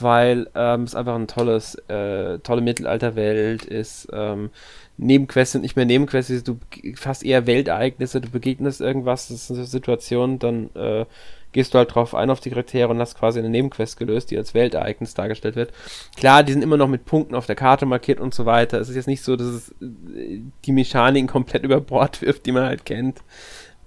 weil 0.00 0.48
ähm, 0.54 0.84
es 0.84 0.94
einfach 0.94 1.14
ein 1.14 1.26
tolles, 1.28 1.74
äh, 1.88 2.38
tolle 2.38 2.62
Mittelalterwelt 2.62 3.64
ist. 3.64 4.08
Ähm, 4.12 4.50
Nebenquests 4.96 5.52
sind 5.52 5.62
nicht 5.62 5.76
mehr 5.76 5.84
Nebenquests, 5.84 6.42
du 6.42 6.58
fast 6.96 7.24
eher 7.24 7.46
Weltereignisse, 7.46 8.20
du 8.20 8.30
begegnest 8.30 8.80
irgendwas, 8.80 9.28
das 9.28 9.42
ist 9.42 9.50
eine 9.50 9.64
Situation, 9.64 10.38
dann 10.38 10.70
äh, 10.74 11.04
gehst 11.52 11.74
du 11.74 11.78
halt 11.78 11.94
drauf 11.94 12.14
ein 12.14 12.30
auf 12.30 12.40
die 12.40 12.50
Charaktere 12.50 12.88
und 12.88 12.98
hast 12.98 13.18
quasi 13.18 13.38
eine 13.38 13.48
Nebenquest 13.48 13.96
gelöst, 13.96 14.30
die 14.30 14.36
als 14.36 14.54
Weltereignis 14.54 15.14
dargestellt 15.14 15.56
wird. 15.56 15.72
Klar, 16.16 16.42
die 16.42 16.52
sind 16.52 16.62
immer 16.62 16.76
noch 16.76 16.88
mit 16.88 17.04
Punkten 17.04 17.34
auf 17.34 17.46
der 17.46 17.56
Karte 17.56 17.86
markiert 17.86 18.20
und 18.20 18.34
so 18.34 18.46
weiter. 18.46 18.80
Es 18.80 18.88
ist 18.88 18.96
jetzt 18.96 19.08
nicht 19.08 19.22
so, 19.22 19.36
dass 19.36 19.46
es 19.46 19.70
äh, 19.80 20.40
die 20.64 20.72
Mechaniken 20.72 21.28
komplett 21.28 21.62
über 21.64 21.80
Bord 21.80 22.22
wirft, 22.22 22.46
die 22.46 22.52
man 22.52 22.64
halt 22.64 22.84
kennt. 22.84 23.22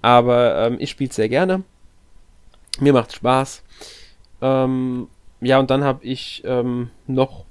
Aber 0.00 0.66
ähm, 0.66 0.76
ich 0.80 0.90
spiele 0.90 1.12
sehr 1.12 1.28
gerne. 1.28 1.62
Mir 2.80 2.92
macht 2.92 3.12
Spaß. 3.12 3.62
Ähm, 4.40 5.08
ja, 5.40 5.58
und 5.58 5.70
dann 5.70 5.84
habe 5.84 6.04
ich 6.04 6.42
ähm, 6.44 6.90
noch, 7.06 7.44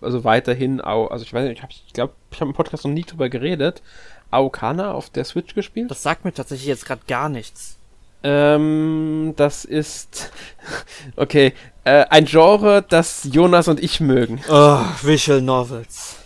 also 0.00 0.24
weiterhin, 0.24 0.80
also 0.80 1.24
ich 1.24 1.32
weiß 1.32 1.44
nicht, 1.44 1.58
ich, 1.58 1.62
hab, 1.62 1.70
ich 1.70 1.92
glaube, 1.92 2.12
ich 2.30 2.40
habe 2.40 2.50
im 2.50 2.54
Podcast 2.54 2.84
noch 2.84 2.92
nie 2.92 3.02
drüber 3.02 3.28
geredet, 3.28 3.82
Aokana 4.30 4.92
auf 4.92 5.10
der 5.10 5.24
Switch 5.24 5.54
gespielt. 5.54 5.90
Das 5.90 6.02
sagt 6.02 6.24
mir 6.24 6.32
tatsächlich 6.32 6.68
jetzt 6.68 6.86
gerade 6.86 7.02
gar 7.06 7.28
nichts. 7.28 7.78
Ähm, 8.24 9.34
das 9.36 9.64
ist 9.64 10.30
okay, 11.16 11.52
äh, 11.84 12.04
ein 12.10 12.26
Genre, 12.26 12.84
das 12.88 13.28
Jonas 13.30 13.68
und 13.68 13.82
ich 13.82 14.00
mögen. 14.00 14.40
Oh, 14.48 14.80
Visual 15.02 15.42
Novels. 15.42 16.16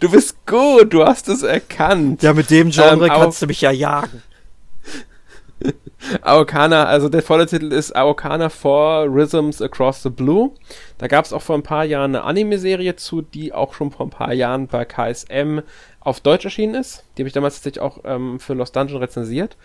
Du 0.00 0.10
bist 0.10 0.44
gut, 0.46 0.92
du 0.92 1.04
hast 1.04 1.28
es 1.28 1.42
erkannt. 1.42 2.22
Ja, 2.22 2.32
mit 2.32 2.50
dem 2.50 2.70
Genre 2.70 3.06
ähm, 3.06 3.12
kannst 3.12 3.42
du 3.42 3.46
mich 3.46 3.60
ja 3.60 3.70
jagen. 3.70 4.22
Aokana, 6.22 6.84
also 6.84 7.08
der 7.08 7.22
volle 7.22 7.46
Titel 7.46 7.72
ist 7.72 7.94
Aokana 7.94 8.48
for 8.48 9.04
Rhythms 9.04 9.60
Across 9.62 10.02
the 10.02 10.10
Blue. 10.10 10.52
Da 10.98 11.06
gab 11.06 11.24
es 11.24 11.32
auch 11.32 11.42
vor 11.42 11.56
ein 11.56 11.62
paar 11.62 11.84
Jahren 11.84 12.14
eine 12.14 12.24
Anime-Serie 12.24 12.96
zu, 12.96 13.22
die 13.22 13.52
auch 13.52 13.74
schon 13.74 13.90
vor 13.90 14.06
ein 14.06 14.10
paar 14.10 14.32
Jahren 14.32 14.66
bei 14.66 14.84
KSM 14.84 15.60
auf 16.00 16.20
Deutsch 16.20 16.44
erschienen 16.44 16.74
ist. 16.74 17.04
Die 17.16 17.22
habe 17.22 17.28
ich 17.28 17.34
damals 17.34 17.56
tatsächlich 17.56 17.82
auch 17.82 17.98
ähm, 18.04 18.38
für 18.38 18.54
Lost 18.54 18.76
Dungeon 18.76 18.98
rezensiert. 18.98 19.56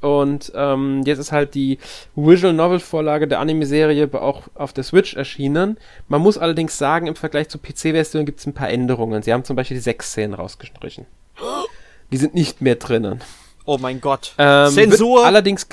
Und 0.00 0.52
ähm, 0.54 1.02
jetzt 1.04 1.18
ist 1.18 1.32
halt 1.32 1.54
die 1.54 1.78
Visual 2.14 2.52
Novel 2.52 2.80
Vorlage 2.80 3.26
der 3.26 3.40
Anime-Serie 3.40 4.08
auch 4.12 4.42
auf 4.54 4.72
der 4.72 4.84
Switch 4.84 5.14
erschienen. 5.14 5.78
Man 6.08 6.20
muss 6.20 6.38
allerdings 6.38 6.76
sagen, 6.76 7.06
im 7.06 7.16
Vergleich 7.16 7.48
zur 7.48 7.62
PC-Version 7.62 8.26
gibt 8.26 8.40
es 8.40 8.46
ein 8.46 8.52
paar 8.52 8.68
Änderungen. 8.68 9.22
Sie 9.22 9.32
haben 9.32 9.44
zum 9.44 9.56
Beispiel 9.56 9.76
die 9.76 9.82
Sexszenen 9.82 10.34
rausgestrichen. 10.34 11.06
Die 12.12 12.18
sind 12.18 12.34
nicht 12.34 12.62
mehr 12.62 12.76
drinnen. 12.76 13.20
Oh 13.64 13.78
mein 13.80 14.00
Gott. 14.00 14.32
Ähm, 14.38 14.70
Zensur! 14.70 15.26
Allerdings. 15.26 15.66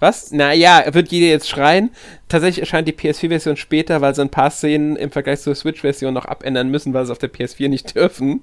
Was? 0.00 0.30
Naja, 0.30 0.84
wird 0.94 1.08
jeder 1.08 1.26
jetzt 1.26 1.48
schreien. 1.48 1.90
Tatsächlich 2.28 2.60
erscheint 2.60 2.88
die 2.88 2.92
PS4-Version 2.92 3.56
später, 3.56 4.00
weil 4.00 4.14
sie 4.14 4.22
ein 4.22 4.30
paar 4.30 4.50
Szenen 4.50 4.96
im 4.96 5.10
Vergleich 5.10 5.40
zur 5.40 5.54
Switch-Version 5.54 6.14
noch 6.14 6.24
abändern 6.24 6.70
müssen, 6.70 6.94
weil 6.94 7.04
sie 7.04 7.12
auf 7.12 7.18
der 7.18 7.30
PS4 7.30 7.68
nicht 7.68 7.96
dürfen. 7.96 8.42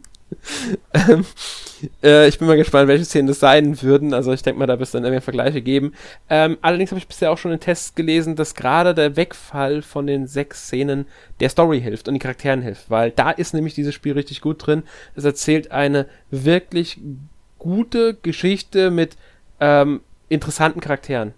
Ähm, 0.94 1.26
äh, 2.04 2.28
ich 2.28 2.40
bin 2.40 2.48
mal 2.48 2.58
gespannt, 2.58 2.88
welche 2.88 3.06
Szenen 3.06 3.28
das 3.28 3.40
sein 3.40 3.82
würden. 3.82 4.14
Also 4.14 4.32
ich 4.34 4.42
denke 4.42 4.60
mal, 4.60 4.66
da 4.66 4.74
wird 4.74 4.88
es 4.88 4.92
dann 4.92 5.04
irgendwie 5.04 5.22
Vergleiche 5.22 5.62
geben. 5.62 5.94
Ähm, 6.30 6.58
allerdings 6.62 6.92
habe 6.92 7.00
ich 7.00 7.08
bisher 7.08 7.32
auch 7.32 7.38
schon 7.38 7.52
in 7.52 7.60
Tests 7.60 7.96
gelesen, 7.96 8.36
dass 8.36 8.56
gerade 8.56 8.94
der 8.94 9.16
Wegfall 9.16 9.82
von 9.82 10.08
den 10.08 10.28
sechs 10.28 10.66
Szenen 10.66 11.06
der 11.40 11.50
Story 11.50 11.82
hilft 11.82 12.08
und 12.08 12.16
den 12.16 12.20
Charakteren 12.22 12.62
hilft, 12.62 12.90
weil 12.90 13.12
da 13.12 13.32
ist 13.32 13.54
nämlich 13.54 13.74
dieses 13.74 13.94
Spiel 13.94 14.14
richtig 14.14 14.42
gut 14.42 14.66
drin. 14.66 14.84
Es 15.16 15.26
erzählt 15.26 15.72
eine 15.72 16.08
wirklich 16.32 17.00
gute 17.60 18.14
Geschichte 18.16 18.92
mit 18.92 19.18
ähm, 19.60 20.02
interessanten 20.30 20.82
Charakteren. 20.82 21.34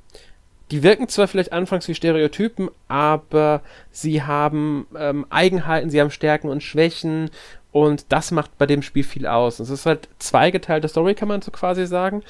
Die 0.71 0.83
wirken 0.83 1.07
zwar 1.07 1.29
vielleicht 1.29 1.53
anfangs 1.53 1.87
wie 1.87 1.95
Stereotypen, 1.95 2.69
aber 2.89 3.61
sie 3.89 4.21
haben 4.23 4.85
ähm, 4.97 5.25
Eigenheiten, 5.29 5.89
sie 5.89 6.01
haben 6.01 6.11
Stärken 6.11 6.49
und 6.49 6.61
Schwächen 6.61 7.29
und 7.77 8.11
das 8.11 8.31
macht 8.31 8.57
bei 8.57 8.65
dem 8.65 8.81
Spiel 8.81 9.03
viel 9.03 9.27
aus. 9.27 9.59
Es 9.59 9.69
ist 9.69 9.85
halt 9.85 10.09
zweigeteilte 10.17 10.87
Story, 10.87 11.13
kann 11.13 11.27
man 11.27 11.43
so 11.43 11.51
quasi 11.51 11.85
sagen. 11.85 12.23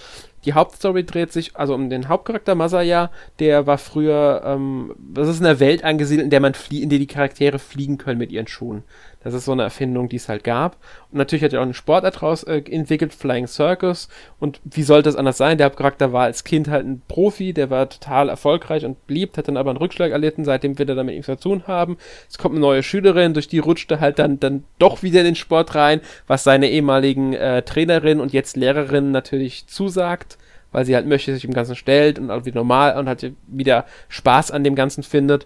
Die 0.44 0.52
Hauptstory 0.52 1.06
dreht 1.06 1.32
sich 1.32 1.56
also 1.56 1.74
um 1.74 1.90
den 1.90 2.10
Hauptcharakter 2.10 2.54
Masaya, 2.54 3.12
der 3.40 3.66
war 3.66 3.78
früher, 3.78 4.42
ähm, 4.46 4.94
das 4.98 5.30
ist 5.30 5.42
eine 5.42 5.62
Welt 5.62 5.86
angesiedelt, 5.86 6.26
in 6.26 6.30
der 6.32 6.42
man 6.42 6.54
flie 6.54 6.82
in 6.82 6.90
der 6.90 7.00
die 7.00 7.08
Charaktere 7.08 7.60
fliegen 7.60 7.98
können 7.98 8.20
mit 8.20 8.32
ihren 8.32 8.48
Schuhen. 8.48 8.84
Das 9.24 9.34
ist 9.34 9.46
so 9.46 9.52
eine 9.52 9.64
Erfindung, 9.64 10.10
die 10.10 10.16
es 10.16 10.30
halt 10.30 10.44
gab. 10.44 10.78
Und 11.12 11.18
natürlich 11.18 11.44
hat 11.44 11.52
er 11.52 11.60
auch 11.60 11.64
einen 11.64 11.74
Sportart 11.74 12.22
raus 12.22 12.44
äh, 12.44 12.62
entwickelt, 12.70 13.14
Flying 13.14 13.48
Circus. 13.48 14.10
Und 14.40 14.62
wie 14.64 14.84
sollte 14.84 15.10
es 15.10 15.16
anders 15.16 15.38
sein? 15.38 15.58
Der 15.58 15.66
Hauptcharakter 15.66 16.14
war 16.14 16.24
als 16.24 16.44
Kind 16.44 16.70
halt 16.70 16.86
ein 16.86 17.02
Profi, 17.08 17.52
der 17.52 17.70
war 17.70 17.90
total 17.90 18.30
erfolgreich 18.30 18.86
und 18.86 19.06
beliebt, 19.08 19.38
hat 19.38 19.48
dann 19.48 19.58
aber 19.58 19.72
einen 19.72 19.80
Rückschlag 19.80 20.12
erlitten, 20.12 20.46
seitdem 20.46 20.78
wird 20.78 20.90
er 20.90 20.96
damit 20.96 21.16
nichts 21.16 21.28
zu 21.28 21.50
tun 21.50 21.64
haben. 21.68 21.98
Es 22.30 22.38
kommt 22.38 22.54
eine 22.54 22.62
neue 22.62 22.84
Schülerin, 22.84 23.34
durch 23.34 23.48
die 23.48 23.60
rutscht 23.60 23.92
er 23.92 24.00
halt 24.00 24.20
dann, 24.20 24.40
dann 24.40 24.64
doch 24.80 25.04
wieder 25.04 25.20
in 25.20 25.26
den 25.26 25.36
Sport 25.36 25.76
rein, 25.76 26.02
was 26.28 26.44
seine 26.44 26.70
ehemaligen 26.70 27.34
äh, 27.34 27.64
Trainerin 27.64 28.20
und 28.20 28.34
jetzt 28.34 28.56
Lehrerin 28.56 29.12
natürlich 29.12 29.68
zusagt 29.68 30.38
weil 30.74 30.86
sie 30.86 30.96
halt 30.96 31.08
möchte, 31.08 31.34
sich 31.34 31.44
dem 31.44 31.54
Ganzen 31.54 31.78
stellt 31.78 32.20
und 32.20 32.30
auch 32.30 32.46
wieder 32.46 32.60
normal 32.60 32.98
und 32.98 33.08
halt 33.08 33.34
wieder 33.48 33.86
Spaß 34.10 34.52
an 34.52 34.66
dem 34.66 34.76
Ganzen 34.76 35.02
findet. 35.02 35.46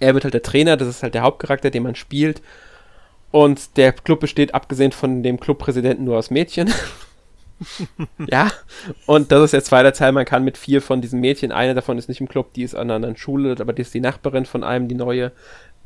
Er 0.00 0.14
wird 0.14 0.24
halt 0.24 0.34
der 0.34 0.42
Trainer, 0.42 0.78
das 0.78 0.88
ist 0.88 1.02
halt 1.02 1.12
der 1.14 1.22
Hauptcharakter, 1.22 1.70
den 1.70 1.82
man 1.82 1.94
spielt 1.94 2.40
und 3.32 3.76
der 3.78 3.92
Club 3.92 4.20
besteht, 4.20 4.54
abgesehen 4.54 4.92
von 4.92 5.22
dem 5.22 5.40
Clubpräsidenten, 5.40 6.04
nur 6.04 6.18
aus 6.18 6.30
Mädchen. 6.30 6.72
ja, 8.26 8.50
und 9.06 9.32
das 9.32 9.44
ist 9.44 9.52
der 9.54 9.64
zweite 9.64 9.92
Teil. 9.92 10.12
Man 10.12 10.26
kann 10.26 10.44
mit 10.44 10.58
vier 10.58 10.82
von 10.82 11.00
diesen 11.00 11.20
Mädchen, 11.20 11.50
eine 11.50 11.74
davon 11.74 11.98
ist 11.98 12.08
nicht 12.08 12.20
im 12.20 12.28
Club, 12.28 12.52
die 12.52 12.62
ist 12.62 12.74
an 12.74 12.82
einer 12.82 12.94
anderen 12.94 13.16
Schule, 13.16 13.56
aber 13.58 13.72
die 13.72 13.82
ist 13.82 13.94
die 13.94 14.00
Nachbarin 14.00 14.44
von 14.44 14.62
einem, 14.62 14.86
die 14.86 14.94
neue. 14.94 15.32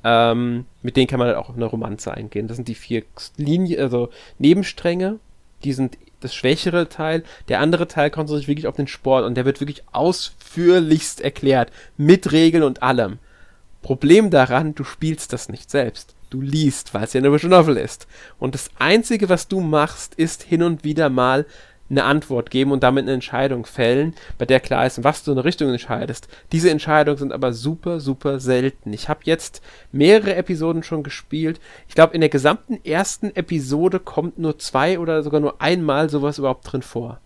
Ähm, 0.03 0.67
mit 0.83 0.97
denen 0.97 1.07
kann 1.07 1.21
man 1.21 1.29
halt 1.29 1.39
auch 1.39 1.49
auf 1.49 1.57
eine 1.57 1.65
Romanze 1.65 2.13
eingehen. 2.13 2.49
Das 2.49 2.57
sind 2.57 2.69
die 2.69 2.75
vier 2.75 3.05
Linien, 3.37 3.81
also 3.81 4.11
Nebenstränge. 4.39 5.21
Die 5.63 5.73
sind 5.73 5.99
das 6.21 6.35
schwächere 6.35 6.89
Teil. 6.89 7.23
Der 7.49 7.61
andere 7.61 7.87
Teil 7.87 8.11
konzentriert 8.11 8.43
sich 8.43 8.49
wirklich 8.49 8.67
auf 8.67 8.77
den 8.77 8.89
Sport 8.89 9.25
und 9.25 9.37
der 9.37 9.45
wird 9.45 9.61
wirklich 9.61 9.85
ausführlichst 9.93 11.21
erklärt. 11.21 11.71
Mit 11.97 12.33
Regeln 12.33 12.65
und 12.65 12.83
allem. 12.83 13.19
Problem 13.83 14.31
daran, 14.31 14.75
du 14.75 14.83
spielst 14.83 15.33
das 15.33 15.49
nicht 15.49 15.71
selbst 15.71 16.16
du 16.31 16.41
liest, 16.41 16.95
weil 16.95 17.05
es 17.05 17.13
ja 17.13 17.19
eine 17.19 17.33
Visual 17.33 17.51
Novel 17.51 17.77
ist. 17.77 18.07
Und 18.39 18.55
das 18.55 18.71
Einzige, 18.79 19.29
was 19.29 19.49
du 19.49 19.61
machst, 19.61 20.15
ist 20.15 20.43
hin 20.43 20.63
und 20.63 20.85
wieder 20.85 21.09
mal 21.09 21.47
eine 21.89 22.05
Antwort 22.05 22.51
geben 22.51 22.73
und 22.73 22.83
damit 22.83 23.05
eine 23.05 23.13
Entscheidung 23.13 23.65
fällen, 23.65 24.15
bei 24.39 24.45
der 24.45 24.61
klar 24.61 24.87
ist, 24.87 25.05
was 25.05 25.23
du 25.23 25.33
in 25.33 25.39
eine 25.39 25.45
Richtung 25.45 25.71
entscheidest. 25.71 26.29
Diese 26.53 26.71
Entscheidungen 26.71 27.19
sind 27.19 27.33
aber 27.33 27.53
super, 27.53 28.01
super 28.01 28.41
selten. 28.41 28.93
Ich 28.93 29.09
habe 29.09 29.21
jetzt 29.25 29.63
mehrere 29.93 30.35
Episoden 30.35 30.83
schon 30.83 31.03
gespielt. 31.03 31.61
Ich 31.89 31.95
glaube, 31.95 32.15
in 32.15 32.21
der 32.21 32.31
gesamten 32.31 32.81
ersten 32.85 33.35
Episode 33.37 34.01
kommt 34.01 34.39
nur 34.39 34.59
zwei 34.59 34.99
oder 34.99 35.23
sogar 35.23 35.41
nur 35.41 35.61
einmal 35.61 36.11
sowas 36.11 36.39
überhaupt 36.39 36.73
drin 36.73 36.83
vor. 36.83 37.21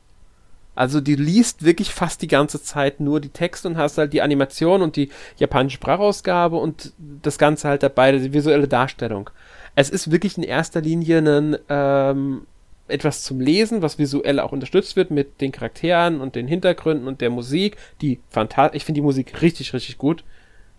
Also 0.74 1.00
die 1.00 1.16
liest 1.16 1.64
wirklich 1.64 1.92
fast 1.92 2.22
die 2.22 2.28
ganze 2.28 2.62
Zeit 2.62 3.00
nur 3.00 3.20
die 3.20 3.28
Texte 3.28 3.68
und 3.68 3.76
hast 3.76 3.98
halt 3.98 4.12
die 4.12 4.22
Animation 4.22 4.82
und 4.82 4.96
die 4.96 5.10
japanische 5.36 5.76
Sprachausgabe 5.76 6.56
und 6.56 6.92
das 6.98 7.38
Ganze 7.38 7.68
halt 7.68 7.82
dabei, 7.82 8.12
die 8.12 8.32
visuelle 8.32 8.68
Darstellung. 8.68 9.30
Es 9.74 9.90
ist 9.90 10.10
wirklich 10.10 10.36
in 10.36 10.42
erster 10.42 10.80
Linie 10.80 11.18
ein, 11.18 11.58
ähm, 11.68 12.46
etwas 12.88 13.22
zum 13.22 13.40
Lesen, 13.40 13.82
was 13.82 13.98
visuell 13.98 14.40
auch 14.40 14.52
unterstützt 14.52 14.96
wird 14.96 15.10
mit 15.10 15.40
den 15.40 15.52
Charakteren 15.52 16.20
und 16.20 16.34
den 16.34 16.48
Hintergründen 16.48 17.06
und 17.06 17.20
der 17.20 17.30
Musik, 17.30 17.76
die 18.00 18.20
fantastisch, 18.30 18.78
ich 18.78 18.84
finde 18.84 18.98
die 18.98 19.04
Musik 19.04 19.42
richtig, 19.42 19.72
richtig 19.72 19.98
gut. 19.98 20.24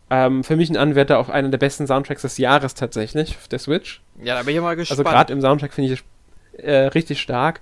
Ähm, 0.10 0.44
für 0.44 0.58
mich 0.58 0.70
ein 0.70 0.78
Anwärter 0.78 1.20
auf 1.20 1.30
einen 1.30 1.52
der 1.52 1.58
besten 1.58 1.88
Soundtracks 1.88 2.24
des 2.24 2.38
Jahres 2.38 2.74
tatsächlich, 2.74 3.38
auf 3.38 3.48
der 3.48 3.60
Switch. 3.60 4.02
Ja, 4.22 4.36
da 4.36 4.44
bin 4.44 4.56
ich 4.56 4.62
mal 4.62 4.76
gespannt. 4.76 5.00
Also 5.00 5.10
gerade 5.10 5.32
im 5.32 5.42
Soundtrack 5.42 5.74
finde 5.74 5.94
ich 5.94 6.04
es 6.54 6.64
äh, 6.64 6.88
richtig 6.88 7.22
stark. 7.22 7.62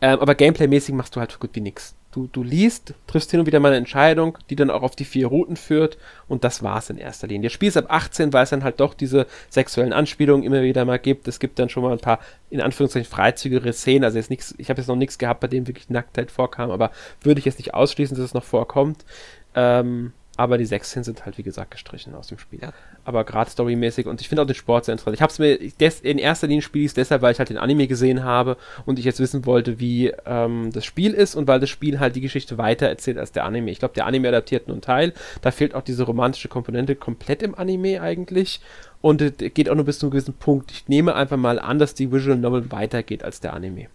Ähm, 0.00 0.20
aber 0.20 0.34
Gameplay-mäßig 0.34 0.94
machst 0.94 1.16
du 1.16 1.20
halt 1.20 1.32
so 1.32 1.38
gut 1.38 1.50
wie 1.54 1.60
nix. 1.60 1.94
Du, 2.10 2.26
du 2.26 2.42
liest, 2.42 2.94
triffst 3.06 3.30
hin 3.30 3.40
und 3.40 3.46
wieder 3.46 3.60
mal 3.60 3.68
eine 3.68 3.76
Entscheidung, 3.76 4.38
die 4.48 4.56
dann 4.56 4.70
auch 4.70 4.82
auf 4.82 4.96
die 4.96 5.04
vier 5.04 5.26
Routen 5.26 5.56
führt 5.56 5.98
und 6.26 6.42
das 6.42 6.62
war's 6.62 6.88
in 6.88 6.96
erster 6.96 7.26
Linie. 7.26 7.50
Du 7.50 7.54
spielst 7.54 7.76
ab 7.76 7.86
18, 7.88 8.32
weil 8.32 8.44
es 8.44 8.50
dann 8.50 8.64
halt 8.64 8.80
doch 8.80 8.94
diese 8.94 9.26
sexuellen 9.50 9.92
Anspielungen 9.92 10.44
immer 10.44 10.62
wieder 10.62 10.84
mal 10.84 10.98
gibt. 10.98 11.28
Es 11.28 11.38
gibt 11.38 11.58
dann 11.58 11.68
schon 11.68 11.82
mal 11.82 11.92
ein 11.92 11.98
paar, 11.98 12.20
in 12.48 12.62
Anführungszeichen, 12.62 13.10
freizügigere 13.10 13.72
Szenen. 13.72 14.04
Also 14.04 14.16
jetzt 14.16 14.30
nichts, 14.30 14.54
ich 14.56 14.70
habe 14.70 14.80
jetzt 14.80 14.88
noch 14.88 14.96
nichts 14.96 15.18
gehabt, 15.18 15.40
bei 15.40 15.48
dem 15.48 15.66
wirklich 15.66 15.90
Nacktheit 15.90 16.30
vorkam, 16.30 16.70
aber 16.70 16.92
würde 17.20 17.40
ich 17.40 17.44
jetzt 17.44 17.58
nicht 17.58 17.74
ausschließen, 17.74 18.16
dass 18.16 18.24
es 18.24 18.34
noch 18.34 18.44
vorkommt. 18.44 19.04
Ähm, 19.54 20.12
aber 20.38 20.56
die 20.56 20.66
16 20.66 21.02
sind 21.02 21.26
halt, 21.26 21.36
wie 21.36 21.42
gesagt, 21.42 21.72
gestrichen 21.72 22.14
aus 22.14 22.28
dem 22.28 22.38
Spiel. 22.38 22.60
Ja. 22.62 22.72
Aber 23.04 23.24
gerade 23.24 23.50
storymäßig 23.50 24.06
und 24.06 24.20
ich 24.20 24.28
finde 24.28 24.42
auch 24.42 24.46
den 24.46 24.54
Sport 24.54 24.84
sehr 24.84 24.92
interessant. 24.92 25.16
Ich 25.16 25.20
habe 25.20 25.32
es 25.32 25.40
mir, 25.40 25.58
des, 25.80 26.00
in 26.00 26.16
erster 26.16 26.46
Linie 26.46 26.62
spiele 26.62 26.84
ich 26.84 26.90
es 26.90 26.94
deshalb, 26.94 27.22
weil 27.22 27.32
ich 27.32 27.40
halt 27.40 27.50
den 27.50 27.58
Anime 27.58 27.88
gesehen 27.88 28.22
habe 28.22 28.56
und 28.86 29.00
ich 29.00 29.04
jetzt 29.04 29.18
wissen 29.18 29.46
wollte, 29.46 29.80
wie 29.80 30.12
ähm, 30.26 30.70
das 30.72 30.84
Spiel 30.84 31.12
ist 31.12 31.34
und 31.34 31.48
weil 31.48 31.58
das 31.58 31.70
Spiel 31.70 31.98
halt 31.98 32.14
die 32.14 32.20
Geschichte 32.20 32.56
weiter 32.56 32.86
erzählt 32.86 33.18
als 33.18 33.32
der 33.32 33.44
Anime. 33.44 33.72
Ich 33.72 33.80
glaube, 33.80 33.94
der 33.94 34.06
Anime 34.06 34.28
adaptiert 34.28 34.68
nur 34.68 34.76
einen 34.76 34.80
Teil. 34.80 35.12
Da 35.42 35.50
fehlt 35.50 35.74
auch 35.74 35.82
diese 35.82 36.04
romantische 36.04 36.46
Komponente 36.46 36.94
komplett 36.94 37.42
im 37.42 37.56
Anime 37.56 38.00
eigentlich. 38.00 38.60
Und 39.00 39.20
es 39.20 39.32
geht 39.38 39.68
auch 39.68 39.74
nur 39.74 39.86
bis 39.86 39.98
zu 39.98 40.06
einem 40.06 40.12
gewissen 40.12 40.34
Punkt. 40.34 40.70
Ich 40.70 40.86
nehme 40.86 41.16
einfach 41.16 41.36
mal 41.36 41.58
an, 41.58 41.80
dass 41.80 41.94
die 41.94 42.12
Visual 42.12 42.38
Novel 42.38 42.70
weitergeht 42.70 43.24
als 43.24 43.40
der 43.40 43.54
Anime. 43.54 43.88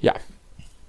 Ja, 0.00 0.14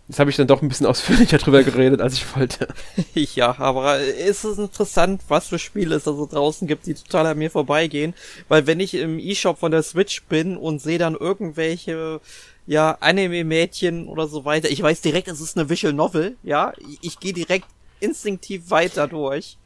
Jetzt 0.10 0.18
habe 0.18 0.32
ich 0.32 0.38
dann 0.38 0.48
doch 0.48 0.64
ein 0.64 0.68
bisschen 0.68 0.88
ausführlicher 0.88 1.38
drüber 1.38 1.62
geredet, 1.62 2.02
als 2.02 2.16
ich 2.16 2.36
wollte. 2.36 2.68
ja, 3.14 3.60
aber 3.60 4.00
ist 4.00 4.44
es 4.44 4.58
interessant, 4.58 5.22
was 5.28 5.50
für 5.50 5.60
Spiele 5.60 5.96
es 5.96 6.06
da 6.06 6.14
so 6.14 6.26
draußen 6.26 6.68
gibt, 6.68 6.88
die 6.88 6.96
total 6.96 7.28
an 7.28 7.38
mir 7.38 7.52
vorbeigehen. 7.52 8.16
Weil 8.48 8.66
wenn 8.66 8.80
ich 8.80 8.96
im 8.96 9.20
E-Shop 9.20 9.60
von 9.60 9.72
der 9.72 9.84
Switch 9.84 10.24
bin 10.24 10.58
und 10.58 10.82
sehe 10.82 10.98
dann 10.98 11.14
irgendwelche, 11.14 12.22
ja, 12.66 12.98
Anime-Mädchen 13.00 14.08
oder 14.08 14.28
so 14.28 14.46
weiter, 14.46 14.72
ich 14.72 14.82
weiß 14.82 15.02
direkt, 15.02 15.28
es 15.28 15.42
ist 15.42 15.56
eine 15.56 15.70
Visual 15.70 15.94
Novel, 15.94 16.38
ja. 16.42 16.74
Ich, 16.80 16.98
ich 17.04 17.20
gehe 17.20 17.34
direkt 17.34 17.68
instinktiv 18.00 18.72
weiter 18.72 19.08
durch 19.08 19.59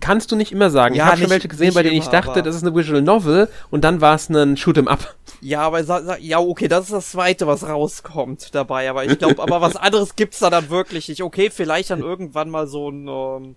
kannst 0.00 0.30
du 0.30 0.36
nicht 0.36 0.52
immer 0.52 0.70
sagen. 0.70 0.94
Ja, 0.94 1.04
ich 1.04 1.10
habe 1.10 1.20
schon 1.22 1.30
welche 1.30 1.48
gesehen, 1.48 1.74
bei 1.74 1.82
denen 1.82 1.96
immer, 1.96 2.04
ich 2.04 2.10
dachte, 2.10 2.42
das 2.42 2.54
ist 2.54 2.62
eine 2.62 2.74
Visual 2.74 3.02
Novel 3.02 3.48
und 3.70 3.84
dann 3.84 4.00
war 4.00 4.14
es 4.14 4.28
ein 4.28 4.56
Shoot'em 4.56 4.86
Up. 4.86 5.16
Ja, 5.40 5.62
aber 5.62 6.18
ja, 6.18 6.38
okay, 6.38 6.68
das 6.68 6.86
ist 6.86 6.92
das 6.92 7.10
zweite, 7.12 7.46
was 7.46 7.66
rauskommt 7.66 8.54
dabei, 8.54 8.90
aber 8.90 9.04
ich 9.04 9.18
glaube, 9.18 9.42
aber 9.42 9.60
was 9.60 9.76
anderes 9.76 10.16
gibt's 10.16 10.40
da 10.40 10.50
dann 10.50 10.70
wirklich 10.70 11.08
nicht. 11.08 11.22
Okay, 11.22 11.50
vielleicht 11.50 11.90
dann 11.90 12.00
irgendwann 12.00 12.50
mal 12.50 12.66
so 12.66 12.90
ein, 12.90 13.08
ähm, 13.08 13.56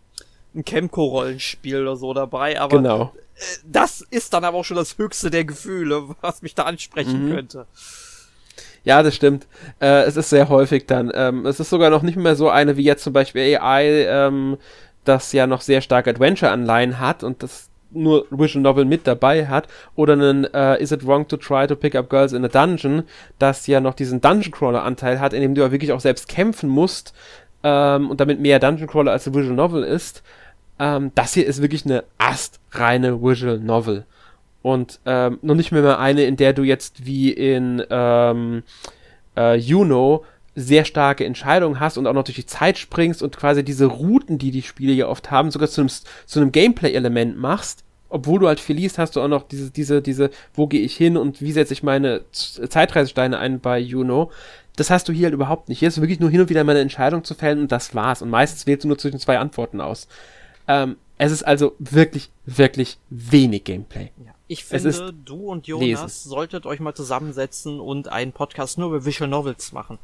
ein 0.55 0.65
Chemco-Rollenspiel 0.65 1.81
oder 1.81 1.95
so 1.95 2.13
dabei, 2.13 2.59
aber 2.59 2.77
genau. 2.77 3.13
Äh, 3.35 3.41
das 3.65 4.01
ist 4.01 4.33
dann 4.33 4.43
aber 4.43 4.57
auch 4.57 4.65
schon 4.65 4.77
das 4.77 4.97
höchste 4.97 5.31
der 5.31 5.45
Gefühle, 5.45 6.15
was 6.21 6.41
mich 6.41 6.55
da 6.55 6.63
ansprechen 6.63 7.29
mhm. 7.29 7.35
könnte. 7.35 7.67
Ja, 8.83 9.03
das 9.03 9.15
stimmt. 9.15 9.47
Äh, 9.79 10.03
es 10.03 10.17
ist 10.17 10.29
sehr 10.29 10.49
häufig 10.49 10.87
dann. 10.87 11.11
Ähm, 11.13 11.45
es 11.45 11.59
ist 11.59 11.69
sogar 11.69 11.91
noch 11.91 12.01
nicht 12.01 12.17
mehr 12.17 12.35
so 12.35 12.49
eine 12.49 12.77
wie 12.77 12.83
jetzt 12.83 13.03
zum 13.03 13.13
Beispiel 13.13 13.57
AI, 13.59 14.05
ähm, 14.07 14.57
das 15.03 15.33
ja 15.33 15.47
noch 15.47 15.61
sehr 15.61 15.81
stark 15.81 16.07
Adventure-Anleihen 16.07 16.99
hat 16.99 17.23
und 17.23 17.43
das 17.43 17.69
nur 17.93 18.25
Visual 18.29 18.61
Novel 18.61 18.85
mit 18.85 19.05
dabei 19.05 19.47
hat, 19.47 19.67
oder 19.95 20.13
einen 20.13 20.45
uh, 20.45 20.75
Is 20.79 20.91
It 20.91 21.05
Wrong 21.05 21.27
to 21.27 21.37
Try 21.37 21.67
to 21.67 21.75
Pick 21.75 21.95
Up 21.95 22.09
Girls 22.09 22.33
in 22.33 22.45
a 22.45 22.47
Dungeon, 22.47 23.03
das 23.37 23.67
ja 23.67 23.79
noch 23.79 23.93
diesen 23.93 24.21
Dungeon 24.21 24.51
Crawler-Anteil 24.51 25.19
hat, 25.19 25.33
in 25.33 25.41
dem 25.41 25.55
du 25.55 25.61
ja 25.61 25.71
wirklich 25.71 25.91
auch 25.91 25.99
selbst 25.99 26.27
kämpfen 26.27 26.69
musst 26.69 27.13
ähm, 27.63 28.09
und 28.09 28.19
damit 28.19 28.39
mehr 28.39 28.59
Dungeon 28.59 28.87
Crawler 28.87 29.11
als 29.11 29.27
ein 29.27 29.35
Visual 29.35 29.55
Novel 29.55 29.83
ist. 29.83 30.23
Ähm, 30.79 31.11
das 31.15 31.33
hier 31.33 31.45
ist 31.45 31.61
wirklich 31.61 31.85
eine 31.85 32.03
astreine 32.17 33.21
Visual 33.21 33.59
Novel. 33.59 34.05
Und 34.61 34.99
ähm, 35.05 35.39
noch 35.41 35.55
nicht 35.55 35.71
mehr, 35.71 35.81
mehr 35.81 35.99
eine, 35.99 36.23
in 36.23 36.37
der 36.37 36.53
du 36.53 36.63
jetzt 36.63 37.05
wie 37.05 37.31
in 37.31 37.83
ähm, 37.89 38.63
äh, 39.35 39.55
Juno 39.55 40.23
sehr 40.61 40.85
starke 40.85 41.25
Entscheidungen 41.25 41.79
hast 41.79 41.97
und 41.97 42.07
auch 42.07 42.13
noch 42.13 42.23
durch 42.23 42.35
die 42.35 42.45
Zeit 42.45 42.77
springst 42.77 43.21
und 43.21 43.37
quasi 43.37 43.63
diese 43.63 43.85
Routen, 43.85 44.37
die 44.37 44.51
die 44.51 44.61
Spiele 44.61 44.93
ja 44.93 45.07
oft 45.07 45.31
haben, 45.31 45.51
sogar 45.51 45.69
zu 45.69 45.81
einem, 45.81 45.89
zu 45.89 46.39
einem 46.39 46.51
Gameplay-Element 46.51 47.37
machst, 47.37 47.83
obwohl 48.11 48.39
du 48.39 48.47
halt 48.47 48.59
viel 48.59 48.75
liest, 48.75 48.97
hast 48.97 49.15
du 49.15 49.21
auch 49.21 49.27
noch 49.27 49.43
diese, 49.43 49.71
diese, 49.71 50.01
diese, 50.01 50.29
wo 50.53 50.67
gehe 50.67 50.81
ich 50.81 50.95
hin 50.95 51.17
und 51.17 51.41
wie 51.41 51.53
setze 51.53 51.73
ich 51.73 51.81
meine 51.81 52.23
Zeitreisesteine 52.31 53.39
ein 53.39 53.59
bei 53.59 53.79
Juno. 53.79 54.31
Das 54.75 54.89
hast 54.89 55.07
du 55.07 55.13
hier 55.13 55.25
halt 55.25 55.33
überhaupt 55.33 55.69
nicht. 55.69 55.79
Hier 55.79 55.87
ist 55.87 55.99
wirklich 55.99 56.19
nur 56.19 56.29
hin 56.29 56.41
und 56.41 56.49
wieder 56.49 56.63
meine 56.63 56.79
Entscheidung 56.79 57.23
zu 57.23 57.33
fällen 57.33 57.59
und 57.59 57.71
das 57.71 57.95
war's. 57.95 58.21
Und 58.21 58.29
meistens 58.29 58.67
wählst 58.67 58.83
du 58.83 58.89
nur 58.89 58.97
zwischen 58.97 59.19
zwei 59.19 59.39
Antworten 59.39 59.81
aus. 59.81 60.07
Ähm, 60.67 60.97
es 61.17 61.31
ist 61.31 61.43
also 61.43 61.75
wirklich, 61.79 62.31
wirklich 62.45 62.97
wenig 63.09 63.63
Gameplay. 63.63 64.11
Ja. 64.25 64.31
Ich 64.47 64.65
finde, 64.65 65.13
du 65.13 65.49
und 65.49 65.67
Jonas 65.67 65.85
lesen. 65.85 66.29
solltet 66.29 66.65
euch 66.65 66.81
mal 66.81 66.93
zusammensetzen 66.93 67.79
und 67.79 68.09
einen 68.09 68.33
Podcast 68.33 68.77
nur 68.77 68.89
über 68.89 69.05
Visual 69.05 69.29
Novels 69.29 69.71
machen 69.71 69.97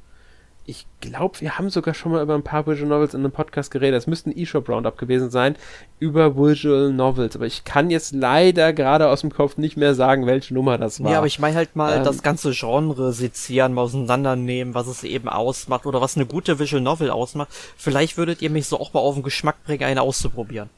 ich 0.69 0.85
glaube, 0.99 1.39
wir 1.39 1.57
haben 1.57 1.69
sogar 1.69 1.93
schon 1.93 2.11
mal 2.11 2.21
über 2.21 2.35
ein 2.35 2.43
paar 2.43 2.67
Visual 2.67 2.89
Novels 2.89 3.13
in 3.13 3.21
einem 3.21 3.31
Podcast 3.31 3.71
geredet. 3.71 3.97
Es 3.97 4.05
müsste 4.05 4.29
ein 4.29 4.37
eShop 4.37 4.67
Roundup 4.67 4.97
gewesen 4.97 5.31
sein 5.31 5.55
über 5.99 6.35
Visual 6.35 6.91
Novels. 6.91 7.37
Aber 7.37 7.45
ich 7.45 7.63
kann 7.63 7.89
jetzt 7.89 8.13
leider 8.13 8.73
gerade 8.73 9.07
aus 9.07 9.21
dem 9.21 9.33
Kopf 9.33 9.55
nicht 9.55 9.77
mehr 9.77 9.95
sagen, 9.95 10.25
welche 10.25 10.53
Nummer 10.53 10.77
das 10.77 11.01
war. 11.01 11.11
Ja, 11.11 11.17
aber 11.19 11.27
ich 11.27 11.39
meine 11.39 11.55
halt 11.55 11.77
mal 11.77 11.97
ähm, 11.97 12.03
das 12.03 12.21
ganze 12.21 12.51
Genre 12.51 13.13
sezieren, 13.13 13.73
mal 13.73 13.83
auseinandernehmen, 13.83 14.73
was 14.73 14.87
es 14.87 15.05
eben 15.05 15.29
ausmacht 15.29 15.85
oder 15.85 16.01
was 16.01 16.17
eine 16.17 16.25
gute 16.25 16.59
Visual 16.59 16.83
Novel 16.83 17.11
ausmacht. 17.11 17.47
Vielleicht 17.77 18.17
würdet 18.17 18.41
ihr 18.41 18.49
mich 18.49 18.67
so 18.67 18.77
auch 18.77 18.91
mal 18.91 18.99
auf 18.99 19.15
den 19.15 19.23
Geschmack 19.23 19.63
bringen, 19.63 19.85
eine 19.85 20.01
auszuprobieren. 20.01 20.69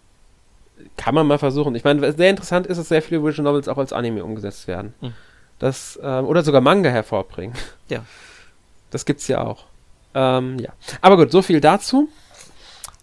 Kann 0.97 1.15
man 1.15 1.25
mal 1.25 1.39
versuchen. 1.39 1.73
Ich 1.73 1.83
meine, 1.83 2.13
sehr 2.13 2.29
interessant 2.29 2.67
ist, 2.67 2.77
dass 2.77 2.89
sehr 2.89 3.01
viele 3.01 3.23
Visual 3.23 3.43
Novels 3.43 3.67
auch 3.67 3.79
als 3.79 3.91
Anime 3.91 4.23
umgesetzt 4.23 4.67
werden. 4.67 4.93
Hm. 5.01 5.13
Das, 5.57 5.99
ähm, 6.03 6.25
oder 6.25 6.43
sogar 6.43 6.61
Manga 6.61 6.91
hervorbringen. 6.91 7.55
Ja. 7.89 8.03
Das 8.91 9.05
gibt's 9.05 9.27
ja 9.27 9.43
auch. 9.43 9.65
Ähm, 10.13 10.57
ja. 10.59 10.73
Aber 11.01 11.17
gut, 11.17 11.31
so 11.31 11.41
viel 11.41 11.61
dazu. 11.61 12.09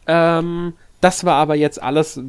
Ähm, 0.06 0.74
das 1.00 1.24
war 1.24 1.34
aber 1.34 1.54
jetzt 1.54 1.82
alles, 1.82 2.20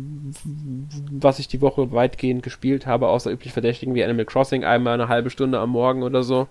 was 1.11 1.39
ich 1.39 1.47
die 1.47 1.61
Woche 1.61 1.91
weitgehend 1.91 2.43
gespielt 2.43 2.85
habe, 2.85 3.07
außer 3.07 3.31
üblich 3.31 3.53
Verdächtigen 3.53 3.95
wie 3.95 4.03
Animal 4.03 4.25
Crossing, 4.25 4.63
einmal 4.63 4.93
eine 4.93 5.07
halbe 5.07 5.29
Stunde 5.29 5.59
am 5.59 5.71
Morgen 5.71 6.03
oder 6.03 6.23
so. 6.23 6.47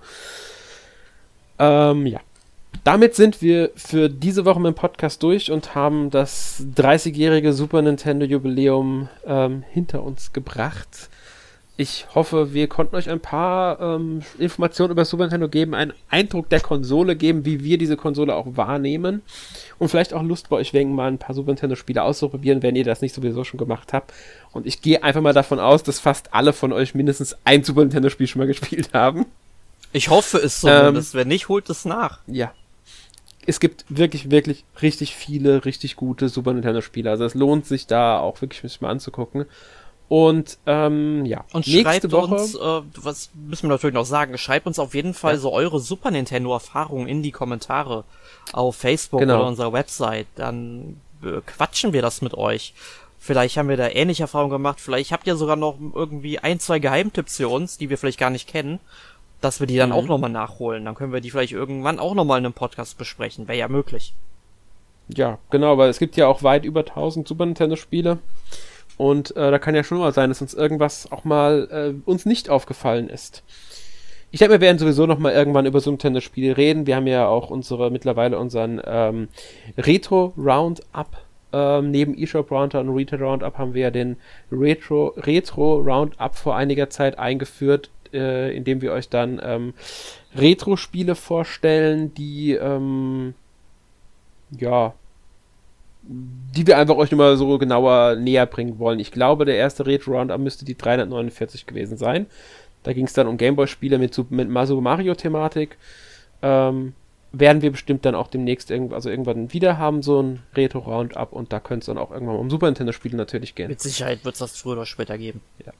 Ähm, 1.58 2.06
ja. 2.06 2.20
Damit 2.84 3.14
sind 3.14 3.42
wir 3.42 3.70
für 3.74 4.08
diese 4.08 4.44
Woche 4.44 4.60
mit 4.60 4.74
dem 4.74 4.78
Podcast 4.78 5.22
durch 5.22 5.50
und 5.50 5.74
haben 5.74 6.10
das 6.10 6.64
30-jährige 6.76 7.52
Super 7.52 7.82
Nintendo 7.82 8.26
Jubiläum 8.26 9.08
ähm, 9.26 9.64
hinter 9.70 10.02
uns 10.02 10.32
gebracht. 10.32 11.08
Ich 11.78 12.06
hoffe, 12.14 12.54
wir 12.54 12.68
konnten 12.68 12.96
euch 12.96 13.10
ein 13.10 13.20
paar 13.20 13.78
ähm, 13.80 14.22
Informationen 14.38 14.92
über 14.92 15.04
Super 15.04 15.24
Nintendo 15.24 15.48
geben, 15.48 15.74
einen 15.74 15.92
Eindruck 16.08 16.48
der 16.48 16.60
Konsole 16.60 17.16
geben, 17.16 17.44
wie 17.44 17.62
wir 17.62 17.76
diese 17.76 17.98
Konsole 17.98 18.34
auch 18.34 18.46
wahrnehmen 18.56 19.20
und 19.78 19.88
vielleicht 19.90 20.14
auch 20.14 20.22
Lust 20.22 20.48
bei 20.48 20.56
euch 20.56 20.72
wecken, 20.72 20.94
mal 20.94 21.08
ein 21.08 21.18
paar 21.18 21.34
Super 21.34 21.48
Nintendo-Spiele 21.48 22.02
auszuprobieren, 22.02 22.62
wenn 22.62 22.76
ihr 22.76 22.84
das 22.84 23.02
nicht 23.02 23.14
sowieso 23.14 23.44
schon 23.44 23.58
gemacht 23.58 23.92
habt. 23.92 24.14
Und 24.52 24.66
ich 24.66 24.80
gehe 24.80 25.02
einfach 25.02 25.20
mal 25.20 25.34
davon 25.34 25.60
aus, 25.60 25.82
dass 25.82 26.00
fast 26.00 26.32
alle 26.32 26.54
von 26.54 26.72
euch 26.72 26.94
mindestens 26.94 27.36
ein 27.44 27.62
Super 27.62 27.82
Nintendo-Spiel 27.82 28.26
schon 28.26 28.40
mal 28.40 28.46
gespielt 28.46 28.94
haben. 28.94 29.26
Ich 29.92 30.08
hoffe 30.08 30.38
es 30.38 30.60
zumindest. 30.60 31.14
Ähm, 31.14 31.20
wenn 31.20 31.28
nicht, 31.28 31.48
holt 31.50 31.68
es 31.68 31.84
nach. 31.84 32.20
Ja. 32.26 32.52
Es 33.44 33.60
gibt 33.60 33.84
wirklich, 33.90 34.30
wirklich 34.30 34.64
richtig 34.80 35.14
viele, 35.14 35.66
richtig 35.66 35.96
gute 35.96 36.30
Super 36.30 36.54
Nintendo-Spiele. 36.54 37.10
Also 37.10 37.24
es 37.26 37.34
lohnt 37.34 37.66
sich 37.66 37.86
da 37.86 38.18
auch 38.18 38.40
wirklich 38.40 38.62
mich 38.62 38.80
mal 38.80 38.88
anzugucken. 38.88 39.44
Und 40.08 40.58
ähm, 40.66 41.24
ja, 41.26 41.44
und 41.52 41.66
nächste 41.66 42.12
Woche. 42.12 42.34
Uns, 42.34 42.54
äh, 42.54 42.82
was 42.96 43.30
müssen 43.34 43.64
wir 43.64 43.70
natürlich 43.70 43.94
noch 43.94 44.04
sagen, 44.04 44.38
schreibt 44.38 44.66
uns 44.66 44.78
auf 44.78 44.94
jeden 44.94 45.14
Fall 45.14 45.34
ja. 45.34 45.40
so 45.40 45.52
eure 45.52 45.80
Super 45.80 46.12
Nintendo-Erfahrungen 46.12 47.08
in 47.08 47.22
die 47.22 47.32
Kommentare 47.32 48.04
auf 48.52 48.76
Facebook 48.76 49.20
genau. 49.20 49.38
oder 49.38 49.46
unserer 49.48 49.72
Website. 49.72 50.28
Dann 50.36 51.00
äh, 51.24 51.40
quatschen 51.44 51.92
wir 51.92 52.02
das 52.02 52.22
mit 52.22 52.34
euch. 52.34 52.72
Vielleicht 53.18 53.56
haben 53.56 53.68
wir 53.68 53.76
da 53.76 53.88
ähnliche 53.88 54.24
Erfahrungen 54.24 54.52
gemacht. 54.52 54.80
Vielleicht 54.80 55.10
habt 55.10 55.26
ihr 55.26 55.34
sogar 55.34 55.56
noch 55.56 55.76
irgendwie 55.94 56.38
ein, 56.38 56.60
zwei 56.60 56.78
Geheimtipps 56.78 57.38
für 57.38 57.48
uns, 57.48 57.76
die 57.76 57.90
wir 57.90 57.98
vielleicht 57.98 58.20
gar 58.20 58.30
nicht 58.30 58.48
kennen, 58.48 58.78
dass 59.40 59.58
wir 59.58 59.66
die 59.66 59.76
dann 59.76 59.88
mhm. 59.88 59.96
auch 59.96 60.04
nochmal 60.04 60.30
nachholen. 60.30 60.84
Dann 60.84 60.94
können 60.94 61.12
wir 61.12 61.20
die 61.20 61.32
vielleicht 61.32 61.52
irgendwann 61.52 61.98
auch 61.98 62.14
nochmal 62.14 62.38
in 62.38 62.44
einem 62.44 62.54
Podcast 62.54 62.96
besprechen. 62.98 63.48
Wäre 63.48 63.58
ja 63.58 63.68
möglich. 63.68 64.14
Ja, 65.08 65.38
genau, 65.50 65.78
weil 65.78 65.90
es 65.90 65.98
gibt 65.98 66.16
ja 66.16 66.28
auch 66.28 66.44
weit 66.44 66.64
über 66.64 66.80
1000 66.80 67.26
Super 67.26 67.46
Nintendo-Spiele. 67.46 68.18
Und 68.96 69.36
äh, 69.36 69.50
da 69.50 69.58
kann 69.58 69.74
ja 69.74 69.84
schon 69.84 69.98
mal 69.98 70.12
sein, 70.12 70.30
dass 70.30 70.40
uns 70.40 70.54
irgendwas 70.54 71.10
auch 71.12 71.24
mal 71.24 71.68
äh, 71.70 72.08
uns 72.08 72.24
nicht 72.24 72.48
aufgefallen 72.48 73.08
ist. 73.08 73.42
Ich 74.30 74.40
denke, 74.40 74.54
wir 74.54 74.60
werden 74.60 74.78
sowieso 74.78 75.06
noch 75.06 75.18
mal 75.18 75.32
irgendwann 75.32 75.66
über 75.66 75.80
so 75.80 75.90
Nintendo-Spiele 75.90 76.56
reden. 76.56 76.86
Wir 76.86 76.96
haben 76.96 77.06
ja 77.06 77.26
auch 77.26 77.50
unsere 77.50 77.90
mittlerweile 77.90 78.38
unseren 78.38 78.80
ähm, 78.84 79.28
Retro 79.78 80.32
Roundup 80.36 81.08
ähm, 81.52 81.90
neben 81.90 82.16
eShop 82.18 82.50
Roundup 82.50 82.82
und 82.82 82.94
Retail 82.94 83.22
Roundup 83.22 83.56
haben 83.56 83.72
wir 83.72 83.82
ja 83.82 83.90
den 83.90 84.16
Retro 84.50 85.14
Retro 85.16 85.76
Roundup 85.76 86.34
vor 86.34 86.56
einiger 86.56 86.90
Zeit 86.90 87.18
eingeführt, 87.18 87.90
äh, 88.12 88.54
indem 88.54 88.82
wir 88.82 88.92
euch 88.92 89.08
dann 89.08 89.40
ähm, 89.42 89.74
Retro-Spiele 90.34 91.14
vorstellen, 91.14 92.12
die 92.14 92.52
ähm, 92.52 93.34
ja 94.50 94.94
die 96.08 96.66
wir 96.66 96.78
einfach 96.78 96.96
euch 96.96 97.10
nochmal 97.10 97.36
so 97.36 97.58
genauer 97.58 98.16
näher 98.16 98.46
bringen 98.46 98.78
wollen. 98.78 98.98
Ich 98.98 99.12
glaube, 99.12 99.44
der 99.44 99.56
erste 99.56 99.86
Retro 99.86 100.12
Roundup 100.12 100.40
müsste 100.40 100.64
die 100.64 100.76
349 100.76 101.66
gewesen 101.66 101.96
sein. 101.96 102.26
Da 102.82 102.92
ging 102.92 103.06
es 103.06 103.12
dann 103.12 103.26
um 103.26 103.36
Gameboy-Spiele 103.36 103.98
mit, 103.98 104.16
mit 104.30 104.66
Super 104.66 104.80
Mario-Thematik. 104.80 105.76
Ähm, 106.42 106.94
werden 107.32 107.62
wir 107.62 107.72
bestimmt 107.72 108.04
dann 108.04 108.14
auch 108.14 108.28
demnächst 108.28 108.70
irgend, 108.70 108.92
also 108.92 109.10
irgendwann 109.10 109.52
wieder 109.52 109.78
haben, 109.78 110.02
so 110.02 110.22
ein 110.22 110.42
Retro-Roundup 110.54 111.32
und 111.32 111.52
da 111.52 111.60
könnte 111.60 111.80
es 111.80 111.86
dann 111.86 111.98
auch 111.98 112.10
irgendwann 112.10 112.36
um 112.36 112.50
Super 112.50 112.66
Nintendo-Spiele 112.66 113.16
natürlich 113.16 113.54
gehen. 113.54 113.68
Mit 113.68 113.80
Sicherheit 113.80 114.24
wird 114.24 114.36
es 114.36 114.38
das 114.38 114.56
früher 114.56 114.74
oder 114.74 114.86
später 114.86 115.18
geben. 115.18 115.40
Ja. 115.64 115.72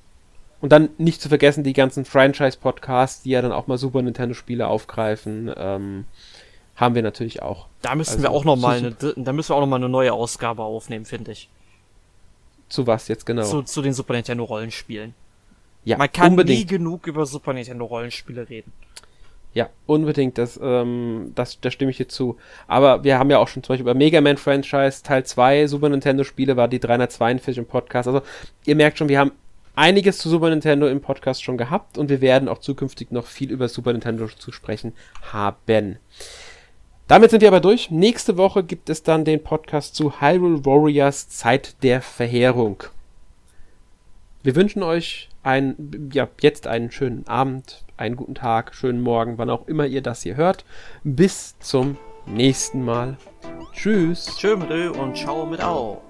Und 0.61 0.73
dann 0.73 0.89
nicht 0.99 1.21
zu 1.21 1.29
vergessen 1.29 1.65
die 1.65 1.73
ganzen 1.73 2.05
Franchise-Podcasts, 2.05 3.23
die 3.23 3.31
ja 3.31 3.43
dann 3.43 3.53
auch 3.53 3.67
mal 3.67 3.79
Super 3.79 4.03
Nintendo-Spiele 4.03 4.67
aufgreifen, 4.67 5.51
ähm, 5.57 6.05
haben 6.77 6.95
wir 6.95 7.03
natürlich 7.03 7.43
auch. 7.43 7.67
Da 7.83 7.95
müssen 7.95 8.13
also, 8.13 8.23
wir 8.23 8.31
auch 8.31 8.45
noch 8.45 8.57
mal 8.57 8.79
eine, 8.79 8.93
da 9.17 9.33
müssen 9.33 9.51
wir 9.51 9.57
auch 9.57 9.61
noch 9.61 9.67
mal 9.67 9.77
eine 9.77 9.89
neue 9.89 10.13
Ausgabe 10.13 10.63
aufnehmen, 10.63 11.05
finde 11.05 11.33
ich. 11.33 11.49
Zu 12.69 12.87
was 12.87 13.09
jetzt 13.09 13.27
genau? 13.27 13.45
Zu, 13.45 13.63
zu 13.63 13.83
den 13.83 13.93
Super 13.93 14.15
Nintendo 14.15 14.45
Rollenspielen. 14.45 15.15
Ja, 15.85 15.97
Man 15.97 16.11
kann 16.11 16.33
unbedingt. 16.33 16.59
nie 16.59 16.67
genug 16.67 17.07
über 17.07 17.25
Super 17.27 17.53
Nintendo 17.53 17.85
Rollenspiele 17.85 18.49
reden. 18.49 18.73
Ja, 19.55 19.71
unbedingt, 19.87 20.37
das, 20.37 20.61
ähm, 20.63 21.33
das, 21.35 21.61
da 21.61 21.71
stimme 21.71 21.91
ich 21.91 21.97
dir 21.97 22.09
zu. 22.09 22.37
Aber 22.67 23.05
wir 23.05 23.19
haben 23.19 23.31
ja 23.31 23.39
auch 23.39 23.49
schon 23.49 23.63
zum 23.63 23.73
Beispiel 23.73 23.85
über 23.85 23.95
Mega 23.95 24.21
Man 24.21 24.37
Franchise 24.37 25.03
Teil 25.03 25.25
2 25.25 25.67
Super 25.69 25.89
Nintendo 25.89 26.25
Spiele 26.25 26.59
war 26.59 26.69
die 26.69 26.81
342 26.81 27.57
im 27.57 27.67
Podcast. 27.67 28.09
Also 28.09 28.21
ihr 28.67 28.77
merkt 28.77 28.99
schon, 28.99 29.09
wir 29.09 29.19
haben 29.19 29.33
einiges 29.75 30.19
zu 30.19 30.29
Super 30.29 30.51
Nintendo 30.51 30.89
im 30.89 31.01
Podcast 31.01 31.43
schon 31.43 31.57
gehabt 31.57 31.97
und 31.97 32.11
wir 32.11 32.21
werden 32.21 32.49
auch 32.49 32.59
zukünftig 32.59 33.13
noch 33.13 33.27
viel 33.27 33.51
über 33.51 33.69
Super 33.69 33.93
Nintendo 33.93 34.27
zu 34.27 34.53
sprechen 34.53 34.93
haben. 35.33 35.99
Damit 37.09 37.31
sind 37.31 37.41
wir 37.41 37.49
aber 37.49 37.61
durch. 37.61 37.91
Nächste 37.91 38.37
Woche 38.37 38.65
gibt 38.65 38.91
es 38.91 39.05
dann 39.05 39.25
den 39.25 39.43
Podcast 39.43 39.95
zu 39.95 40.21
Hyrule 40.21 40.65
Warriors 40.65 41.29
Zeit 41.29 41.83
der 41.85 42.03
Verheerung. 42.03 42.83
Wir 44.43 44.57
wünschen 44.57 44.83
euch 44.83 45.29
ein, 45.45 46.11
ja, 46.13 46.29
jetzt 46.41 46.67
einen 46.67 46.91
schönen 46.91 47.27
Abend, 47.29 47.85
einen 47.97 48.17
guten 48.17 48.35
Tag, 48.35 48.75
schönen 48.75 49.01
Morgen, 49.01 49.39
wann 49.39 49.51
auch 49.51 49.69
immer 49.69 49.87
ihr 49.87 50.03
das 50.03 50.23
hier 50.23 50.37
hört. 50.37 50.65
Bis 51.05 51.57
zum 51.61 51.97
nächsten 52.27 52.85
Mal. 52.85 53.17
Tschüss. 53.73 54.37
Tschö 54.37 54.57
mit 54.57 54.71
und 54.97 55.17
ciao 55.17 55.47
mit 55.47 55.63
Au. 55.63 56.03